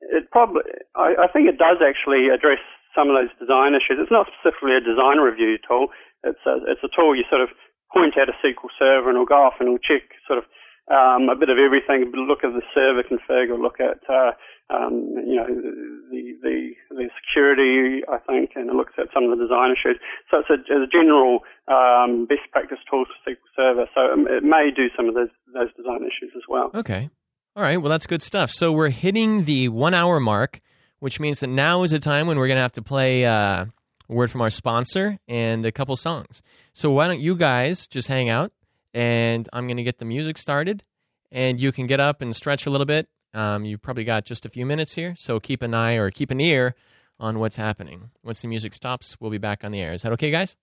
it 0.00 0.30
probably, 0.30 0.62
I, 0.94 1.14
I 1.24 1.26
think 1.32 1.48
it 1.48 1.58
does 1.58 1.78
actually 1.82 2.28
address 2.32 2.58
some 2.94 3.10
of 3.10 3.16
those 3.16 3.30
design 3.38 3.74
issues. 3.74 3.98
It's 4.00 4.10
not 4.10 4.26
specifically 4.38 4.72
a 4.76 4.80
design 4.80 5.18
review 5.18 5.58
tool. 5.66 5.88
It's 6.26 6.44
a, 6.46 6.58
it's 6.66 6.82
a 6.82 6.90
tool 6.90 7.14
you 7.14 7.24
sort 7.30 7.42
of 7.42 7.48
point 7.94 8.18
at 8.18 8.28
a 8.28 8.36
SQL 8.42 8.68
server 8.78 9.08
and 9.08 9.16
it'll 9.16 9.30
go 9.30 9.46
off 9.46 9.62
and 9.62 9.68
it'll 9.70 9.82
check 9.82 10.10
sort 10.26 10.38
of 10.38 10.44
um, 10.90 11.28
a 11.28 11.34
bit 11.34 11.50
of 11.50 11.58
everything, 11.58 12.12
look 12.14 12.44
at 12.44 12.54
the 12.54 12.62
server 12.74 13.02
config 13.02 13.50
or 13.50 13.58
look 13.58 13.80
at, 13.80 13.98
uh, 14.06 14.30
um, 14.70 15.18
you 15.26 15.34
know, 15.34 15.46
the, 15.46 16.22
the, 16.42 16.70
the 16.90 17.10
security, 17.18 18.02
I 18.06 18.18
think, 18.18 18.52
and 18.54 18.70
it 18.70 18.74
looks 18.74 18.94
at 18.98 19.08
some 19.12 19.24
of 19.24 19.36
the 19.36 19.42
design 19.42 19.74
issues. 19.74 19.98
So 20.30 20.38
it's 20.38 20.50
a, 20.50 20.54
it's 20.62 20.86
a 20.86 20.90
general 20.90 21.40
um, 21.66 22.26
best 22.26 22.46
practice 22.52 22.78
tool 22.88 23.04
for 23.04 23.30
SQL 23.30 23.50
Server. 23.56 23.86
So 23.94 24.00
it 24.30 24.44
may 24.44 24.70
do 24.74 24.86
some 24.96 25.08
of 25.08 25.14
those, 25.14 25.30
those 25.54 25.74
design 25.76 26.06
issues 26.06 26.30
as 26.36 26.42
well. 26.48 26.70
Okay. 26.74 27.10
All 27.56 27.62
right. 27.62 27.78
Well, 27.78 27.90
that's 27.90 28.06
good 28.06 28.22
stuff. 28.22 28.50
So 28.52 28.70
we're 28.70 28.90
hitting 28.90 29.44
the 29.44 29.68
one 29.70 29.94
hour 29.94 30.20
mark, 30.20 30.60
which 31.00 31.18
means 31.18 31.40
that 31.40 31.48
now 31.48 31.82
is 31.82 31.92
a 31.92 31.98
time 31.98 32.28
when 32.28 32.38
we're 32.38 32.48
going 32.48 32.58
to 32.58 32.62
have 32.62 32.72
to 32.72 32.82
play 32.82 33.24
uh, 33.24 33.66
a 34.08 34.12
word 34.12 34.30
from 34.30 34.40
our 34.40 34.50
sponsor 34.50 35.18
and 35.28 35.64
a 35.64 35.72
couple 35.72 35.96
songs. 35.96 36.42
So 36.72 36.90
why 36.90 37.06
don't 37.06 37.20
you 37.20 37.36
guys 37.36 37.86
just 37.86 38.08
hang 38.08 38.28
out 38.28 38.52
and 38.94 39.48
I'm 39.52 39.66
going 39.66 39.76
to 39.76 39.82
get 39.82 39.98
the 39.98 40.04
music 40.04 40.38
started 40.38 40.84
and 41.30 41.60
you 41.60 41.72
can 41.72 41.86
get 41.86 42.00
up 42.00 42.22
and 42.22 42.34
stretch 42.34 42.66
a 42.66 42.70
little 42.70 42.86
bit. 42.86 43.08
Um, 43.34 43.64
you've 43.64 43.82
probably 43.82 44.04
got 44.04 44.24
just 44.24 44.46
a 44.46 44.48
few 44.48 44.64
minutes 44.64 44.94
here, 44.94 45.14
so 45.16 45.38
keep 45.38 45.60
an 45.60 45.74
eye 45.74 45.94
or 45.94 46.10
keep 46.10 46.30
an 46.30 46.40
ear 46.40 46.74
on 47.20 47.38
what's 47.38 47.56
happening. 47.56 48.10
Once 48.22 48.40
the 48.40 48.48
music 48.48 48.72
stops, 48.72 49.16
we'll 49.20 49.30
be 49.30 49.38
back 49.38 49.64
on 49.64 49.72
the 49.72 49.80
air. 49.80 49.92
Is 49.92 50.02
that 50.02 50.12
okay, 50.12 50.30
guys? 50.30 50.56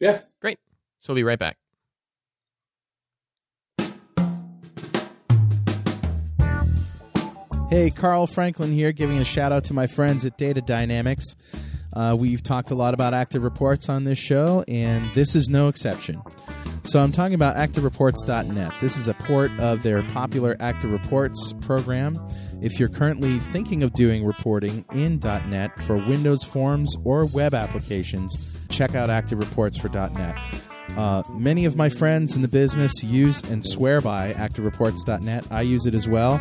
Yeah. 0.00 0.22
Great. 0.40 0.58
So 0.98 1.12
we'll 1.12 1.16
be 1.16 1.24
right 1.24 1.38
back. 1.38 1.58
Hey, 7.70 7.90
Carl 7.90 8.26
Franklin 8.26 8.72
here, 8.72 8.90
giving 8.90 9.18
a 9.18 9.24
shout 9.24 9.52
out 9.52 9.62
to 9.64 9.74
my 9.74 9.86
friends 9.86 10.26
at 10.26 10.36
Data 10.36 10.60
Dynamics. 10.60 11.36
Uh, 11.92 12.16
we've 12.18 12.42
talked 12.42 12.70
a 12.70 12.74
lot 12.74 12.94
about 12.94 13.14
active 13.14 13.42
reports 13.42 13.88
on 13.88 14.04
this 14.04 14.18
show, 14.18 14.64
and 14.68 15.12
this 15.14 15.34
is 15.34 15.48
no 15.48 15.68
exception. 15.68 16.22
So 16.82 16.98
I'm 16.98 17.12
talking 17.12 17.34
about 17.34 17.56
ActiveReports.net. 17.56 18.72
This 18.80 18.96
is 18.96 19.06
a 19.08 19.14
port 19.14 19.50
of 19.58 19.82
their 19.82 20.02
popular 20.02 20.56
Active 20.60 20.90
Reports 20.90 21.52
program. 21.60 22.18
If 22.62 22.78
you're 22.78 22.88
currently 22.88 23.38
thinking 23.38 23.82
of 23.82 23.92
doing 23.92 24.24
reporting 24.24 24.84
in 24.92 25.20
.net 25.22 25.78
for 25.82 25.96
Windows 25.96 26.42
Forms 26.42 26.96
or 27.04 27.26
web 27.26 27.54
applications, 27.54 28.34
check 28.68 28.94
out 28.94 29.10
Active 29.10 29.38
Reports 29.38 29.78
for 29.78 29.88
.net. 29.88 30.36
Uh, 30.96 31.22
many 31.30 31.64
of 31.64 31.76
my 31.76 31.88
friends 31.88 32.34
in 32.34 32.42
the 32.42 32.48
business 32.48 32.92
use 33.04 33.42
and 33.44 33.64
swear 33.64 34.00
by 34.00 34.32
ActiveReports.net. 34.32 35.46
I 35.50 35.62
use 35.62 35.86
it 35.86 35.94
as 35.94 36.08
well. 36.08 36.40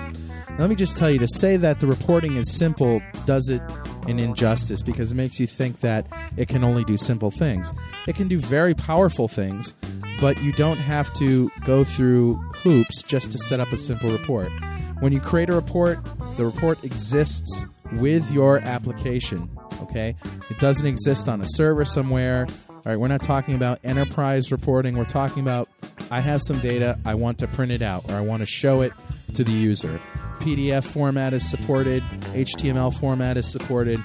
Let 0.58 0.70
me 0.70 0.76
just 0.76 0.98
tell 0.98 1.10
you 1.10 1.20
to 1.20 1.28
say 1.28 1.58
that 1.58 1.80
the 1.80 1.88
reporting 1.88 2.36
is 2.36 2.58
simple 2.58 3.02
does 3.26 3.48
it 3.50 3.62
an 4.10 4.20
injustice 4.20 4.82
because 4.82 5.12
it 5.12 5.16
makes 5.16 5.40
you 5.40 5.48
think 5.48 5.80
that 5.82 6.06
it 6.38 6.48
can 6.48 6.64
only 6.64 6.84
do 6.84 6.98
simple 6.98 7.32
things. 7.32 7.72
It 8.08 8.16
can 8.16 8.28
do 8.28 8.40
very 8.40 8.74
powerful 8.74 9.28
things, 9.28 9.74
but 10.20 10.42
you 10.42 10.52
don't 10.54 10.78
have 10.78 11.12
to 11.14 11.52
go 11.64 11.84
through 11.84 12.36
hoops 12.56 13.04
just 13.04 13.32
to 13.32 13.38
set 13.38 13.60
up 13.60 13.72
a 13.72 13.78
simple 13.78 14.10
report. 14.10 14.52
When 15.00 15.14
you 15.14 15.20
create 15.20 15.50
a 15.50 15.54
report, 15.54 16.00
the 16.38 16.46
report 16.46 16.84
exists 16.84 17.66
with 17.94 18.30
your 18.32 18.60
application. 18.60 19.50
Okay? 19.84 20.16
It 20.50 20.60
doesn't 20.60 20.86
exist 20.86 21.30
on 21.30 21.42
a 21.42 21.46
server 21.48 21.86
somewhere. 21.86 22.48
All 22.70 22.82
right, 22.86 22.98
we're 22.98 23.08
not 23.08 23.22
talking 23.22 23.56
about 23.56 23.80
enterprise 23.84 24.52
reporting. 24.52 24.98
We're 24.98 25.06
talking 25.06 25.42
about 25.42 25.68
I 26.12 26.22
have 26.22 26.42
some 26.42 26.60
data, 26.60 26.98
I 27.06 27.16
want 27.16 27.38
to 27.40 27.48
print 27.48 27.72
it 27.72 27.82
out, 27.82 28.10
or 28.10 28.16
I 28.16 28.22
want 28.22 28.42
to 28.42 28.48
show 28.48 28.82
it 28.82 28.94
to 29.36 29.44
the 29.44 29.52
user. 29.52 30.00
PDF 30.40 30.84
format 30.84 31.34
is 31.34 31.50
supported, 31.50 32.04
HTML 32.34 32.94
format 33.00 33.38
is 33.38 33.50
supported. 33.52 34.00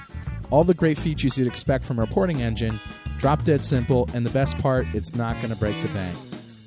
All 0.51 0.63
the 0.63 0.73
great 0.73 0.97
features 0.97 1.37
you'd 1.37 1.47
expect 1.47 1.83
from 1.85 1.99
a 1.99 2.01
reporting 2.01 2.41
engine, 2.41 2.79
drop 3.17 3.43
dead 3.43 3.65
simple, 3.65 4.09
and 4.13 4.25
the 4.25 4.29
best 4.29 4.57
part, 4.57 4.87
it's 4.93 5.15
not 5.15 5.35
going 5.37 5.49
to 5.49 5.55
break 5.55 5.81
the 5.81 5.87
bank. 5.89 6.17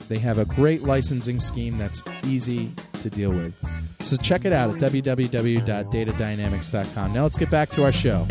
They 0.09 0.19
have 0.19 0.39
a 0.39 0.45
great 0.45 0.83
licensing 0.83 1.41
scheme 1.41 1.79
that's 1.79 2.03
easy 2.25 2.75
to 3.03 3.11
deal 3.11 3.31
with. 3.31 3.55
So 4.01 4.17
check 4.17 4.45
it 4.45 4.53
out 4.53 4.71
at 4.71 4.77
www.datadynamics.com. 4.81 7.13
Now 7.13 7.23
let's 7.25 7.39
get 7.39 7.51
back 7.51 7.71
to 7.71 7.85
our 7.85 7.93
show. 7.93 8.27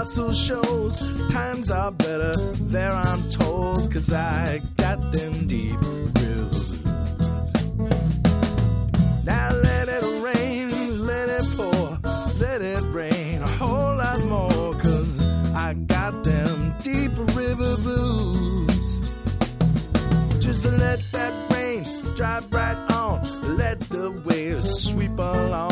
Muscle 0.00 0.32
shows. 0.32 0.96
Times 1.28 1.70
are 1.70 1.90
better 1.90 2.34
there, 2.74 2.90
I'm 2.90 3.22
told, 3.28 3.92
cause 3.92 4.10
I 4.10 4.62
got 4.78 4.98
them 5.12 5.46
deep 5.46 5.78
blues. 6.14 6.82
Now 9.24 9.50
let 9.52 9.88
it 9.96 10.04
rain, 10.28 10.70
let 11.06 11.28
it 11.28 11.46
pour, 11.54 11.98
let 12.38 12.62
it 12.62 12.82
rain 12.94 13.42
a 13.42 13.50
whole 13.60 13.94
lot 14.04 14.24
more, 14.24 14.72
cause 14.84 15.20
I 15.54 15.74
got 15.74 16.24
them 16.24 16.74
deep 16.82 17.12
river 17.36 17.76
blues. 17.84 19.00
Just 20.38 20.64
let 20.64 21.00
that 21.12 21.34
rain 21.52 21.84
drive 22.16 22.50
right 22.50 22.80
on, 22.90 23.20
let 23.58 23.78
the 23.80 24.10
waves 24.24 24.68
sweep 24.84 25.18
along, 25.18 25.69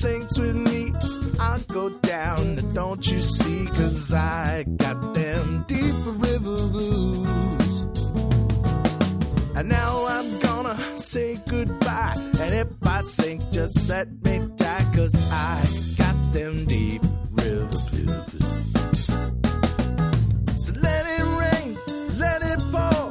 sinks 0.00 0.38
with 0.38 0.56
me, 0.56 0.94
I'll 1.38 1.60
go 1.68 1.90
down, 1.90 2.72
don't 2.72 3.06
you 3.06 3.20
see, 3.20 3.66
cause 3.66 4.14
I 4.14 4.64
got 4.78 5.12
them 5.12 5.64
deep 5.68 5.94
river 6.06 6.56
blues. 6.72 7.82
And 9.54 9.68
now 9.68 10.06
I'm 10.06 10.38
gonna 10.40 10.96
say 10.96 11.38
goodbye. 11.46 12.14
And 12.16 12.54
if 12.62 12.68
I 12.82 13.02
sink, 13.02 13.42
just 13.50 13.90
let 13.90 14.08
me 14.24 14.48
die. 14.56 14.86
Cause 14.94 15.14
I 15.30 15.66
got 15.98 16.16
them 16.32 16.64
deep 16.64 17.02
river 17.32 17.66
blues. 17.90 19.06
So 20.64 20.72
let 20.80 21.04
it 21.16 21.26
rain, 21.42 21.78
let 22.16 22.40
it 22.42 22.60
pour, 22.72 23.09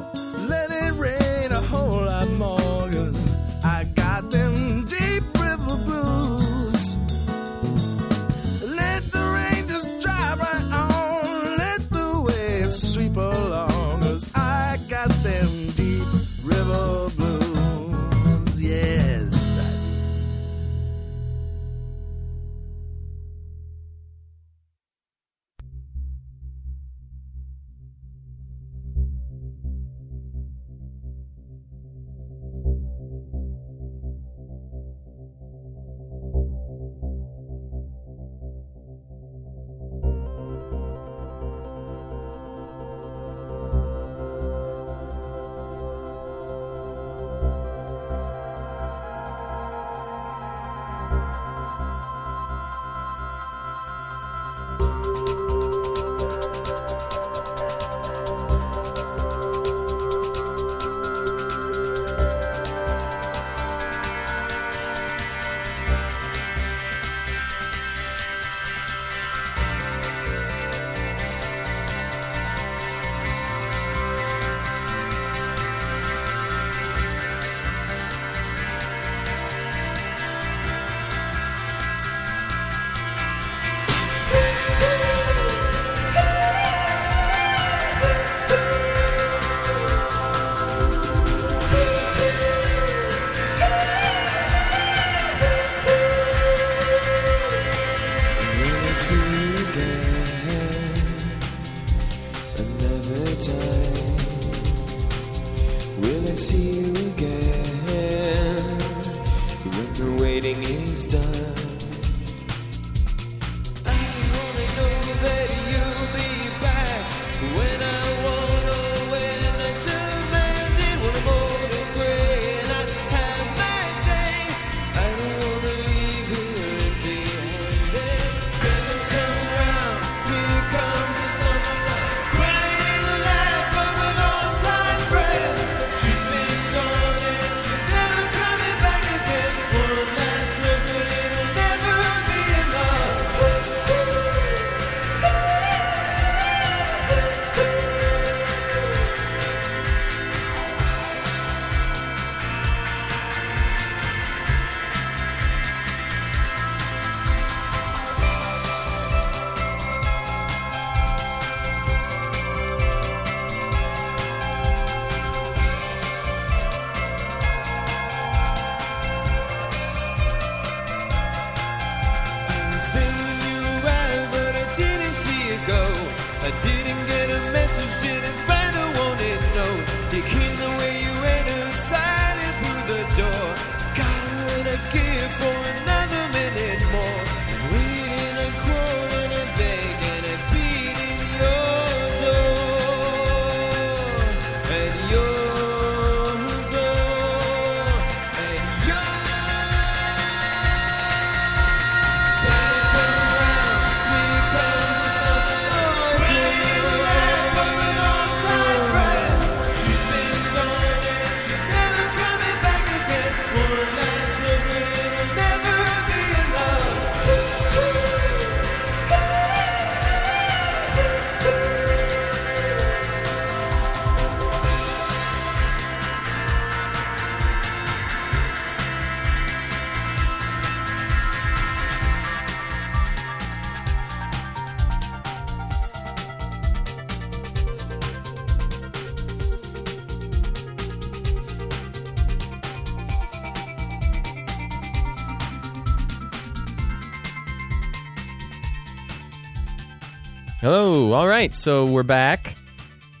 right. 251.40 251.54
So 251.54 251.86
we're 251.86 252.02
back. 252.02 252.54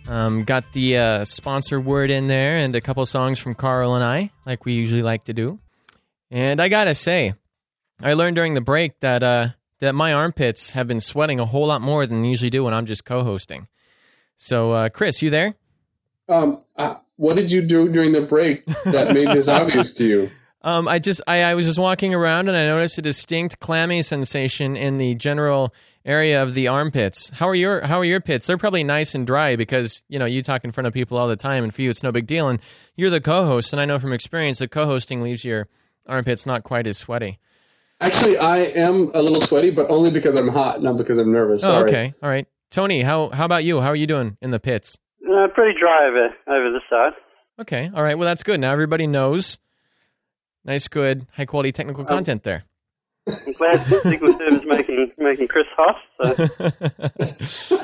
Um, 0.06 0.44
got 0.44 0.74
the 0.74 0.98
uh, 0.98 1.24
sponsor 1.24 1.80
word 1.80 2.10
in 2.10 2.26
there 2.26 2.58
and 2.58 2.76
a 2.76 2.80
couple 2.82 3.06
songs 3.06 3.38
from 3.38 3.54
Carl 3.54 3.94
and 3.94 4.04
I, 4.04 4.30
like 4.44 4.66
we 4.66 4.74
usually 4.74 5.00
like 5.00 5.24
to 5.24 5.32
do. 5.32 5.58
And 6.30 6.60
I 6.60 6.68
gotta 6.68 6.94
say, 6.94 7.32
I 7.98 8.12
learned 8.12 8.36
during 8.36 8.52
the 8.52 8.60
break 8.60 9.00
that 9.00 9.22
uh, 9.22 9.48
that 9.78 9.94
my 9.94 10.12
armpits 10.12 10.72
have 10.72 10.86
been 10.86 11.00
sweating 11.00 11.40
a 11.40 11.46
whole 11.46 11.66
lot 11.66 11.80
more 11.80 12.04
than 12.04 12.20
they 12.20 12.28
usually 12.28 12.50
do 12.50 12.62
when 12.62 12.74
I'm 12.74 12.84
just 12.84 13.06
co-hosting. 13.06 13.68
So, 14.36 14.72
uh, 14.72 14.88
Chris, 14.90 15.22
you 15.22 15.30
there? 15.30 15.54
Um, 16.28 16.60
uh, 16.76 16.96
what 17.16 17.38
did 17.38 17.50
you 17.50 17.62
do 17.62 17.88
during 17.88 18.12
the 18.12 18.20
break 18.20 18.66
that 18.84 19.14
made 19.14 19.28
this 19.28 19.48
obvious 19.58 19.92
to 19.92 20.04
you? 20.04 20.30
Um, 20.60 20.88
I 20.88 20.98
just 20.98 21.22
I, 21.26 21.42
I 21.44 21.54
was 21.54 21.64
just 21.64 21.78
walking 21.78 22.12
around 22.12 22.48
and 22.48 22.56
I 22.56 22.66
noticed 22.66 22.98
a 22.98 23.02
distinct 23.02 23.60
clammy 23.60 24.02
sensation 24.02 24.76
in 24.76 24.98
the 24.98 25.14
general 25.14 25.72
area 26.10 26.42
of 26.42 26.54
the 26.54 26.66
armpits. 26.68 27.30
How 27.30 27.48
are 27.48 27.54
your 27.54 27.82
How 27.82 27.98
are 28.00 28.04
your 28.04 28.20
pits? 28.20 28.46
They're 28.46 28.58
probably 28.58 28.82
nice 28.84 29.14
and 29.14 29.26
dry 29.26 29.54
because 29.56 30.02
you 30.08 30.18
know 30.18 30.26
you 30.26 30.42
talk 30.42 30.64
in 30.64 30.72
front 30.72 30.86
of 30.88 30.92
people 30.92 31.16
all 31.16 31.28
the 31.28 31.36
time, 31.36 31.62
and 31.62 31.72
for 31.74 31.82
you 31.82 31.90
it's 31.90 32.02
no 32.02 32.10
big 32.12 32.26
deal. 32.26 32.48
And 32.48 32.58
you're 32.96 33.10
the 33.10 33.20
co-host, 33.20 33.72
and 33.72 33.80
I 33.80 33.84
know 33.84 33.98
from 33.98 34.12
experience 34.12 34.58
that 34.58 34.70
co-hosting 34.70 35.22
leaves 35.22 35.44
your 35.44 35.68
armpits 36.06 36.44
not 36.46 36.64
quite 36.64 36.86
as 36.86 36.98
sweaty. 36.98 37.38
Actually, 38.00 38.38
I 38.38 38.58
am 38.58 39.10
a 39.14 39.22
little 39.22 39.42
sweaty, 39.42 39.70
but 39.70 39.88
only 39.90 40.10
because 40.10 40.34
I'm 40.34 40.48
hot, 40.48 40.82
not 40.82 40.96
because 40.96 41.18
I'm 41.18 41.32
nervous. 41.32 41.62
Oh, 41.62 41.68
Sorry. 41.68 41.90
okay, 41.90 42.14
all 42.22 42.28
right. 42.28 42.46
Tony, 42.70 43.02
how 43.02 43.30
how 43.30 43.44
about 43.44 43.64
you? 43.64 43.80
How 43.80 43.88
are 43.88 43.96
you 43.96 44.06
doing 44.06 44.36
in 44.40 44.50
the 44.50 44.60
pits? 44.60 44.98
Uh, 45.24 45.48
pretty 45.54 45.78
dry 45.78 46.08
over 46.08 46.28
over 46.48 46.72
this 46.72 46.82
side. 46.90 47.12
Okay, 47.60 47.90
all 47.94 48.02
right. 48.02 48.16
Well, 48.18 48.26
that's 48.26 48.42
good. 48.42 48.60
Now 48.60 48.72
everybody 48.72 49.06
knows. 49.06 49.58
Nice, 50.64 50.88
good, 50.88 51.26
high 51.32 51.46
quality 51.46 51.72
technical 51.72 52.04
content 52.04 52.42
there. 52.42 52.64
I'm 53.28 53.52
glad 53.52 53.78
SQL 53.80 54.38
Server 54.38 54.66
making 54.66 55.12
making 55.18 55.48
Chris 55.48 55.66
hot. 55.76 55.96
So. 56.20 57.76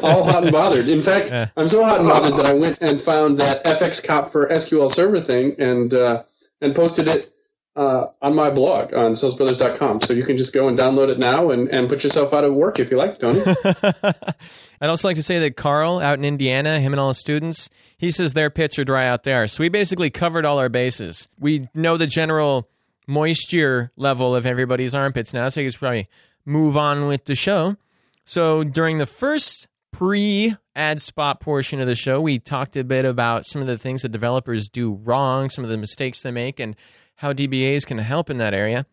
All 0.02 0.24
hot 0.24 0.44
and 0.44 0.52
bothered. 0.52 0.88
In 0.88 1.02
fact, 1.02 1.30
Yeah. 1.30 1.48
I'm 1.56 1.68
so 1.68 1.84
hot 1.84 2.00
and 2.00 2.08
bothered 2.08 2.36
that 2.38 2.46
I 2.46 2.52
went 2.54 2.78
and 2.80 3.00
found 3.00 3.38
that 3.38 3.64
FxCop 3.64 4.30
for 4.32 4.48
SQL 4.48 4.90
Server 4.90 5.20
thing 5.20 5.54
and 5.58 5.92
uh, 5.94 6.22
and 6.60 6.74
posted 6.74 7.06
it 7.08 7.32
uh, 7.76 8.06
on 8.22 8.34
my 8.34 8.50
blog 8.50 8.94
on 8.94 9.12
sellsbrothers.com. 9.12 10.00
So 10.02 10.14
you 10.14 10.24
can 10.24 10.36
just 10.36 10.52
go 10.52 10.68
and 10.68 10.78
download 10.78 11.10
it 11.10 11.18
now 11.18 11.50
and, 11.50 11.68
and 11.68 11.88
put 11.88 12.02
yourself 12.04 12.32
out 12.32 12.44
of 12.44 12.54
work 12.54 12.78
if 12.78 12.90
you 12.90 12.96
like, 12.96 13.18
Tony. 13.18 13.42
I'd 13.64 14.90
also 14.90 15.08
like 15.08 15.16
to 15.16 15.22
say 15.22 15.38
that 15.40 15.56
Carl 15.56 15.98
out 15.98 16.18
in 16.18 16.24
Indiana, 16.24 16.80
him 16.80 16.92
and 16.92 17.00
all 17.00 17.08
his 17.08 17.18
students, 17.18 17.68
he 17.98 18.10
says 18.10 18.32
their 18.32 18.50
pits 18.50 18.78
are 18.78 18.84
dry 18.84 19.06
out 19.06 19.24
there. 19.24 19.46
So 19.48 19.62
we 19.62 19.68
basically 19.68 20.10
covered 20.10 20.44
all 20.44 20.58
our 20.58 20.68
bases. 20.68 21.28
We 21.38 21.68
know 21.74 21.96
the 21.96 22.06
general 22.06 22.68
moisture 23.06 23.92
level 23.96 24.34
of 24.34 24.46
everybody's 24.46 24.94
armpits 24.94 25.32
now, 25.32 25.48
so 25.48 25.60
I 25.60 25.64
guess 25.64 25.76
probably 25.76 26.08
move 26.44 26.76
on 26.76 27.06
with 27.06 27.24
the 27.24 27.34
show. 27.34 27.76
So 28.24 28.64
during 28.64 28.98
the 28.98 29.06
first 29.06 29.68
pre 29.92 30.56
ad 30.74 31.00
spot 31.00 31.40
portion 31.40 31.80
of 31.80 31.86
the 31.86 31.94
show, 31.94 32.20
we 32.20 32.38
talked 32.38 32.76
a 32.76 32.84
bit 32.84 33.04
about 33.04 33.44
some 33.46 33.60
of 33.60 33.68
the 33.68 33.78
things 33.78 34.02
that 34.02 34.10
developers 34.10 34.68
do 34.68 34.94
wrong, 34.94 35.50
some 35.50 35.64
of 35.64 35.70
the 35.70 35.78
mistakes 35.78 36.22
they 36.22 36.30
make, 36.30 36.58
and 36.58 36.76
how 37.16 37.32
DBAs 37.32 37.86
can 37.86 37.98
help 37.98 38.30
in 38.30 38.38
that 38.38 38.54
area. 38.54 38.86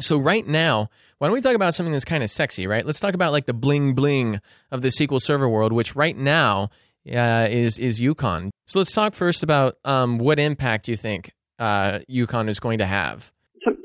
So 0.00 0.18
right 0.18 0.46
now, 0.46 0.90
why 1.18 1.28
don't 1.28 1.34
we 1.34 1.40
talk 1.40 1.54
about 1.54 1.74
something 1.74 1.92
that's 1.92 2.04
kind 2.04 2.24
of 2.24 2.30
sexy, 2.30 2.66
right? 2.66 2.84
Let's 2.84 3.00
talk 3.00 3.14
about 3.14 3.32
like 3.32 3.46
the 3.46 3.54
bling 3.54 3.94
bling 3.94 4.40
of 4.70 4.82
the 4.82 4.88
SQL 4.88 5.20
Server 5.20 5.48
world, 5.48 5.72
which 5.72 5.94
right 5.94 6.16
now 6.16 6.70
uh, 7.10 7.46
is 7.50 7.78
is 7.78 8.00
Yukon. 8.00 8.50
So 8.66 8.80
let's 8.80 8.92
talk 8.92 9.14
first 9.14 9.42
about 9.42 9.78
um, 9.84 10.18
what 10.18 10.38
impact 10.38 10.88
you 10.88 10.96
think 10.96 11.32
uh, 11.58 12.00
Yukon 12.08 12.48
is 12.48 12.58
going 12.58 12.78
to 12.78 12.86
have. 12.86 13.30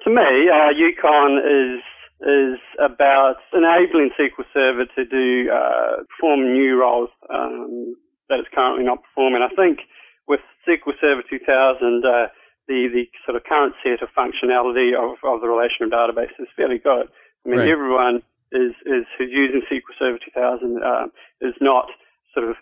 To, 0.09 0.15
to 0.15 0.21
me, 0.21 0.49
uh, 0.49 0.69
Yukon 0.75 1.37
is 1.39 1.81
is 2.21 2.59
about 2.83 3.39
enabling 3.53 4.11
SQL 4.19 4.43
Server 4.53 4.85
to 4.95 5.05
do 5.05 5.49
uh, 5.49 6.03
perform 6.11 6.51
new 6.51 6.75
roles 6.75 7.09
um, 7.29 7.95
that 8.27 8.39
it's 8.39 8.49
currently 8.53 8.83
not 8.83 8.99
performing. 9.03 9.41
I 9.41 9.55
think 9.55 9.79
with 10.27 10.41
SQL 10.67 10.99
Server 10.99 11.23
2000, 11.29 12.03
uh, 12.03 12.27
the 12.67 12.89
the 12.91 13.07
sort 13.25 13.37
of 13.37 13.43
current 13.43 13.73
set 13.83 14.03
of 14.03 14.09
functionality 14.11 14.91
of, 14.93 15.17
of 15.23 15.41
the 15.41 15.47
relational 15.47 15.89
database 15.89 16.35
is 16.39 16.47
fairly 16.55 16.79
good. 16.79 17.07
I 17.45 17.49
mean, 17.49 17.59
Right. 17.59 17.71
everyone 17.71 18.21
is 18.51 18.73
is 18.85 19.05
who's 19.17 19.31
using 19.31 19.61
SQL 19.71 19.95
Server 19.97 20.19
2000 20.19 20.83
uh, 20.83 21.07
is 21.41 21.55
not 21.61 21.87
sort 22.33 22.49
of 22.49 22.57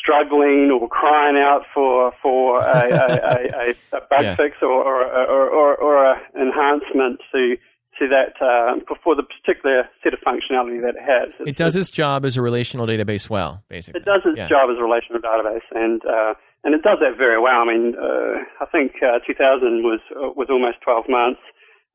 struggling 0.00 0.70
or 0.72 0.88
crying 0.88 1.36
out 1.36 1.62
for 1.74 2.12
for 2.22 2.60
a, 2.60 2.90
a, 2.90 3.06
a, 3.06 3.70
a, 3.96 4.00
bug 4.10 4.22
Yeah. 4.22 4.36
fix 4.36 4.56
or 4.62 4.68
or 4.72 5.04
or, 5.04 5.48
or, 5.50 5.76
or 5.76 6.04
a 6.12 6.14
enhancement 6.34 7.20
to 7.32 7.56
to 7.98 8.08
that 8.08 8.32
uh, 8.40 8.80
for 9.04 9.14
the 9.14 9.22
particular 9.22 9.84
set 10.02 10.14
of 10.14 10.20
functionality 10.20 10.80
that 10.80 10.96
it 10.96 11.04
has. 11.04 11.28
It 11.46 11.56
does 11.56 11.76
its 11.76 11.90
job 11.90 12.24
as 12.24 12.36
a 12.38 12.42
relational 12.42 12.86
database 12.86 13.28
well, 13.28 13.62
basically. 13.68 14.00
It 14.00 14.06
does 14.06 14.22
its 14.24 14.38
Yeah. 14.38 14.48
job 14.48 14.70
as 14.70 14.78
a 14.78 14.82
relational 14.82 15.20
database, 15.20 15.66
and 15.74 16.00
uh, 16.06 16.32
and 16.64 16.74
it 16.74 16.82
does 16.82 16.98
that 17.00 17.18
very 17.18 17.38
well. 17.40 17.60
I 17.60 17.66
mean, 17.66 17.94
uh, 18.00 18.40
I 18.64 18.66
think 18.72 18.92
uh, 19.02 19.18
2000 19.26 19.82
was 19.84 20.00
uh, 20.16 20.30
was 20.34 20.48
almost 20.48 20.80
12 20.80 21.08
months 21.10 21.40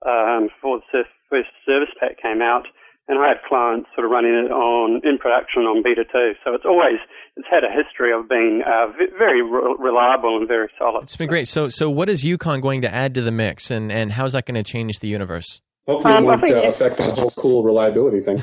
um, 0.06 0.48
before 0.54 0.80
the 0.94 1.04
first 1.30 1.50
service 1.66 1.90
pack 2.00 2.22
came 2.22 2.42
out, 2.42 2.68
and 3.08 3.20
I 3.20 3.28
had 3.30 3.38
clients 3.48 3.88
sort 3.96 4.06
of 4.06 4.12
running 4.12 4.34
it 4.34 4.52
on 4.52 5.02
in 5.04 5.18
production 5.18 5.64
on 5.64 5.84
beta 5.84 6.04
2. 6.04 6.32
So 6.44 6.54
it's 6.56 6.66
always 6.66 6.98
it's 7.36 7.48
had 7.50 7.64
a 7.64 7.70
history 7.72 8.12
of 8.12 8.28
being 8.28 8.62
uh, 8.66 8.88
v- 8.98 9.14
very 9.18 9.42
re- 9.42 9.76
reliable 9.78 10.38
and 10.38 10.48
very 10.48 10.70
solid. 10.80 11.04
It's 11.04 11.16
been 11.18 11.28
great. 11.30 11.48
So, 11.48 11.70
so 11.70 11.90
what 11.90 12.10
is 12.10 12.24
Yukon 12.24 12.62
going 12.62 12.82
to 12.82 12.94
add 12.94 13.14
to 13.16 13.22
the 13.22 13.32
mix, 13.32 13.70
and, 13.72 13.92
and 13.92 14.12
how's 14.12 14.34
that 14.34 14.46
going 14.46 14.56
to 14.56 14.64
change 14.64 15.00
the 15.00 15.08
universe? 15.08 15.62
Hopefully, 15.88 16.16
Um, 16.16 16.24
it 16.24 16.28
won't 16.28 16.50
uh, 16.52 16.56
affect 16.70 16.98
the 16.98 17.12
whole 17.12 17.32
cool 17.32 17.64
reliability 17.64 18.22
thing. 18.22 18.42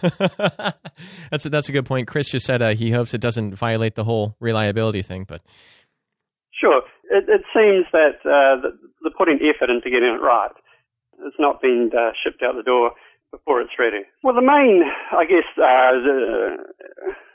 that's 1.30 1.44
a, 1.46 1.50
that's 1.50 1.68
a 1.68 1.72
good 1.72 1.86
point. 1.86 2.06
Chris 2.06 2.28
just 2.30 2.46
said 2.46 2.62
uh, 2.62 2.74
he 2.74 2.90
hopes 2.92 3.14
it 3.14 3.20
doesn't 3.20 3.54
violate 3.54 3.94
the 3.96 4.04
whole 4.04 4.36
reliability 4.40 5.02
thing, 5.02 5.24
but 5.26 5.40
Sure. 6.60 6.82
It, 7.10 7.24
it 7.28 7.42
seems 7.54 7.86
that 7.92 8.18
uh, 8.26 8.60
the, 8.60 8.78
the 9.02 9.10
putting 9.16 9.38
effort 9.42 9.70
into 9.70 9.90
getting 9.90 10.14
it 10.18 10.22
right. 10.22 10.50
It's 11.26 11.36
not 11.38 11.60
been 11.62 11.90
uh, 11.96 12.10
shipped 12.22 12.42
out 12.42 12.54
the 12.56 12.62
door 12.62 12.92
before 13.30 13.60
it's 13.60 13.76
ready. 13.78 14.02
Well, 14.22 14.34
the 14.34 14.42
main, 14.44 14.82
I 15.12 15.24
guess, 15.24 15.46
uh, 15.56 15.92
the, 16.00 16.56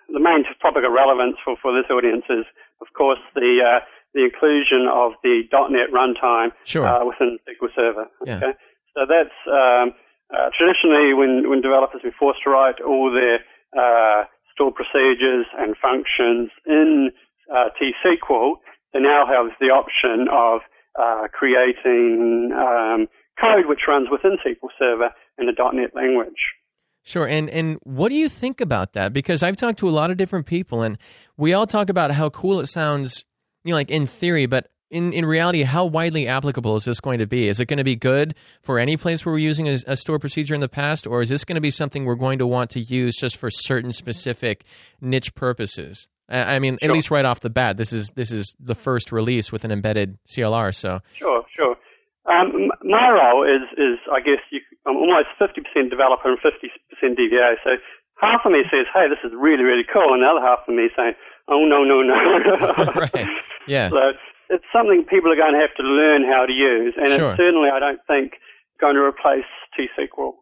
the 0.09 0.19
main 0.19 0.43
topic 0.61 0.83
of 0.85 0.91
relevance 0.93 1.37
for, 1.43 1.55
for 1.61 1.73
this 1.73 1.89
audience 1.89 2.25
is, 2.29 2.45
of 2.81 2.87
course, 2.97 3.19
the 3.35 3.61
uh, 3.61 3.79
the 4.13 4.25
inclusion 4.25 4.85
of 4.93 5.13
the 5.23 5.41
.NET 5.49 5.89
runtime 5.89 6.53
Sure. 6.65 6.85
uh, 6.85 7.03
within 7.03 7.39
SQL 7.49 7.69
Server. 7.75 8.05
Yeah. 8.25 8.37
Okay, 8.37 8.53
so 8.93 9.09
that's 9.09 9.33
um, 9.49 9.93
uh, 10.29 10.49
traditionally 10.53 11.13
when 11.13 11.49
when 11.49 11.61
developers 11.61 12.01
have 12.01 12.03
been 12.03 12.19
forced 12.19 12.43
to 12.43 12.49
write 12.51 12.77
all 12.81 13.09
their 13.09 13.41
uh, 13.73 14.25
stored 14.53 14.75
procedures 14.75 15.47
and 15.57 15.75
functions 15.81 16.51
in 16.67 17.09
uh, 17.49 17.69
T-SQL, 17.79 18.61
they 18.93 18.99
now 18.99 19.25
have 19.25 19.49
the 19.59 19.73
option 19.73 20.27
of 20.29 20.61
uh, 20.93 21.25
creating 21.33 22.53
um, 22.53 23.07
code 23.41 23.65
which 23.65 23.81
runs 23.87 24.09
within 24.11 24.37
SQL 24.45 24.69
Server 24.77 25.09
in 25.37 25.45
the 25.47 25.53
.NET 25.73 25.95
language. 25.95 26.37
Sure. 27.03 27.27
And 27.27 27.49
and 27.49 27.77
what 27.83 28.09
do 28.09 28.15
you 28.15 28.29
think 28.29 28.61
about 28.61 28.93
that? 28.93 29.11
Because 29.13 29.43
I've 29.43 29.57
talked 29.57 29.79
to 29.79 29.89
a 29.89 29.91
lot 29.91 30.09
of 30.09 30.17
different 30.17 30.45
people 30.45 30.81
and 30.81 30.97
we 31.35 31.51
all 31.53 31.67
talk 31.67 31.89
about 31.89 32.11
how 32.11 32.29
cool 32.29 32.59
it 32.61 32.67
sounds, 32.67 33.25
you 33.65 33.71
know, 33.71 33.75
like 33.75 33.89
in 33.91 34.05
theory, 34.07 34.45
but 34.45 34.69
in, 34.89 35.11
in 35.11 35.25
reality, 35.25 35.63
how 35.63 35.85
widely 35.85 36.27
applicable 36.27 36.75
is 36.75 36.85
this 36.85 36.99
going 36.99 37.17
to 37.17 37.25
be? 37.25 37.47
Is 37.47 37.59
it 37.59 37.65
going 37.65 37.77
to 37.79 37.83
be 37.83 37.95
good 37.95 38.35
for 38.61 38.77
any 38.77 38.95
place 38.95 39.25
where 39.25 39.33
we're 39.33 39.39
using 39.39 39.67
a, 39.67 39.79
a 39.87 39.97
store 39.97 40.19
procedure 40.19 40.53
in 40.53 40.61
the 40.61 40.69
past, 40.69 41.07
or 41.07 41.23
is 41.23 41.29
this 41.29 41.43
going 41.43 41.55
to 41.55 41.61
be 41.61 41.71
something 41.71 42.05
we're 42.05 42.13
going 42.13 42.37
to 42.37 42.45
want 42.45 42.69
to 42.71 42.79
use 42.79 43.15
just 43.15 43.35
for 43.37 43.49
certain 43.49 43.91
specific 43.91 44.63
niche 45.01 45.33
purposes? 45.33 46.07
I 46.29 46.55
I 46.55 46.59
mean, 46.59 46.75
at 46.75 46.83
Sure. 46.83 46.93
least 46.93 47.09
right 47.11 47.25
off 47.25 47.39
the 47.39 47.49
bat, 47.49 47.75
this 47.77 47.91
is 47.91 48.11
this 48.11 48.31
is 48.31 48.55
the 48.59 48.75
first 48.75 49.11
release 49.11 49.51
with 49.51 49.65
an 49.65 49.71
embedded 49.71 50.19
CLR. 50.27 50.73
So 50.73 50.99
Sure, 51.17 51.43
sure. 51.57 51.75
Um, 52.23 52.71
my 52.87 53.09
role 53.11 53.43
is, 53.43 53.67
is 53.75 53.99
I 54.07 54.23
guess, 54.23 54.39
you, 54.49 54.61
I'm 54.87 54.95
almost 54.95 55.35
50% 55.39 55.59
developer 55.89 56.31
and 56.31 56.39
50% 56.39 56.71
DBA. 57.19 57.59
So 57.63 57.75
half 58.19 58.45
of 58.45 58.51
me 58.51 58.63
says, 58.71 58.87
hey, 58.95 59.11
this 59.11 59.19
is 59.27 59.35
really, 59.35 59.63
really 59.63 59.83
cool, 59.83 60.13
and 60.15 60.23
the 60.23 60.27
other 60.31 60.45
half 60.45 60.63
of 60.67 60.73
me 60.73 60.87
saying, 60.95 61.13
oh, 61.49 61.67
no, 61.67 61.83
no, 61.83 61.99
no. 61.99 62.15
right, 62.95 63.27
yeah, 63.67 63.89
So 63.89 64.15
it's 64.49 64.63
something 64.71 65.03
people 65.03 65.31
are 65.31 65.39
going 65.39 65.53
to 65.53 65.59
have 65.59 65.75
to 65.75 65.83
learn 65.83 66.23
how 66.23 66.45
to 66.45 66.53
use, 66.53 66.95
and 66.95 67.11
Sure. 67.11 67.35
it's 67.35 67.37
certainly, 67.37 67.67
I 67.67 67.79
don't 67.79 67.99
think, 68.07 68.39
going 68.79 68.95
to 68.95 69.03
replace 69.03 69.47
T-SQL. 69.75 70.33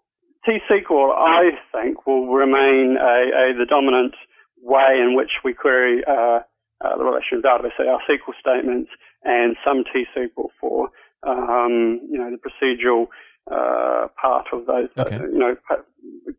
T-SQL, 0.45 1.13
I 1.17 1.57
think, 1.73 2.05
will 2.05 2.29
remain 2.29 2.97
a, 2.97 3.17
a, 3.33 3.57
the 3.57 3.65
dominant 3.65 4.13
way 4.61 5.01
in 5.01 5.15
which 5.15 5.41
we 5.43 5.53
query 5.53 6.03
uh, 6.05 6.41
uh, 6.81 6.97
the 6.97 7.03
relational 7.03 7.41
database, 7.41 7.73
so 7.77 7.85
our 7.87 8.01
SQL 8.09 8.33
statements 8.39 8.89
and 9.23 9.55
some 9.65 9.83
T-SQL 9.93 10.49
for, 10.59 10.89
um, 11.23 12.01
you 12.09 12.17
know, 12.17 12.31
the 12.31 12.41
procedural 12.41 13.07
uh, 13.49 14.07
part 14.21 14.47
of 14.53 14.65
those, 14.65 14.89
uh, 14.97 15.01
Okay. 15.01 15.17
you 15.17 15.39
know, 15.39 15.55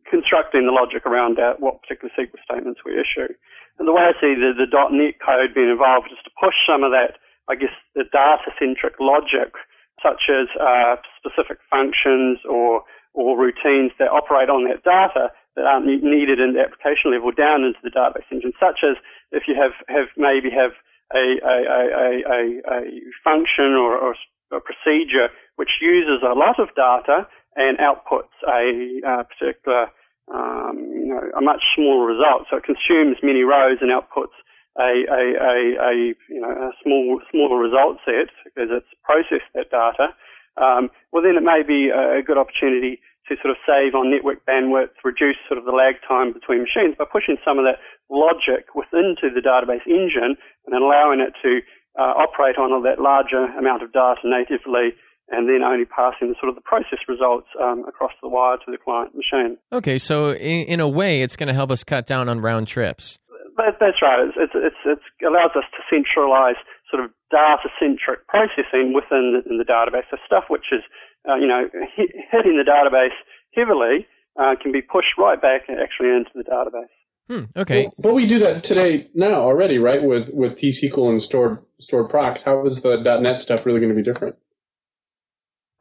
constructing 0.09 0.65
the 0.65 0.71
logic 0.71 1.05
around 1.05 1.37
that, 1.37 1.59
what 1.59 1.81
particular 1.81 2.11
SQL 2.17 2.39
statements 2.43 2.81
we 2.85 2.93
issue. 2.93 3.31
And 3.79 3.87
the 3.87 3.93
way 3.93 4.03
I 4.03 4.13
see 4.21 4.35
the, 4.35 4.53
the 4.55 4.69
.NET 4.69 5.19
code 5.19 5.53
being 5.53 5.69
involved 5.69 6.07
is 6.11 6.21
to 6.23 6.31
push 6.39 6.55
some 6.67 6.83
of 6.83 6.91
that, 6.91 7.17
I 7.49 7.55
guess, 7.55 7.73
the 7.95 8.05
data-centric 8.11 8.95
logic, 8.99 9.53
such 10.01 10.29
as 10.29 10.47
uh, 10.59 10.95
specific 11.19 11.59
functions 11.69 12.39
or 12.49 12.83
or 13.13 13.37
routines 13.37 13.91
that 13.99 14.09
operate 14.09 14.49
on 14.49 14.65
that 14.65 14.81
data 14.83 15.29
that 15.55 15.65
aren't 15.65 15.85
needed 15.85 16.39
in 16.39 16.53
the 16.53 16.61
application 16.65 17.13
level 17.13 17.29
down 17.31 17.63
into 17.63 17.77
the 17.83 17.93
database 17.93 18.25
engine, 18.31 18.53
such 18.59 18.81
as 18.81 18.97
if 19.31 19.43
you 19.47 19.53
have, 19.53 19.73
have 19.85 20.09
maybe 20.17 20.49
have 20.49 20.73
a, 21.13 21.37
a, 21.45 21.55
a, 21.61 21.81
a, 21.93 22.09
a, 22.25 22.41
a 22.73 22.79
function 23.23 23.77
or, 23.77 23.93
or 23.93 24.15
a 24.51 24.59
procedure 24.59 25.29
which 25.55 25.81
uses 25.81 26.23
a 26.23 26.33
lot 26.33 26.59
of 26.59 26.73
data 26.75 27.27
and 27.55 27.77
outputs 27.77 28.33
a, 28.49 28.99
uh 29.05 29.23
particular, 29.23 29.87
um, 30.33 30.89
you 30.91 31.13
know, 31.13 31.21
a 31.37 31.41
much 31.41 31.61
smaller 31.75 32.05
result. 32.05 32.49
So 32.49 32.57
it 32.57 32.65
consumes 32.65 33.17
many 33.21 33.43
rows 33.43 33.77
and 33.81 33.91
outputs 33.91 34.33
a, 34.79 35.05
a, 35.05 35.23
a, 35.37 35.55
a 35.77 35.93
you 36.29 36.41
know, 36.41 36.49
a 36.49 36.71
small, 36.81 37.21
smaller 37.29 37.59
result 37.61 37.97
set 38.05 38.33
as 38.57 38.69
it's 38.73 38.89
processed 39.03 39.49
that 39.53 39.69
data. 39.69 40.13
Um, 40.57 40.89
well, 41.11 41.21
then 41.21 41.37
it 41.37 41.45
may 41.45 41.61
be 41.65 41.89
a, 41.89 42.19
a 42.19 42.23
good 42.23 42.37
opportunity 42.37 43.01
to 43.29 43.35
sort 43.39 43.55
of 43.55 43.57
save 43.63 43.95
on 43.95 44.11
network 44.11 44.43
bandwidth, 44.45 44.91
reduce 45.03 45.39
sort 45.47 45.57
of 45.57 45.65
the 45.65 45.71
lag 45.71 45.95
time 46.03 46.33
between 46.33 46.65
machines 46.65 46.95
by 46.97 47.05
pushing 47.07 47.37
some 47.45 47.57
of 47.57 47.63
that 47.63 47.79
logic 48.11 48.75
within 48.75 49.15
to 49.21 49.31
the 49.31 49.39
database 49.39 49.85
engine 49.87 50.35
and 50.67 50.75
allowing 50.75 51.21
it 51.21 51.31
to 51.41 51.63
uh, 51.99 52.13
operate 52.17 52.57
on 52.57 52.71
all 52.71 52.81
that 52.81 52.99
larger 52.99 53.45
amount 53.57 53.83
of 53.83 53.93
data 53.93 54.21
natively 54.23 54.97
and 55.29 55.47
then 55.47 55.63
only 55.63 55.85
passing 55.85 56.29
the 56.29 56.35
sort 56.39 56.49
of 56.49 56.55
the 56.55 56.61
process 56.61 56.99
results 57.07 57.47
um, 57.61 57.85
across 57.87 58.11
the 58.21 58.27
wire 58.27 58.57
to 58.57 58.71
the 58.71 58.77
client 58.77 59.15
machine. 59.15 59.57
okay. 59.71 59.97
So 59.97 60.33
in, 60.33 60.67
in 60.67 60.79
a 60.79 60.87
way, 60.87 61.21
it's 61.21 61.35
going 61.35 61.47
to 61.47 61.53
help 61.53 61.71
us 61.71 61.83
cut 61.83 62.05
down 62.05 62.27
on 62.27 62.41
round 62.41 62.67
trips. 62.67 63.17
That, 63.57 63.77
that's 63.79 64.01
right. 64.01 64.27
It's, 64.27 64.35
it's, 64.37 64.53
it's, 64.55 64.81
it's 64.85 65.07
allows 65.21 65.55
us 65.55 65.63
to 65.77 65.81
centralize 65.89 66.57
sort 66.89 67.05
of 67.05 67.11
data-centric 67.31 68.27
processing 68.27 68.93
within 68.93 69.33
the, 69.33 69.49
in 69.49 69.57
the 69.57 69.65
database. 69.65 70.05
So 70.11 70.17
stuff 70.25 70.45
which 70.49 70.69
is, 70.71 70.81
uh, 71.29 71.35
you 71.35 71.47
know, 71.47 71.69
hitting 71.95 72.57
the 72.57 72.67
database 72.67 73.15
heavily 73.55 74.05
uh, 74.39 74.55
can 74.61 74.71
be 74.71 74.81
pushed 74.81 75.17
right 75.17 75.41
back 75.41 75.69
actually 75.69 76.09
into 76.09 76.31
the 76.35 76.43
database. 76.43 76.91
Hmm, 77.29 77.43
okay. 77.55 77.85
Well, 77.85 77.93
but 77.99 78.13
we 78.15 78.25
do 78.25 78.39
that 78.39 78.63
today 78.63 79.09
now 79.13 79.41
already, 79.41 79.77
right? 79.77 80.03
With 80.03 80.29
with 80.33 80.57
T-SQL 80.57 81.09
and 81.09 81.21
stored 81.21 81.59
stored 81.79 82.09
procs. 82.09 82.41
How 82.41 82.65
is 82.65 82.81
the 82.81 82.97
.NET 82.97 83.39
stuff 83.39 83.65
really 83.65 83.79
going 83.79 83.95
to 83.95 83.95
be 83.95 84.03
different? 84.03 84.35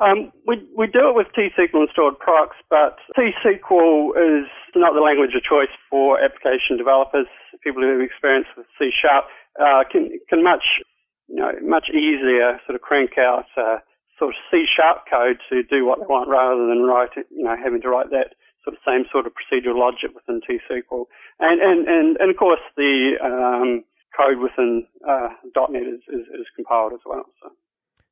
Um, 0.03 0.33
we, 0.47 0.59
we 0.77 0.91
do 0.91 1.11
it 1.11 1.15
with 1.15 1.29
T-SQL 1.35 1.87
and 1.87 1.89
stored 1.93 2.19
procs, 2.19 2.57
but 2.69 2.99
T-SQL 3.15 4.11
is 4.19 4.51
not 4.75 4.95
the 4.95 5.01
language 5.01 5.31
of 5.37 5.43
choice 5.47 5.71
for 5.89 6.19
application 6.19 6.77
developers. 6.77 7.27
People 7.63 7.83
who 7.83 7.93
have 7.95 8.03
experience 8.03 8.47
with 8.57 8.67
C 8.79 8.91
Sharp 8.91 9.27
uh, 9.63 9.87
can, 9.91 10.11
can 10.29 10.43
much, 10.43 10.83
you 11.29 11.37
know, 11.37 11.53
much 11.63 11.87
easier 11.91 12.59
sort 12.67 12.75
of 12.75 12.83
crank 12.83 13.15
out 13.17 13.47
uh, 13.57 13.79
sort 14.19 14.35
of 14.35 14.37
C 14.51 14.67
Sharp 14.67 15.07
code 15.07 15.39
to 15.51 15.63
do 15.63 15.87
what 15.87 16.01
they 16.01 16.07
want 16.07 16.29
rather 16.29 16.67
than 16.67 16.83
write, 16.83 17.15
it, 17.17 17.27
you 17.31 17.45
know, 17.45 17.55
having 17.55 17.81
to 17.83 17.89
write 17.89 18.11
that 18.11 18.35
sort 18.65 18.77
of 18.77 18.81
same 18.87 19.05
sort 19.13 19.27
of 19.27 19.33
procedural 19.33 19.79
logic 19.79 20.11
within 20.15 20.41
T-SQL. 20.47 21.05
And, 21.41 21.61
and, 21.61 21.89
and, 21.89 22.17
and 22.19 22.31
of 22.31 22.37
course 22.37 22.61
the 22.77 23.13
um, 23.23 23.85
code 24.17 24.39
within 24.39 24.87
uh, 25.09 25.29
.NET 25.71 25.83
is, 25.83 26.01
is, 26.09 26.27
is 26.41 26.47
compiled 26.57 26.93
as 26.93 27.01
well. 27.05 27.25
So, 27.43 27.51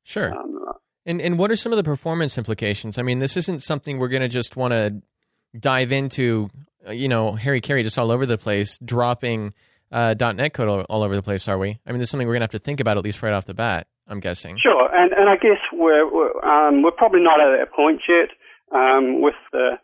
Sure. 0.03 0.33
um, 0.37 0.59
And 1.05 1.21
and 1.21 1.37
what 1.39 1.51
are 1.51 1.55
some 1.55 1.71
of 1.71 1.77
the 1.77 1.83
performance 1.83 2.37
implications? 2.37 2.97
I 2.97 3.03
mean, 3.03 3.19
this 3.19 3.37
isn't 3.37 3.61
something 3.61 3.97
we're 3.99 4.07
going 4.07 4.23
to 4.23 4.27
just 4.27 4.55
want 4.55 4.71
to 4.73 5.01
dive 5.57 5.91
into. 5.91 6.49
uh, 6.87 6.91
You 6.91 7.07
know, 7.07 7.33
Harry 7.33 7.61
Carey 7.61 7.83
just 7.83 7.97
all 7.99 8.11
over 8.11 8.25
the 8.25 8.37
place, 8.37 8.77
dropping 8.83 9.53
uh, 9.91 10.15
.NET 10.19 10.53
code 10.53 10.67
all, 10.67 10.81
all 10.89 11.03
over 11.03 11.15
the 11.15 11.21
place. 11.21 11.47
Are 11.47 11.57
we? 11.57 11.79
I 11.85 11.91
mean, 11.91 11.99
this 11.99 12.07
is 12.07 12.11
something 12.11 12.27
we're 12.27 12.33
going 12.33 12.41
to 12.41 12.45
have 12.51 12.61
to 12.61 12.65
think 12.65 12.79
about 12.79 12.97
at 12.97 13.03
least 13.03 13.21
right 13.21 13.33
off 13.33 13.45
the 13.45 13.53
bat. 13.53 13.87
I'm 14.07 14.19
guessing. 14.19 14.57
Sure, 14.61 14.89
and, 14.93 15.13
and 15.13 15.29
I 15.29 15.35
guess 15.37 15.61
we're 15.71 16.11
we're, 16.11 16.33
um, 16.43 16.81
we're 16.81 16.91
probably 16.91 17.21
not 17.21 17.39
at 17.39 17.57
that 17.59 17.71
point 17.73 18.01
yet. 18.09 18.29
Um, 18.73 19.21
with 19.21 19.35
the, 19.51 19.77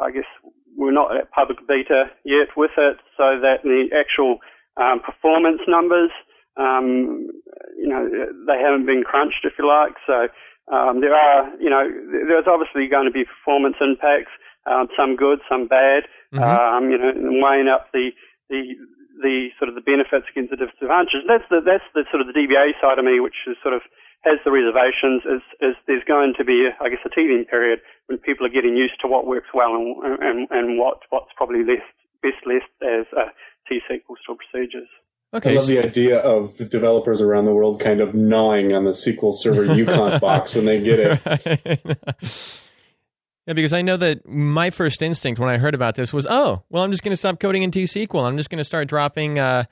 I 0.00 0.10
guess 0.10 0.28
we're 0.76 0.92
not 0.92 1.16
at 1.16 1.30
public 1.30 1.58
beta 1.68 2.10
yet 2.24 2.48
with 2.56 2.72
it, 2.76 2.96
so 3.16 3.38
that 3.40 3.62
the 3.62 3.88
actual 3.92 4.38
um, 4.76 5.00
performance 5.00 5.60
numbers, 5.68 6.10
um, 6.56 7.28
you 7.76 7.88
know, 7.88 8.08
they 8.46 8.58
haven't 8.60 8.86
been 8.86 9.02
crunched, 9.04 9.44
if 9.44 9.52
you 9.58 9.66
like. 9.68 9.94
So 10.06 10.28
um, 10.72 11.00
there 11.00 11.14
are, 11.14 11.50
you 11.60 11.68
know, 11.68 11.84
there's 12.28 12.48
obviously 12.48 12.88
going 12.88 13.06
to 13.06 13.12
be 13.12 13.24
performance 13.24 13.76
impacts, 13.80 14.32
um, 14.66 14.88
some 14.96 15.16
good, 15.16 15.40
some 15.48 15.66
bad. 15.66 16.04
Mhm. 16.32 16.40
Um, 16.40 16.90
you 16.90 16.96
know, 16.96 17.12
weighing 17.44 17.68
up 17.68 17.92
the 17.92 18.10
the 18.48 18.76
the 19.20 19.52
sort 19.58 19.68
of 19.68 19.74
the 19.74 19.84
benefits 19.84 20.24
against 20.32 20.50
the 20.50 20.56
disadvantages. 20.56 21.28
That's 21.28 21.44
the 21.50 21.60
that's 21.60 21.84
the 21.94 22.04
sort 22.10 22.24
of 22.24 22.26
the 22.26 22.32
DBA 22.32 22.80
side 22.80 22.98
of 22.98 23.04
me, 23.04 23.20
which 23.20 23.36
is 23.46 23.56
sort 23.62 23.74
of 23.74 23.82
has 24.24 24.38
the 24.44 24.50
reservations. 24.50 25.22
Is 25.26 25.42
is 25.60 25.74
there's 25.86 26.04
going 26.04 26.34
to 26.38 26.44
be, 26.44 26.68
I 26.80 26.88
guess, 26.88 27.02
a 27.04 27.10
teething 27.10 27.44
period 27.48 27.80
when 28.06 28.18
people 28.18 28.46
are 28.46 28.54
getting 28.54 28.76
used 28.76 29.00
to 29.02 29.08
what 29.08 29.26
works 29.26 29.48
well 29.54 29.74
and 29.74 29.96
and, 30.22 30.48
and 30.50 30.78
what 30.78 31.00
what's 31.10 31.30
probably 31.36 31.64
less 31.64 31.84
best 32.22 32.46
left 32.46 32.70
as 32.82 33.06
uh, 33.16 33.30
T-SQL 33.68 34.16
store 34.22 34.36
procedures. 34.36 34.88
Okay. 35.34 35.52
I 35.52 35.58
love 35.58 35.66
the 35.66 35.78
idea 35.78 36.18
of 36.18 36.56
developers 36.68 37.22
around 37.22 37.46
the 37.46 37.54
world 37.54 37.80
kind 37.80 38.00
of 38.00 38.14
gnawing 38.14 38.74
on 38.74 38.84
the 38.84 38.90
SQL 38.90 39.32
Server 39.32 39.64
Yukon 39.74 40.18
box 40.20 40.54
when 40.54 40.66
they 40.66 40.82
get 40.82 41.00
it. 41.00 41.90
yeah, 43.46 43.54
because 43.54 43.72
I 43.72 43.80
know 43.80 43.96
that 43.96 44.28
my 44.28 44.68
first 44.68 45.00
instinct 45.00 45.40
when 45.40 45.48
I 45.48 45.56
heard 45.56 45.74
about 45.74 45.94
this 45.94 46.12
was, 46.12 46.26
oh, 46.28 46.62
well, 46.68 46.84
I'm 46.84 46.90
just 46.90 47.02
going 47.02 47.12
to 47.12 47.16
stop 47.16 47.40
coding 47.40 47.62
in 47.62 47.70
T-SQL. 47.70 48.22
I'm 48.22 48.36
just 48.36 48.50
going 48.50 48.58
to 48.58 48.64
start 48.64 48.88
dropping 48.88 49.38
uh, 49.38 49.64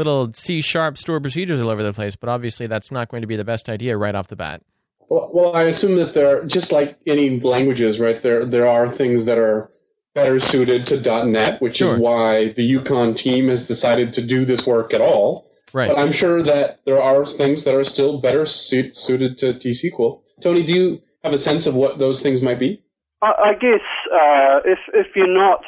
little 0.00 0.32
C 0.34 0.60
sharp 0.62 0.96
store 0.96 1.20
procedures 1.20 1.60
all 1.60 1.68
over 1.68 1.82
the 1.82 1.92
place. 1.92 2.16
But 2.16 2.28
obviously, 2.30 2.66
that's 2.66 2.90
not 2.90 3.08
going 3.10 3.20
to 3.20 3.26
be 3.26 3.36
the 3.36 3.44
best 3.44 3.68
idea 3.68 3.96
right 3.96 4.14
off 4.14 4.28
the 4.28 4.36
bat. 4.36 4.62
Well, 5.10 5.30
well, 5.34 5.54
I 5.56 5.64
assume 5.64 5.96
that 5.96 6.14
there, 6.14 6.44
just 6.44 6.72
like 6.72 6.96
any 7.06 7.38
languages, 7.40 7.98
right? 8.00 8.20
There, 8.22 8.46
there 8.46 8.66
are 8.66 8.88
things 8.88 9.24
that 9.26 9.38
are 9.38 9.70
better 10.14 10.40
suited 10.40 10.86
to 10.86 11.24
.NET, 11.26 11.60
which 11.60 11.76
Sure. 11.76 11.94
is 11.94 12.00
why 12.00 12.52
the 12.52 12.62
Yukon 12.62 13.14
team 13.14 13.48
has 13.48 13.66
decided 13.66 14.12
to 14.14 14.22
do 14.22 14.44
this 14.44 14.66
work 14.66 14.94
at 14.94 15.00
all. 15.00 15.50
Right. 15.72 15.88
But 15.88 15.98
I'm 15.98 16.12
sure 16.12 16.42
that 16.42 16.80
there 16.84 17.00
are 17.00 17.26
things 17.26 17.64
that 17.64 17.74
are 17.74 17.84
still 17.84 18.20
better 18.20 18.44
suit, 18.46 18.96
suited 18.96 19.36
to 19.38 19.52
T-SQL. 19.54 20.20
Tony, 20.40 20.62
do 20.64 20.74
you 20.74 21.02
have 21.22 21.32
a 21.32 21.38
sense 21.38 21.66
of 21.66 21.74
what 21.74 21.98
those 21.98 22.22
things 22.22 22.40
might 22.40 22.58
be? 22.58 22.82
I, 23.22 23.26
I 23.50 23.52
guess 23.54 23.84
uh, 24.12 24.60
if 24.64 24.78
if 24.94 25.08
you're 25.14 25.26
not 25.32 25.60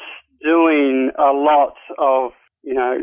doing 0.42 1.10
a 1.18 1.32
lot 1.32 1.74
of 1.98 2.32
you 2.62 2.74
know 2.74 2.96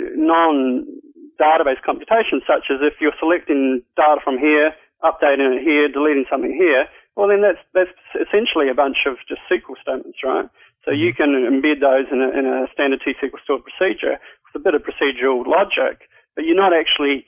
non-database 1.39 1.81
computation, 1.85 2.41
such 2.45 2.67
as 2.69 2.79
if 2.81 2.99
you're 2.99 3.15
selecting 3.19 3.81
data 3.95 4.19
from 4.23 4.37
here, 4.37 4.75
updating 5.03 5.55
it 5.55 5.63
here, 5.63 5.87
deleting 5.87 6.25
something 6.29 6.51
here, 6.51 6.85
well 7.15 7.27
then 7.27 7.41
that's 7.41 7.59
that's 7.73 7.91
essentially 8.15 8.69
a 8.69 8.75
bunch 8.75 9.07
of 9.07 9.15
just 9.27 9.41
SQL 9.51 9.79
statements, 9.81 10.19
right? 10.23 10.49
So 10.85 10.91
you 10.91 11.11
mm-hmm. 11.13 11.23
can 11.23 11.31
embed 11.47 11.79
those 11.79 12.07
in 12.11 12.21
a, 12.21 12.29
in 12.31 12.45
a 12.45 12.67
standard 12.71 13.01
T-SQL 13.03 13.39
stored 13.43 13.63
procedure 13.63 14.19
with 14.47 14.55
a 14.55 14.63
bit 14.63 14.75
of 14.75 14.83
procedural 14.83 15.45
logic, 15.47 16.07
but 16.35 16.45
you're 16.45 16.59
not 16.59 16.73
actually 16.73 17.25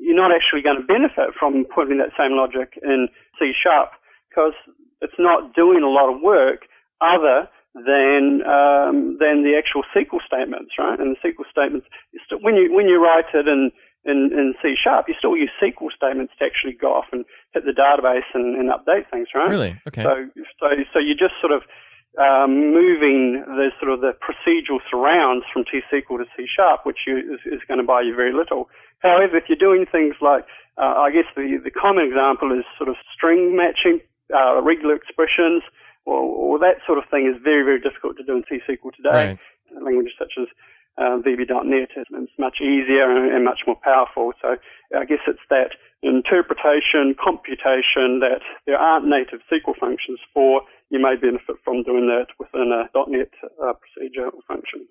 you're 0.00 0.16
not 0.16 0.32
actually 0.34 0.60
going 0.60 0.80
to 0.80 0.86
benefit 0.86 1.32
from 1.38 1.64
putting 1.72 1.98
that 1.98 2.10
same 2.18 2.36
logic 2.36 2.76
in 2.82 3.08
C 3.38 3.52
sharp 3.52 3.90
because 4.28 4.56
it's 5.00 5.18
not 5.18 5.54
doing 5.54 5.82
a 5.82 5.88
lot 5.88 6.12
of 6.12 6.20
work 6.20 6.66
other 7.00 7.48
than 7.74 8.46
um, 8.46 9.18
than 9.18 9.42
the 9.42 9.58
actual 9.58 9.82
SQL 9.90 10.22
statements, 10.22 10.78
right? 10.78 10.98
And 10.98 11.16
the 11.16 11.20
SQL 11.26 11.46
statements, 11.50 11.86
you 12.12 12.20
still, 12.24 12.38
when 12.38 12.54
you 12.54 12.72
when 12.72 12.86
you 12.86 13.02
write 13.02 13.26
it 13.34 13.48
in, 13.48 13.72
in 14.06 14.30
in 14.30 14.54
C 14.62 14.74
sharp, 14.78 15.06
you 15.08 15.14
still 15.18 15.36
use 15.36 15.50
SQL 15.58 15.90
statements 15.90 16.32
to 16.38 16.46
actually 16.46 16.78
go 16.78 16.94
off 16.94 17.10
and 17.10 17.24
hit 17.52 17.66
the 17.66 17.74
database 17.74 18.30
and, 18.32 18.54
and 18.54 18.70
update 18.70 19.10
things, 19.10 19.28
right? 19.34 19.50
Really? 19.50 19.74
Okay. 19.88 20.02
So 20.02 20.30
so 20.62 20.66
so 20.94 20.98
you 21.00 21.18
just 21.18 21.34
sort 21.42 21.50
of 21.50 21.62
um, 22.14 22.70
moving 22.70 23.42
the 23.42 23.74
sort 23.82 23.90
of 23.90 24.00
the 24.00 24.14
procedural 24.22 24.78
surrounds 24.86 25.44
from 25.52 25.64
T 25.66 25.82
SQL 25.90 26.22
to 26.22 26.26
C 26.36 26.46
sharp, 26.46 26.86
which 26.86 27.10
you, 27.10 27.18
is, 27.18 27.42
is 27.58 27.60
going 27.66 27.78
to 27.78 27.86
buy 27.86 28.02
you 28.02 28.14
very 28.14 28.32
little. 28.32 28.70
However, 29.02 29.36
if 29.36 29.50
you're 29.50 29.58
doing 29.58 29.84
things 29.90 30.14
like, 30.22 30.46
uh, 30.78 30.94
I 30.94 31.10
guess 31.10 31.26
the 31.34 31.58
the 31.58 31.74
common 31.74 32.06
example 32.06 32.54
is 32.54 32.62
sort 32.78 32.88
of 32.88 32.94
string 33.10 33.58
matching, 33.58 33.98
uh, 34.30 34.62
regular 34.62 34.94
expressions 34.94 35.66
or, 36.04 36.20
or 36.20 36.58
that 36.58 36.84
sort 36.86 36.98
of 36.98 37.04
thing 37.10 37.26
is 37.26 37.40
very, 37.42 37.64
very 37.64 37.80
difficult 37.80 38.16
to 38.16 38.24
do 38.24 38.36
in 38.36 38.44
T-SQL 38.44 38.94
today. 38.94 39.38
Right. 39.38 39.82
Languages 39.82 40.12
such 40.18 40.32
as 40.38 40.46
uh, 40.96 41.18
VB.NET 41.18 41.90
is 41.96 42.06
much 42.38 42.58
easier 42.60 43.10
and, 43.10 43.34
and 43.34 43.44
much 43.44 43.60
more 43.66 43.76
powerful. 43.82 44.32
So 44.40 44.56
I 44.96 45.04
guess 45.04 45.18
it's 45.26 45.42
that 45.50 45.70
interpretation, 46.02 47.16
computation 47.22 48.20
that 48.20 48.40
there 48.66 48.76
aren't 48.76 49.06
native 49.06 49.40
SQL 49.50 49.74
functions 49.78 50.20
for. 50.32 50.62
You 50.90 51.00
may 51.00 51.16
benefit 51.16 51.56
from 51.64 51.82
doing 51.82 52.06
that 52.06 52.26
within 52.38 52.70
a 52.70 52.88
.NET 53.08 53.30
uh, 53.42 53.72
procedure 53.72 54.26
or 54.26 54.40
function. 54.46 54.86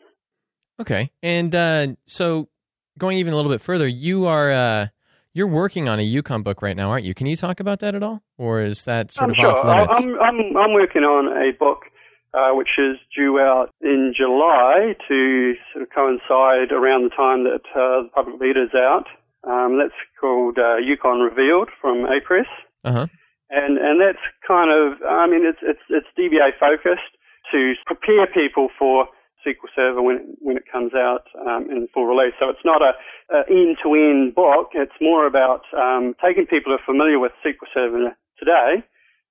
Okay. 0.81 1.11
And 1.21 1.53
uh, 1.53 1.87
so 2.05 2.49
going 2.97 3.17
even 3.19 3.33
a 3.33 3.35
little 3.35 3.51
bit 3.51 3.61
further, 3.61 3.87
you 3.87 4.25
are 4.25 4.51
uh, 4.51 4.87
you're 5.33 5.47
working 5.47 5.89
on 5.89 5.99
a 5.99 6.03
Yukon 6.03 6.43
book 6.43 6.61
right 6.61 6.77
now, 6.77 6.89
aren't 6.91 7.05
you? 7.05 7.13
Can 7.13 7.27
you 7.27 7.35
talk 7.35 7.59
about 7.59 7.79
that 7.79 7.95
at 7.95 8.03
all, 8.03 8.21
or 8.37 8.61
is 8.61 8.83
that 8.85 9.11
sort 9.11 9.25
I'm 9.25 9.29
of 9.31 9.35
sure. 9.35 9.51
off 9.51 9.65
limits? 9.65 9.95
I'm, 9.95 10.19
I'm, 10.21 10.57
I'm 10.57 10.73
working 10.73 11.03
on 11.03 11.27
a 11.27 11.51
book 11.57 11.85
uh, 12.33 12.49
which 12.53 12.79
is 12.79 12.97
due 13.15 13.39
out 13.39 13.69
in 13.81 14.13
July 14.17 14.95
to 15.07 15.53
sort 15.71 15.83
of 15.83 15.89
coincide 15.93 16.71
around 16.71 17.03
the 17.03 17.13
time 17.15 17.43
that 17.43 17.61
uh, 17.77 18.03
the 18.03 18.09
public 18.13 18.39
beta 18.39 18.63
is 18.63 18.73
out. 18.73 19.05
Um, 19.43 19.77
that's 19.77 19.93
called 20.19 20.57
uh, 20.57 20.77
Yukon 20.77 21.19
Revealed 21.19 21.69
from 21.79 22.05
APress. 22.07 22.49
Uh 22.83 22.91
huh. 22.91 23.07
And, 23.49 23.77
and 23.77 24.01
that's 24.01 24.23
kind 24.47 24.71
of, 24.71 24.97
I 25.07 25.27
mean, 25.27 25.45
it's, 25.45 25.59
it's, 25.61 25.85
it's 25.89 26.07
DBA 26.17 26.57
focused 26.59 27.13
to 27.51 27.73
prepare 27.85 28.25
people 28.25 28.69
for 28.79 29.05
SQL 29.45 29.69
Server 29.75 30.01
when, 30.01 30.35
when 30.39 30.57
it 30.57 30.63
comes 30.71 30.93
out 30.93 31.27
um, 31.39 31.69
in 31.69 31.87
full 31.93 32.05
release. 32.05 32.33
So 32.39 32.49
it's 32.49 32.65
not 32.65 32.81
a, 32.81 32.93
a 33.31 33.43
end-to-end 33.49 34.35
book. 34.35 34.71
It's 34.73 34.95
more 34.99 35.27
about 35.27 35.63
um, 35.77 36.15
taking 36.23 36.45
people 36.45 36.71
who 36.71 36.79
are 36.79 36.85
familiar 36.85 37.19
with 37.19 37.31
SQL 37.45 37.67
Server 37.73 38.15
today, 38.39 38.83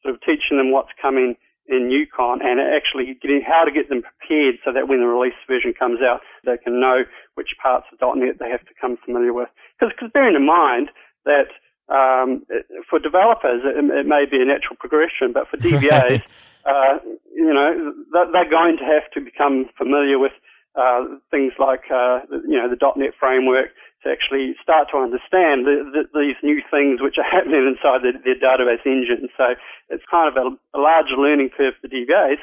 sort 0.02 0.14
of 0.14 0.20
teaching 0.20 0.58
them 0.58 0.70
what's 0.70 0.92
coming 1.00 1.36
in 1.66 1.90
Yukon 1.90 2.40
and 2.42 2.60
actually 2.60 3.16
getting 3.22 3.40
how 3.40 3.64
to 3.64 3.70
get 3.70 3.88
them 3.88 4.02
prepared 4.02 4.56
so 4.64 4.72
that 4.72 4.88
when 4.88 5.00
the 5.00 5.06
release 5.06 5.38
version 5.46 5.72
comes 5.72 6.00
out, 6.02 6.20
they 6.44 6.58
can 6.58 6.80
know 6.80 7.04
which 7.34 7.54
parts 7.62 7.86
of 7.92 7.98
.NET 8.16 8.38
they 8.38 8.50
have 8.50 8.64
to 8.66 8.74
come 8.80 8.98
familiar 9.04 9.32
with. 9.32 9.48
Because 9.78 9.94
bearing 10.12 10.34
in 10.34 10.44
mind 10.44 10.90
that 11.24 11.48
um, 11.88 12.44
for 12.88 12.98
developers, 12.98 13.62
it, 13.64 13.78
it, 13.78 14.06
may 14.06 14.24
be 14.28 14.42
a 14.42 14.44
natural 14.44 14.76
progression, 14.78 15.32
but 15.32 15.48
for 15.48 15.56
DBAs, 15.58 15.90
Right. 15.90 16.22
Uh, 16.66 16.98
you 17.34 17.52
know, 17.52 17.92
they're, 18.12 18.50
going 18.50 18.76
to 18.78 18.84
have 18.84 19.10
to 19.14 19.20
become 19.20 19.66
familiar 19.76 20.18
with 20.18 20.32
uh, 20.74 21.04
things 21.30 21.52
like, 21.58 21.90
uh, 21.90 22.20
you 22.46 22.56
know, 22.56 22.68
the 22.68 22.78
.NET 22.96 23.14
framework 23.18 23.70
to 24.02 24.10
actually 24.10 24.54
start 24.62 24.88
to 24.90 24.98
understand 24.98 25.66
the, 25.66 25.82
the, 25.90 26.02
these 26.14 26.38
new 26.42 26.62
things 26.70 27.00
which 27.00 27.18
are 27.18 27.28
happening 27.36 27.66
inside 27.66 28.02
their, 28.02 28.16
their 28.22 28.38
database 28.38 28.84
engine. 28.86 29.28
So 29.36 29.54
it's 29.90 30.04
kind 30.10 30.30
of 30.30 30.36
a, 30.36 30.78
a 30.78 30.80
large 30.80 31.10
learning 31.16 31.50
curve 31.56 31.74
for 31.80 31.88
DBAs. 31.88 32.42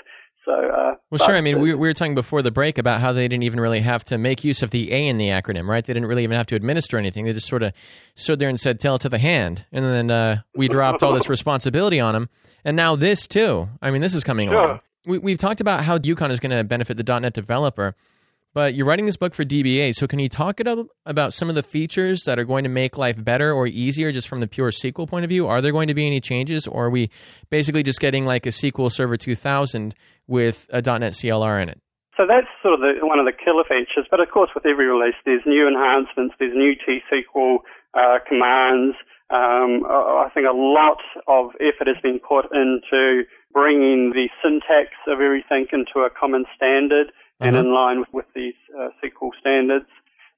So, 0.49 0.55
uh, 0.55 0.95
Well, 1.11 1.19
sure. 1.27 1.35
I 1.35 1.41
mean, 1.41 1.59
we, 1.59 1.76
we 1.76 1.88
were 1.88 1.93
talking 1.93 2.15
before 2.15 2.41
the 2.41 2.49
break 2.49 2.80
about 2.80 3.01
how 3.01 3.11
they 3.11 3.27
didn't 3.27 3.43
even 3.43 3.59
really 3.59 3.81
have 3.81 4.03
to 4.05 4.17
make 4.17 4.43
use 4.43 4.63
of 4.63 4.71
the 4.71 4.91
A 4.91 5.07
in 5.07 5.19
the 5.19 5.27
acronym, 5.27 5.67
right? 5.67 5.85
They 5.85 5.93
didn't 5.93 6.07
really 6.09 6.23
even 6.23 6.35
have 6.38 6.47
to 6.47 6.55
administer 6.55 6.97
anything. 6.97 7.26
They 7.26 7.34
just 7.34 7.47
sort 7.47 7.61
of 7.61 7.71
stood 8.15 8.39
there 8.39 8.49
and 8.49 8.59
said, 8.59 8.80
"Tell 8.80 8.95
it 8.95 9.01
to 9.01 9.09
the 9.09 9.19
hand," 9.19 9.65
and 9.71 9.85
then 9.85 10.09
uh, 10.09 10.41
we 10.55 10.67
dropped 10.67 11.03
all 11.03 11.13
this 11.13 11.30
responsibility 11.38 11.99
on 11.99 12.15
them. 12.15 12.30
And 12.65 12.76
now 12.76 12.95
this 12.95 13.27
too. 13.27 13.69
I 13.81 13.91
mean, 13.91 14.01
this 14.01 14.15
is 14.15 14.23
coming 14.23 14.49
Sure. 14.49 14.57
along. 14.65 14.80
We, 15.05 15.17
we've 15.19 15.38
talked 15.38 15.61
about 15.61 15.84
how 15.84 15.99
Yukon 16.01 16.31
is 16.31 16.39
going 16.39 16.51
to 16.57 16.63
benefit 16.63 16.97
the 16.97 17.19
.NET 17.19 17.34
developer, 17.34 17.95
but 18.53 18.73
you're 18.73 18.85
writing 18.85 19.05
this 19.05 19.17
book 19.17 19.34
for 19.34 19.45
DBA. 19.45 19.93
So 19.93 20.07
can 20.07 20.19
you 20.19 20.30
talk 20.30 20.59
about 21.05 21.34
some 21.34 21.49
of 21.49 21.55
the 21.55 21.63
features 21.63 22.23
that 22.23 22.39
are 22.39 22.45
going 22.45 22.63
to 22.63 22.69
make 22.69 22.97
life 22.97 23.23
better 23.23 23.53
or 23.53 23.67
easier, 23.67 24.11
just 24.11 24.27
from 24.27 24.39
the 24.39 24.47
pure 24.47 24.71
SQL 24.71 25.07
point 25.07 25.23
of 25.23 25.30
view? 25.30 25.47
Are 25.47 25.61
there 25.61 25.71
going 25.71 25.88
to 25.88 25.93
be 25.93 26.05
any 26.05 26.19
changes, 26.19 26.67
or 26.67 26.85
are 26.85 26.89
we 26.89 27.07
basically 27.49 27.84
just 27.84 27.99
getting 27.99 28.26
like 28.26 28.45
a 28.45 28.49
SQL 28.49 28.91
Server 28.91 29.17
2000 29.17 29.93
with 30.27 30.67
a 30.71 30.81
.NET 30.81 31.13
CLR 31.13 31.61
in 31.61 31.69
it? 31.69 31.81
So 32.17 32.27
that's 32.27 32.47
sort 32.61 32.73
of 32.73 32.81
the, 32.81 32.99
one 33.05 33.19
of 33.19 33.26
the 33.26 33.31
killer 33.31 33.63
features. 33.63 34.05
But 34.11 34.19
of 34.19 34.30
course, 34.30 34.49
with 34.53 34.65
every 34.65 34.88
release, 34.88 35.15
there's 35.26 35.43
new 35.45 35.67
enhancements, 35.67 36.35
there's 36.38 36.53
new 36.53 36.76
T-SQL 36.76 37.59
uh, 37.93 38.19
commands. 38.27 38.97
Um, 39.31 39.85
I 39.88 40.27
think 40.34 40.47
a 40.49 40.57
lot 40.57 40.99
of 41.27 41.55
effort 41.61 41.88
has 41.88 42.01
been 42.03 42.19
put 42.19 42.51
into 42.51 43.23
bringing 43.53 44.11
the 44.11 44.27
syntax 44.43 44.91
of 45.07 45.21
everything 45.21 45.67
into 45.71 46.03
a 46.03 46.09
common 46.09 46.45
standard 46.55 47.13
and 47.40 47.56
Uh-huh. 47.56 47.66
in 47.66 47.74
line 47.74 47.99
with, 47.99 48.11
with 48.14 48.26
these 48.36 48.56
uh, 48.78 48.90
SQL 49.03 49.32
standards. 49.40 49.86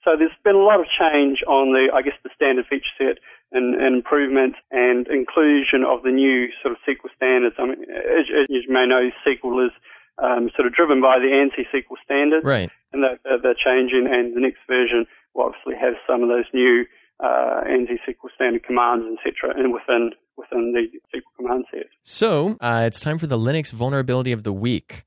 So 0.04 0.18
there's 0.18 0.34
been 0.44 0.56
a 0.56 0.66
lot 0.66 0.80
of 0.80 0.88
change 0.98 1.44
on 1.48 1.74
the, 1.74 1.94
I 1.94 2.02
guess, 2.02 2.18
the 2.24 2.30
standard 2.36 2.66
feature 2.68 2.90
set 2.98 3.18
and, 3.52 3.76
and 3.76 3.96
improvement 3.96 4.56
and 4.72 5.08
inclusion 5.08 5.84
of 5.86 6.02
the 6.04 6.10
new 6.12 6.50
sort 6.62 6.74
of 6.74 6.80
SQL 6.88 7.10
standards. 7.16 7.56
I 7.60 7.66
mean, 7.66 7.84
as, 7.90 8.26
as 8.34 8.46
you 8.50 8.64
may 8.70 8.88
know, 8.88 9.10
SQL 9.28 9.66
is 9.68 9.72
um, 10.18 10.50
sort 10.56 10.66
of 10.68 10.74
driven 10.74 11.02
by 11.02 11.20
the 11.20 11.30
ANSI 11.30 11.66
SQL 11.70 11.98
standards, 12.04 12.44
Right. 12.46 12.70
and 12.94 13.04
they're, 13.04 13.20
they're- 13.24 13.42
they're 13.42 13.62
changing. 13.64 14.08
And 14.10 14.36
the 14.36 14.42
next 14.42 14.60
version 14.68 15.06
will 15.34 15.46
obviously 15.54 15.76
have 15.80 15.94
some 16.08 16.24
of 16.24 16.30
those 16.30 16.46
new 16.54 16.86
uh, 17.20 17.62
ANSI 17.70 17.98
SQL 18.10 18.34
standard 18.34 18.64
commands, 18.64 19.06
etc., 19.22 19.54
and 19.56 19.72
within 19.72 20.12
within 20.38 20.74
the 20.74 20.88
SQL 21.16 21.22
command 21.38 21.66
set. 21.70 21.86
So 22.02 22.58
uh, 22.60 22.84
it's 22.88 23.00
time 23.00 23.20
for 23.20 23.28
the 23.28 23.38
Linux 23.38 23.72
vulnerability 23.72 24.32
of 24.32 24.42
the 24.44 24.52
week. 24.54 25.04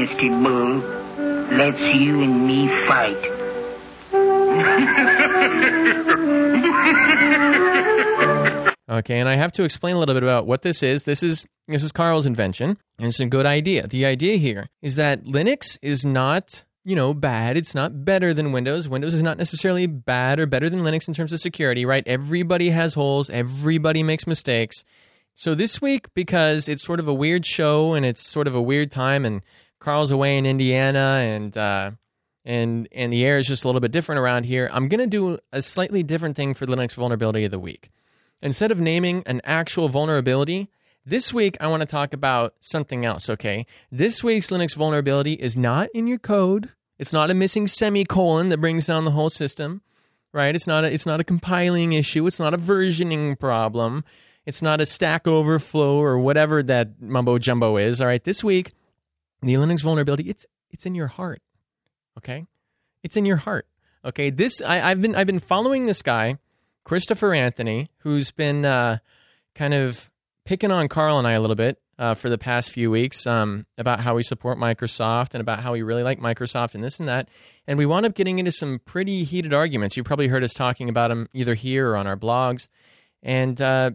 Mr. 0.00 0.42
Bull. 0.42 0.78
Let's 1.58 1.78
you 1.78 2.22
and 2.22 2.46
me 2.46 2.68
fight. 2.88 3.20
Okay, 8.88 9.20
and 9.20 9.28
I 9.28 9.36
have 9.36 9.52
to 9.52 9.62
explain 9.62 9.96
a 9.96 9.98
little 9.98 10.14
bit 10.14 10.22
about 10.22 10.46
what 10.46 10.62
this 10.62 10.82
is. 10.82 11.04
This 11.04 11.22
is 11.22 11.46
this 11.68 11.84
is 11.84 11.92
Carl's 11.92 12.24
invention, 12.24 12.78
and 12.98 13.08
it's 13.08 13.20
a 13.20 13.26
good 13.26 13.44
idea. 13.44 13.86
The 13.86 14.06
idea 14.06 14.36
here 14.36 14.68
is 14.80 14.96
that 14.96 15.24
Linux 15.24 15.78
is 15.82 16.04
not, 16.04 16.64
you 16.82 16.96
know, 16.96 17.12
bad. 17.12 17.58
It's 17.58 17.74
not 17.74 18.04
better 18.04 18.32
than 18.32 18.52
Windows. 18.52 18.88
Windows 18.88 19.12
is 19.12 19.22
not 19.22 19.36
necessarily 19.36 19.86
bad 19.86 20.40
or 20.40 20.46
better 20.46 20.70
than 20.70 20.80
Linux 20.80 21.08
in 21.08 21.14
terms 21.14 21.32
of 21.32 21.40
security, 21.40 21.84
right? 21.84 22.04
Everybody 22.06 22.70
has 22.70 22.94
holes, 22.94 23.28
everybody 23.28 24.02
makes 24.02 24.26
mistakes. 24.26 24.82
So 25.34 25.54
this 25.54 25.80
week, 25.80 26.08
because 26.14 26.68
it's 26.68 26.84
sort 26.84 27.00
of 27.00 27.08
a 27.08 27.14
weird 27.14 27.46
show 27.46 27.94
and 27.94 28.04
it's 28.04 28.26
sort 28.26 28.46
of 28.46 28.54
a 28.54 28.62
weird 28.62 28.90
time, 28.90 29.24
and 29.24 29.42
Carl's 29.80 30.10
away 30.10 30.36
in 30.36 30.46
Indiana, 30.46 31.20
and 31.22 31.56
uh, 31.56 31.90
and 32.44 32.88
and 32.92 33.12
the 33.12 33.24
air 33.24 33.38
is 33.38 33.46
just 33.46 33.64
a 33.64 33.68
little 33.68 33.80
bit 33.80 33.92
different 33.92 34.20
around 34.20 34.44
here. 34.44 34.70
I'm 34.72 34.88
gonna 34.88 35.06
do 35.06 35.38
a 35.52 35.62
slightly 35.62 36.02
different 36.02 36.36
thing 36.36 36.54
for 36.54 36.66
Linux 36.66 36.94
vulnerability 36.94 37.44
of 37.44 37.50
the 37.50 37.58
week. 37.58 37.90
Instead 38.42 38.70
of 38.70 38.80
naming 38.80 39.22
an 39.26 39.40
actual 39.44 39.88
vulnerability, 39.88 40.68
this 41.04 41.32
week 41.32 41.56
I 41.60 41.66
want 41.68 41.80
to 41.80 41.86
talk 41.86 42.12
about 42.12 42.54
something 42.60 43.04
else, 43.04 43.28
okay? 43.28 43.66
This 43.90 44.22
week's 44.22 44.50
Linux 44.50 44.74
vulnerability 44.74 45.34
is 45.34 45.56
not 45.56 45.88
in 45.94 46.06
your 46.06 46.18
code. 46.18 46.70
It's 46.98 47.12
not 47.12 47.30
a 47.30 47.34
missing 47.34 47.66
semicolon 47.66 48.50
that 48.50 48.58
brings 48.58 48.86
down 48.86 49.06
the 49.06 49.10
whole 49.10 49.30
system, 49.30 49.80
right? 50.32 50.54
It's 50.54 50.66
not 50.66 50.84
a, 50.84 50.92
it's 50.92 51.06
not 51.06 51.20
a 51.20 51.24
compiling 51.24 51.92
issue, 51.92 52.26
it's 52.26 52.38
not 52.38 52.54
a 52.54 52.58
versioning 52.58 53.38
problem. 53.38 54.04
It's 54.46 54.62
not 54.62 54.80
a 54.80 54.86
stack 54.86 55.26
overflow 55.26 56.00
or 56.00 56.18
whatever 56.18 56.62
that 56.62 57.00
mumbo 57.00 57.38
jumbo 57.38 57.76
is. 57.76 58.00
All 58.00 58.06
right, 58.06 58.24
this 58.24 58.42
week 58.42 58.72
the 59.42 59.54
Linux 59.54 59.82
vulnerability 59.82 60.28
it's 60.28 60.46
it's 60.70 60.86
in 60.86 60.94
your 60.94 61.08
heart. 61.08 61.42
Okay? 62.18 62.46
It's 63.02 63.16
in 63.16 63.24
your 63.24 63.38
heart. 63.38 63.66
Okay, 64.04 64.30
this 64.30 64.62
I, 64.62 64.90
I've 64.90 65.00
been 65.00 65.14
I've 65.14 65.26
been 65.26 65.40
following 65.40 65.86
this 65.86 66.02
guy 66.02 66.38
Christopher 66.84 67.34
Anthony, 67.34 67.90
who's 67.98 68.30
been 68.30 68.64
uh, 68.64 68.98
kind 69.54 69.74
of 69.74 70.10
picking 70.44 70.70
on 70.70 70.88
Carl 70.88 71.18
and 71.18 71.26
I 71.26 71.32
a 71.32 71.40
little 71.40 71.56
bit 71.56 71.80
uh, 71.98 72.14
for 72.14 72.30
the 72.30 72.38
past 72.38 72.70
few 72.70 72.90
weeks 72.90 73.26
um, 73.26 73.66
about 73.76 74.00
how 74.00 74.14
we 74.14 74.22
support 74.22 74.58
Microsoft 74.58 75.34
and 75.34 75.40
about 75.42 75.60
how 75.60 75.72
we 75.72 75.82
really 75.82 76.02
like 76.02 76.18
Microsoft 76.18 76.74
and 76.74 76.82
this 76.82 76.98
and 76.98 77.08
that. 77.08 77.28
And 77.66 77.78
we 77.78 77.84
wound 77.84 78.06
up 78.06 78.14
getting 78.14 78.38
into 78.38 78.50
some 78.50 78.80
pretty 78.84 79.22
heated 79.24 79.52
arguments. 79.52 79.96
You 79.96 80.02
probably 80.02 80.28
heard 80.28 80.42
us 80.42 80.54
talking 80.54 80.88
about 80.88 81.08
them 81.08 81.28
either 81.34 81.54
here 81.54 81.90
or 81.90 81.96
on 81.96 82.06
our 82.06 82.16
blogs. 82.16 82.68
And 83.22 83.60
uh, 83.60 83.90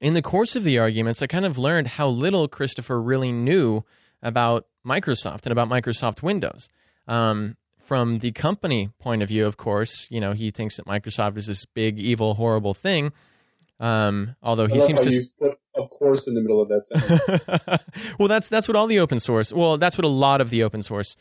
in 0.00 0.14
the 0.14 0.22
course 0.22 0.56
of 0.56 0.64
the 0.64 0.78
arguments, 0.78 1.20
I 1.20 1.26
kind 1.26 1.44
of 1.44 1.58
learned 1.58 1.88
how 1.88 2.08
little 2.08 2.48
Christopher 2.48 3.00
really 3.00 3.32
knew 3.32 3.84
about 4.22 4.66
Microsoft 4.86 5.44
and 5.44 5.52
about 5.52 5.68
Microsoft 5.68 6.22
Windows. 6.22 6.68
Um, 7.06 7.56
from 7.78 8.18
the 8.18 8.30
company 8.32 8.90
point 9.00 9.22
of 9.22 9.28
view, 9.28 9.46
of 9.46 9.56
course, 9.56 10.06
you 10.10 10.20
know, 10.20 10.32
he 10.32 10.50
thinks 10.50 10.76
that 10.76 10.86
Microsoft 10.86 11.36
is 11.36 11.46
this 11.46 11.64
big, 11.64 11.98
evil, 11.98 12.34
horrible 12.34 12.74
thing. 12.74 13.12
Um, 13.80 14.36
although 14.42 14.66
he 14.66 14.78
seems 14.78 15.00
to 15.00 15.10
you 15.12 15.22
put 15.40 15.58
of 15.74 15.90
course 15.90 16.26
in 16.28 16.34
the 16.34 16.40
middle 16.40 16.60
of 16.60 16.68
that 16.68 16.86
sentence. 16.86 17.84
well, 18.18 18.28
that's 18.28 18.48
that's 18.48 18.68
what 18.68 18.76
all 18.76 18.86
the 18.86 18.98
open 18.98 19.20
source. 19.20 19.52
Well, 19.52 19.78
that's 19.78 19.96
what 19.96 20.04
a 20.04 20.08
lot 20.08 20.40
of 20.40 20.50
the 20.50 20.62
open 20.62 20.82
source. 20.82 21.16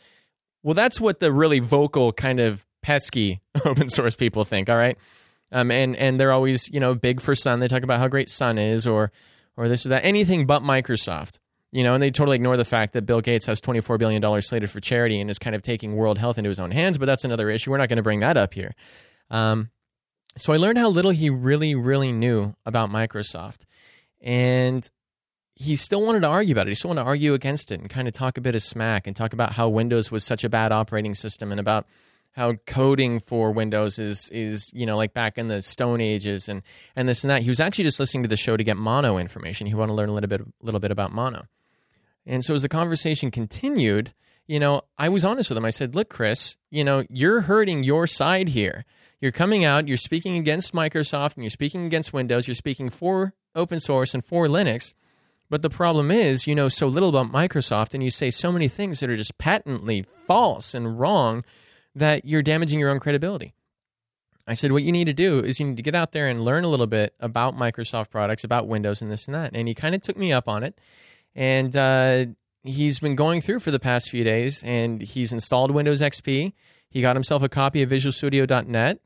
Well, 0.61 0.73
that's 0.73 0.99
what 0.99 1.19
the 1.19 1.31
really 1.31 1.59
vocal 1.59 2.11
kind 2.11 2.39
of 2.39 2.65
pesky 2.81 3.41
open 3.65 3.89
source 3.89 4.15
people 4.15 4.43
think. 4.43 4.69
All 4.69 4.75
right, 4.75 4.97
um, 5.51 5.71
and 5.71 5.95
and 5.95 6.19
they're 6.19 6.31
always 6.31 6.69
you 6.69 6.79
know 6.79 6.95
big 6.95 7.21
for 7.21 7.35
Sun. 7.35 7.59
They 7.59 7.67
talk 7.67 7.83
about 7.83 7.99
how 7.99 8.07
great 8.07 8.29
Sun 8.29 8.57
is, 8.57 8.85
or 8.85 9.11
or 9.55 9.67
this 9.69 9.85
or 9.85 9.89
that, 9.89 10.03
anything 10.03 10.45
but 10.45 10.61
Microsoft. 10.61 11.39
You 11.71 11.83
know, 11.83 11.93
and 11.93 12.01
they 12.01 12.09
totally 12.09 12.35
ignore 12.35 12.57
the 12.57 12.65
fact 12.65 12.93
that 12.93 13.05
Bill 13.05 13.21
Gates 13.21 13.45
has 13.45 13.61
twenty 13.61 13.81
four 13.81 13.97
billion 13.97 14.21
dollars 14.21 14.47
slated 14.47 14.71
for 14.71 14.79
charity 14.79 15.19
and 15.19 15.29
is 15.29 15.37
kind 15.37 15.55
of 15.55 15.61
taking 15.61 15.95
world 15.95 16.17
health 16.17 16.37
into 16.37 16.49
his 16.49 16.59
own 16.59 16.71
hands. 16.71 16.97
But 16.97 17.05
that's 17.05 17.23
another 17.23 17.49
issue. 17.49 17.71
We're 17.71 17.77
not 17.77 17.89
going 17.89 17.97
to 17.97 18.03
bring 18.03 18.21
that 18.21 18.37
up 18.37 18.53
here. 18.53 18.73
Um, 19.29 19.69
so 20.37 20.53
I 20.53 20.57
learned 20.57 20.77
how 20.77 20.89
little 20.89 21.11
he 21.11 21.29
really, 21.29 21.75
really 21.75 22.11
knew 22.11 22.55
about 22.65 22.89
Microsoft. 22.89 23.61
And 24.21 24.89
he 25.55 25.75
still 25.75 26.01
wanted 26.01 26.21
to 26.21 26.27
argue 26.27 26.53
about 26.53 26.67
it. 26.67 26.71
He 26.71 26.75
still 26.75 26.89
wanted 26.89 27.01
to 27.01 27.07
argue 27.07 27.33
against 27.33 27.71
it 27.71 27.81
and 27.81 27.89
kind 27.89 28.07
of 28.07 28.13
talk 28.13 28.37
a 28.37 28.41
bit 28.41 28.55
of 28.55 28.63
smack 28.63 29.07
and 29.07 29.15
talk 29.15 29.33
about 29.33 29.51
how 29.51 29.67
Windows 29.67 30.09
was 30.09 30.23
such 30.23 30.43
a 30.43 30.49
bad 30.49 30.71
operating 30.71 31.13
system 31.13 31.51
and 31.51 31.59
about 31.59 31.85
how 32.31 32.53
coding 32.65 33.19
for 33.19 33.51
Windows 33.51 33.99
is 33.99 34.29
is 34.29 34.71
you 34.73 34.85
know 34.85 34.95
like 34.95 35.13
back 35.13 35.37
in 35.37 35.47
the 35.47 35.61
Stone 35.61 35.99
Ages 35.99 36.47
and 36.47 36.61
and 36.95 37.09
this 37.09 37.23
and 37.23 37.31
that. 37.31 37.41
He 37.41 37.49
was 37.49 37.59
actually 37.59 37.83
just 37.83 37.99
listening 37.99 38.23
to 38.23 38.29
the 38.29 38.37
show 38.37 38.55
to 38.55 38.63
get 38.63 38.77
mono 38.77 39.17
information. 39.17 39.67
He 39.67 39.75
wanted 39.75 39.91
to 39.91 39.95
learn 39.95 40.09
a 40.09 40.13
little 40.13 40.29
bit 40.29 40.41
little 40.61 40.79
bit 40.79 40.91
about 40.91 41.11
mono. 41.11 41.45
And 42.29 42.45
so 42.45 42.53
as 42.53 42.61
the 42.61 42.69
conversation 42.69 43.31
continued, 43.31 44.13
you 44.47 44.59
know, 44.59 44.83
I 44.97 45.09
was 45.09 45.25
honest 45.25 45.49
with 45.49 45.57
him. 45.57 45.65
I 45.65 45.71
said, 45.71 45.95
"Look, 45.95 46.09
Chris, 46.09 46.55
you 46.69 46.83
know, 46.83 47.03
you're 47.09 47.41
hurting 47.41 47.83
your 47.83 48.05
side 48.07 48.49
here. 48.49 48.85
You're 49.19 49.31
coming 49.31 49.65
out, 49.65 49.87
you're 49.87 49.97
speaking 49.97 50.37
against 50.37 50.73
Microsoft 50.73 51.33
and 51.35 51.43
you're 51.43 51.49
speaking 51.49 51.85
against 51.85 52.13
Windows, 52.13 52.47
you're 52.47 52.55
speaking 52.55 52.89
for 52.89 53.33
open 53.55 53.79
source 53.79 54.13
and 54.13 54.23
for 54.23 54.47
Linux." 54.47 54.93
But 55.49 55.63
the 55.63 55.69
problem 55.69 56.11
is, 56.11 56.45
you 56.45 56.53
know 56.53 56.69
so 56.69 56.87
little 56.87 57.09
about 57.09 57.33
Microsoft 57.33 57.95
and 57.95 58.03
you 58.03 58.11
say 58.11 58.29
so 58.29 58.51
many 58.51 58.67
things 58.67 58.99
that 58.99 59.09
are 59.09 59.17
just 59.17 59.39
patently 59.39 60.05
false 60.27 60.75
and 60.75 60.99
wrong 60.99 61.43
that 61.95 62.23
you're 62.25 62.43
damaging 62.43 62.79
your 62.79 62.91
own 62.91 62.99
credibility. 62.99 63.55
I 64.45 64.53
said, 64.53 64.71
what 64.71 64.83
you 64.83 64.91
need 64.91 65.05
to 65.05 65.13
do 65.13 65.39
is 65.39 65.59
you 65.59 65.67
need 65.67 65.77
to 65.77 65.83
get 65.83 65.93
out 65.93 66.11
there 66.11 66.27
and 66.27 66.43
learn 66.43 66.63
a 66.63 66.69
little 66.69 66.87
bit 66.87 67.13
about 67.19 67.55
Microsoft 67.55 68.09
products, 68.09 68.43
about 68.43 68.67
Windows 68.67 68.99
and 69.01 69.11
this 69.11 69.27
and 69.27 69.35
that. 69.35 69.51
And 69.53 69.67
he 69.67 69.75
kind 69.75 69.93
of 69.93 70.01
took 70.01 70.17
me 70.17 70.33
up 70.33 70.47
on 70.47 70.63
it. 70.63 70.79
And 71.35 71.75
uh, 71.75 72.25
he's 72.63 72.99
been 72.99 73.15
going 73.15 73.41
through 73.41 73.59
for 73.59 73.71
the 73.71 73.79
past 73.79 74.09
few 74.09 74.23
days 74.23 74.63
and 74.63 75.01
he's 75.01 75.31
installed 75.31 75.71
Windows 75.71 76.01
XP. 76.01 76.53
He 76.89 77.01
got 77.01 77.15
himself 77.15 77.43
a 77.43 77.49
copy 77.49 77.81
of 77.81 77.89
VisualStudio.net. 77.89 78.99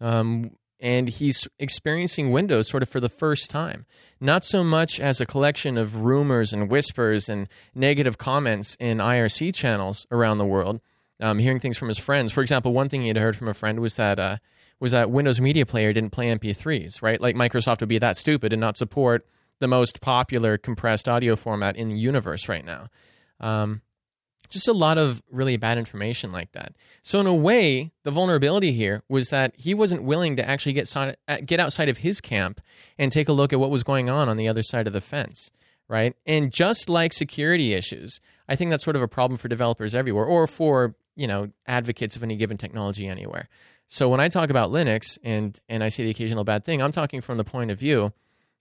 Um, 0.00 0.50
and 0.78 1.08
he's 1.08 1.48
experiencing 1.58 2.32
Windows 2.32 2.68
sort 2.68 2.82
of 2.82 2.88
for 2.88 3.00
the 3.00 3.08
first 3.08 3.50
time. 3.50 3.86
Not 4.20 4.44
so 4.44 4.62
much 4.62 5.00
as 5.00 5.20
a 5.20 5.26
collection 5.26 5.78
of 5.78 5.96
rumors 5.96 6.52
and 6.52 6.70
whispers 6.70 7.28
and 7.28 7.48
negative 7.74 8.18
comments 8.18 8.76
in 8.78 8.98
IRC 8.98 9.54
channels 9.54 10.06
around 10.10 10.38
the 10.38 10.44
world, 10.44 10.80
um, 11.20 11.38
hearing 11.38 11.60
things 11.60 11.78
from 11.78 11.88
his 11.88 11.98
friends. 11.98 12.30
For 12.32 12.42
example, 12.42 12.72
one 12.72 12.88
thing 12.88 13.02
he 13.02 13.08
had 13.08 13.16
heard 13.16 13.36
from 13.36 13.48
a 13.48 13.54
friend 13.54 13.80
was 13.80 13.96
that 13.96 14.18
uh, 14.18 14.36
was 14.78 14.92
that 14.92 15.10
Windows 15.10 15.40
Media 15.40 15.64
Player 15.64 15.94
didn't 15.94 16.10
play 16.10 16.34
MP3s, 16.34 17.00
right? 17.00 17.20
Like 17.20 17.34
Microsoft 17.34 17.80
would 17.80 17.88
be 17.88 17.98
that 17.98 18.18
stupid 18.18 18.52
and 18.52 18.60
not 18.60 18.76
support 18.76 19.26
the 19.58 19.68
most 19.68 20.00
popular 20.00 20.58
compressed 20.58 21.08
audio 21.08 21.36
format 21.36 21.76
in 21.76 21.88
the 21.88 21.98
universe 21.98 22.48
right 22.48 22.64
now. 22.64 22.88
Um, 23.40 23.82
just 24.48 24.68
a 24.68 24.72
lot 24.72 24.98
of 24.98 25.22
really 25.30 25.56
bad 25.56 25.78
information 25.78 26.32
like 26.32 26.52
that. 26.52 26.74
So 27.02 27.20
in 27.20 27.26
a 27.26 27.34
way, 27.34 27.92
the 28.04 28.10
vulnerability 28.10 28.72
here 28.72 29.02
was 29.08 29.30
that 29.30 29.54
he 29.56 29.74
wasn't 29.74 30.02
willing 30.02 30.36
to 30.36 30.48
actually 30.48 30.72
get 30.72 30.88
si- 30.88 31.14
uh, 31.28 31.38
get 31.44 31.60
outside 31.60 31.88
of 31.88 31.98
his 31.98 32.20
camp 32.20 32.60
and 32.98 33.10
take 33.10 33.28
a 33.28 33.32
look 33.32 33.52
at 33.52 33.60
what 33.60 33.70
was 33.70 33.82
going 33.82 34.08
on 34.08 34.28
on 34.28 34.36
the 34.36 34.48
other 34.48 34.62
side 34.62 34.86
of 34.86 34.92
the 34.92 35.00
fence, 35.00 35.50
right? 35.88 36.14
And 36.26 36.52
just 36.52 36.88
like 36.88 37.12
security 37.12 37.74
issues, 37.74 38.20
I 38.48 38.56
think 38.56 38.70
that's 38.70 38.84
sort 38.84 38.96
of 38.96 39.02
a 39.02 39.08
problem 39.08 39.38
for 39.38 39.48
developers 39.48 39.94
everywhere 39.94 40.24
or 40.24 40.46
for, 40.46 40.94
you 41.16 41.26
know, 41.26 41.50
advocates 41.66 42.16
of 42.16 42.22
any 42.22 42.36
given 42.36 42.56
technology 42.56 43.08
anywhere. 43.08 43.48
So 43.86 44.08
when 44.08 44.20
I 44.20 44.28
talk 44.28 44.50
about 44.50 44.70
Linux 44.70 45.18
and 45.22 45.58
and 45.68 45.82
I 45.82 45.88
say 45.88 46.04
the 46.04 46.10
occasional 46.10 46.44
bad 46.44 46.64
thing, 46.64 46.82
I'm 46.82 46.92
talking 46.92 47.20
from 47.20 47.36
the 47.38 47.44
point 47.44 47.70
of 47.70 47.78
view 47.78 48.12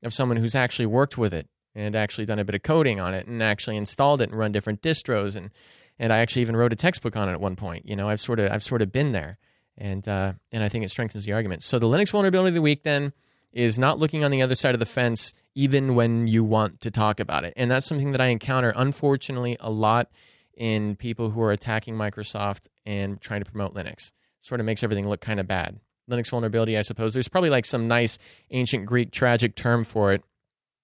of 0.03 0.13
someone 0.13 0.38
who's 0.38 0.55
actually 0.55 0.85
worked 0.85 1.17
with 1.17 1.34
it 1.34 1.47
and 1.73 1.95
actually 1.95 2.26
done 2.26 2.39
a 2.39 2.45
bit 2.45 2.55
of 2.55 2.63
coding 2.63 2.99
on 2.99 3.13
it 3.13 3.27
and 3.27 3.43
actually 3.43 3.77
installed 3.77 4.22
it 4.22 4.30
and 4.30 4.38
run 4.38 4.51
different 4.51 4.81
distros 4.81 5.35
and 5.35 5.51
and 5.99 6.11
I 6.11 6.19
actually 6.19 6.41
even 6.41 6.55
wrote 6.55 6.73
a 6.73 6.76
textbook 6.76 7.15
on 7.15 7.30
it 7.30 7.34
at 7.34 7.39
one 7.39 7.55
point. 7.55 7.88
You 7.88 7.95
know, 7.95 8.09
I've 8.09 8.19
sort 8.19 8.39
of 8.39 8.51
I've 8.51 8.63
sort 8.63 8.81
of 8.81 8.91
been 8.91 9.11
there, 9.11 9.38
and 9.77 10.07
uh, 10.07 10.34
and 10.51 10.63
I 10.63 10.69
think 10.69 10.84
it 10.84 10.89
strengthens 10.89 11.26
the 11.26 11.34
argument. 11.34 11.63
So 11.63 11.80
the 11.80 11.88
Linux 11.88 12.11
vulnerability 12.11 12.49
of 12.49 12.55
the 12.55 12.61
week 12.61 12.84
then 12.84 13.13
is 13.53 13.80
not 13.80 13.97
looking 13.97 14.23
on 14.23 14.31
the 14.31 14.41
other 14.41 14.55
side 14.55 14.73
of 14.73 14.80
the 14.80 14.85
fence 14.85 15.34
even 15.53 15.95
when 15.95 16.27
you 16.27 16.43
want 16.43 16.81
to 16.81 16.91
talk 16.91 17.19
about 17.19 17.45
it, 17.45 17.53
and 17.55 17.72
that's 17.72 17.85
something 17.85 18.11
that 18.11 18.22
I 18.22 18.27
encounter 18.27 18.73
unfortunately 18.76 19.57
a 19.59 19.72
lot 19.72 20.09
in 20.57 20.95
people 20.95 21.31
who 21.31 21.41
are 21.41 21.51
attacking 21.51 21.95
Microsoft 21.95 22.67
and 22.85 23.19
trying 23.22 23.43
to 23.43 23.49
promote 23.49 23.73
Linux. 23.73 24.11
Sort 24.41 24.59
of 24.59 24.65
makes 24.65 24.84
everything 24.84 25.07
look 25.07 25.22
kind 25.22 25.39
of 25.39 25.47
bad. 25.47 25.80
Linux 26.10 26.30
vulnerability, 26.30 26.77
I 26.77 26.82
suppose. 26.82 27.14
There's 27.14 27.27
probably 27.27 27.49
like 27.49 27.65
some 27.65 27.88
nice 27.88 28.18
ancient 28.52 28.86
Greek 28.86 29.11
tragic 29.11 29.56
term 29.56 29.84
for 29.84 30.14
it. 30.14 30.23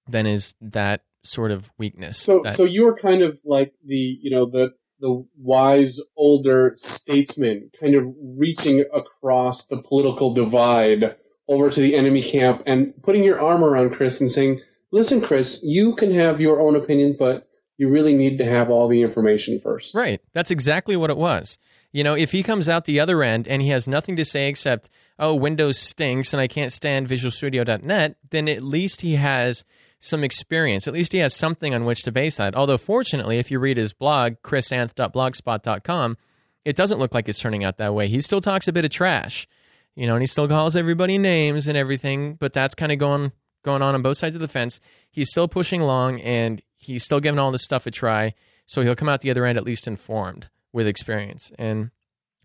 Then 0.07 0.26
is 0.26 0.56
that 0.61 1.02
sort 1.23 1.52
of 1.52 1.69
weakness. 1.77 2.18
So, 2.18 2.41
that, 2.43 2.56
so 2.56 2.64
you 2.64 2.84
were 2.85 2.95
kind 2.95 3.22
of 3.22 3.38
like 3.45 3.73
the, 3.85 4.18
you 4.22 4.31
know, 4.31 4.49
the 4.49 4.73
the 4.99 5.26
wise 5.39 5.99
older 6.15 6.72
statesman, 6.76 7.72
kind 7.80 7.95
of 7.95 8.06
reaching 8.22 8.85
across 8.93 9.65
the 9.65 9.81
political 9.81 10.31
divide 10.31 11.15
over 11.48 11.72
to 11.72 11.81
the 11.81 11.95
enemy 11.95 12.22
camp 12.22 12.61
and 12.68 12.93
putting 13.02 13.23
your 13.23 13.41
arm 13.41 13.64
around 13.64 13.91
Chris 13.91 14.22
and 14.22 14.30
saying, 14.30 14.61
"Listen, 14.91 15.19
Chris, 15.19 15.60
you 15.64 15.95
can 15.95 16.14
have 16.14 16.39
your 16.39 16.61
own 16.61 16.76
opinion, 16.76 17.15
but 17.18 17.48
you 17.81 17.89
really 17.89 18.14
need 18.14 18.38
to 18.38 18.45
have 18.45 18.69
all 18.69 18.88
the 18.88 19.02
information 19.02 19.60
first. 19.60 19.95
Right. 19.95 20.22
That's 20.34 20.52
exactly 20.52 20.95
what 20.95 21.10
it 21.10 21.18
was. 21.18 21.57
You 21.91 22.03
know, 22.03 22.15
if 22.15 22.31
he 22.31 22.43
comes 22.43 22.69
out 22.69 22.85
the 22.85 22.99
other 22.99 23.22
end 23.22 23.47
and 23.47 23.61
he 23.61 23.69
has 23.69 23.88
nothing 23.88 24.15
to 24.15 24.26
say 24.26 24.47
except, 24.47 24.89
"Oh, 25.19 25.35
Windows 25.35 25.77
stinks 25.77 26.34
and 26.34 26.39
I 26.41 26.47
can't 26.47 26.72
stand 26.72 27.09
VisualStudio.net," 27.09 28.15
then 28.30 28.47
at 28.47 28.63
least 28.63 29.01
he 29.01 29.15
has 29.15 29.65
some 29.99 30.23
experience. 30.23 30.88
At 30.88 30.93
least 30.93 31.11
he 31.11 31.19
has 31.19 31.34
something 31.34 31.76
on 31.76 31.85
which 31.85 32.03
to 32.03 32.11
base 32.11 32.38
that. 32.38 32.55
Although, 32.55 32.77
fortunately, 32.77 33.38
if 33.38 33.51
you 33.51 33.59
read 33.59 33.77
his 33.77 33.93
blog, 33.93 34.35
chrisanth.blogspot.com, 34.43 36.18
it 36.65 36.76
doesn't 36.76 36.99
look 36.99 37.13
like 37.13 37.30
it's 37.30 37.39
turning 37.39 37.63
out 37.63 37.77
that 37.77 37.93
way. 37.93 38.07
He 38.07 38.19
still 38.22 38.41
talks 38.41 38.68
a 38.68 38.73
bit 38.73 38.85
of 38.85 38.91
trash, 38.91 39.47
you 39.95 40.07
know, 40.07 40.13
and 40.13 40.22
he 40.22 40.27
still 40.27 40.47
calls 40.47 40.76
everybody 40.76 41.18
names 41.18 41.68
and 41.68 41.77
everything, 41.77 42.35
but 42.35 42.53
that's 42.53 42.73
kind 42.76 42.91
of 42.91 42.99
going 42.99 43.31
going 43.63 43.81
on 43.81 43.93
on 43.93 44.01
both 44.01 44.18
sides 44.18 44.35
of 44.35 44.41
the 44.41 44.47
fence. 44.47 44.80
He's 45.11 45.30
still 45.30 45.47
pushing 45.47 45.81
along 45.81 46.22
and 46.22 46.61
he's 46.77 47.03
still 47.03 47.19
giving 47.19 47.38
all 47.38 47.51
this 47.51 47.63
stuff 47.63 47.85
a 47.85 47.91
try. 47.91 48.34
So 48.65 48.81
he'll 48.81 48.95
come 48.95 49.09
out 49.09 49.22
the 49.22 49.30
other 49.30 49.45
end 49.45 49.57
at 49.57 49.65
least 49.65 49.88
informed 49.88 50.49
with 50.73 50.88
experience. 50.88 51.52
And 51.57 51.91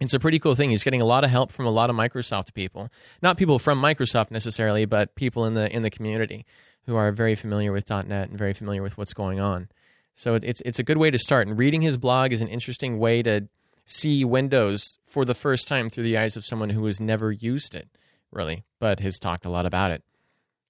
it's 0.00 0.14
a 0.14 0.20
pretty 0.20 0.38
cool 0.38 0.54
thing. 0.54 0.70
He's 0.70 0.82
getting 0.82 1.00
a 1.00 1.06
lot 1.06 1.24
of 1.24 1.30
help 1.30 1.52
from 1.52 1.66
a 1.66 1.70
lot 1.70 1.90
of 1.90 1.96
Microsoft 1.96 2.54
people. 2.54 2.90
Not 3.22 3.38
people 3.38 3.58
from 3.58 3.80
Microsoft 3.80 4.30
necessarily, 4.30 4.84
but 4.84 5.14
people 5.14 5.44
in 5.46 5.54
the 5.54 5.74
in 5.74 5.82
the 5.82 5.90
community 5.90 6.44
who 6.86 6.96
are 6.96 7.12
very 7.12 7.34
familiar 7.34 7.72
with 7.72 7.88
.NET 7.88 8.28
and 8.28 8.38
very 8.38 8.52
familiar 8.52 8.82
with 8.82 8.96
what's 8.98 9.14
going 9.14 9.40
on. 9.40 9.68
So 10.14 10.34
it's 10.34 10.60
it's 10.64 10.78
a 10.78 10.82
good 10.82 10.98
way 10.98 11.10
to 11.10 11.18
start. 11.18 11.48
And 11.48 11.58
reading 11.58 11.82
his 11.82 11.96
blog 11.96 12.32
is 12.32 12.42
an 12.42 12.48
interesting 12.48 12.98
way 12.98 13.22
to 13.22 13.48
see 13.86 14.24
Windows 14.24 14.98
for 15.06 15.24
the 15.24 15.34
first 15.34 15.68
time 15.68 15.88
through 15.88 16.04
the 16.04 16.18
eyes 16.18 16.36
of 16.36 16.44
someone 16.44 16.70
who 16.70 16.84
has 16.86 17.00
never 17.00 17.32
used 17.32 17.74
it, 17.74 17.88
really, 18.30 18.64
but 18.80 19.00
has 19.00 19.18
talked 19.18 19.44
a 19.44 19.50
lot 19.50 19.66
about 19.66 19.92
it. 19.92 20.02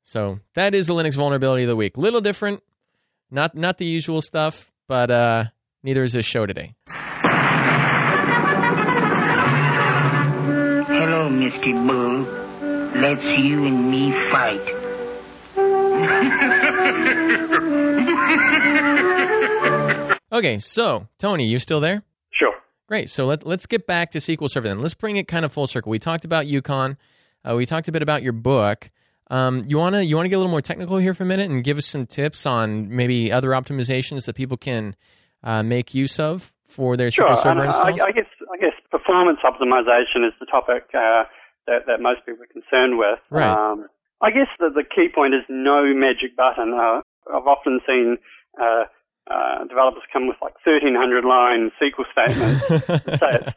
So 0.02 0.38
that 0.54 0.74
is 0.74 0.86
the 0.86 0.94
Linux 0.94 1.16
vulnerability 1.16 1.64
of 1.64 1.68
the 1.68 1.76
week. 1.76 1.96
Little 1.96 2.20
different, 2.20 2.62
not 3.30 3.56
not 3.56 3.78
the 3.78 3.86
usual 3.86 4.22
stuff, 4.22 4.70
but 4.86 5.10
uh, 5.10 5.44
neither 5.82 6.04
is 6.04 6.12
this 6.12 6.26
show 6.26 6.46
today. 6.46 6.74
Hello, 11.46 11.60
Mr. 11.60 11.86
Bull. 11.86 13.00
Let's 13.00 13.22
you 13.22 13.66
and 13.66 13.90
me 13.90 14.12
fight. 14.32 14.60
Okay, 20.32 20.58
so 20.58 21.06
Tony, 21.18 21.46
you 21.46 21.58
still 21.58 21.80
there? 21.80 22.02
Sure. 22.32 22.52
Great. 22.88 23.10
So 23.10 23.26
let, 23.26 23.46
let's 23.46 23.66
get 23.66 23.86
back 23.86 24.10
to 24.12 24.18
SQL 24.18 24.50
Server 24.50 24.68
then. 24.68 24.80
Let's 24.80 24.94
bring 24.94 25.16
it 25.16 25.28
kind 25.28 25.44
of 25.44 25.52
full 25.52 25.66
circle. 25.66 25.90
We 25.90 25.98
talked 25.98 26.24
about 26.24 26.46
Yukon. 26.46 26.96
Uh, 27.48 27.54
we 27.54 27.64
talked 27.64 27.86
a 27.86 27.92
bit 27.92 28.02
about 28.02 28.22
your 28.22 28.32
book. 28.32 28.90
Um, 29.28 29.64
you 29.66 29.78
wanna 29.78 30.02
you 30.02 30.16
wanna 30.16 30.28
get 30.28 30.36
a 30.36 30.38
little 30.38 30.50
more 30.50 30.62
technical 30.62 30.98
here 30.98 31.14
for 31.14 31.22
a 31.22 31.26
minute 31.26 31.50
and 31.50 31.62
give 31.62 31.78
us 31.78 31.86
some 31.86 32.06
tips 32.06 32.46
on 32.46 32.94
maybe 32.94 33.30
other 33.30 33.50
optimizations 33.50 34.26
that 34.26 34.34
people 34.34 34.56
can 34.56 34.96
uh, 35.42 35.62
make 35.62 35.94
use 35.94 36.18
of 36.18 36.52
for 36.68 36.96
their 36.96 37.10
Sure. 37.10 37.34
Server 37.36 37.50
and 37.50 37.60
I, 37.60 37.66
installs. 37.66 38.00
I 38.00 38.12
guess 38.12 38.26
I 38.52 38.56
guess 38.58 38.74
performance 38.90 39.38
optimization 39.44 40.26
is 40.26 40.32
the 40.40 40.46
topic 40.46 40.84
uh, 40.94 41.24
that 41.66 41.86
that 41.86 42.00
most 42.00 42.24
people 42.26 42.42
are 42.42 42.46
concerned 42.52 42.98
with. 42.98 43.18
Right. 43.30 43.48
Um, 43.50 43.86
I 44.22 44.30
guess 44.30 44.48
the 44.58 44.70
the 44.70 44.84
key 44.84 45.08
point 45.14 45.34
is 45.34 45.42
no 45.48 45.92
magic 45.94 46.36
button. 46.36 46.74
Uh, 46.74 47.00
I've 47.32 47.46
often 47.46 47.80
seen 47.86 48.18
uh, 48.60 48.84
uh, 49.30 49.64
developers 49.68 50.02
come 50.12 50.28
with 50.28 50.36
like 50.40 50.54
1,300 50.64 51.24
line 51.24 51.70
SQL 51.82 52.04
statements. 52.12 52.66
so 53.20 53.26
it's, 53.32 53.52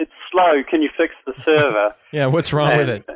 it's 0.00 0.12
slow. 0.30 0.62
Can 0.68 0.82
you 0.82 0.90
fix 0.96 1.14
the 1.26 1.32
server? 1.44 1.94
Yeah, 2.12 2.26
what's 2.26 2.52
wrong 2.52 2.76
with 2.76 2.90
it? 2.90 3.08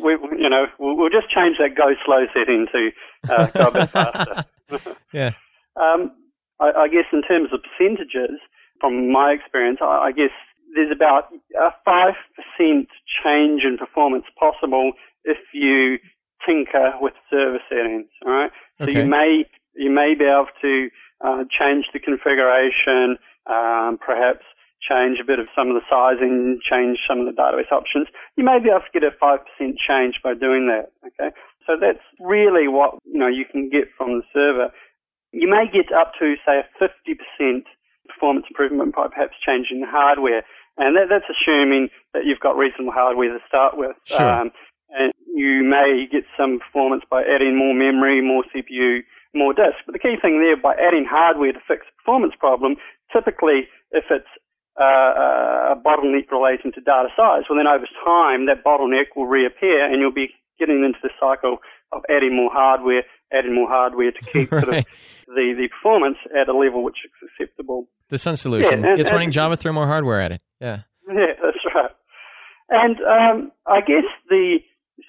we, 0.00 0.12
you 0.38 0.48
know, 0.48 0.66
we'll, 0.78 0.96
we'll 0.96 1.10
just 1.10 1.28
change 1.30 1.56
that 1.58 1.74
go 1.74 1.94
slow 2.04 2.26
setting 2.32 2.66
to 2.70 2.90
uh, 3.32 3.46
go 3.46 3.68
a 3.68 3.72
bit 3.72 3.90
faster. 3.96 4.44
yeah. 5.12 5.32
Um, 5.74 6.12
I, 6.60 6.70
I 6.84 6.88
guess 6.88 7.06
in 7.12 7.22
terms 7.22 7.48
of 7.52 7.60
percentages, 7.64 8.38
from 8.80 9.10
my 9.12 9.32
experience, 9.38 9.78
I, 9.80 10.08
I 10.08 10.12
guess 10.12 10.34
there's 10.74 10.92
about 10.92 11.32
a 11.58 11.70
five 11.84 12.14
percent 12.36 12.88
change 13.24 13.62
in 13.64 13.78
performance 13.78 14.24
possible 14.38 14.92
if 15.24 15.38
you 15.52 15.98
tinker 16.44 16.92
with 17.00 17.14
server 17.30 17.60
settings. 17.68 18.08
All 18.24 18.32
right, 18.32 18.50
so 18.78 18.84
Okay. 18.84 19.02
you 19.02 19.06
may 19.08 19.44
you 19.74 19.90
may 19.90 20.14
be 20.14 20.24
able 20.24 20.48
to 20.62 20.88
uh, 21.24 21.44
change 21.50 21.86
the 21.92 21.98
configuration, 21.98 23.16
um, 23.46 23.98
perhaps 23.98 24.44
change 24.86 25.18
a 25.20 25.24
bit 25.24 25.38
of 25.38 25.48
some 25.56 25.68
of 25.68 25.74
the 25.74 25.82
sizing, 25.88 26.60
change 26.62 26.98
some 27.08 27.20
of 27.20 27.26
the 27.26 27.32
database 27.32 27.72
options. 27.72 28.06
You 28.36 28.44
may 28.44 28.58
be 28.60 28.68
able 28.68 28.80
to 28.84 28.92
get 28.92 29.02
a 29.02 29.10
five 29.18 29.40
percent 29.46 29.76
change 29.80 30.20
by 30.22 30.34
doing 30.34 30.68
that. 30.68 30.92
Okay, 31.06 31.34
so 31.66 31.76
that's 31.80 32.04
really 32.20 32.68
what 32.68 32.98
you 33.04 33.18
know 33.18 33.28
you 33.28 33.44
can 33.50 33.70
get 33.70 33.88
from 33.96 34.20
the 34.20 34.24
server. 34.32 34.68
You 35.32 35.48
may 35.48 35.66
get 35.72 35.92
up 35.92 36.12
to 36.20 36.36
say 36.46 36.60
a 36.60 36.68
fifty 36.78 37.16
percent 37.16 37.64
performance 38.06 38.46
improvement 38.48 38.94
by 38.94 39.08
perhaps 39.08 39.34
changing 39.44 39.80
the 39.80 39.90
hardware, 39.90 40.42
and 40.78 40.96
that, 40.96 41.08
that's 41.08 41.28
assuming 41.28 41.88
that 42.14 42.24
you've 42.24 42.40
got 42.40 42.56
reasonable 42.56 42.92
hardware 42.92 43.32
to 43.32 43.40
start 43.48 43.76
with. 43.76 43.96
Sure. 44.04 44.22
Um, 44.22 44.50
and 44.90 45.12
you 45.34 45.64
may 45.64 46.06
get 46.10 46.24
some 46.36 46.60
performance 46.60 47.04
by 47.10 47.22
adding 47.22 47.56
more 47.58 47.74
memory, 47.74 48.22
more 48.22 48.44
CPU, 48.54 49.00
more 49.34 49.52
disk. 49.52 49.84
But 49.84 49.92
the 49.92 49.98
key 49.98 50.16
thing 50.20 50.40
there, 50.40 50.56
by 50.56 50.74
adding 50.74 51.06
hardware 51.08 51.52
to 51.52 51.60
fix 51.66 51.84
a 51.86 51.94
performance 52.02 52.34
problem, 52.38 52.76
typically 53.12 53.68
if 53.92 54.04
it's 54.10 54.32
uh, 54.80 55.72
a 55.72 55.76
bottleneck 55.76 56.30
relating 56.30 56.72
to 56.72 56.80
data 56.80 57.08
size, 57.16 57.44
well 57.48 57.58
then 57.58 57.66
over 57.66 57.86
time 58.04 58.46
that 58.46 58.64
bottleneck 58.64 59.14
will 59.14 59.26
reappear 59.26 59.84
and 59.84 60.00
you'll 60.00 60.12
be 60.12 60.30
getting 60.58 60.84
into 60.84 60.98
the 61.02 61.10
cycle 61.20 61.58
of 61.92 62.02
adding 62.10 62.34
more 62.34 62.50
hardware, 62.52 63.04
adding 63.32 63.54
more 63.54 63.68
hardware 63.68 64.12
to 64.12 64.22
keep 64.32 64.48
sort 64.50 64.68
of 64.68 64.84
the, 65.28 65.54
the 65.56 65.68
performance 65.68 66.18
at 66.34 66.48
a 66.48 66.56
level 66.56 66.82
which 66.82 67.04
is 67.04 67.28
acceptable. 67.28 67.88
The 68.08 68.18
Sun 68.18 68.36
solution. 68.36 68.82
Yeah, 68.82 68.90
and- 68.90 69.00
it's 69.00 69.10
running 69.12 69.30
Java, 69.30 69.56
through 69.56 69.72
more 69.72 69.86
hardware 69.86 70.20
at 70.20 70.32
it. 70.32 70.40
Yeah. 70.60 70.80
Yeah, 71.08 71.34
that's 71.42 71.58
right. 71.74 71.90
And 72.68 72.96
um, 73.02 73.52
I 73.66 73.80
guess 73.80 74.06
the 74.28 74.58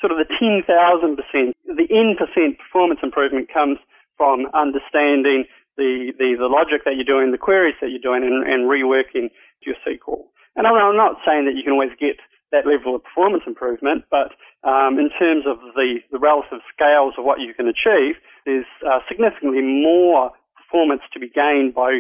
sort 0.02 0.12
of 0.12 0.18
the 0.18 0.30
10,000%, 0.30 1.54
the 1.66 1.88
N 1.90 2.16
percent 2.18 2.58
performance 2.60 3.00
improvement 3.02 3.50
comes 3.52 3.80
from 4.18 4.46
understanding 4.54 5.46
the, 5.78 6.14
the, 6.18 6.36
the 6.38 6.50
logic 6.50 6.86
that 6.86 6.98
you're 6.98 7.06
doing, 7.08 7.32
the 7.32 7.38
queries 7.38 7.76
that 7.82 7.90
you're 7.90 8.02
doing, 8.04 8.26
and, 8.26 8.46
and 8.46 8.70
reworking 8.70 9.30
your 9.62 9.76
SQL. 9.86 10.26
And 10.56 10.66
I'm, 10.66 10.74
I'm 10.74 10.98
not 10.98 11.18
saying 11.26 11.46
that 11.46 11.56
you 11.56 11.64
can 11.64 11.74
always 11.74 11.94
get 12.00 12.18
that 12.52 12.66
level 12.66 12.96
of 12.96 13.04
performance 13.04 13.44
improvement, 13.46 14.06
but 14.10 14.34
um, 14.68 14.98
in 14.98 15.10
terms 15.20 15.46
of 15.46 15.60
the, 15.76 16.00
the 16.12 16.18
relative 16.20 16.62
scales 16.74 17.14
of 17.18 17.26
what 17.26 17.40
you 17.40 17.54
can 17.54 17.68
achieve, 17.68 18.16
there's 18.46 18.66
uh, 18.86 19.00
significantly 19.08 19.62
more 19.62 20.32
performance 20.56 21.02
to 21.14 21.20
be 21.20 21.30
gained 21.30 21.74
by 21.76 22.00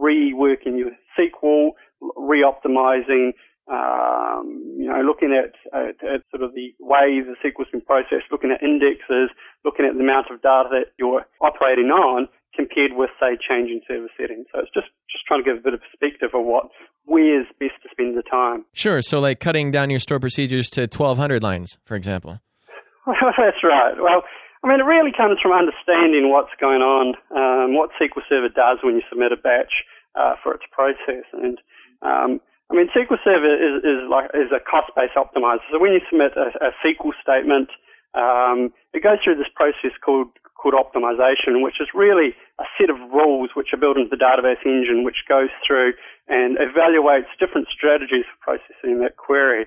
reworking 0.00 0.78
your 0.78 0.90
SQL, 1.18 1.70
re-optimizing, 2.16 3.32
um, 3.70 4.74
you 4.76 4.88
know, 4.88 5.00
looking 5.02 5.32
at, 5.32 5.54
at, 5.72 5.96
at 6.02 6.22
sort 6.30 6.42
of 6.42 6.54
the 6.54 6.74
way 6.80 7.22
the 7.22 7.36
SQL's 7.44 7.70
been 7.70 7.80
processed, 7.80 8.30
looking 8.30 8.50
at 8.50 8.62
indexes, 8.62 9.30
looking 9.64 9.86
at 9.86 9.94
the 9.94 10.00
amount 10.02 10.26
of 10.30 10.42
data 10.42 10.68
that 10.70 10.86
you're 10.98 11.24
operating 11.40 11.90
on 11.90 12.28
compared 12.54 12.92
with, 12.92 13.10
say, 13.18 13.38
changing 13.38 13.80
server 13.88 14.10
settings. 14.18 14.46
So 14.52 14.60
it's 14.60 14.72
just, 14.74 14.88
just 15.10 15.24
trying 15.26 15.42
to 15.42 15.48
give 15.48 15.58
a 15.58 15.62
bit 15.62 15.74
of 15.74 15.80
perspective 15.80 16.30
of 16.34 16.44
what, 16.44 16.68
where's 17.04 17.46
best 17.58 17.80
to 17.82 17.88
spend 17.90 18.16
the 18.16 18.22
time. 18.22 18.64
Sure. 18.74 19.00
So, 19.00 19.20
like 19.20 19.40
cutting 19.40 19.70
down 19.70 19.90
your 19.90 20.00
store 20.00 20.20
procedures 20.20 20.68
to 20.70 20.82
1,200 20.82 21.42
lines, 21.42 21.78
for 21.84 21.94
example. 21.94 22.40
That's 23.06 23.62
right. 23.64 23.94
Well, 23.98 24.22
I 24.62 24.70
mean, 24.70 24.78
it 24.78 24.86
really 24.86 25.10
comes 25.10 25.42
from 25.42 25.50
understanding 25.50 26.30
what's 26.30 26.54
going 26.62 26.86
on, 26.86 27.18
um, 27.34 27.74
what 27.74 27.90
SQL 27.98 28.22
Server 28.30 28.48
does 28.48 28.78
when 28.82 28.94
you 28.94 29.02
submit 29.10 29.34
a 29.34 29.36
batch 29.36 29.82
uh, 30.14 30.38
for 30.38 30.54
its 30.54 30.62
process. 30.70 31.26
And 31.34 31.58
um, 32.02 32.38
I 32.70 32.78
mean, 32.78 32.86
SQL 32.94 33.18
Server 33.26 33.50
is, 33.58 33.82
is 33.82 34.00
like 34.06 34.30
is 34.38 34.54
a 34.54 34.62
cost-based 34.62 35.18
optimizer. 35.18 35.66
So 35.74 35.82
when 35.82 35.92
you 35.92 36.00
submit 36.06 36.38
a, 36.38 36.54
a 36.62 36.70
SQL 36.78 37.10
statement, 37.18 37.74
um, 38.14 38.70
it 38.94 39.02
goes 39.02 39.18
through 39.24 39.36
this 39.36 39.50
process 39.50 39.98
called 39.98 40.30
called 40.54 40.78
optimization, 40.78 41.58
which 41.58 41.82
is 41.82 41.90
really 41.90 42.38
a 42.62 42.66
set 42.78 42.86
of 42.86 42.94
rules 43.10 43.50
which 43.58 43.74
are 43.74 43.82
built 43.82 43.98
into 43.98 44.14
the 44.14 44.22
database 44.22 44.62
engine, 44.62 45.02
which 45.02 45.26
goes 45.28 45.50
through 45.66 45.90
and 46.28 46.56
evaluates 46.62 47.26
different 47.42 47.66
strategies 47.66 48.22
for 48.30 48.54
processing 48.54 49.02
that 49.02 49.18
query. 49.18 49.66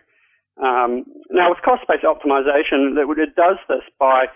Um, 0.55 1.03
now, 1.30 1.51
with 1.51 1.59
cost-based 1.67 2.07
optimization, 2.07 2.95
it, 2.95 3.03
it 3.19 3.35
does 3.35 3.59
this 3.67 3.84
by 3.99 4.31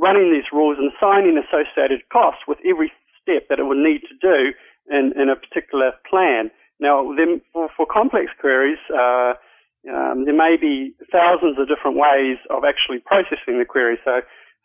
running 0.00 0.32
these 0.32 0.48
rules 0.52 0.78
and 0.78 0.90
assigning 0.92 1.38
associated 1.38 2.02
costs 2.12 2.42
with 2.46 2.58
every 2.64 2.92
step 3.20 3.48
that 3.48 3.58
it 3.58 3.64
would 3.64 3.80
need 3.80 4.02
to 4.08 4.16
do 4.20 4.52
in, 4.90 5.12
in 5.16 5.28
a 5.28 5.36
particular 5.36 5.92
plan. 6.08 6.50
Now, 6.80 7.14
then 7.16 7.40
for, 7.52 7.68
for 7.76 7.86
complex 7.86 8.32
queries, 8.40 8.80
uh, 8.92 9.34
um, 9.88 10.24
there 10.24 10.36
may 10.36 10.56
be 10.60 10.94
thousands 11.12 11.58
of 11.58 11.68
different 11.68 11.96
ways 11.96 12.40
of 12.50 12.64
actually 12.64 13.00
processing 13.04 13.60
the 13.60 13.68
query. 13.68 13.98
So 14.04 14.20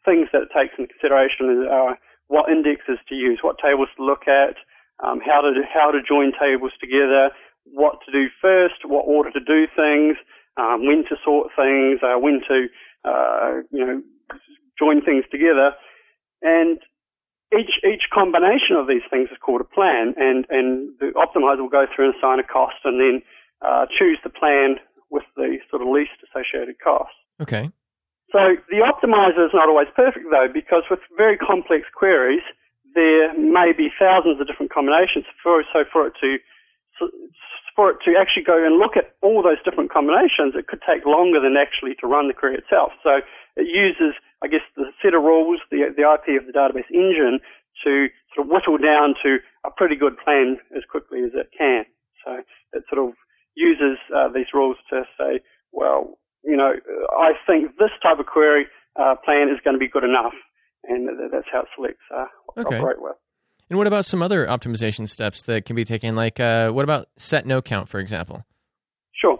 things 0.05 0.27
that 0.31 0.47
it 0.47 0.51
takes 0.55 0.75
into 0.77 0.91
consideration 0.95 1.67
are 1.69 1.99
what 2.27 2.49
indexes 2.49 2.99
to 3.09 3.15
use, 3.15 3.39
what 3.41 3.57
tables 3.59 3.89
to 3.97 4.05
look 4.05 4.27
at, 4.27 4.55
um, 5.03 5.19
how 5.19 5.41
to 5.41 5.51
how 5.67 5.91
to 5.91 5.99
join 6.03 6.31
tables 6.35 6.71
together, 6.79 7.31
what 7.65 7.99
to 8.05 8.11
do 8.11 8.27
first, 8.41 8.85
what 8.85 9.07
order 9.07 9.31
to 9.31 9.39
do 9.39 9.67
things, 9.75 10.17
um, 10.57 10.85
when 10.85 11.03
to 11.09 11.15
sort 11.23 11.51
things, 11.55 11.99
uh, 12.03 12.19
when 12.19 12.41
to 12.47 12.67
uh, 13.03 13.63
you 13.71 13.85
know 13.85 14.01
join 14.79 15.03
things 15.03 15.25
together, 15.29 15.75
and 16.41 16.79
each 17.51 17.83
each 17.83 18.07
combination 18.13 18.79
of 18.79 18.87
these 18.87 19.03
things 19.09 19.29
is 19.31 19.37
called 19.43 19.61
a 19.61 19.67
plan, 19.67 20.15
and 20.17 20.45
and 20.49 20.95
the 20.99 21.11
optimizer 21.19 21.61
will 21.61 21.69
go 21.69 21.85
through 21.93 22.09
and 22.09 22.15
assign 22.15 22.39
a 22.39 22.47
cost, 22.47 22.79
and 22.85 22.99
then 22.99 23.21
uh, 23.61 23.85
choose 23.91 24.17
the 24.23 24.29
plan 24.29 24.79
with 25.11 25.23
the 25.35 25.57
sort 25.69 25.81
of 25.81 25.87
least 25.87 26.15
associated 26.23 26.79
cost. 26.79 27.13
Okay. 27.41 27.69
So 28.31 28.61
the 28.69 28.85
optimizer 28.85 29.49
is 29.49 29.53
not 29.53 29.67
always 29.67 29.89
perfect 29.95 30.25
though, 30.29 30.47
because 30.53 30.83
with 30.89 30.99
very 31.17 31.37
complex 31.37 31.89
queries, 31.93 32.45
there 32.93 33.33
may 33.33 33.73
be 33.75 33.89
thousands 33.97 34.39
of 34.39 34.45
different 34.45 34.71
combinations. 34.71 35.25
For, 35.41 35.63
so 35.73 35.83
for 35.91 36.07
it 36.07 36.13
to 36.21 36.37
for 37.75 37.91
it 37.91 37.97
to 38.03 38.13
actually 38.19 38.43
go 38.43 38.59
and 38.59 38.77
look 38.77 38.97
at 38.97 39.15
all 39.23 39.41
those 39.41 39.61
different 39.63 39.89
combinations, 39.89 40.53
it 40.53 40.67
could 40.67 40.83
take 40.85 41.05
longer 41.05 41.39
than 41.39 41.55
actually 41.55 41.95
to 41.95 42.07
run 42.07 42.27
the 42.27 42.35
query 42.35 42.59
itself. 42.59 42.91
So 43.01 43.23
it 43.55 43.67
uses, 43.71 44.19
I 44.43 44.47
guess, 44.47 44.58
set 45.01 45.13
of 45.13 45.23
rules, 45.23 45.59
the 45.71 45.89
the 45.95 46.03
IP 46.03 46.39
of 46.41 46.47
the 46.47 46.53
database 46.53 46.89
engine, 46.93 47.39
to 47.83 48.07
sort 48.35 48.47
of 48.47 48.51
whittle 48.51 48.77
down 48.77 49.15
to 49.23 49.37
a 49.65 49.71
pretty 49.71 49.95
good 49.95 50.17
plan 50.23 50.57
as 50.75 50.83
quickly 50.89 51.19
as 51.23 51.31
it 51.33 51.49
can. 51.57 51.85
So 52.25 52.41
it 52.73 52.83
sort 52.93 53.07
of 53.07 53.15
uses 53.55 53.97
uh, 54.15 54.27
these 54.33 54.47
rules 54.53 54.77
to 54.89 55.03
say, 55.17 55.39
well, 55.71 56.17
you 56.43 56.55
know, 56.55 56.73
I 57.17 57.31
think 57.47 57.77
this 57.77 57.91
type 58.03 58.19
of 58.19 58.25
query 58.25 58.67
uh, 58.99 59.15
plan 59.23 59.49
is 59.49 59.59
going 59.63 59.75
to 59.75 59.79
be 59.79 59.87
good 59.89 60.03
enough, 60.03 60.33
and 60.83 61.07
that's 61.31 61.47
how 61.51 61.61
it 61.61 61.67
selects 61.75 62.03
uh, 62.15 62.25
what 62.45 62.65
Okay. 62.65 62.75
to 62.77 62.81
operate 62.81 63.01
with. 63.01 63.15
And 63.69 63.77
what 63.77 63.85
about 63.87 64.05
some 64.05 64.21
other 64.23 64.47
optimization 64.47 65.07
steps 65.07 65.43
that 65.43 65.65
can 65.65 65.75
be 65.75 65.85
taken? 65.85 66.15
Like, 66.15 66.39
uh, 66.39 66.71
what 66.71 66.83
about 66.83 67.07
set 67.17 67.45
no 67.45 67.61
count, 67.61 67.87
for 67.87 67.99
example? 67.99 68.43
Sure. 69.13 69.39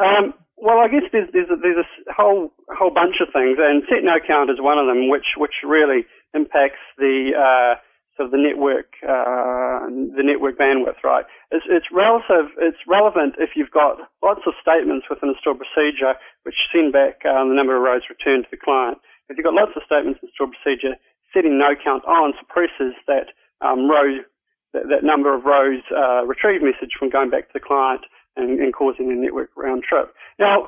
Um, 0.00 0.34
well, 0.64 0.80
I 0.80 0.88
guess 0.88 1.04
there's 1.12 1.28
there's 1.36 1.52
a, 1.52 1.60
there's 1.60 1.84
a 1.84 1.88
whole 2.08 2.48
whole 2.72 2.88
bunch 2.88 3.20
of 3.20 3.28
things, 3.36 3.60
and 3.60 3.84
set 3.84 4.00
no 4.00 4.16
count 4.16 4.48
is 4.48 4.64
one 4.64 4.80
of 4.80 4.88
them, 4.88 5.12
which 5.12 5.36
which 5.36 5.60
really 5.60 6.08
impacts 6.32 6.80
the 6.96 7.36
uh, 7.36 7.76
sort 8.16 8.26
of 8.26 8.32
the 8.32 8.40
network 8.40 8.96
uh, 9.04 9.84
the 10.16 10.24
network 10.24 10.56
bandwidth. 10.56 11.04
Right? 11.04 11.28
It's 11.52 11.68
it's 11.68 11.92
relative. 11.92 12.48
It's 12.56 12.80
relevant 12.88 13.36
if 13.36 13.52
you've 13.52 13.76
got 13.76 14.00
lots 14.24 14.48
of 14.48 14.56
statements 14.56 15.04
within 15.12 15.28
a 15.28 15.36
stored 15.36 15.60
procedure 15.60 16.16
which 16.48 16.56
send 16.72 16.96
back 16.96 17.20
uh, 17.28 17.44
the 17.44 17.52
number 17.52 17.76
of 17.76 17.84
rows 17.84 18.08
returned 18.08 18.48
to 18.48 18.52
the 18.56 18.64
client. 18.64 18.96
If 19.28 19.36
you've 19.36 19.44
got 19.44 19.52
lots 19.52 19.76
of 19.76 19.84
statements 19.84 20.24
in 20.24 20.32
stored 20.32 20.56
procedure, 20.56 20.96
setting 21.36 21.60
no 21.60 21.76
count 21.76 22.08
on 22.08 22.32
suppresses 22.40 22.96
that 23.04 23.36
um, 23.60 23.84
row 23.84 24.24
that, 24.72 24.88
that 24.88 25.04
number 25.04 25.28
of 25.36 25.44
rows 25.44 25.84
uh, 25.92 26.24
message 26.24 26.96
from 26.96 27.12
going 27.12 27.28
back 27.28 27.52
to 27.52 27.60
the 27.60 27.60
client 27.60 28.00
and, 28.36 28.58
and 28.60 28.74
causing 28.74 29.10
a 29.10 29.14
network 29.14 29.50
round 29.56 29.82
trip. 29.82 30.14
Now, 30.38 30.66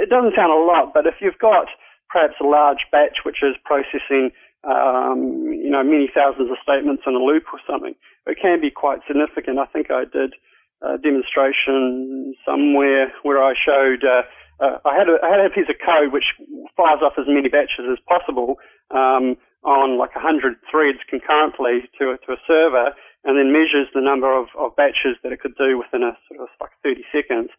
it 0.00 0.08
doesn't 0.08 0.34
sound 0.36 0.52
a 0.52 0.64
lot, 0.64 0.92
but 0.94 1.06
if 1.06 1.20
you've 1.20 1.38
got 1.38 1.66
perhaps 2.08 2.34
a 2.40 2.46
large 2.46 2.84
batch 2.90 3.24
which 3.24 3.42
is 3.42 3.56
processing, 3.64 4.30
um, 4.64 5.48
you 5.52 5.70
know, 5.70 5.82
many 5.82 6.10
thousands 6.12 6.50
of 6.50 6.56
statements 6.62 7.02
in 7.06 7.14
a 7.14 7.22
loop 7.22 7.44
or 7.52 7.60
something, 7.68 7.94
it 8.26 8.38
can 8.40 8.60
be 8.60 8.70
quite 8.70 9.00
significant. 9.06 9.58
I 9.58 9.66
think 9.66 9.90
I 9.90 10.04
did 10.04 10.34
a 10.82 10.98
demonstration 10.98 12.34
somewhere 12.44 13.12
where 13.22 13.42
I 13.42 13.54
showed 13.54 14.04
uh, 14.04 14.22
uh, 14.62 14.78
I 14.84 14.94
had 14.94 15.08
a 15.08 15.18
I 15.22 15.30
had 15.30 15.42
a 15.42 15.50
piece 15.50 15.66
of 15.70 15.78
code 15.82 16.12
which 16.12 16.38
fires 16.76 17.02
off 17.02 17.18
as 17.18 17.26
many 17.26 17.48
batches 17.48 17.90
as 17.90 17.98
possible 18.06 18.58
um, 18.90 19.34
on 19.64 19.98
like 19.98 20.14
100 20.14 20.54
threads 20.70 20.98
concurrently 21.08 21.90
to 21.98 22.14
a, 22.14 22.16
to 22.26 22.34
a 22.34 22.40
server, 22.46 22.94
and 23.24 23.38
then 23.38 23.52
measures 23.52 23.88
the 23.94 24.00
number 24.00 24.30
of, 24.30 24.48
of 24.58 24.74
batches 24.76 25.16
that 25.22 25.32
it 25.32 25.40
could 25.40 25.56
do 25.56 25.78
within 25.78 26.02
a 26.02 26.16
sort 26.26 26.42
of 26.42 26.48
like 26.60 26.74
30 26.82 27.02
seconds. 27.14 27.50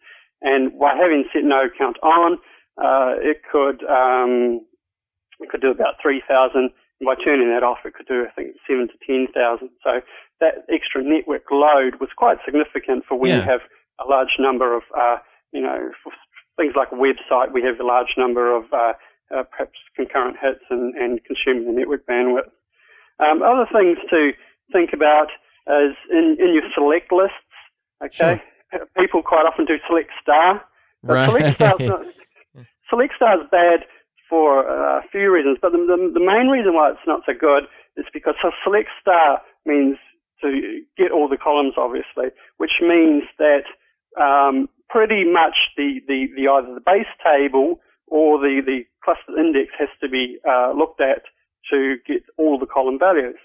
And 0.42 0.78
by 0.78 0.92
having 0.96 1.24
set 1.32 1.44
no 1.44 1.72
count 1.78 1.98
on, 2.04 2.38
uh, 2.76 3.16
it 3.24 3.42
could 3.48 3.80
um, 3.88 4.60
it 5.40 5.50
could 5.50 5.62
do 5.62 5.72
about 5.72 5.96
3,000. 6.02 6.28
And 6.56 6.72
by 7.06 7.16
turning 7.16 7.50
that 7.50 7.64
off, 7.64 7.80
it 7.86 7.94
could 7.96 8.08
do, 8.08 8.26
I 8.28 8.32
think, 8.32 8.56
7 8.68 8.88
to 8.88 8.98
10,000. 9.08 9.70
So 9.84 10.02
that 10.40 10.68
extra 10.72 11.04
network 11.04 11.48
load 11.52 12.00
was 12.00 12.10
quite 12.16 12.38
significant 12.46 13.06
for 13.08 13.18
when 13.18 13.32
you 13.32 13.42
have 13.42 13.62
a 14.00 14.08
large 14.10 14.36
number 14.40 14.76
of, 14.76 14.84
uh, 14.98 15.18
you 15.52 15.62
know, 15.62 15.92
for 16.04 16.12
things 16.58 16.74
like 16.76 16.92
a 16.92 16.96
website, 16.96 17.52
we 17.52 17.64
have 17.64 17.80
a 17.80 17.86
large 17.86 18.16
number 18.18 18.56
of 18.56 18.66
uh, 18.74 18.94
uh, 19.34 19.44
perhaps 19.44 19.80
concurrent 19.96 20.38
hits 20.42 20.64
and, 20.70 20.96
and 20.96 21.20
consuming 21.24 21.66
the 21.66 21.78
network 21.78 22.06
bandwidth. 22.06 22.52
Um, 23.20 23.42
other 23.42 23.68
things 23.72 23.98
to 24.10 24.32
think 24.72 24.92
about 24.94 25.28
is 25.68 25.96
in, 26.12 26.38
in 26.40 26.54
your 26.54 26.64
select 26.76 27.12
lists, 27.12 27.36
okay? 28.04 28.42
People 28.98 29.22
quite 29.24 29.46
often 29.46 29.66
do 29.66 29.76
select 29.88 30.10
star. 30.22 30.62
But 31.04 31.14
Right. 31.14 31.30
Select 31.30 31.56
star's 31.56 31.82
not, 31.82 32.06
select 32.90 33.14
star 33.16 33.42
is 33.42 33.48
bad 33.52 33.86
for 34.30 34.68
uh, 34.68 35.00
a 35.00 35.08
few 35.12 35.32
reasons, 35.32 35.58
but 35.62 35.72
the, 35.72 35.78
the, 35.78 36.20
the 36.20 36.24
main 36.24 36.48
reason 36.48 36.74
why 36.74 36.90
it's 36.92 37.06
not 37.06 37.22
so 37.26 37.34
good 37.38 37.64
is 37.98 38.06
because 38.14 38.36
a 38.44 38.50
select 38.64 38.90
star 39.02 39.42
means 39.66 39.98
to 40.42 40.82
get 40.98 41.12
all 41.12 41.28
the 41.28 41.38
columns, 41.38 41.74
obviously, 41.78 42.32
which 42.58 42.82
means 42.82 43.24
that 43.38 43.68
um, 44.20 44.70
pretty 44.90 45.24
much 45.24 45.56
the, 45.78 46.00
the, 46.08 46.28
the 46.36 46.48
either 46.48 46.74
the 46.74 46.82
base 46.86 47.12
table 47.24 47.80
or 48.08 48.40
the, 48.40 48.62
the 48.66 48.84
cluster 49.04 49.38
index 49.38 49.72
has 49.78 49.90
to 50.02 50.10
be 50.10 50.38
uh, 50.48 50.72
looked 50.76 51.02
at 51.02 51.24
to 51.72 51.96
get 52.08 52.24
all 52.38 52.60
the 52.60 52.66
column 52.66 53.00
values. 53.00 53.40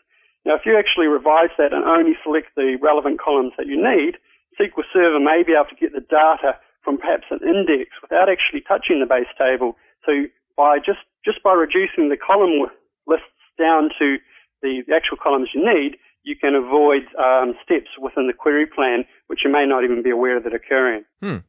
Now, 0.49 0.57
if 0.57 0.65
you 0.65 0.81
actually 0.81 1.13
revise 1.13 1.53
that 1.61 1.77
and 1.77 1.85
only 1.85 2.17
select 2.25 2.57
the 2.57 2.81
relevant 2.81 3.21
columns 3.21 3.53
that 3.61 3.69
you 3.69 3.77
need, 3.77 4.17
SQL 4.57 4.89
Server 4.91 5.21
may 5.21 5.45
be 5.45 5.53
able 5.53 5.69
to 5.69 5.77
get 5.77 5.93
the 5.93 6.01
data 6.01 6.57
from 6.81 6.97
perhaps 6.97 7.29
an 7.29 7.45
index 7.45 7.93
without 8.01 8.33
actually 8.33 8.65
touching 8.65 8.97
the 8.97 9.05
base 9.05 9.29
table. 9.37 9.77
So 10.09 10.25
by 10.57 10.79
just, 10.81 11.05
just 11.23 11.43
by 11.45 11.53
reducing 11.53 12.09
the 12.09 12.17
column 12.17 12.65
lists 13.07 13.29
down 13.61 13.91
to 14.01 14.17
the, 14.65 14.89
the 14.89 14.97
actual 14.97 15.19
columns 15.21 15.53
you 15.53 15.61
need, 15.61 16.01
you 16.25 16.35
can 16.35 16.55
avoid 16.55 17.05
um, 17.21 17.53
steps 17.63 17.93
within 18.01 18.27
the 18.27 18.33
query 18.33 18.65
plan, 18.65 19.05
which 19.27 19.41
you 19.45 19.53
may 19.53 19.67
not 19.69 19.85
even 19.85 20.03
be 20.03 20.09
aware 20.09 20.41
that 20.41 20.55
occurring. 20.55 21.05
Hmm. 21.21 21.45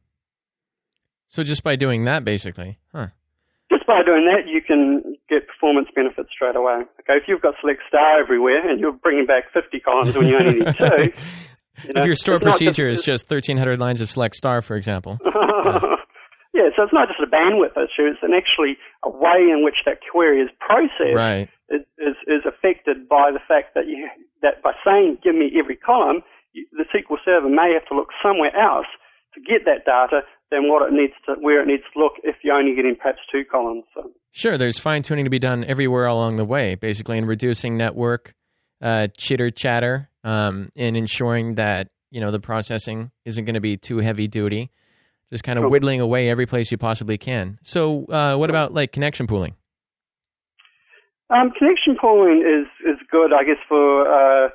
So 1.26 1.42
just 1.42 1.62
by 1.64 1.76
doing 1.76 2.04
that, 2.04 2.22
basically, 2.22 2.78
huh? 2.92 3.16
Just 3.72 3.86
by 3.86 4.02
doing 4.04 4.26
that, 4.26 4.50
you 4.50 4.60
can 4.60 5.16
get 5.28 5.46
performance 5.46 5.88
benefits 5.94 6.28
straight 6.34 6.56
away. 6.56 6.82
Okay, 7.00 7.14
if 7.16 7.24
you've 7.28 7.40
got 7.40 7.54
select 7.60 7.80
star 7.88 8.20
everywhere 8.20 8.68
and 8.68 8.80
you're 8.80 8.92
bringing 8.92 9.26
back 9.26 9.44
50 9.54 9.78
columns 9.80 10.16
when 10.16 10.26
you 10.26 10.36
only 10.38 10.54
need 10.60 10.74
two, 10.76 10.84
you 11.86 11.92
know, 11.94 12.02
if 12.02 12.06
your 12.06 12.16
store 12.16 12.34
not 12.34 12.42
just- 12.42 12.58
procedure 12.58 12.88
is 12.88 13.02
just 13.02 13.30
1,300 13.30 13.78
lines 13.78 14.00
of 14.00 14.10
select 14.10 14.34
star, 14.34 14.60
for 14.60 14.74
example. 14.76 15.18
yeah, 16.52 16.66
so 16.74 16.82
it's 16.82 16.92
not 16.92 17.06
just 17.08 17.20
a 17.22 17.30
bandwidth 17.30 17.76
issue; 17.78 18.10
it's 18.10 18.18
an 18.22 18.34
actually 18.34 18.76
a 19.04 19.10
way 19.10 19.46
in 19.50 19.62
which 19.64 19.76
that 19.86 19.98
query 20.10 20.40
is 20.42 20.50
processed 20.58 21.14
Right. 21.14 21.48
is, 21.70 21.82
is, 21.98 22.16
is 22.26 22.42
affected 22.44 23.08
by 23.08 23.30
the 23.32 23.40
fact 23.46 23.74
that 23.74 23.86
you 23.86 24.08
that 24.42 24.62
by 24.62 24.72
saying 24.84 25.18
"give 25.22 25.34
me 25.36 25.52
every 25.58 25.76
column," 25.76 26.22
the 26.54 26.84
SQL 26.92 27.18
Server 27.24 27.48
may 27.48 27.72
have 27.72 27.86
to 27.88 27.94
look 27.94 28.08
somewhere 28.22 28.50
else 28.56 28.86
to 29.34 29.40
get 29.40 29.64
that 29.64 29.84
data 29.86 30.22
than 30.50 30.68
what 30.68 30.86
it 30.88 30.92
needs 30.92 31.12
to 31.26 31.34
where 31.40 31.62
it 31.62 31.66
needs 31.66 31.82
to 31.92 31.98
look 31.98 32.14
if 32.24 32.36
you're 32.42 32.56
only 32.56 32.74
getting 32.74 32.96
perhaps 32.96 33.20
two 33.30 33.44
columns. 33.50 33.84
So, 33.94 34.10
Sure, 34.32 34.56
there's 34.58 34.78
fine 34.78 35.02
tuning 35.02 35.24
to 35.24 35.30
be 35.30 35.38
done 35.38 35.64
everywhere 35.64 36.06
along 36.06 36.36
the 36.36 36.44
way, 36.44 36.74
basically, 36.74 37.18
in 37.18 37.26
reducing 37.26 37.76
network 37.76 38.34
uh, 38.82 39.08
chitter 39.18 39.50
chatter 39.50 40.08
um, 40.24 40.70
and 40.76 40.96
ensuring 40.96 41.54
that 41.56 41.88
you 42.10 42.20
know 42.20 42.30
the 42.30 42.40
processing 42.40 43.10
isn't 43.24 43.44
going 43.44 43.54
to 43.54 43.60
be 43.60 43.76
too 43.76 43.98
heavy 43.98 44.26
duty. 44.28 44.70
Just 45.30 45.44
kind 45.44 45.58
of 45.58 45.62
Cool. 45.62 45.70
whittling 45.70 46.00
away 46.00 46.28
every 46.28 46.46
place 46.46 46.72
you 46.72 46.78
possibly 46.78 47.16
can. 47.16 47.58
So, 47.62 48.04
uh, 48.06 48.36
what 48.36 48.50
about 48.50 48.74
like 48.74 48.90
connection 48.92 49.26
pooling? 49.28 49.54
Um, 51.30 51.52
connection 51.56 51.96
pooling 52.00 52.40
is, 52.40 52.66
is 52.84 52.98
good, 53.08 53.32
I 53.32 53.44
guess, 53.44 53.58
for 53.68 54.02
uh, 54.08 54.48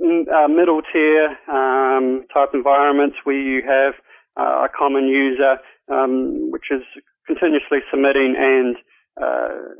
uh, 0.00 0.48
middle 0.48 0.82
tier 0.92 1.36
um, 1.48 2.24
type 2.32 2.50
environments 2.54 3.16
where 3.24 3.40
you 3.40 3.62
have 3.66 3.94
uh, 4.36 4.66
a 4.66 4.68
common 4.68 5.08
user 5.08 5.56
um, 5.90 6.50
which 6.50 6.70
is 6.70 6.82
continuously 7.26 7.78
submitting 7.90 8.34
and 8.38 8.76
uh, 9.20 9.74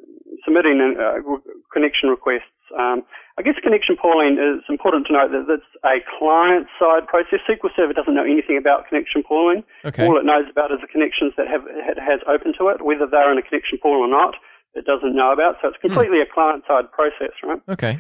submitting 0.45 0.81
uh, 0.99 1.21
connection 1.73 2.09
requests. 2.09 2.51
Um, 2.75 3.03
I 3.39 3.43
guess 3.43 3.55
connection 3.63 3.97
pooling 4.01 4.41
is 4.41 4.65
important 4.69 5.07
to 5.07 5.13
note 5.13 5.31
that 5.31 5.47
it's 5.47 5.71
a 5.85 6.03
client-side 6.19 7.07
process. 7.07 7.39
SQL 7.47 7.71
Server 7.77 7.93
doesn't 7.93 8.15
know 8.15 8.25
anything 8.25 8.59
about 8.59 8.89
connection 8.89 9.23
pooling. 9.23 9.63
Okay. 9.85 10.07
All 10.07 10.19
it 10.19 10.25
knows 10.25 10.51
about 10.51 10.73
is 10.73 10.81
the 10.81 10.91
connections 10.91 11.35
that 11.37 11.47
have 11.47 11.63
it 11.69 11.99
has 12.01 12.21
open 12.27 12.55
to 12.59 12.69
it, 12.75 12.83
whether 12.83 13.07
they're 13.07 13.31
in 13.31 13.39
a 13.39 13.43
connection 13.43 13.79
pool 13.79 14.03
or 14.03 14.11
not. 14.11 14.35
It 14.75 14.85
doesn't 14.85 15.15
know 15.15 15.33
about, 15.33 15.57
so 15.63 15.69
it's 15.69 15.81
completely 15.81 16.21
a 16.21 16.27
client-side 16.29 16.91
process, 16.93 17.33
right? 17.43 17.61
Okay. 17.69 17.99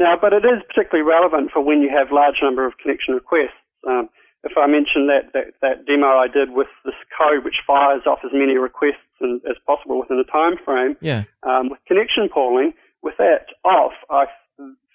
Now, 0.00 0.16
but 0.16 0.32
it 0.32 0.48
is 0.48 0.64
particularly 0.66 1.04
relevant 1.04 1.52
for 1.52 1.60
when 1.60 1.82
you 1.84 1.90
have 1.92 2.08
large 2.10 2.40
number 2.42 2.64
of 2.66 2.72
connection 2.80 3.12
requests. 3.12 3.60
Um, 3.86 4.08
if 4.42 4.56
I 4.56 4.66
mention 4.66 5.06
that, 5.12 5.36
that 5.36 5.52
that 5.60 5.84
demo 5.84 6.16
I 6.16 6.26
did 6.26 6.56
with 6.56 6.72
this 6.88 6.96
code, 7.12 7.44
which 7.44 7.60
fires 7.66 8.08
off 8.08 8.20
as 8.24 8.32
many 8.32 8.56
requests 8.56 9.04
and, 9.20 9.42
as 9.44 9.60
possible 9.68 10.00
within 10.00 10.16
a 10.16 10.24
time 10.24 10.56
frame, 10.64 10.96
Yeah. 11.04 11.24
um, 11.44 11.68
with 11.68 11.80
connection 11.86 12.30
pooling, 12.32 12.72
with 13.02 13.16
that 13.18 13.52
off, 13.62 13.92
I, 14.08 14.24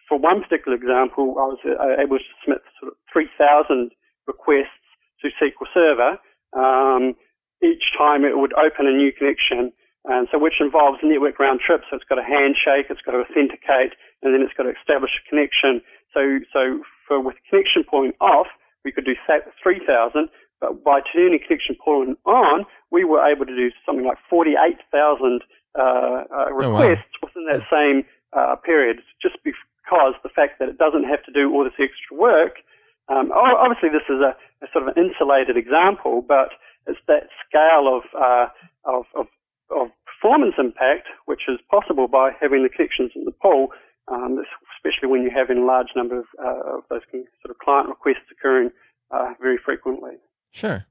for 0.09 0.17
one 0.17 0.41
particular 0.41 0.75
example, 0.75 1.37
I 1.37 1.45
was 1.53 1.61
uh, 1.61 2.01
able 2.01 2.17
to 2.17 2.25
submit 2.41 2.65
sort 2.81 2.93
of 2.93 2.97
3,000 3.13 3.91
requests 4.25 4.81
to 5.21 5.29
SQL 5.37 5.69
Server. 5.73 6.17
Um, 6.57 7.13
each 7.61 7.93
time 7.97 8.25
it 8.25 8.37
would 8.37 8.53
open 8.57 8.87
a 8.89 8.97
new 8.97 9.11
connection, 9.13 9.71
and 10.07 10.27
so 10.31 10.37
which 10.37 10.61
involves 10.61 10.99
network 11.03 11.39
round 11.39 11.59
trip. 11.59 11.81
So 11.89 11.97
it's 11.97 12.05
got 12.07 12.19
a 12.19 12.23
handshake, 12.23 12.87
it's 12.89 13.01
got 13.01 13.13
to 13.13 13.25
authenticate, 13.25 13.97
and 14.21 14.33
then 14.33 14.41
it's 14.41 14.53
got 14.53 14.63
to 14.63 14.73
establish 14.73 15.11
a 15.17 15.23
connection. 15.29 15.81
So, 16.13 16.39
so 16.53 16.85
for 17.07 17.19
with 17.21 17.35
connection 17.49 17.83
pooling 17.83 18.13
off, 18.21 18.47
we 18.83 18.91
could 18.91 19.05
do 19.05 19.17
3,000, 19.25 20.29
but 20.61 20.83
by 20.83 21.01
turning 21.13 21.39
connection 21.41 21.75
pooling 21.83 22.15
on, 22.25 22.65
we 22.91 23.03
were 23.03 23.25
able 23.25 23.45
to 23.45 23.55
do 23.55 23.71
something 23.85 24.05
like 24.05 24.17
48,000 24.29 25.41
uh, 25.77 25.81
uh, 25.81 26.23
wow. 26.29 26.53
requests 26.53 27.11
within 27.21 27.45
that 27.51 27.65
same 27.67 28.05
uh, 28.31 28.55
period, 28.55 29.01
just 29.21 29.35
because 29.43 30.13
the 30.23 30.29
fact 30.29 30.59
that 30.59 30.69
it 30.69 30.77
doesn't 30.77 31.03
have 31.03 31.23
to 31.25 31.31
do 31.31 31.51
all 31.51 31.63
this 31.63 31.73
extra 31.79 32.15
work. 32.17 32.61
Um, 33.09 33.31
obviously, 33.33 33.89
this 33.89 34.05
is 34.09 34.21
a, 34.21 34.33
a 34.63 34.67
sort 34.71 34.87
of 34.87 34.95
an 34.95 35.03
insulated 35.03 35.57
example, 35.57 36.23
but 36.25 36.49
it's 36.87 36.99
that 37.07 37.29
scale 37.45 37.85
of, 37.89 38.03
uh, 38.13 38.47
of, 38.85 39.05
of, 39.15 39.27
of 39.71 39.89
performance 40.05 40.55
impact, 40.57 41.07
which 41.25 41.41
is 41.47 41.59
possible 41.69 42.07
by 42.07 42.31
having 42.39 42.63
the 42.63 42.69
connections 42.69 43.11
in 43.15 43.25
the 43.25 43.31
pool, 43.31 43.69
um, 44.07 44.43
especially 44.77 45.09
when 45.09 45.23
you 45.23 45.31
have 45.35 45.49
a 45.49 45.59
large 45.59 45.89
number 45.95 46.19
of, 46.19 46.25
uh, 46.39 46.77
of 46.77 46.83
those 46.89 47.01
sort 47.11 47.49
of 47.49 47.57
client 47.57 47.89
requests 47.89 48.25
occurring 48.31 48.71
uh, 49.11 49.33
very 49.41 49.57
frequently. 49.63 50.13
Sure. 50.51 50.85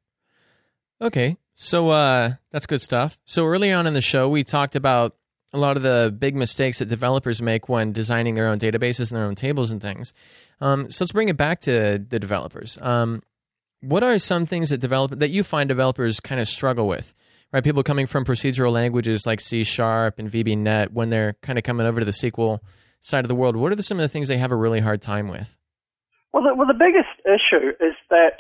Okay. 1.01 1.37
So 1.55 1.91
uh, 1.91 2.33
that's 2.51 2.67
good 2.67 2.81
stuff. 2.81 3.19
So 3.25 3.45
early 3.47 3.73
on 3.73 3.87
in 3.87 3.95
the 3.95 4.01
show, 4.01 4.29
we 4.29 4.45
talked 4.45 4.75
about 4.75 5.17
a 5.53 5.59
lot 5.59 5.77
of 5.77 5.85
the 5.85 6.15
big 6.17 6.35
mistakes 6.35 6.81
that 6.81 6.87
developers 6.87 7.41
make 7.41 7.69
when 7.69 7.93
designing 7.93 8.35
their 8.35 8.49
own 8.49 8.59
databases 8.59 9.11
and 9.11 9.19
their 9.19 9.25
own 9.25 9.37
tables 9.37 9.71
and 9.71 9.81
things. 9.81 10.13
Um, 10.61 10.91
so 10.91 11.05
let's 11.05 11.13
bring 11.13 11.29
it 11.29 11.37
back 11.37 11.61
to 11.63 12.05
the 12.09 12.19
developers. 12.19 12.77
Um, 12.81 13.23
what 13.81 14.03
are 14.03 14.19
some 14.19 14.47
things 14.47 14.71
that 14.71 14.79
develop 14.79 15.13
that 15.19 15.31
you 15.31 15.45
find 15.45 15.69
developers 15.69 16.19
kind 16.19 16.41
of 16.41 16.49
struggle 16.49 16.89
with? 16.89 17.15
Right, 17.53 17.62
people 17.62 17.83
coming 17.85 18.07
from 18.07 18.25
procedural 18.25 18.73
languages 18.73 19.27
like 19.27 19.41
C 19.41 19.62
Sharp 19.62 20.19
and 20.19 20.31
VB.NET 20.31 20.93
when 20.93 21.11
they're 21.11 21.35
kind 21.43 21.57
of 21.57 21.62
coming 21.62 21.87
over 21.87 22.01
to 22.01 22.05
the 22.07 22.11
SQL 22.12 22.59
side 23.01 23.25
of 23.25 23.29
the 23.29 23.35
world. 23.35 23.55
What 23.55 23.71
are 23.71 23.77
the, 23.77 23.83
some 23.83 23.99
of 23.99 24.03
the 24.03 24.09
things 24.09 24.27
they 24.29 24.39
have 24.39 24.51
a 24.51 24.57
really 24.57 24.81
hard 24.81 25.01
time 25.01 25.29
with? 25.29 25.57
Well, 26.33 26.43
the, 26.43 26.55
well, 26.55 26.66
the 26.66 26.75
biggest 26.75 27.15
issue 27.25 27.69
is 27.81 27.95
that 28.11 28.39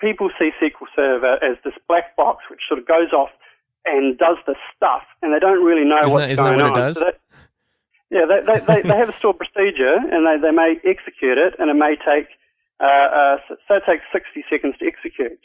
people 0.00 0.28
see 0.40 0.50
SQL 0.60 0.86
Server 0.96 1.34
as 1.34 1.56
this 1.64 1.74
black 1.86 2.16
box 2.16 2.44
which 2.50 2.60
sort 2.68 2.80
of 2.80 2.86
goes 2.88 3.12
off 3.12 3.30
and 3.84 4.18
does 4.18 4.36
the 4.46 4.56
stuff, 4.76 5.02
and 5.22 5.32
they 5.32 5.38
don't 5.38 5.64
really 5.64 5.84
know 5.88 5.98
Isn't 6.04 6.12
what's 6.14 6.26
that- 6.26 6.32
isn't 6.32 6.44
that 6.44 6.50
going 6.56 6.70
what 6.72 6.78
it 6.78 6.82
on. 6.82 6.86
does? 6.88 6.98
So 6.98 7.04
that- 7.04 7.20
yeah, 8.10 8.24
they, 8.26 8.40
they, 8.40 8.58
they, 8.66 8.88
they 8.88 8.96
have 8.96 9.08
a 9.10 9.12
stored 9.14 9.36
procedure, 9.38 9.94
and 10.10 10.26
they, 10.26 10.40
they 10.42 10.50
may 10.50 10.76
execute 10.84 11.36
it, 11.38 11.54
and 11.60 11.70
it 11.70 11.74
may 11.74 11.94
take, 11.94 12.26
uh, 12.80 12.84
uh, 12.86 13.36
so 13.68 13.74
it 13.76 13.82
takes 13.86 14.02
60 14.12 14.44
seconds 14.50 14.74
to 14.80 14.86
execute. 14.86 15.38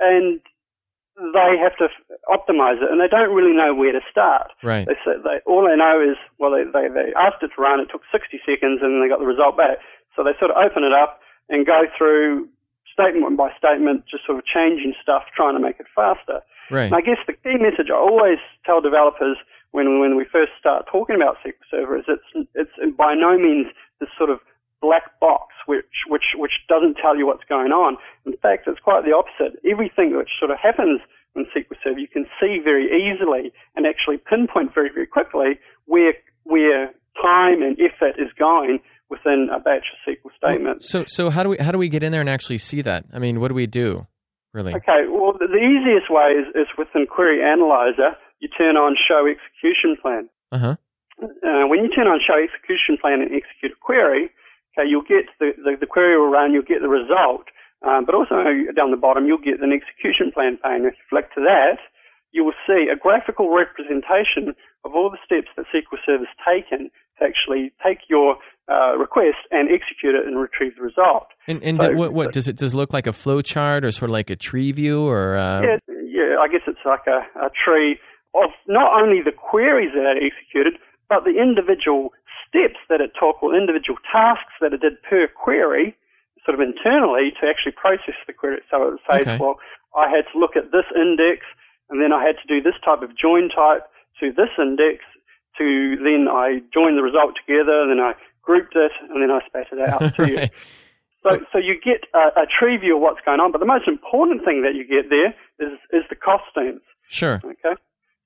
And 0.00 0.40
they 1.16 1.56
have 1.56 1.76
to 1.80 1.88
f- 1.88 2.20
optimize 2.28 2.76
it, 2.84 2.92
and 2.92 3.00
they 3.00 3.08
don't 3.08 3.32
really 3.32 3.56
know 3.56 3.72
where 3.74 3.92
to 3.92 4.04
start. 4.10 4.52
Right. 4.62 4.86
They, 4.86 4.96
say 5.00 5.16
they 5.24 5.40
all 5.48 5.64
they 5.64 5.76
know 5.76 5.96
is 6.00 6.16
well, 6.38 6.52
they, 6.52 6.64
they 6.68 6.92
they 6.92 7.16
asked 7.16 7.40
it 7.42 7.56
to 7.56 7.60
run. 7.60 7.80
It 7.80 7.88
took 7.88 8.04
60 8.12 8.36
seconds, 8.44 8.84
and 8.84 9.00
they 9.00 9.08
got 9.08 9.20
the 9.20 9.28
result 9.28 9.56
back. 9.56 9.80
So 10.14 10.24
they 10.24 10.36
sort 10.38 10.52
of 10.52 10.60
open 10.60 10.84
it 10.84 10.92
up 10.92 11.20
and 11.48 11.64
go 11.64 11.88
through 11.96 12.48
statement 12.92 13.36
by 13.36 13.52
statement, 13.56 14.04
just 14.08 14.24
sort 14.24 14.38
of 14.38 14.44
changing 14.44 14.92
stuff, 15.00 15.24
trying 15.36 15.56
to 15.56 15.60
make 15.60 15.80
it 15.80 15.86
faster. 15.94 16.40
Right. 16.70 16.92
And 16.92 16.94
I 16.94 17.00
guess 17.00 17.20
the 17.26 17.32
key 17.32 17.56
message 17.56 17.88
I 17.88 17.96
always 17.96 18.40
tell 18.64 18.80
developers 18.80 19.36
when 19.72 20.00
when 20.00 20.16
we 20.16 20.24
first 20.24 20.52
start 20.60 20.84
talking 20.90 21.16
about 21.16 21.36
SQL 21.40 21.64
Server 21.70 21.96
is 21.96 22.04
it's 22.08 22.48
it's 22.54 22.76
by 22.96 23.14
no 23.14 23.38
means 23.38 23.68
this 24.00 24.08
sort 24.18 24.30
of 24.30 24.40
black 24.80 25.18
box 25.20 25.54
which 25.66 26.06
which 26.08 26.34
which 26.36 26.52
doesn't 26.68 26.96
tell 27.00 27.16
you 27.16 27.26
what's 27.26 27.44
going 27.48 27.72
on. 27.72 27.96
In 28.24 28.36
fact, 28.40 28.66
it's 28.66 28.80
quite 28.80 29.04
the 29.04 29.12
opposite. 29.12 29.58
Everything 29.68 30.16
which 30.16 30.30
sort 30.38 30.50
of 30.50 30.58
happens 30.62 31.00
in 31.34 31.44
SQL 31.54 31.76
Server, 31.84 31.98
you 31.98 32.08
can 32.08 32.24
see 32.40 32.58
very 32.62 32.86
easily 32.86 33.52
and 33.74 33.86
actually 33.86 34.18
pinpoint 34.18 34.74
very 34.74 34.90
very 34.92 35.06
quickly 35.06 35.58
where 35.86 36.14
where 36.44 36.94
time 37.20 37.62
and 37.62 37.76
effort 37.80 38.14
is 38.18 38.30
going 38.38 38.78
within 39.10 39.48
a 39.52 39.60
batch 39.60 39.86
of 39.92 40.14
SQL 40.14 40.30
statements. 40.36 40.88
So 40.88 41.04
so 41.06 41.30
how 41.30 41.42
do 41.42 41.50
we 41.50 41.58
how 41.58 41.72
do 41.72 41.78
we 41.78 41.88
get 41.88 42.02
in 42.02 42.12
there 42.12 42.20
and 42.20 42.30
actually 42.30 42.58
see 42.58 42.82
that? 42.82 43.04
I 43.12 43.18
mean, 43.18 43.40
what 43.40 43.48
do 43.48 43.54
we 43.54 43.66
do? 43.66 44.06
Really? 44.54 44.72
Okay, 44.72 45.04
well, 45.10 45.36
the, 45.36 45.52
the 45.52 45.60
easiest 45.60 46.08
way 46.08 46.32
is, 46.32 46.48
is 46.56 46.68
within 46.78 47.04
Query 47.04 47.44
Analyzer, 47.44 48.16
you 48.40 48.48
turn 48.56 48.76
on 48.80 48.96
Show 48.96 49.28
Execution 49.28 50.00
Plan. 50.00 50.30
Uh 50.50 50.58
huh. 50.58 50.76
Uh, 51.20 51.68
when 51.68 51.84
you 51.84 51.90
turn 51.92 52.06
on 52.06 52.20
Show 52.24 52.40
Execution 52.40 52.96
Plan 52.96 53.20
and 53.20 53.32
execute 53.36 53.72
a 53.72 53.80
query, 53.84 54.30
okay, 54.76 54.88
you'll 54.88 55.02
get 55.06 55.26
the, 55.40 55.52
the, 55.56 55.76
the 55.80 55.86
query 55.86 56.18
will 56.18 56.30
run, 56.30 56.52
you'll 56.52 56.62
get 56.66 56.82
the 56.82 56.88
result, 56.88 57.48
um, 57.86 58.04
but 58.04 58.14
also 58.14 58.44
down 58.76 58.90
the 58.90 59.00
bottom, 59.00 59.26
you'll 59.26 59.38
get 59.42 59.60
an 59.60 59.72
execution 59.72 60.30
plan 60.32 60.58
pane. 60.62 60.84
If 60.84 60.94
you 60.94 61.04
flick 61.08 61.32
to 61.34 61.40
that, 61.40 61.78
you 62.32 62.44
will 62.44 62.56
see 62.66 62.88
a 62.92 62.96
graphical 62.96 63.54
representation 63.54 64.54
of 64.84 64.94
all 64.94 65.10
the 65.10 65.18
steps 65.24 65.48
that 65.56 65.64
SQL 65.72 65.98
Server's 66.04 66.28
taken 66.44 66.90
to 67.18 67.24
actually 67.24 67.72
take 67.84 67.98
your 68.08 68.36
uh, 68.68 68.96
request 68.98 69.38
and 69.50 69.70
execute 69.70 70.14
it 70.14 70.26
and 70.26 70.38
retrieve 70.38 70.76
the 70.76 70.82
result. 70.82 71.28
And, 71.46 71.62
and 71.62 71.80
So- 71.80 71.92
what, 71.94 72.12
what 72.12 72.32
does 72.32 72.48
it 72.48 72.56
does 72.56 72.74
it 72.74 72.76
look 72.76 72.92
like 72.92 73.06
a 73.06 73.12
flow 73.12 73.40
chart 73.40 73.84
or 73.84 73.92
sort 73.92 74.10
of 74.10 74.12
like 74.12 74.30
a 74.30 74.36
tree 74.36 74.72
view 74.72 75.06
or 75.06 75.36
uh, 75.36 75.62
yeah, 75.62 75.76
yeah, 75.88 76.36
I 76.40 76.48
guess 76.48 76.62
it's 76.66 76.84
like 76.84 77.06
a, 77.06 77.20
a 77.38 77.50
tree 77.64 77.98
of 78.34 78.50
not 78.66 79.00
only 79.00 79.22
the 79.22 79.32
queries 79.32 79.92
that 79.94 80.16
it 80.18 80.22
executed, 80.32 80.74
but 81.08 81.24
the 81.24 81.40
individual 81.40 82.12
steps 82.48 82.80
that 82.88 83.00
it 83.00 83.12
took 83.18 83.42
or 83.42 83.54
individual 83.54 83.98
tasks 84.10 84.54
that 84.60 84.72
it 84.72 84.80
did 84.80 85.02
per 85.02 85.26
query, 85.28 85.96
sort 86.44 86.54
of 86.54 86.60
internally 86.60 87.32
to 87.40 87.46
actually 87.46 87.72
process 87.72 88.14
the 88.26 88.32
query. 88.32 88.62
So 88.70 88.82
it 88.82 88.90
would 88.96 89.06
say, 89.10 89.20
Okay. 89.22 89.38
well, 89.38 89.56
I 89.96 90.08
had 90.08 90.24
to 90.32 90.38
look 90.38 90.56
at 90.56 90.72
this 90.72 90.86
index, 90.94 91.44
and 91.90 92.00
then 92.02 92.12
I 92.12 92.22
had 92.24 92.36
to 92.38 92.46
do 92.46 92.62
this 92.62 92.78
type 92.84 93.02
of 93.02 93.16
join 93.16 93.48
type 93.48 93.86
to 94.20 94.32
this 94.32 94.50
index, 94.58 95.04
to 95.58 95.96
then 96.02 96.28
I 96.30 96.60
joined 96.72 96.98
the 96.98 97.02
result 97.02 97.34
together, 97.36 97.86
then 97.88 98.00
I 98.00 98.14
grouped 98.42 98.76
it, 98.76 98.92
and 99.10 99.22
then 99.22 99.30
I 99.30 99.40
spat 99.46 99.66
it 99.72 99.80
out 99.80 100.14
to 100.16 100.28
you. 100.28 100.48
So, 101.22 101.40
so 101.52 101.58
you 101.58 101.74
get 101.82 102.04
a, 102.14 102.42
a 102.42 102.46
tree 102.46 102.76
view 102.76 102.96
of 102.96 103.02
what's 103.02 103.20
going 103.24 103.40
on, 103.40 103.50
but 103.50 103.58
the 103.58 103.66
most 103.66 103.88
important 103.88 104.44
thing 104.44 104.62
that 104.62 104.74
you 104.76 104.86
get 104.86 105.10
there 105.10 105.34
is, 105.58 105.74
is 105.92 106.04
the 106.08 106.14
costings. 106.14 106.80
Sure. 107.08 107.40
Okay. 107.44 107.74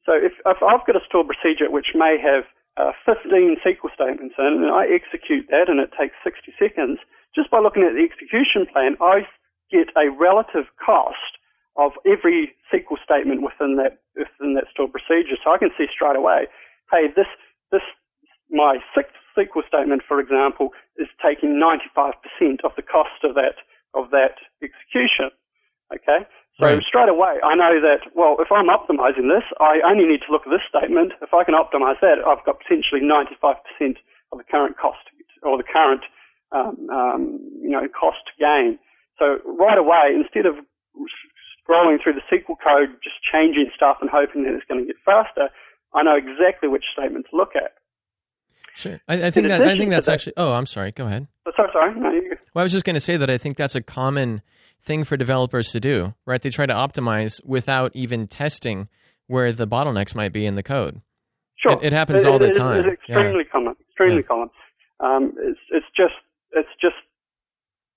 So 0.04 0.12
if, 0.12 0.32
if 0.44 0.58
I've 0.62 0.84
got 0.86 0.96
a 0.96 1.04
stored 1.06 1.28
procedure 1.28 1.70
which 1.70 1.94
may 1.94 2.18
have 2.20 2.44
uh, 2.76 2.92
15 3.06 3.56
SQL 3.64 3.92
statements 3.94 4.34
in, 4.38 4.62
and 4.62 4.70
I 4.70 4.86
execute 4.86 5.46
that, 5.50 5.68
and 5.68 5.80
it 5.80 5.90
takes 5.98 6.14
60 6.22 6.52
seconds, 6.58 6.98
just 7.34 7.50
by 7.50 7.58
looking 7.58 7.82
at 7.82 7.94
the 7.94 8.02
execution 8.02 8.66
plan, 8.66 8.96
I 9.00 9.26
get 9.70 9.88
a 9.96 10.10
relative 10.10 10.66
cost 10.78 11.38
of 11.78 11.92
every 12.04 12.52
SQL 12.74 12.98
statement 13.02 13.42
within 13.42 13.76
that 13.76 14.02
within 14.18 14.54
that 14.54 14.66
stored 14.70 14.92
procedure. 14.92 15.38
So 15.42 15.54
I 15.54 15.58
can 15.58 15.70
see 15.78 15.86
straight 15.86 16.16
away, 16.16 16.46
hey, 16.90 17.06
this 17.14 17.30
this 17.70 17.86
my 18.50 18.78
sixth 18.94 19.14
SQL 19.38 19.66
statement, 19.66 20.02
for 20.06 20.18
example, 20.18 20.70
is 20.98 21.06
taking 21.22 21.62
95% 21.62 22.12
of 22.64 22.72
the 22.76 22.82
cost 22.82 23.22
of 23.22 23.34
that 23.34 23.62
of 23.94 24.10
that 24.10 24.42
execution. 24.62 25.30
Okay, 25.94 26.26
so 26.60 26.66
Right. 26.66 26.82
straight 26.84 27.08
away 27.08 27.40
I 27.42 27.54
know 27.56 27.80
that 27.80 28.06
well, 28.14 28.36
if 28.38 28.52
I'm 28.52 28.68
optimizing 28.68 29.26
this, 29.32 29.44
I 29.58 29.80
only 29.84 30.04
need 30.06 30.20
to 30.28 30.30
look 30.32 30.46
at 30.46 30.50
this 30.52 30.62
statement. 30.68 31.12
If 31.22 31.32
I 31.34 31.42
can 31.44 31.54
optimize 31.56 31.98
that, 32.04 32.20
I've 32.26 32.44
got 32.44 32.60
potentially 32.60 33.00
95% 33.00 33.96
of 34.32 34.38
the 34.38 34.44
current 34.44 34.76
cost 34.76 35.02
or 35.42 35.56
the 35.56 35.64
current 35.64 36.02
um, 36.52 36.76
um, 36.92 37.40
you 37.62 37.70
know 37.70 37.88
cost 37.88 38.22
gain. 38.38 38.78
So 39.18 39.38
right 39.44 39.78
away, 39.78 40.12
instead 40.14 40.46
of 40.46 40.54
scrolling 41.68 42.02
through 42.02 42.14
the 42.14 42.22
SQL 42.30 42.56
code, 42.62 42.96
just 43.02 43.16
changing 43.32 43.70
stuff 43.74 43.98
and 44.00 44.10
hoping 44.10 44.44
that 44.44 44.54
it's 44.54 44.64
going 44.68 44.80
to 44.80 44.86
get 44.86 44.96
faster, 45.04 45.48
I 45.94 46.02
know 46.02 46.16
exactly 46.16 46.68
which 46.68 46.84
statement 46.92 47.26
to 47.30 47.36
look 47.36 47.50
at. 47.56 47.72
Sure. 48.74 49.00
I, 49.08 49.26
I 49.26 49.30
think 49.30 49.48
that 49.48 49.60
I 49.62 49.76
think 49.76 49.90
that's 49.90 50.06
that- 50.06 50.14
actually. 50.14 50.34
Oh, 50.36 50.52
I'm 50.52 50.66
sorry. 50.66 50.92
Go 50.92 51.06
ahead. 51.06 51.26
Sorry, 51.56 51.68
sorry. 51.72 51.94
No, 51.98 52.10
Well, 52.54 52.62
I 52.62 52.62
was 52.62 52.72
just 52.72 52.84
going 52.84 52.94
to 52.94 53.00
say 53.00 53.16
that 53.16 53.28
I 53.28 53.36
think 53.36 53.56
that's 53.56 53.74
a 53.74 53.82
common 53.82 54.40
thing 54.82 55.04
for 55.04 55.16
developers 55.16 55.70
to 55.72 55.80
do, 55.80 56.14
right? 56.26 56.40
They 56.40 56.50
try 56.50 56.66
to 56.66 56.72
optimize 56.74 57.44
without 57.44 57.92
even 57.94 58.26
testing 58.26 58.88
where 59.26 59.52
the 59.52 59.66
bottlenecks 59.66 60.14
might 60.14 60.32
be 60.32 60.46
in 60.46 60.54
the 60.56 60.62
code. 60.62 61.00
sure. 61.56 61.72
It- 61.72 61.84
it 61.88 61.92
happens 61.92 62.24
all 62.24 62.38
the 62.38 62.48
it- 62.48 62.56
time. 62.56 62.84
It's 62.86 62.94
extremely 63.02 63.44
common. 63.44 63.76
Extremely 63.90 64.16
Yeah. 64.16 64.22
common. 64.22 64.50
Um, 65.00 65.32
it's 65.38 65.60
it's 65.70 65.86
just 65.96 66.14
it's 66.52 66.72
just 66.80 66.96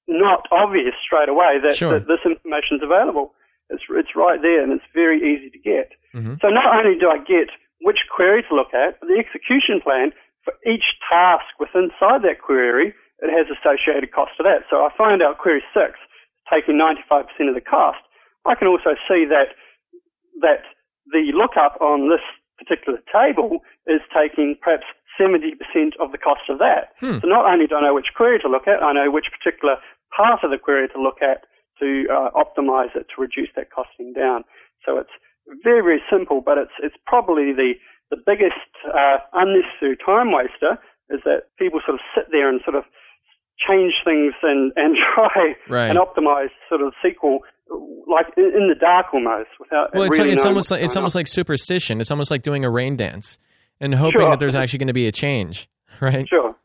not 0.07 0.45
obvious 0.51 0.93
straight 1.05 1.29
away 1.29 1.59
that, 1.63 1.75
Sure. 1.75 1.97
that 1.99 2.07
this 2.07 2.19
information 2.25 2.77
is 2.77 2.83
available. 2.83 3.33
It's 3.69 3.83
it's 3.89 4.15
right 4.15 4.41
there 4.41 4.61
and 4.61 4.73
it's 4.73 4.83
very 4.93 5.17
easy 5.23 5.49
to 5.49 5.59
get. 5.59 5.91
Mhm. 6.13 6.41
So 6.41 6.49
not 6.49 6.65
only 6.75 6.99
do 6.99 7.09
I 7.09 7.19
get 7.19 7.49
which 7.81 7.99
query 8.13 8.43
to 8.43 8.55
look 8.55 8.73
at, 8.73 8.99
but 8.99 9.07
the 9.07 9.17
execution 9.17 9.79
plan 9.81 10.11
for 10.43 10.53
each 10.65 10.83
task 11.09 11.45
within 11.59 11.83
inside 11.85 12.21
that 12.23 12.41
query, 12.41 12.93
it 13.23 13.29
has 13.31 13.47
associated 13.49 14.11
cost 14.11 14.35
to 14.37 14.43
that. 14.43 14.65
So 14.69 14.85
I 14.85 14.89
find 14.97 15.21
out 15.23 15.37
query 15.37 15.63
six 15.73 15.97
taking 16.51 16.75
95% 16.75 17.23
of 17.47 17.55
the 17.55 17.61
cost. 17.61 17.99
I 18.45 18.55
can 18.55 18.67
also 18.67 18.95
see 19.07 19.25
that 19.29 19.55
that 20.41 20.63
the 21.11 21.31
lookup 21.33 21.79
on 21.79 22.09
this 22.09 22.23
particular 22.57 22.99
table 23.11 23.59
is 23.87 24.01
taking 24.11 24.55
perhaps 24.61 24.85
70% 25.19 25.53
of 25.99 26.11
the 26.11 26.17
cost 26.17 26.49
of 26.49 26.57
that. 26.59 26.95
Hmm. 26.99 27.19
So 27.21 27.27
not 27.27 27.45
only 27.45 27.67
do 27.67 27.75
I 27.75 27.81
know 27.81 27.93
which 27.93 28.15
query 28.15 28.39
to 28.39 28.49
look 28.49 28.67
at, 28.67 28.81
I 28.81 28.93
know 28.93 29.11
which 29.11 29.29
particular 29.29 29.77
part 30.15 30.43
of 30.43 30.51
the 30.51 30.57
query 30.57 30.87
to 30.89 31.01
look 31.01 31.21
at 31.21 31.45
to 31.79 32.05
uh, 32.09 32.29
optimize 32.33 32.95
it 32.95 33.07
to 33.13 33.21
reduce 33.21 33.49
that 33.55 33.71
costing 33.71 34.13
down. 34.13 34.43
So 34.85 34.97
it's 34.97 35.13
very, 35.63 35.81
very 35.81 36.01
simple, 36.11 36.41
but 36.41 36.57
it's 36.57 36.75
it's 36.79 36.95
probably 37.05 37.53
the 37.53 37.73
the 38.11 38.17
biggest 38.25 38.69
uh, 38.87 39.17
unnecessary 39.33 39.97
time 39.97 40.31
waster 40.31 40.77
is 41.09 41.19
that 41.25 41.49
people 41.57 41.81
sort 41.85 41.95
of 41.95 42.03
sit 42.15 42.31
there 42.31 42.47
and 42.47 42.61
sort 42.63 42.75
of 42.75 42.83
change 43.57 43.93
things 44.03 44.33
and, 44.43 44.71
and 44.75 44.97
try 45.15 45.55
Right. 45.69 45.89
and 45.89 45.99
optimize 45.99 46.49
sort 46.69 46.81
of 46.81 46.93
SQL 47.03 47.39
like 48.07 48.27
in, 48.37 48.43
in 48.45 48.67
the 48.67 48.75
dark 48.79 49.07
almost 49.13 49.49
without 49.59 49.93
Well, 49.93 50.03
it's 50.03 50.17
really 50.17 50.31
like, 50.31 50.37
it's 50.37 50.45
almost 50.45 50.69
like 50.71 50.83
it's 50.83 50.95
on. 50.95 51.01
almost 51.01 51.15
like 51.15 51.27
superstition. 51.27 52.01
It's 52.01 52.11
almost 52.11 52.29
like 52.29 52.41
doing 52.41 52.65
a 52.65 52.69
rain 52.69 52.95
dance 52.95 53.39
and 53.79 53.95
hoping 53.95 54.19
Sure. 54.19 54.29
that 54.31 54.39
there's 54.39 54.55
actually 54.55 54.79
going 54.79 54.87
to 54.87 54.93
be 54.93 55.07
a 55.07 55.11
change, 55.11 55.67
right? 56.01 56.27
sure. 56.27 56.55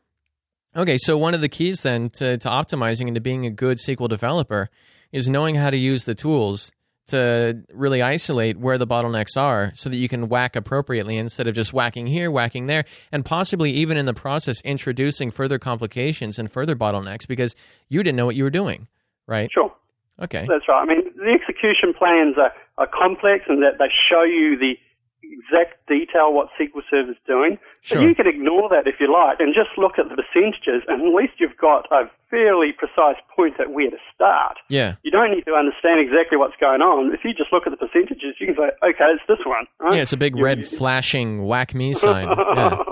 Okay, 0.75 0.97
so 0.99 1.17
one 1.17 1.33
of 1.33 1.41
the 1.41 1.49
keys 1.49 1.81
then 1.81 2.09
to, 2.11 2.37
to 2.37 2.47
optimizing 2.47 3.07
and 3.07 3.15
to 3.15 3.21
being 3.21 3.45
a 3.45 3.49
good 3.49 3.77
SQL 3.79 4.07
developer 4.07 4.69
is 5.11 5.27
knowing 5.27 5.55
how 5.55 5.69
to 5.71 5.77
use 5.77 6.05
the 6.05 6.13
tools 6.13 6.71
to 7.09 7.61
really 7.73 8.01
isolate 8.01 8.57
where 8.57 8.77
the 8.77 8.87
bottlenecks 8.87 9.37
are 9.37 9.71
so 9.75 9.89
that 9.89 9.97
you 9.97 10.09
can 10.09 10.29
whack 10.29 10.55
appropriately 10.55 11.17
instead 11.17 11.47
of 11.47 11.55
just 11.55 11.73
whacking 11.73 12.07
here, 12.07 12.31
whacking 12.31 12.67
there, 12.67 12.85
and 13.11 13.25
possibly 13.25 13.71
even 13.71 13.97
in 13.97 14.05
the 14.05 14.13
process 14.13 14.61
introducing 14.61 15.31
further 15.31 15.59
complications 15.59 16.39
and 16.39 16.51
further 16.51 16.75
bottlenecks 16.75 17.27
because 17.27 17.55
you 17.89 18.01
didn't 18.03 18.15
know 18.15 18.25
what 18.25 18.35
you 18.35 18.43
were 18.43 18.49
doing, 18.49 18.87
right? 19.27 19.49
Sure. 19.51 19.73
Okay. 20.21 20.45
That's 20.49 20.67
right. 20.67 20.81
I 20.81 20.85
mean, 20.85 21.03
the 21.15 21.31
execution 21.31 21.93
plans 21.97 22.35
are, 22.37 22.51
are 22.77 22.87
complex 22.87 23.45
and 23.47 23.63
that 23.63 23.77
they 23.79 23.87
show 24.09 24.23
you 24.23 24.57
the 24.57 24.77
exact 25.23 25.85
detail 25.87 26.33
what 26.33 26.47
SQL 26.59 26.81
Server 26.89 27.11
is 27.11 27.17
doing. 27.27 27.57
Sure. 27.81 27.97
But 28.01 28.07
you 28.07 28.15
can 28.15 28.27
ignore 28.27 28.69
that 28.69 28.87
if 28.87 28.95
you 28.99 29.11
like 29.11 29.39
and 29.39 29.53
just 29.53 29.69
look 29.77 29.99
at 29.99 30.09
the 30.09 30.15
percentages, 30.15 30.83
and 30.87 31.01
at 31.01 31.13
least 31.13 31.33
you've 31.39 31.57
got 31.57 31.85
a 31.91 32.09
fairly 32.29 32.71
precise 32.77 33.17
point 33.35 33.59
at 33.59 33.71
where 33.71 33.89
to 33.89 33.97
start. 34.13 34.57
Yeah. 34.69 34.95
You 35.03 35.11
don't 35.11 35.31
need 35.31 35.43
to 35.45 35.53
understand 35.53 35.99
exactly 35.99 36.37
what's 36.37 36.55
going 36.59 36.81
on. 36.81 37.13
If 37.13 37.21
you 37.23 37.33
just 37.33 37.51
look 37.51 37.63
at 37.67 37.71
the 37.71 37.77
percentages, 37.77 38.35
you 38.39 38.47
can 38.47 38.55
say, 38.55 38.69
okay, 38.83 39.05
it's 39.15 39.23
this 39.27 39.39
one. 39.45 39.65
Right? 39.79 39.95
Yeah, 39.95 40.01
it's 40.01 40.13
a 40.13 40.17
big 40.17 40.35
You- 40.37 40.43
red 40.43 40.65
flashing 40.67 41.45
whack 41.45 41.73
me 41.75 41.93
sign. 41.93 42.27
Yeah. 42.55 42.83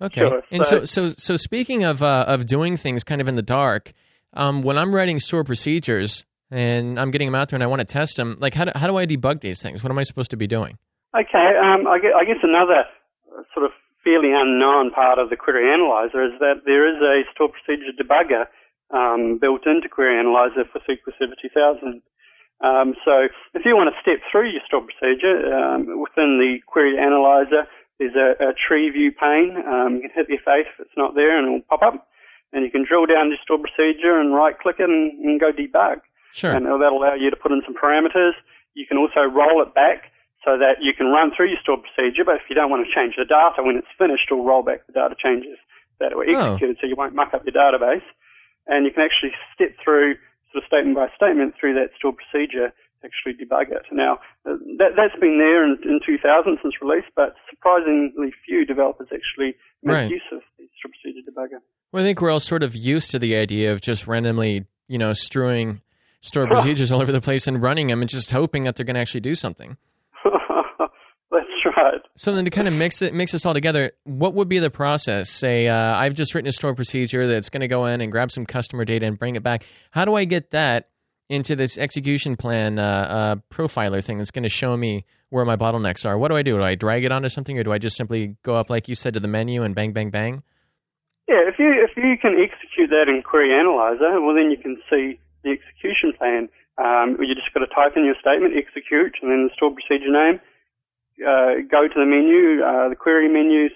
Okay. 0.00 0.20
Sure. 0.20 0.42
And 0.52 0.64
so, 0.64 0.84
So- 0.84 1.14
so, 1.18 1.36
speaking 1.36 1.82
of 1.84 2.02
uh, 2.02 2.24
of 2.28 2.46
doing 2.46 2.76
things 2.76 3.02
kind 3.02 3.20
of 3.20 3.26
in 3.26 3.34
the 3.34 3.42
dark, 3.42 3.92
um, 4.32 4.62
when 4.62 4.78
I'm 4.78 4.94
writing 4.94 5.18
store 5.18 5.42
procedures 5.42 6.24
and 6.52 7.00
I'm 7.00 7.10
getting 7.10 7.26
them 7.26 7.34
out 7.34 7.48
there 7.48 7.56
and 7.56 7.64
I 7.64 7.66
want 7.66 7.80
to 7.80 7.84
test 7.84 8.16
them, 8.16 8.36
like 8.38 8.54
how 8.54 8.64
do, 8.66 8.72
how 8.76 8.86
do 8.86 8.96
I 8.96 9.06
debug 9.06 9.40
these 9.40 9.60
things? 9.60 9.82
What 9.82 9.90
am 9.90 9.98
I 9.98 10.04
supposed 10.04 10.30
to 10.30 10.36
be 10.36 10.46
doing? 10.46 10.78
Okay, 11.16 11.56
um, 11.56 11.88
I, 11.88 11.98
guess, 11.98 12.12
I 12.12 12.24
guess 12.24 12.42
another 12.42 12.84
uh, 13.32 13.42
sort 13.54 13.64
of 13.64 13.72
fairly 14.04 14.28
unknown 14.32 14.90
part 14.90 15.18
of 15.18 15.30
the 15.30 15.36
Query 15.36 15.72
Analyzer 15.72 16.20
is 16.20 16.36
that 16.40 16.68
there 16.68 16.84
is 16.84 17.00
a 17.00 17.24
stored 17.32 17.52
procedure 17.56 17.96
debugger 17.96 18.44
um, 18.92 19.38
built 19.40 19.66
into 19.66 19.88
Query 19.88 20.20
Analyzer 20.20 20.68
for 20.68 20.80
SQL 20.84 21.16
Server 21.18 21.36
2000. 21.40 22.02
Um, 22.60 22.94
so 23.04 23.28
if 23.54 23.64
you 23.64 23.76
want 23.76 23.88
to 23.88 24.00
step 24.04 24.20
through 24.30 24.50
your 24.50 24.60
stored 24.66 24.84
procedure 24.84 25.48
um, 25.48 26.00
within 26.00 26.36
the 26.36 26.60
Query 26.66 26.98
Analyzer, 26.98 27.64
there's 27.98 28.14
a, 28.14 28.36
a 28.44 28.52
tree 28.52 28.90
view 28.90 29.10
pane. 29.10 29.56
Um, 29.64 29.96
you 29.96 30.08
can 30.08 30.12
hit 30.14 30.28
your 30.28 30.44
face 30.44 30.68
if 30.76 30.86
it's 30.86 30.96
not 30.96 31.14
there, 31.14 31.38
and 31.38 31.48
it'll 31.48 31.68
pop 31.72 31.82
up. 31.82 32.08
And 32.52 32.64
you 32.64 32.70
can 32.70 32.84
drill 32.84 33.06
down 33.06 33.28
your 33.28 33.40
stored 33.42 33.64
procedure 33.64 34.20
and 34.20 34.34
right-click 34.34 34.76
it 34.78 34.88
and, 34.88 35.12
and 35.24 35.40
go 35.40 35.52
debug. 35.52 36.00
Sure. 36.32 36.52
And 36.52 36.66
that'll 36.66 37.00
allow 37.00 37.14
you 37.14 37.30
to 37.30 37.36
put 37.36 37.52
in 37.52 37.62
some 37.64 37.74
parameters. 37.74 38.32
You 38.74 38.86
can 38.86 38.96
also 38.96 39.20
roll 39.24 39.60
it 39.62 39.74
back 39.74 40.12
so 40.48 40.56
that 40.56 40.80
you 40.80 40.94
can 40.96 41.08
run 41.12 41.28
through 41.36 41.52
your 41.52 41.60
stored 41.60 41.84
procedure, 41.84 42.24
but 42.24 42.36
if 42.40 42.48
you 42.48 42.56
don't 42.56 42.70
want 42.72 42.80
to 42.80 42.88
change 42.88 43.20
the 43.20 43.24
data 43.28 43.60
when 43.60 43.76
it's 43.76 43.92
finished, 44.00 44.24
it'll 44.32 44.44
roll 44.48 44.62
back 44.64 44.86
the 44.88 44.92
data 44.96 45.12
changes 45.20 45.58
that 46.00 46.16
were 46.16 46.24
Oh. 46.24 46.56
executed 46.56 46.78
so 46.80 46.86
you 46.88 46.96
won't 46.96 47.12
muck 47.14 47.34
up 47.34 47.44
your 47.44 47.52
database. 47.52 48.06
and 48.70 48.84
you 48.84 48.92
can 48.92 49.02
actually 49.02 49.32
step 49.54 49.72
through 49.82 50.14
sort 50.52 50.62
of 50.62 50.66
statement 50.68 50.94
by 50.96 51.08
statement 51.16 51.54
through 51.58 51.72
that 51.74 51.88
stored 51.96 52.16
procedure 52.16 52.68
to 52.68 52.72
actually 53.04 53.32
debug 53.32 53.72
it. 53.72 53.84
Now, 53.92 54.20
uh, 54.44 54.56
that, 54.76 54.92
that's 54.96 55.16
been 55.20 55.38
there 55.38 55.64
in, 55.64 55.78
in 55.84 56.00
2000 56.04 56.58
since 56.62 56.74
release, 56.82 57.04
but 57.16 57.34
surprisingly 57.48 58.32
few 58.46 58.64
developers 58.66 59.08
actually 59.12 59.54
make 59.82 59.94
Right. 59.96 60.10
use 60.10 60.22
of 60.32 60.40
the 60.58 60.68
stored 60.78 60.92
procedure 61.00 61.24
debugger. 61.30 61.60
Well, 61.92 62.02
I 62.02 62.06
think 62.06 62.20
we're 62.20 62.30
all 62.30 62.40
sort 62.40 62.62
of 62.62 62.74
used 62.76 63.10
to 63.12 63.18
the 63.18 63.36
idea 63.36 63.72
of 63.72 63.80
just 63.80 64.06
randomly, 64.06 64.66
you 64.86 64.98
know, 64.98 65.12
strewing 65.14 65.80
stored 66.20 66.48
procedures 66.50 66.92
all 66.92 67.00
over 67.00 67.12
the 67.12 67.20
place 67.22 67.46
and 67.46 67.62
running 67.62 67.86
them 67.86 68.02
and 68.02 68.10
just 68.10 68.30
hoping 68.32 68.64
that 68.64 68.76
they're 68.76 68.84
going 68.86 68.96
to 68.96 69.00
actually 69.00 69.20
do 69.20 69.34
something. 69.34 69.76
Right. 71.76 72.00
So 72.16 72.34
then 72.34 72.44
to 72.44 72.50
kind 72.50 72.66
of 72.66 72.74
mix 72.74 73.02
it, 73.02 73.14
mix 73.14 73.32
this 73.32 73.44
all 73.44 73.54
together, 73.54 73.92
what 74.04 74.34
would 74.34 74.48
be 74.48 74.58
the 74.58 74.70
process? 74.70 75.30
Say, 75.30 75.68
uh, 75.68 75.96
I've 75.96 76.14
just 76.14 76.34
written 76.34 76.48
a 76.48 76.52
stored 76.52 76.76
procedure 76.76 77.26
that's 77.26 77.50
going 77.50 77.60
to 77.60 77.68
go 77.68 77.86
in 77.86 78.00
and 78.00 78.10
grab 78.10 78.30
some 78.30 78.46
customer 78.46 78.84
data 78.84 79.06
and 79.06 79.18
bring 79.18 79.36
it 79.36 79.42
back. 79.42 79.64
How 79.90 80.04
do 80.04 80.14
I 80.14 80.24
get 80.24 80.50
that 80.50 80.88
into 81.28 81.54
this 81.54 81.76
execution 81.76 82.36
plan 82.36 82.78
uh, 82.78 82.82
uh, 82.82 83.36
profiler 83.52 84.02
thing 84.02 84.18
that's 84.18 84.30
going 84.30 84.44
to 84.44 84.48
show 84.48 84.76
me 84.76 85.04
where 85.30 85.44
my 85.44 85.56
bottlenecks 85.56 86.06
are? 86.06 86.16
What 86.18 86.28
do 86.28 86.36
I 86.36 86.42
do? 86.42 86.56
Do 86.56 86.62
I 86.62 86.74
drag 86.74 87.04
it 87.04 87.12
onto 87.12 87.28
something, 87.28 87.58
or 87.58 87.64
do 87.64 87.72
I 87.72 87.78
just 87.78 87.96
simply 87.96 88.36
go 88.42 88.54
up, 88.54 88.70
like 88.70 88.88
you 88.88 88.94
said, 88.94 89.14
to 89.14 89.20
the 89.20 89.28
menu 89.28 89.62
and 89.62 89.74
bang, 89.74 89.92
bang, 89.92 90.10
bang? 90.10 90.42
Yeah, 91.28 91.44
if 91.46 91.58
you 91.58 91.68
if 91.76 91.92
you 91.96 92.16
can 92.16 92.40
execute 92.40 92.88
that 92.88 93.12
in 93.12 93.22
Query 93.22 93.52
Analyzer, 93.52 94.20
well 94.22 94.34
then 94.34 94.50
you 94.50 94.56
can 94.56 94.80
see 94.88 95.20
the 95.44 95.50
execution 95.50 96.14
plan. 96.16 96.48
Um, 96.78 97.18
you 97.20 97.34
just 97.34 97.52
got 97.52 97.60
to 97.60 97.68
type 97.74 97.92
in 97.96 98.06
your 98.06 98.14
statement, 98.20 98.54
execute, 98.56 99.12
and 99.20 99.30
then 99.30 99.44
the 99.44 99.52
stored 99.52 99.76
procedure 99.76 100.08
name. 100.10 100.40
Uh, 101.18 101.66
go 101.70 101.88
to 101.88 101.96
the 101.98 102.06
menu, 102.06 102.62
uh, 102.62 102.88
the 102.88 102.96
query 102.96 103.28
menus, 103.28 103.72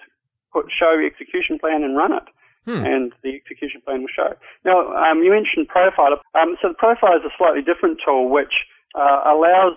put 0.52 0.66
show 0.70 0.98
execution 0.98 1.58
plan, 1.58 1.82
and 1.82 1.96
run 1.96 2.12
it. 2.12 2.24
Hmm. 2.64 2.86
And 2.86 3.12
the 3.24 3.34
execution 3.34 3.82
plan 3.84 4.02
will 4.02 4.14
show. 4.14 4.34
Now, 4.64 4.94
um, 4.94 5.22
you 5.22 5.30
mentioned 5.30 5.66
Profiler. 5.66 6.22
Um, 6.38 6.54
so 6.62 6.68
the 6.70 6.78
Profiler 6.78 7.18
is 7.18 7.26
a 7.26 7.34
slightly 7.36 7.62
different 7.62 7.98
tool 8.04 8.30
which 8.30 8.54
uh, 8.94 9.26
allows 9.26 9.74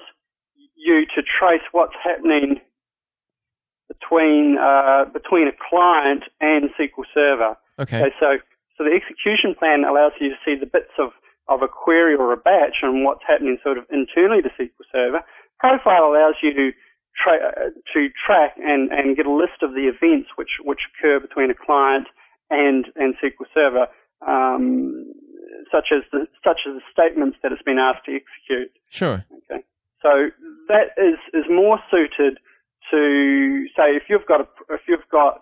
you 0.75 1.05
to 1.15 1.23
trace 1.23 1.65
what's 1.71 1.97
happening 2.03 2.61
between 3.87 4.57
uh, 4.61 5.05
between 5.11 5.47
a 5.47 5.55
client 5.69 6.25
and 6.41 6.69
SQL 6.77 7.05
Server. 7.13 7.57
Okay. 7.79 8.13
so 8.19 8.37
so 8.77 8.83
the 8.83 8.91
execution 8.91 9.55
plan 9.55 9.83
allows 9.87 10.11
you 10.19 10.29
to 10.29 10.39
see 10.43 10.55
the 10.55 10.67
bits 10.67 10.91
of, 10.99 11.11
of 11.47 11.61
a 11.61 11.67
query 11.67 12.15
or 12.15 12.33
a 12.33 12.37
batch 12.37 12.83
and 12.83 13.03
what's 13.03 13.23
happening 13.27 13.57
sort 13.63 13.77
of 13.77 13.85
internally 13.89 14.41
to 14.41 14.49
SQL 14.59 14.85
Server. 14.91 15.21
Profile 15.59 16.11
allows 16.11 16.35
you 16.43 16.53
to 16.53 16.71
tra- 17.17 17.71
to 17.93 18.09
track 18.25 18.55
and, 18.57 18.91
and 18.91 19.15
get 19.15 19.25
a 19.25 19.31
list 19.31 19.61
of 19.61 19.71
the 19.73 19.87
events 19.87 20.29
which 20.35 20.59
which 20.63 20.81
occur 20.91 21.19
between 21.19 21.49
a 21.49 21.55
client 21.55 22.07
and 22.49 22.85
and 22.95 23.15
SQL 23.23 23.47
Server, 23.53 23.87
um, 24.25 25.13
such 25.71 25.89
as 25.91 26.03
the 26.11 26.27
such 26.43 26.61
as 26.67 26.75
the 26.75 26.85
statements 26.91 27.37
that 27.41 27.51
it's 27.51 27.63
been 27.63 27.79
asked 27.79 28.05
to 28.05 28.15
execute. 28.15 28.71
Sure. 28.89 29.25
Okay. 29.49 29.63
So 30.01 30.29
that 30.67 30.93
is, 30.97 31.17
is 31.33 31.45
more 31.49 31.79
suited 31.89 32.37
to 32.91 33.65
say 33.75 33.97
if 33.97 34.03
you've 34.07 34.25
got 34.27 34.41
a, 34.41 34.47
if 34.69 34.81
you've 34.87 35.09
got 35.11 35.41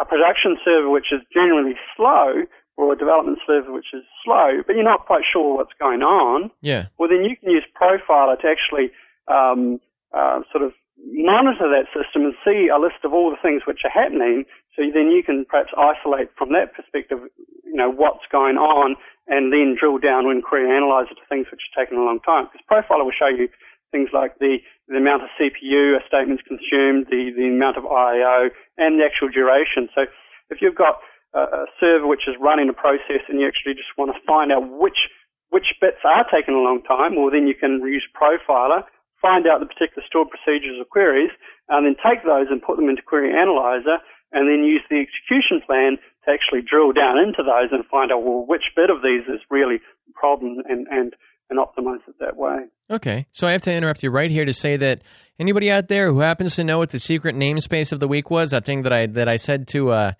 a 0.00 0.04
production 0.04 0.56
server 0.64 0.90
which 0.90 1.12
is 1.12 1.20
generally 1.32 1.74
slow 1.96 2.42
or 2.76 2.92
a 2.92 2.96
development 2.96 3.38
server 3.46 3.72
which 3.72 3.92
is 3.92 4.02
slow, 4.24 4.62
but 4.66 4.74
you're 4.74 4.84
not 4.84 5.06
quite 5.06 5.22
sure 5.30 5.56
what's 5.56 5.74
going 5.78 6.02
on. 6.02 6.50
Yeah. 6.60 6.86
Well, 6.98 7.08
then 7.08 7.24
you 7.24 7.36
can 7.36 7.50
use 7.50 7.64
Profiler 7.80 8.40
to 8.40 8.48
actually 8.48 8.90
um, 9.28 9.80
uh, 10.12 10.40
sort 10.50 10.64
of 10.64 10.72
monitor 11.06 11.68
that 11.68 11.88
system 11.92 12.28
and 12.28 12.34
see 12.44 12.68
a 12.68 12.78
list 12.78 13.04
of 13.04 13.12
all 13.12 13.30
the 13.30 13.40
things 13.40 13.62
which 13.66 13.82
are 13.84 13.92
happening. 13.92 14.44
So 14.76 14.84
then 14.92 15.10
you 15.10 15.22
can 15.24 15.44
perhaps 15.48 15.72
isolate 15.76 16.30
from 16.36 16.52
that 16.52 16.74
perspective, 16.76 17.18
you 17.64 17.76
know, 17.76 17.90
what's 17.90 18.24
going 18.30 18.56
on, 18.56 18.96
and 19.28 19.52
then 19.52 19.76
drill 19.78 19.98
down 19.98 20.26
when 20.26 20.42
query 20.42 20.70
analyzer 20.70 21.14
to 21.14 21.26
things 21.28 21.46
which 21.50 21.62
are 21.62 21.76
taking 21.84 21.98
a 21.98 22.04
long 22.04 22.20
time. 22.20 22.48
Because 22.48 22.64
Profiler 22.66 23.04
will 23.04 23.16
show 23.16 23.30
you 23.30 23.48
things 23.90 24.10
like 24.12 24.38
the, 24.38 24.58
the 24.88 24.98
amount 24.98 25.22
of 25.22 25.30
CPU 25.38 25.98
a 25.98 26.00
statement's 26.06 26.42
consumed, 26.46 27.06
the, 27.10 27.34
the 27.34 27.50
amount 27.50 27.76
of 27.76 27.86
I/O, 27.86 28.50
and 28.78 28.98
the 28.98 29.04
actual 29.04 29.28
duration. 29.28 29.90
So 29.94 30.06
if 30.50 30.62
you've 30.62 30.78
got 30.78 31.02
a, 31.34 31.66
a 31.66 31.66
server 31.78 32.06
which 32.06 32.26
is 32.26 32.34
running 32.40 32.68
a 32.68 32.76
process 32.76 33.22
and 33.28 33.40
you 33.40 33.46
actually 33.46 33.74
just 33.74 33.90
want 33.98 34.14
to 34.14 34.18
find 34.26 34.52
out 34.52 34.66
which 34.66 35.10
which 35.50 35.74
bits 35.80 35.98
are 36.06 36.22
taking 36.30 36.54
a 36.54 36.62
long 36.62 36.80
time, 36.86 37.18
well 37.18 37.30
then 37.30 37.50
you 37.50 37.54
can 37.58 37.82
use 37.82 38.06
Profiler, 38.14 38.86
find 39.20 39.46
out 39.46 39.60
the 39.60 39.66
particular 39.66 40.02
stored 40.06 40.28
procedures 40.30 40.76
or 40.80 40.84
queries, 40.84 41.30
and 41.68 41.86
then 41.86 41.96
take 42.02 42.24
those 42.24 42.46
and 42.50 42.62
put 42.62 42.76
them 42.76 42.88
into 42.88 43.02
Query 43.02 43.32
Analyzer, 43.32 43.98
and 44.32 44.48
then 44.48 44.64
use 44.64 44.82
the 44.90 45.00
execution 45.00 45.60
plan 45.66 45.98
to 46.24 46.30
actually 46.32 46.62
drill 46.62 46.92
down 46.92 47.18
into 47.18 47.42
those 47.42 47.70
and 47.72 47.84
find 47.86 48.12
out 48.12 48.22
well 48.22 48.44
which 48.46 48.64
bit 48.76 48.90
of 48.90 49.02
these 49.02 49.22
is 49.28 49.40
really 49.50 49.78
the 50.06 50.12
problem 50.14 50.58
and 50.68 50.86
and 50.90 51.14
and 51.50 51.58
optimize 51.58 51.98
it 52.06 52.14
that 52.20 52.36
way. 52.36 52.58
Okay. 52.90 53.26
So 53.32 53.46
I 53.48 53.52
have 53.52 53.62
to 53.62 53.72
interrupt 53.72 54.02
you 54.04 54.10
right 54.10 54.30
here 54.30 54.44
to 54.44 54.52
say 54.54 54.76
that 54.76 55.02
anybody 55.38 55.68
out 55.70 55.88
there 55.88 56.12
who 56.12 56.20
happens 56.20 56.54
to 56.56 56.64
know 56.64 56.78
what 56.78 56.90
the 56.90 57.00
secret 57.00 57.34
namespace 57.34 57.90
of 57.90 57.98
the 57.98 58.06
week 58.06 58.30
was, 58.30 58.50
that 58.52 58.64
thing 58.64 58.82
that 58.82 58.92
I 58.92 59.06
that 59.06 59.28
I 59.28 59.36
said 59.36 59.66
to 59.68 59.90
uh, 59.90 60.12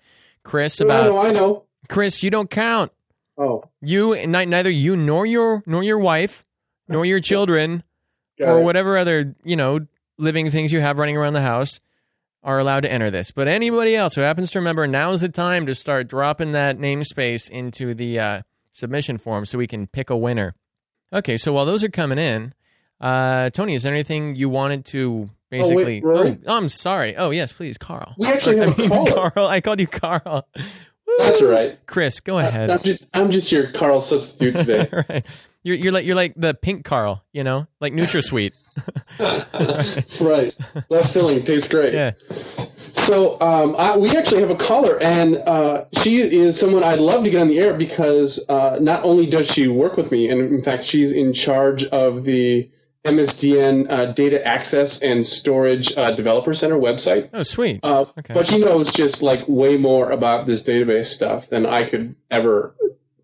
Chris 0.43 0.79
No, 0.81 0.85
about 0.87 1.03
no, 1.05 1.17
I 1.19 1.31
know. 1.31 1.63
Chris, 1.87 2.21
you 2.23 2.29
don't 2.29 2.49
count. 2.49 2.91
Oh, 3.37 3.63
You 3.81 4.15
ni- 4.27 4.45
neither 4.45 4.69
you 4.69 4.97
nor 4.97 5.25
your 5.25 5.63
nor 5.65 5.83
your 5.83 5.99
wife 5.99 6.43
nor 6.89 7.05
your 7.05 7.19
children 7.31 7.83
got 8.45 8.49
or 8.49 8.59
it. 8.59 8.63
whatever 8.63 8.97
other, 8.97 9.35
you 9.43 9.55
know, 9.55 9.79
living 10.17 10.49
things 10.51 10.71
you 10.73 10.81
have 10.81 10.97
running 10.97 11.17
around 11.17 11.33
the 11.33 11.41
house 11.41 11.79
are 12.43 12.59
allowed 12.59 12.81
to 12.81 12.91
enter 12.91 13.11
this. 13.11 13.31
But 13.31 13.47
anybody 13.47 13.95
else 13.95 14.15
who 14.15 14.21
happens 14.21 14.51
to 14.51 14.59
remember, 14.59 14.87
now 14.87 15.13
is 15.13 15.21
the 15.21 15.29
time 15.29 15.65
to 15.67 15.75
start 15.75 16.07
dropping 16.07 16.53
that 16.53 16.77
namespace 16.77 17.49
into 17.49 17.93
the 17.93 18.19
uh, 18.19 18.41
submission 18.71 19.17
form 19.17 19.45
so 19.45 19.57
we 19.57 19.67
can 19.67 19.87
pick 19.87 20.09
a 20.09 20.17
winner. 20.17 20.55
Okay, 21.13 21.37
so 21.37 21.53
while 21.53 21.65
those 21.65 21.83
are 21.83 21.89
coming 21.89 22.17
in, 22.17 22.53
uh, 22.99 23.49
Tony, 23.51 23.75
is 23.75 23.83
there 23.83 23.93
anything 23.93 24.35
you 24.35 24.49
wanted 24.49 24.85
to 24.85 25.29
basically? 25.49 26.01
Rory? 26.01 26.39
oh, 26.47 26.57
I'm 26.57 26.69
sorry. 26.69 27.15
Oh, 27.15 27.31
yes, 27.31 27.51
please, 27.51 27.77
Carl. 27.77 28.15
We 28.17 28.27
actually 28.27 28.57
have 28.59 28.79
I 28.79 28.87
mean. 28.87 29.13
Carl. 29.13 29.47
I 29.47 29.61
called 29.61 29.79
you 29.79 29.87
Carl. 29.87 30.47
That's 31.17 31.41
all 31.41 31.49
right. 31.49 31.77
Chris, 31.87 32.21
go 32.21 32.39
ahead. 32.39 32.69
I'm 32.69 32.79
just, 32.81 33.05
I'm 33.13 33.31
just 33.31 33.51
your 33.51 33.67
Carl 33.67 33.99
substitute 33.99 34.57
today. 34.57 34.87
right. 35.09 35.25
You're, 35.63 35.75
you're 35.75 35.91
like 35.91 36.05
you're 36.05 36.15
like 36.15 36.33
the 36.35 36.53
pink 36.53 36.85
Carl, 36.85 37.23
you 37.33 37.43
know, 37.43 37.67
like 37.79 37.93
NutraSweet. 37.93 38.53
right. 40.21 40.55
Less 40.89 41.13
filling 41.13 41.43
tastes 41.43 41.67
great. 41.67 41.93
Yeah. 41.93 42.11
So 42.93 43.39
um, 43.41 43.75
I, 43.77 43.95
we 43.97 44.09
actually 44.17 44.41
have 44.41 44.49
a 44.49 44.55
caller, 44.55 45.01
and 45.01 45.37
uh, 45.37 45.85
she 46.01 46.19
is 46.21 46.59
someone 46.59 46.83
I'd 46.83 46.99
love 46.99 47.23
to 47.23 47.29
get 47.29 47.41
on 47.41 47.47
the 47.47 47.59
air 47.59 47.73
because 47.73 48.43
uh, 48.49 48.77
not 48.81 49.03
only 49.03 49.25
does 49.25 49.49
she 49.49 49.67
work 49.67 49.97
with 49.97 50.11
me, 50.11 50.29
and 50.29 50.41
in 50.41 50.61
fact, 50.61 50.83
she's 50.83 51.11
in 51.11 51.31
charge 51.31 51.83
of 51.85 52.25
the 52.25 52.69
MSDN 53.05 53.89
uh, 53.89 54.05
Data 54.13 54.45
Access 54.45 55.01
and 55.01 55.25
Storage 55.25 55.95
uh, 55.97 56.11
Developer 56.11 56.53
Center 56.53 56.77
website. 56.77 57.29
Oh, 57.33 57.43
sweet. 57.43 57.79
Uh, 57.83 58.05
Okay. 58.17 58.33
But 58.33 58.47
she 58.47 58.59
knows 58.59 58.91
just 58.91 59.21
like 59.21 59.43
way 59.47 59.77
more 59.77 60.11
about 60.11 60.45
this 60.45 60.61
database 60.61 61.05
stuff 61.07 61.49
than 61.49 61.65
I 61.65 61.83
could 61.83 62.15
ever 62.29 62.75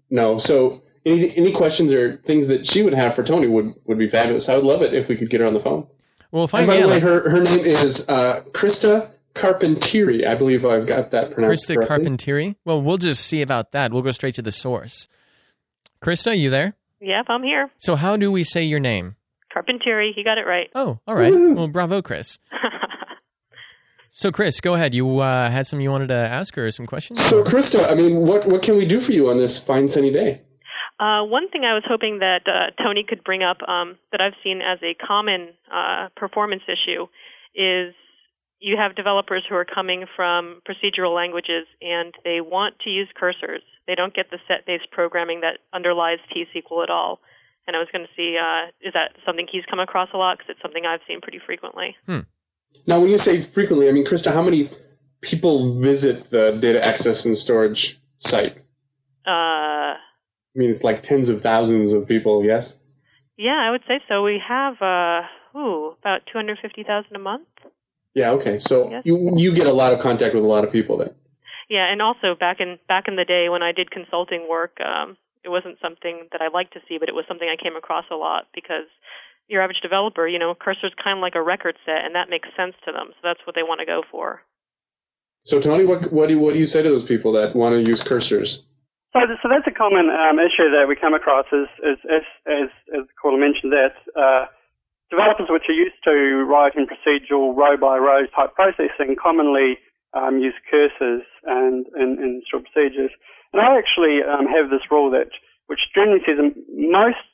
know. 0.09 0.37
So 0.37 0.81
any, 1.07 1.37
any 1.37 1.51
questions 1.51 1.91
or 1.93 2.17
things 2.17 2.47
that 2.47 2.65
she 2.65 2.81
would 2.81 2.93
have 2.93 3.15
for 3.15 3.23
Tony 3.23 3.47
would, 3.47 3.73
would 3.85 3.97
be 3.97 4.07
fabulous. 4.07 4.49
I 4.49 4.55
would 4.55 4.65
love 4.65 4.81
it 4.81 4.93
if 4.93 5.07
we 5.07 5.15
could 5.15 5.29
get 5.29 5.41
her 5.41 5.47
on 5.47 5.53
the 5.53 5.59
phone. 5.59 5.87
Well, 6.31 6.49
And 6.53 6.67
by 6.67 6.77
the 6.77 6.87
way, 6.87 6.99
her, 6.99 7.29
her 7.29 7.41
name 7.41 7.65
is 7.65 8.07
uh, 8.09 8.43
Krista 8.51 9.09
Carpentieri. 9.33 10.27
I 10.27 10.35
believe 10.35 10.65
I've 10.65 10.85
got 10.85 11.11
that 11.11 11.31
pronounced 11.31 11.67
Krista 11.67 11.75
correctly. 11.75 12.05
Carpentieri. 12.05 12.55
Well, 12.65 12.81
we'll 12.81 12.97
just 12.97 13.25
see 13.25 13.41
about 13.41 13.71
that. 13.71 13.93
We'll 13.93 14.01
go 14.01 14.11
straight 14.11 14.35
to 14.35 14.41
the 14.41 14.51
source. 14.51 15.07
Krista, 16.01 16.37
you 16.37 16.49
there? 16.49 16.75
Yep, 16.99 17.25
I'm 17.29 17.43
here. 17.43 17.69
So 17.77 17.95
how 17.95 18.17
do 18.17 18.31
we 18.31 18.43
say 18.43 18.63
your 18.63 18.79
name? 18.79 19.15
Carpentieri, 19.55 20.11
he 20.13 20.23
got 20.23 20.37
it 20.37 20.45
right. 20.45 20.69
Oh, 20.75 20.99
all 21.07 21.15
right. 21.15 21.33
Well, 21.33 21.67
bravo, 21.67 22.01
Chris. 22.01 22.39
So, 24.09 24.31
Chris, 24.31 24.59
go 24.61 24.73
ahead. 24.73 24.95
You 24.95 25.19
uh, 25.19 25.47
had 25.51 25.67
some 25.67 25.79
you 25.79 25.91
wanted 25.91 26.07
to 26.07 26.15
ask 26.15 26.55
her, 26.55 26.71
some 26.71 26.87
questions? 26.87 27.23
So, 27.25 27.43
Krista, 27.43 27.87
I 27.87 27.93
mean, 27.93 28.25
what, 28.25 28.47
what 28.47 28.63
can 28.63 28.75
we 28.75 28.83
do 28.83 28.99
for 28.99 29.11
you 29.11 29.29
on 29.29 29.37
this 29.37 29.59
fine 29.59 29.87
sunny 29.87 30.09
day? 30.09 30.41
Uh, 30.99 31.23
one 31.23 31.49
thing 31.49 31.63
I 31.63 31.73
was 31.73 31.83
hoping 31.87 32.19
that 32.19 32.41
uh, 32.47 32.71
Tony 32.81 33.03
could 33.07 33.23
bring 33.23 33.43
up 33.43 33.57
um, 33.67 33.97
that 34.11 34.19
I've 34.21 34.33
seen 34.43 34.61
as 34.61 34.79
a 34.81 34.95
common 34.95 35.49
uh, 35.71 36.09
performance 36.15 36.63
issue 36.67 37.05
is 37.53 37.93
you 38.59 38.77
have 38.77 38.95
developers 38.95 39.43
who 39.47 39.55
are 39.55 39.65
coming 39.65 40.05
from 40.15 40.61
procedural 40.67 41.13
languages 41.15 41.67
and 41.81 42.13
they 42.23 42.41
want 42.41 42.79
to 42.79 42.89
use 42.89 43.07
cursors. 43.21 43.61
They 43.85 43.93
don't 43.93 44.13
get 44.13 44.31
the 44.31 44.39
set-based 44.47 44.89
programming 44.91 45.41
that 45.41 45.59
underlies 45.71 46.17
T-SQL 46.33 46.83
at 46.83 46.89
all. 46.89 47.19
And 47.67 47.75
I 47.75 47.79
was 47.79 47.89
going 47.91 48.05
to 48.05 48.11
see, 48.15 48.37
uh, 48.37 48.71
is 48.81 48.93
that 48.93 49.11
something 49.25 49.47
he's 49.51 49.65
come 49.69 49.79
across 49.79 50.09
a 50.13 50.17
lot? 50.17 50.37
Because 50.37 50.51
it's 50.51 50.61
something 50.61 50.85
I've 50.85 51.01
seen 51.07 51.21
pretty 51.21 51.39
frequently. 51.45 51.95
Now, 52.87 52.99
when 52.99 53.09
you 53.09 53.17
say 53.17 53.41
frequently, 53.41 53.89
I 53.89 53.91
mean, 53.91 54.05
Krista, 54.05 54.33
how 54.33 54.41
many 54.41 54.71
people 55.21 55.79
visit 55.79 56.29
the 56.31 56.57
data 56.59 56.83
access 56.83 57.25
and 57.25 57.37
storage 57.37 57.99
site? 58.19 58.57
Uh, 59.25 59.95
I 60.57 60.59
mean, 60.59 60.71
it's 60.71 60.83
like 60.83 61.03
tens 61.03 61.29
of 61.29 61.41
thousands 61.41 61.93
of 61.93 62.07
people, 62.07 62.43
yes? 62.43 62.73
yeah, 63.37 63.61
I 63.61 63.69
would 63.69 63.83
say 63.87 63.99
so. 64.09 64.23
We 64.23 64.41
have, 64.45 64.81
uh, 64.81 65.21
ooh, 65.55 65.93
about 65.99 66.21
250,000 66.33 67.15
a 67.15 67.19
month. 67.19 67.47
Yeah, 68.15 68.31
okay. 68.31 68.57
So 68.57 68.89
Yes. 68.89 69.03
you, 69.05 69.37
you 69.37 69.53
get 69.53 69.67
a 69.67 69.71
lot 69.73 69.93
of 69.93 69.99
contact 69.99 70.33
with 70.33 70.43
a 70.43 70.47
lot 70.47 70.63
of 70.63 70.71
people 70.71 70.97
then. 70.97 71.13
Yeah, 71.69 71.85
and 71.91 72.01
also 72.01 72.33
back 72.33 72.59
in 72.59 72.79
back 72.87 73.07
in 73.07 73.17
the 73.17 73.25
day 73.25 73.49
when 73.49 73.61
I 73.61 73.73
did 73.73 73.91
consulting 73.91 74.47
work, 74.49 74.79
um, 74.81 75.17
it 75.43 75.49
wasn't 75.49 75.77
something 75.79 76.27
that 76.31 76.41
I 76.41 76.47
liked 76.47 76.73
to 76.73 76.79
see, 76.87 76.97
but 76.97 77.09
it 77.09 77.13
was 77.13 77.25
something 77.27 77.47
I 77.47 77.61
came 77.61 77.75
across 77.75 78.05
a 78.09 78.15
lot 78.15 78.47
because 78.55 78.87
your 79.47 79.61
average 79.61 79.81
developer, 79.81 80.27
you 80.27 80.39
know, 80.39 80.55
cursor's 80.55 80.93
kind 81.03 81.19
of 81.19 81.21
like 81.21 81.35
a 81.35 81.41
record 81.41 81.75
set, 81.85 82.05
and 82.05 82.15
that 82.15 82.29
makes 82.29 82.49
sense 82.57 82.73
to 82.85 82.91
them. 82.91 83.09
So 83.09 83.19
that's 83.21 83.41
what 83.45 83.53
they 83.53 83.63
want 83.63 83.81
to 83.81 83.85
go 83.85 84.01
for. 84.09 84.41
So, 85.43 85.59
Tony, 85.59 85.83
what 85.83 86.11
what 86.11 86.29
do 86.29 86.39
what 86.39 86.53
do 86.53 86.59
you 86.59 86.65
say 86.65 86.81
to 86.81 86.89
those 86.89 87.03
people 87.03 87.33
that 87.33 87.55
want 87.55 87.75
to 87.75 87.87
use 87.87 88.01
cursors? 88.01 88.63
So, 89.17 89.25
so 89.41 89.49
that's 89.49 89.65
a 89.65 89.73
common 89.73 90.13
um, 90.13 90.37
issue 90.37 90.69
that 90.69 90.85
we 90.85 90.93
come 90.93 91.17
across 91.17 91.49
is, 91.49 91.65
is, 91.81 91.97
is, 92.05 92.27
as, 92.45 92.69
as 92.93 93.03
the 93.09 93.15
caller 93.17 93.41
mentioned, 93.41 93.73
that 93.73 93.97
uh, 94.13 94.45
developers 95.09 95.49
which 95.49 95.65
are 95.65 95.73
used 95.73 95.97
to 96.05 96.45
writing 96.45 96.85
procedural 96.85 97.57
row 97.57 97.73
by 97.81 97.97
row 97.97 98.29
type 98.29 98.53
processing 98.53 99.17
commonly 99.17 99.81
um, 100.13 100.37
use 100.37 100.53
cursors 100.69 101.25
and 101.49 101.89
in, 101.97 102.45
stored 102.45 102.69
procedures. 102.69 103.09
And 103.53 103.61
I 103.61 103.81
actually 103.81 104.21
um, 104.21 104.45
have 104.45 104.69
this 104.69 104.85
rule 104.93 105.09
that 105.09 105.33
which 105.65 105.81
generally 105.97 106.21
says 106.21 106.37
in 106.37 106.53
most 106.93 107.25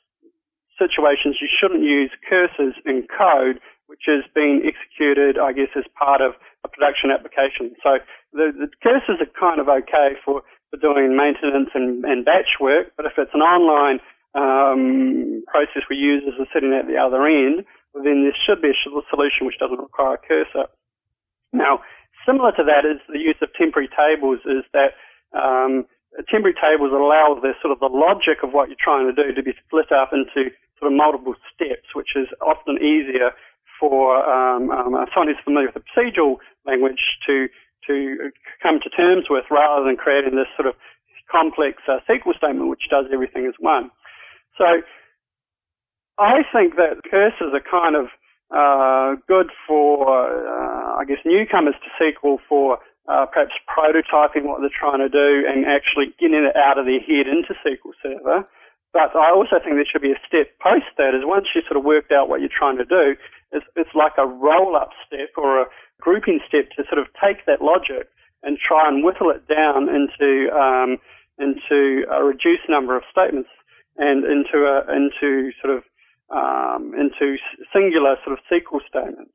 situations 0.80 1.36
you 1.36 1.52
shouldn't 1.52 1.84
use 1.84 2.10
cursors 2.24 2.80
in 2.88 3.04
code 3.12 3.60
which 3.86 4.08
is 4.08 4.24
being 4.34 4.64
executed, 4.64 5.36
I 5.36 5.52
guess, 5.52 5.68
as 5.76 5.84
part 5.92 6.24
of 6.24 6.32
a 6.64 6.68
production 6.68 7.12
application. 7.12 7.76
So 7.84 8.00
the, 8.32 8.50
the 8.56 8.68
cursors 8.80 9.20
are 9.20 9.28
kind 9.38 9.60
of 9.60 9.68
okay 9.68 10.16
for, 10.24 10.42
for 10.74 10.82
doing 10.82 11.14
maintenance 11.14 11.70
and, 11.74 12.04
and 12.04 12.24
batch 12.24 12.58
work, 12.60 12.90
but 12.96 13.06
if 13.06 13.12
it's 13.16 13.30
an 13.34 13.46
online 13.46 14.02
um, 14.34 15.44
process 15.46 15.86
where 15.86 15.98
users 15.98 16.34
are 16.42 16.50
sitting 16.50 16.74
at 16.74 16.90
the 16.90 16.98
other 16.98 17.22
end, 17.26 17.62
then 17.94 18.26
there 18.26 18.34
should 18.34 18.58
be 18.58 18.74
a 18.74 18.78
solution 19.06 19.46
which 19.46 19.62
doesn't 19.62 19.78
require 19.78 20.18
a 20.18 20.26
cursor. 20.26 20.66
Now, 21.52 21.86
similar 22.26 22.50
to 22.58 22.66
that 22.66 22.82
is 22.82 22.98
the 23.06 23.22
use 23.22 23.38
of 23.38 23.54
temporary 23.54 23.86
tables 23.86 24.42
is 24.42 24.66
that 24.74 24.98
um, 25.30 25.86
temporary 26.26 26.58
tables 26.58 26.90
allow 26.90 27.38
the 27.38 27.54
sort 27.62 27.70
of 27.70 27.78
the 27.78 27.92
logic 27.94 28.42
of 28.42 28.50
what 28.50 28.66
you're 28.66 28.82
trying 28.82 29.06
to 29.06 29.14
do 29.14 29.30
to 29.30 29.42
be 29.42 29.54
split 29.62 29.94
up 29.94 30.10
into 30.10 30.50
sort 30.82 30.90
of 30.90 30.98
multiple 30.98 31.38
steps, 31.54 31.94
which 31.94 32.18
is 32.18 32.26
often 32.42 32.82
easier 32.82 33.30
for 33.78 34.18
um, 34.26 34.74
um, 34.74 34.98
someone 35.14 35.30
who's 35.30 35.44
familiar 35.46 35.70
with 35.70 35.78
the 35.78 35.86
procedural 35.86 36.42
language 36.66 37.22
to 37.26 37.46
to 37.86 38.30
come 38.62 38.80
to 38.82 38.90
terms 38.90 39.26
with, 39.28 39.44
rather 39.50 39.84
than 39.84 39.96
creating 39.96 40.36
this 40.36 40.50
sort 40.56 40.68
of 40.68 40.74
complex 41.30 41.82
uh, 41.88 41.98
SQL 42.08 42.36
statement 42.36 42.68
which 42.68 42.88
does 42.90 43.06
everything 43.12 43.46
as 43.46 43.54
one. 43.58 43.90
So 44.58 44.64
I 46.18 46.46
think 46.52 46.76
that 46.76 47.02
cursors 47.10 47.54
are 47.54 47.64
kind 47.64 47.96
of 47.96 48.06
uh, 48.54 49.18
good 49.26 49.50
for, 49.66 50.06
uh, 50.30 51.00
I 51.00 51.04
guess, 51.06 51.18
newcomers 51.24 51.74
to 51.82 51.90
SQL 51.98 52.38
for 52.48 52.78
uh, 53.08 53.26
perhaps 53.26 53.52
prototyping 53.66 54.46
what 54.46 54.60
they're 54.60 54.72
trying 54.72 55.00
to 55.00 55.08
do 55.08 55.44
and 55.48 55.66
actually 55.66 56.14
getting 56.20 56.44
it 56.44 56.56
out 56.56 56.78
of 56.78 56.86
their 56.86 57.00
head 57.00 57.26
into 57.26 57.52
SQL 57.66 57.92
Server. 58.02 58.46
But 58.94 59.10
I 59.18 59.34
also 59.34 59.58
think 59.58 59.74
there 59.74 59.90
should 59.90 60.06
be 60.06 60.14
a 60.14 60.22
step 60.22 60.54
post 60.62 60.86
that 60.96 61.18
is 61.18 61.26
once 61.26 61.50
you 61.50 61.62
sort 61.66 61.76
of 61.76 61.84
worked 61.84 62.12
out 62.12 62.28
what 62.28 62.40
you're 62.40 62.52
trying 62.52 62.78
to 62.78 62.86
do, 62.86 63.18
it's, 63.50 63.66
it's 63.74 63.90
like 63.92 64.14
a 64.18 64.26
roll-up 64.26 64.90
step 65.02 65.34
or 65.36 65.62
a 65.62 65.66
grouping 66.04 66.40
step 66.46 66.68
to 66.76 66.84
sort 66.84 67.00
of 67.00 67.08
take 67.16 67.48
that 67.48 67.64
logic 67.64 68.12
and 68.44 68.60
try 68.60 68.84
and 68.86 69.02
whittle 69.02 69.32
it 69.32 69.48
down 69.48 69.88
into 69.88 70.52
um, 70.52 71.00
into 71.40 72.04
a 72.12 72.22
reduced 72.22 72.68
number 72.68 72.94
of 72.94 73.02
statements 73.08 73.48
and 73.96 74.22
into 74.28 74.68
a 74.68 74.84
into 74.92 75.50
sort 75.64 75.72
of 75.72 75.82
um, 76.28 76.92
into 76.92 77.40
singular 77.72 78.20
sort 78.20 78.36
of 78.36 78.44
SQL 78.52 78.84
statements. 78.84 79.32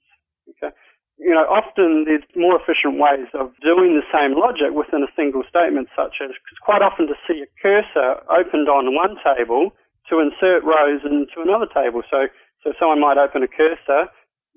Okay, 0.54 0.70
you 1.18 1.34
know, 1.34 1.44
often 1.50 2.06
there's 2.06 2.24
more 2.38 2.56
efficient 2.56 3.02
ways 3.02 3.28
of 3.34 3.52
doing 3.60 4.00
the 4.00 4.08
same 4.08 4.38
logic 4.40 4.72
within 4.72 5.04
a 5.04 5.12
single 5.18 5.44
statement, 5.50 5.90
such 5.98 6.24
as 6.24 6.32
quite 6.64 6.86
often 6.86 7.12
to 7.12 7.18
see 7.28 7.44
a 7.44 7.50
cursor 7.60 8.24
opened 8.32 8.70
on 8.70 8.96
one 8.96 9.18
table 9.20 9.76
to 10.08 10.24
insert 10.24 10.64
rows 10.64 11.04
into 11.04 11.44
another 11.44 11.68
table. 11.68 12.02
So, 12.10 12.32
so 12.64 12.72
someone 12.80 13.04
might 13.04 13.20
open 13.20 13.44
a 13.44 13.52
cursor, 13.52 14.08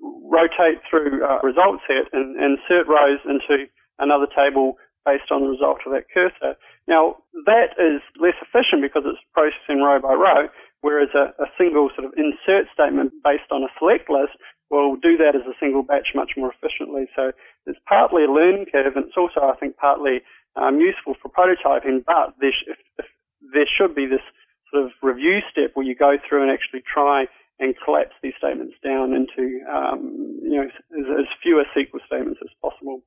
rotate 0.03 0.83
through 0.89 1.23
a 1.23 1.39
result 1.43 1.79
set, 1.87 2.11
and, 2.11 2.35
and 2.35 2.59
insert 2.59 2.87
rows 2.87 3.19
into 3.25 3.65
another 3.99 4.27
table 4.27 4.75
based 5.05 5.31
on 5.31 5.43
the 5.43 5.51
result 5.51 5.79
of 5.85 5.91
that 5.91 6.07
cursor. 6.13 6.55
Now, 6.87 7.17
that 7.45 7.75
is 7.79 7.99
less 8.19 8.35
efficient 8.39 8.83
because 8.83 9.03
it's 9.05 9.19
processing 9.31 9.83
row 9.83 9.99
by 9.99 10.13
row, 10.15 10.47
whereas 10.81 11.09
a, 11.15 11.31
a 11.43 11.47
single 11.57 11.89
sort 11.95 12.07
of 12.07 12.13
insert 12.15 12.67
statement 12.73 13.11
based 13.23 13.51
on 13.51 13.63
a 13.63 13.71
select 13.79 14.09
list 14.09 14.35
will 14.69 14.95
do 14.95 15.15
that 15.17 15.35
as 15.35 15.45
a 15.47 15.55
single 15.59 15.83
batch 15.83 16.15
much 16.15 16.31
more 16.35 16.51
efficiently. 16.51 17.07
So 17.15 17.31
it's 17.67 17.79
partly 17.87 18.23
a 18.23 18.31
learning 18.31 18.67
curve, 18.71 18.95
and 18.95 19.05
it's 19.05 19.17
also, 19.17 19.41
I 19.43 19.55
think, 19.59 19.77
partly 19.77 20.23
um, 20.55 20.79
useful 20.79 21.15
for 21.21 21.29
prototyping. 21.29 22.03
But 22.03 22.35
there, 22.39 22.51
sh- 22.51 22.67
if, 22.67 22.79
if 22.99 23.05
there 23.53 23.67
should 23.67 23.93
be 23.93 24.07
this 24.07 24.23
sort 24.71 24.85
of 24.85 24.91
review 25.03 25.39
step 25.51 25.71
where 25.75 25.85
you 25.85 25.95
go 25.95 26.17
through 26.17 26.43
and 26.43 26.51
actually 26.51 26.81
try 26.81 27.27
and 27.59 27.75
collapse 27.83 28.15
these 28.21 28.33
statements 28.37 28.73
down 28.83 29.13
into, 29.13 29.61
um, 29.71 30.39
you 30.41 30.57
know, 30.57 30.63
as, 30.63 31.05
as 31.19 31.25
fewer 31.41 31.63
SQL 31.75 32.05
statements 32.07 32.39
as 32.43 32.49
possible. 32.61 33.01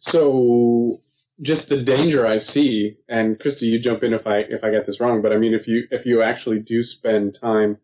So 0.00 1.02
just 1.42 1.68
the 1.68 1.82
danger 1.82 2.26
I 2.26 2.38
see, 2.38 2.96
and 3.08 3.38
Krista, 3.38 3.62
you 3.62 3.78
jump 3.78 4.02
in 4.02 4.14
if 4.14 4.26
I 4.26 4.38
if 4.38 4.64
I 4.64 4.70
get 4.70 4.86
this 4.86 5.00
wrong, 5.00 5.22
but 5.22 5.32
I 5.32 5.36
mean 5.36 5.54
if 5.54 5.68
you 5.68 5.86
if 5.90 6.06
you 6.06 6.22
actually 6.22 6.60
do 6.60 6.82
spend 6.82 7.34
time 7.34 7.78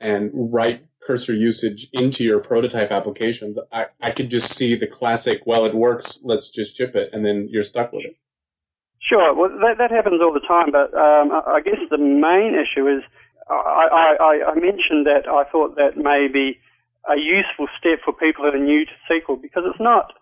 and 0.00 0.30
write 0.34 0.86
cursor 1.06 1.34
usage 1.34 1.88
into 1.92 2.24
your 2.24 2.40
prototype 2.40 2.90
applications, 2.90 3.58
I, 3.72 3.86
I 4.00 4.10
could 4.10 4.30
just 4.30 4.54
see 4.54 4.74
the 4.74 4.86
classic, 4.86 5.42
well 5.46 5.64
it 5.64 5.74
works, 5.74 6.20
let's 6.22 6.50
just 6.50 6.76
ship 6.76 6.94
it, 6.94 7.10
and 7.12 7.24
then 7.24 7.48
you're 7.50 7.62
stuck 7.62 7.92
with 7.92 8.04
it. 8.06 8.16
Sure, 9.00 9.34
well 9.34 9.50
that 9.60 9.76
that 9.78 9.90
happens 9.90 10.20
all 10.22 10.32
the 10.32 10.46
time, 10.46 10.70
but 10.70 10.94
um, 10.94 11.30
I 11.32 11.60
guess 11.64 11.80
the 11.90 11.98
main 11.98 12.54
issue 12.54 12.86
is 12.88 13.02
I, 13.50 14.14
I, 14.20 14.32
I 14.52 14.54
mentioned 14.54 15.06
that 15.06 15.28
I 15.28 15.44
thought 15.50 15.76
that 15.76 15.96
may 15.96 16.28
be 16.32 16.58
a 17.08 17.16
useful 17.16 17.66
step 17.78 18.00
for 18.04 18.12
people 18.12 18.44
that 18.44 18.54
are 18.54 18.62
new 18.62 18.84
to 18.84 18.92
SQL 19.08 19.40
because 19.40 19.64
it's 19.66 19.80
not 19.80 20.12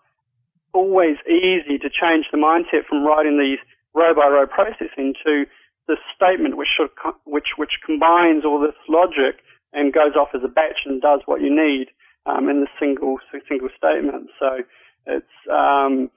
always 0.73 1.17
easy 1.27 1.77
to 1.79 1.89
change 1.89 2.27
the 2.31 2.37
mindset 2.37 2.85
from 2.87 3.03
writing 3.03 3.39
these 3.39 3.59
row 3.93 4.13
by 4.13 4.27
row 4.27 4.45
processing 4.45 5.13
to 5.25 5.45
the 5.87 5.97
statement 6.15 6.57
which 6.57 6.67
should, 6.75 6.91
which 7.25 7.57
which 7.57 7.79
combines 7.85 8.45
all 8.45 8.59
this 8.59 8.75
logic 8.87 9.39
and 9.73 9.93
goes 9.93 10.15
off 10.15 10.29
as 10.33 10.41
a 10.43 10.47
batch 10.47 10.85
and 10.85 11.01
does 11.01 11.21
what 11.25 11.41
you 11.41 11.49
need 11.49 11.87
um, 12.25 12.49
in 12.49 12.61
the 12.61 12.67
single 12.79 13.17
single 13.49 13.69
statement. 13.75 14.29
So 14.39 14.63
it's 15.05 15.35
um, 15.51 16.11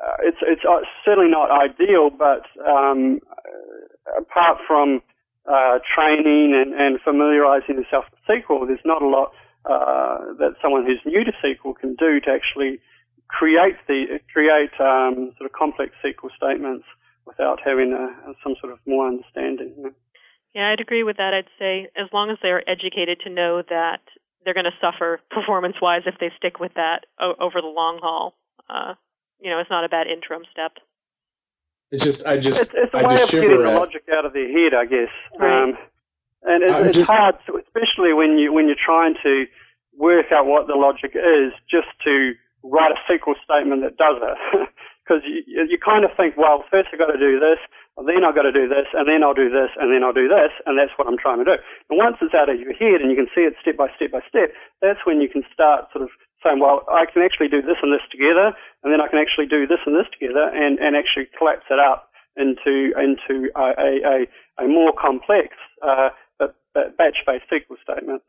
uh, 0.00 0.16
it's 0.24 0.38
it's 0.42 0.62
uh, 0.68 0.80
certainly 1.04 1.30
not 1.30 1.50
ideal, 1.50 2.10
but 2.10 2.44
um, 2.66 3.20
apart 4.18 4.58
from 4.66 5.02
uh, 5.46 5.78
training 5.94 6.54
and, 6.54 6.74
and 6.74 7.00
familiarizing 7.00 7.76
yourself 7.76 8.04
with 8.10 8.20
SQL, 8.28 8.66
there's 8.66 8.84
not 8.84 9.02
a 9.02 9.08
lot 9.08 9.32
uh, 9.64 10.32
that 10.38 10.54
someone 10.62 10.84
who's 10.86 11.00
new 11.04 11.24
to 11.24 11.32
SQL 11.44 11.76
can 11.76 11.94
do 11.94 12.20
to 12.20 12.30
actually 12.30 12.80
create 13.28 13.76
the 13.86 14.18
create 14.32 14.72
um, 14.80 15.32
sort 15.38 15.46
of 15.46 15.52
complex 15.52 15.92
SQL 16.04 16.30
statements 16.36 16.84
without 17.26 17.60
having 17.64 17.92
a, 17.92 18.32
some 18.42 18.54
sort 18.60 18.72
of 18.72 18.78
more 18.86 19.06
understanding. 19.06 19.92
Yeah, 20.54 20.72
I'd 20.72 20.80
agree 20.80 21.04
with 21.04 21.16
that. 21.18 21.32
I'd 21.32 21.50
say 21.58 21.88
as 21.96 22.08
long 22.12 22.30
as 22.30 22.38
they're 22.42 22.68
educated 22.68 23.20
to 23.24 23.30
know 23.30 23.62
that 23.68 24.02
they're 24.44 24.54
going 24.54 24.64
to 24.64 24.80
suffer 24.80 25.20
performance-wise 25.30 26.02
if 26.06 26.14
they 26.18 26.32
stick 26.36 26.58
with 26.58 26.74
that 26.74 27.06
o- 27.20 27.36
over 27.38 27.60
the 27.60 27.68
long 27.68 28.00
haul, 28.02 28.34
uh, 28.68 28.94
you 29.38 29.50
know, 29.50 29.60
it's 29.60 29.70
not 29.70 29.84
a 29.84 29.88
bad 29.88 30.06
interim 30.06 30.42
step. 30.50 30.72
It's 31.90 32.04
just, 32.04 32.26
I 32.26 32.36
just, 32.38 32.60
it's, 32.60 32.70
it's 32.74 32.94
a 32.94 32.98
I 32.98 33.02
way 33.08 33.16
just 33.16 33.24
of 33.34 33.40
getting 33.40 33.50
shiver 33.50 33.62
the 33.62 33.78
logic 33.78 34.04
out 34.12 34.24
of 34.24 34.32
their 34.32 34.46
head, 34.46 34.74
I 34.74 34.86
guess. 34.86 35.10
Right. 35.38 35.62
Um, 35.62 35.78
and 36.42 36.62
it, 36.62 36.70
it's 36.86 36.96
just- 36.96 37.10
hard, 37.10 37.36
to, 37.46 37.58
especially 37.58 38.12
when 38.14 38.38
you 38.38 38.52
when 38.52 38.66
you're 38.66 38.78
trying 38.78 39.14
to 39.22 39.44
work 39.98 40.26
out 40.32 40.46
what 40.46 40.66
the 40.66 40.74
logic 40.78 41.12
is, 41.14 41.52
just 41.68 41.88
to 42.04 42.32
write 42.62 42.92
a 42.92 43.00
SQL 43.10 43.34
statement 43.44 43.82
that 43.82 43.96
does 43.96 44.18
it. 44.22 44.68
Because 45.10 45.26
you, 45.26 45.42
you 45.66 45.74
kind 45.82 46.04
of 46.04 46.14
think, 46.14 46.36
well, 46.38 46.62
first 46.70 46.86
I've 46.92 47.00
got 47.02 47.10
to 47.10 47.18
do 47.18 47.40
this, 47.42 47.58
then 47.98 48.22
I've 48.22 48.34
got 48.36 48.46
to 48.46 48.54
do 48.54 48.68
this, 48.68 48.86
and 48.94 49.08
then 49.10 49.26
I'll 49.26 49.34
do 49.34 49.50
this, 49.50 49.74
and 49.74 49.90
then 49.90 50.04
I'll 50.06 50.14
do 50.14 50.28
this, 50.28 50.54
and 50.66 50.78
that's 50.78 50.94
what 50.94 51.08
I'm 51.08 51.18
trying 51.18 51.42
to 51.42 51.44
do. 51.44 51.56
And 51.90 51.98
once 51.98 52.16
it's 52.22 52.30
out 52.30 52.48
of 52.48 52.60
your 52.62 52.72
head 52.72 53.02
and 53.02 53.10
you 53.10 53.16
can 53.18 53.26
see 53.34 53.42
it 53.42 53.58
step 53.60 53.74
by 53.76 53.88
step 53.98 54.14
by 54.14 54.22
step, 54.28 54.54
that's 54.80 55.02
when 55.02 55.20
you 55.20 55.28
can 55.28 55.42
start 55.52 55.90
sort 55.90 56.06
of 56.06 56.10
saying, 56.42 56.60
well, 56.60 56.84
I 56.88 57.04
can 57.06 57.22
actually 57.22 57.48
do 57.48 57.62
this 57.62 57.76
and 57.82 57.92
this 57.92 58.04
together, 58.10 58.52
and 58.82 58.92
then 58.92 59.00
I 59.00 59.08
can 59.08 59.18
actually 59.18 59.46
do 59.46 59.66
this 59.66 59.80
and 59.84 59.94
this 59.94 60.08
together, 60.12 60.48
and, 60.52 60.78
and 60.78 60.96
actually 60.96 61.28
collapse 61.36 61.66
it 61.70 61.78
up 61.78 62.10
into 62.36 62.92
into 62.96 63.50
a, 63.56 63.72
a, 63.76 64.64
a, 64.64 64.68
more 64.68 64.92
complex 64.98 65.48
uh, 65.82 66.10
batch-based 66.74 67.44
SQL 67.50 67.76
statement. 67.82 68.22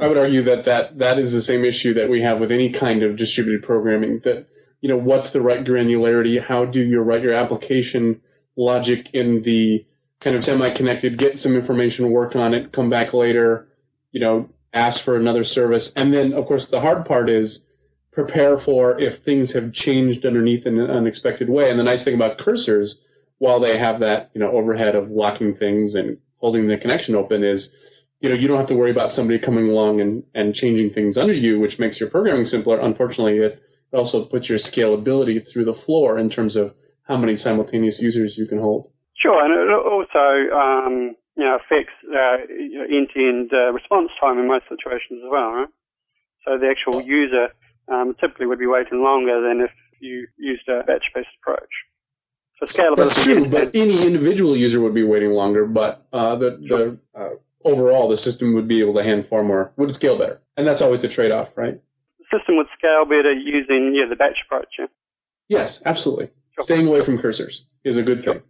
I 0.00 0.06
would 0.06 0.18
argue 0.18 0.42
that, 0.42 0.64
that 0.64 0.98
that 0.98 1.18
is 1.18 1.32
the 1.32 1.40
same 1.40 1.64
issue 1.64 1.92
that 1.94 2.08
we 2.08 2.22
have 2.22 2.40
with 2.40 2.52
any 2.52 2.70
kind 2.70 3.02
of 3.02 3.16
distributed 3.16 3.62
programming. 3.62 4.20
That 4.20 4.46
you 4.80 4.88
know, 4.88 4.96
what's 4.96 5.30
the 5.30 5.42
right 5.42 5.64
granularity? 5.64 6.40
How 6.40 6.64
do 6.64 6.82
you 6.82 7.00
write 7.00 7.22
your 7.22 7.34
application 7.34 8.20
logic 8.56 9.10
in 9.12 9.42
the 9.42 9.84
kind 10.20 10.36
of 10.36 10.44
semi-connected? 10.44 11.18
Get 11.18 11.38
some 11.38 11.54
information, 11.54 12.10
work 12.10 12.36
on 12.36 12.54
it, 12.54 12.72
come 12.72 12.88
back 12.88 13.12
later. 13.12 13.68
You 14.12 14.20
know, 14.20 14.48
ask 14.72 15.02
for 15.02 15.16
another 15.16 15.44
service, 15.44 15.92
and 15.96 16.12
then 16.12 16.32
of 16.32 16.46
course 16.46 16.66
the 16.66 16.80
hard 16.80 17.04
part 17.04 17.28
is 17.28 17.64
prepare 18.12 18.58
for 18.58 18.98
if 19.00 19.18
things 19.18 19.52
have 19.52 19.72
changed 19.72 20.26
underneath 20.26 20.66
in 20.66 20.78
an 20.78 20.90
unexpected 20.90 21.48
way. 21.48 21.70
And 21.70 21.78
the 21.78 21.84
nice 21.84 22.04
thing 22.04 22.14
about 22.14 22.38
cursors, 22.38 22.96
while 23.38 23.60
they 23.60 23.78
have 23.78 24.00
that 24.00 24.30
you 24.34 24.40
know 24.40 24.50
overhead 24.50 24.94
of 24.94 25.10
locking 25.10 25.54
things 25.54 25.94
and 25.94 26.18
holding 26.38 26.66
the 26.66 26.76
connection 26.76 27.14
open 27.14 27.44
is 27.44 27.74
you 28.20 28.28
know 28.28 28.34
you 28.34 28.48
don't 28.48 28.58
have 28.58 28.66
to 28.68 28.76
worry 28.76 28.90
about 28.90 29.12
somebody 29.12 29.38
coming 29.38 29.68
along 29.68 30.00
and, 30.00 30.22
and 30.34 30.54
changing 30.54 30.90
things 30.90 31.16
under 31.16 31.34
you 31.34 31.58
which 31.58 31.78
makes 31.78 31.98
your 31.98 32.10
programming 32.10 32.44
simpler. 32.44 32.78
Unfortunately 32.78 33.38
it 33.38 33.62
also 33.92 34.24
puts 34.24 34.48
your 34.48 34.58
scalability 34.58 35.46
through 35.46 35.64
the 35.64 35.74
floor 35.74 36.18
in 36.18 36.30
terms 36.30 36.56
of 36.56 36.74
how 37.02 37.16
many 37.16 37.34
simultaneous 37.34 38.00
users 38.00 38.38
you 38.38 38.46
can 38.46 38.60
hold. 38.60 38.88
Sure, 39.16 39.44
and 39.44 39.52
it 39.52 39.70
also 39.74 40.54
um, 40.56 41.16
you 41.40 41.46
know 41.46 41.56
affects 41.56 41.96
uh, 42.04 42.36
end-to-end 42.96 43.50
uh, 43.52 43.72
response 43.72 44.10
time 44.20 44.38
in 44.38 44.46
most 44.46 44.64
situations 44.68 45.20
as 45.24 45.30
well, 45.30 45.50
right? 45.52 45.68
So 46.44 46.58
the 46.58 46.68
actual 46.68 47.00
user 47.00 47.48
um, 47.88 48.14
typically 48.20 48.46
would 48.46 48.58
be 48.58 48.66
waiting 48.66 49.02
longer 49.02 49.40
than 49.40 49.62
if 49.62 49.70
you 50.00 50.26
used 50.38 50.68
a 50.68 50.82
batch-based 50.84 51.28
approach. 51.42 51.72
So 52.58 52.66
scalability. 52.66 52.96
That's 52.96 53.24
true, 53.24 53.48
but 53.48 53.70
any 53.74 54.06
individual 54.06 54.54
user 54.56 54.80
would 54.80 54.94
be 54.94 55.02
waiting 55.02 55.30
longer. 55.30 55.64
But 55.64 56.06
uh, 56.12 56.36
the 56.36 56.50
the 56.68 56.98
uh, 57.18 57.30
overall, 57.64 58.08
the 58.08 58.18
system 58.18 58.54
would 58.54 58.68
be 58.68 58.80
able 58.80 58.94
to 58.94 59.02
handle 59.02 59.26
far 59.26 59.42
more, 59.42 59.72
would 59.76 59.94
scale 59.94 60.18
better, 60.18 60.42
and 60.58 60.66
that's 60.66 60.82
always 60.82 61.00
the 61.00 61.08
trade-off, 61.08 61.56
right? 61.56 61.80
the 62.20 62.38
system 62.38 62.56
would 62.56 62.66
scale 62.76 63.04
better 63.04 63.32
using 63.32 63.94
yeah 63.94 64.06
the 64.08 64.16
batch 64.16 64.38
approach. 64.46 64.68
Yeah. 64.78 64.86
Yes, 65.48 65.82
absolutely. 65.84 66.30
Staying 66.60 66.86
away 66.86 67.00
from 67.00 67.18
cursors 67.18 67.62
is 67.84 67.96
a 67.96 68.02
good 68.02 68.22
thing. 68.22 68.42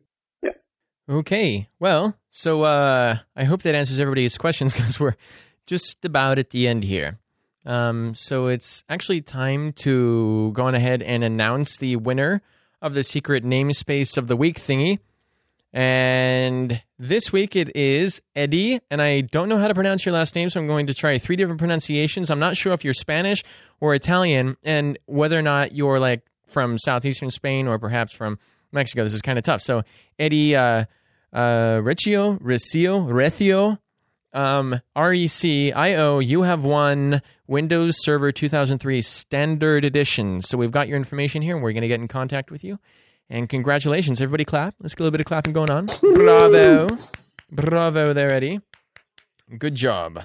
Okay. 1.11 1.69
Well, 1.81 2.17
so 2.31 2.63
uh, 2.63 3.17
I 3.35 3.43
hope 3.45 3.63
that 3.65 3.75
answers 3.75 3.99
everybody's 3.99 4.39
questions 4.39 4.73
because 4.73 5.01
we're 5.01 5.17
just 5.67 6.05
about 6.05 6.39
at 6.39 6.51
the 6.51 6.69
end 6.69 6.85
here. 6.85 7.19
Um, 7.67 8.15
so 8.15 8.47
it's 8.47 8.85
actually 8.89 9.21
time 9.21 9.73
to 9.73 10.53
go 10.53 10.67
on 10.67 10.77
ahead 10.77 11.03
and 11.03 11.25
announce 11.25 11.79
the 11.79 11.97
winner 11.97 12.43
of 12.81 12.95
the 12.95 13.03
secret 13.03 13.45
namespace 13.45 14.17
of 14.17 14.29
the 14.29 14.37
week 14.37 14.61
thingy. 14.61 14.99
And 15.73 16.81
this 16.97 17.33
week 17.33 17.57
it 17.57 17.75
is 17.77 18.23
Eddie, 18.37 18.81
and 18.89 19.03
I 19.03 19.21
don't 19.21 19.49
know 19.49 19.59
how 19.59 19.69
to 19.69 19.75
pronounce 19.75 20.07
your 20.07 20.13
last 20.13 20.35
name, 20.37 20.49
so 20.49 20.61
I'm 20.61 20.67
going 20.69 20.87
to 20.87 20.95
try 20.95 21.19
three 21.19 21.37
different 21.37 21.59
pronunciations. 21.59 22.31
I'm 22.31 22.41
not 22.41 22.57
sure 22.57 22.73
if 22.73 22.85
you're 22.85 22.95
Spanish 22.95 23.43
or 23.81 23.95
Italian, 23.95 24.57
and 24.63 24.97
whether 25.07 25.39
or 25.39 25.43
not 25.43 25.73
you're 25.73 26.01
like 26.01 26.23
from 26.49 26.79
southeastern 26.79 27.31
Spain 27.31 27.67
or 27.67 27.79
perhaps 27.79 28.13
from 28.13 28.39
Mexico. 28.73 29.05
This 29.05 29.15
is 29.15 29.23
kind 29.23 29.39
of 29.39 29.45
tough. 29.45 29.61
So 29.61 29.83
Eddie 30.19 30.57
uh, 30.57 30.85
uh, 31.33 31.81
Riccio, 31.83 32.37
Recio, 32.39 33.09
Recio, 33.09 33.79
um, 34.33 34.81
R-E-C-I-O, 34.95 36.19
you 36.21 36.43
have 36.43 36.65
won 36.65 37.21
Windows 37.47 37.97
Server 38.03 38.31
2003 38.33 39.03
Standard 39.03 39.85
Edition. 39.85 40.43
So 40.43 40.57
we've 40.57 40.71
got 40.71 40.89
your 40.89 40.97
information 40.97 41.43
here, 41.43 41.55
and 41.55 41.63
we're 41.63 41.73
going 41.73 41.83
to 41.83 41.89
get 41.89 42.01
in 42.01 42.09
contact 42.09 42.51
with 42.51 42.63
you. 42.63 42.79
And 43.29 43.49
congratulations. 43.49 44.21
Everybody 44.21 44.45
clap. 44.45 44.75
Let's 44.81 44.95
get 44.95 45.03
a 45.03 45.05
little 45.05 45.13
bit 45.13 45.21
of 45.21 45.27
clapping 45.27 45.53
going 45.53 45.71
on. 45.71 45.87
Bravo. 46.15 46.89
Bravo 47.51 48.13
there, 48.13 48.33
Eddie. 48.33 48.61
Good 49.57 49.75
job. 49.75 50.23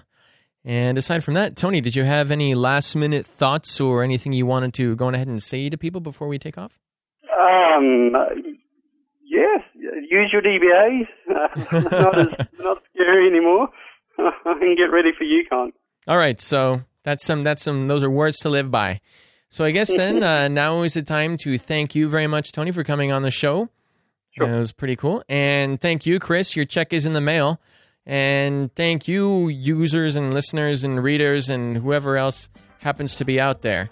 And 0.64 0.98
aside 0.98 1.24
from 1.24 1.36
that, 1.36 1.56
Tony, 1.56 1.82
did 1.82 1.96
you 1.96 2.04
have 2.04 2.32
any 2.32 2.56
last 2.56 2.96
minute 2.96 3.26
thoughts 3.26 3.80
or 3.80 4.04
anything 4.04 4.34
you 4.34 4.48
wanted 4.48 4.74
to 4.76 4.96
go 4.96 5.10
ahead 5.10 5.28
and 5.28 5.42
say 5.42 5.70
to 5.70 5.78
people 5.78 6.02
before 6.02 6.28
we 6.28 6.40
take 6.40 6.58
off? 6.58 6.80
Um, 7.40 8.12
yes, 9.36 9.62
use 10.10 10.34
your 10.34 10.42
DBA. 10.42 11.08
Uh, 11.30 11.90
not 11.90 12.18
as 12.20 12.48
not 12.60 12.82
scary 12.94 13.28
anymore. 13.28 13.70
and 14.18 14.78
get 14.78 14.86
ready 14.86 15.10
for 15.18 15.24
Yukon. 15.24 15.74
All 16.08 16.18
right, 16.18 16.40
so 16.40 16.82
that's 17.04 17.26
some 17.26 17.44
that's 17.44 17.64
some 17.64 17.88
those 17.88 18.04
are 18.04 18.10
words 18.10 18.38
to 18.40 18.50
live 18.50 18.72
by. 18.72 19.02
So 19.50 19.66
I 19.66 19.72
guess 19.72 19.96
then 19.96 20.24
uh, 20.24 20.48
now 20.48 20.82
is 20.84 20.94
the 20.94 21.02
time 21.02 21.38
to 21.38 21.58
thank 21.58 21.96
you 21.96 22.10
very 22.10 22.28
much, 22.28 22.52
Tony, 22.52 22.72
for 22.72 22.84
coming 22.84 23.12
on 23.12 23.22
the 23.22 23.32
show. 23.32 23.70
Sure. 24.32 24.54
It 24.54 24.58
was 24.58 24.72
pretty 24.74 24.98
cool, 24.98 25.24
and 25.30 25.80
thank 25.80 26.06
you, 26.06 26.20
Chris. 26.20 26.56
Your 26.56 26.66
check 26.66 26.92
is 26.92 27.06
in 27.06 27.14
the 27.14 27.22
mail, 27.22 27.62
and 28.06 28.74
thank 28.76 29.08
you, 29.08 29.48
users 29.48 30.16
and 30.16 30.34
listeners 30.34 30.84
and 30.84 31.02
readers 31.02 31.50
and 31.50 31.78
whoever 31.78 32.18
else 32.18 32.50
happens 32.80 33.16
to 33.16 33.26
be 33.26 33.40
out 33.40 33.62
there. 33.62 33.90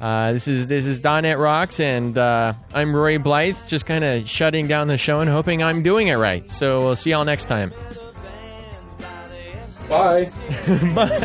Uh, 0.00 0.32
this 0.32 0.46
is 0.46 0.68
this 0.68 0.86
is 0.86 1.02
.NET 1.02 1.38
Rocks, 1.38 1.80
and 1.80 2.16
uh, 2.16 2.52
I'm 2.72 2.94
Rory 2.94 3.18
Blythe, 3.18 3.56
just 3.66 3.84
kind 3.84 4.04
of 4.04 4.28
shutting 4.28 4.68
down 4.68 4.86
the 4.86 4.96
show 4.96 5.20
and 5.20 5.28
hoping 5.28 5.62
I'm 5.62 5.82
doing 5.82 6.08
it 6.08 6.14
right. 6.14 6.48
So 6.50 6.80
we'll 6.80 6.96
see 6.96 7.10
y'all 7.10 7.24
next 7.24 7.46
time. 7.46 7.72
Bye. 9.88 10.24
Bye. 10.94 11.24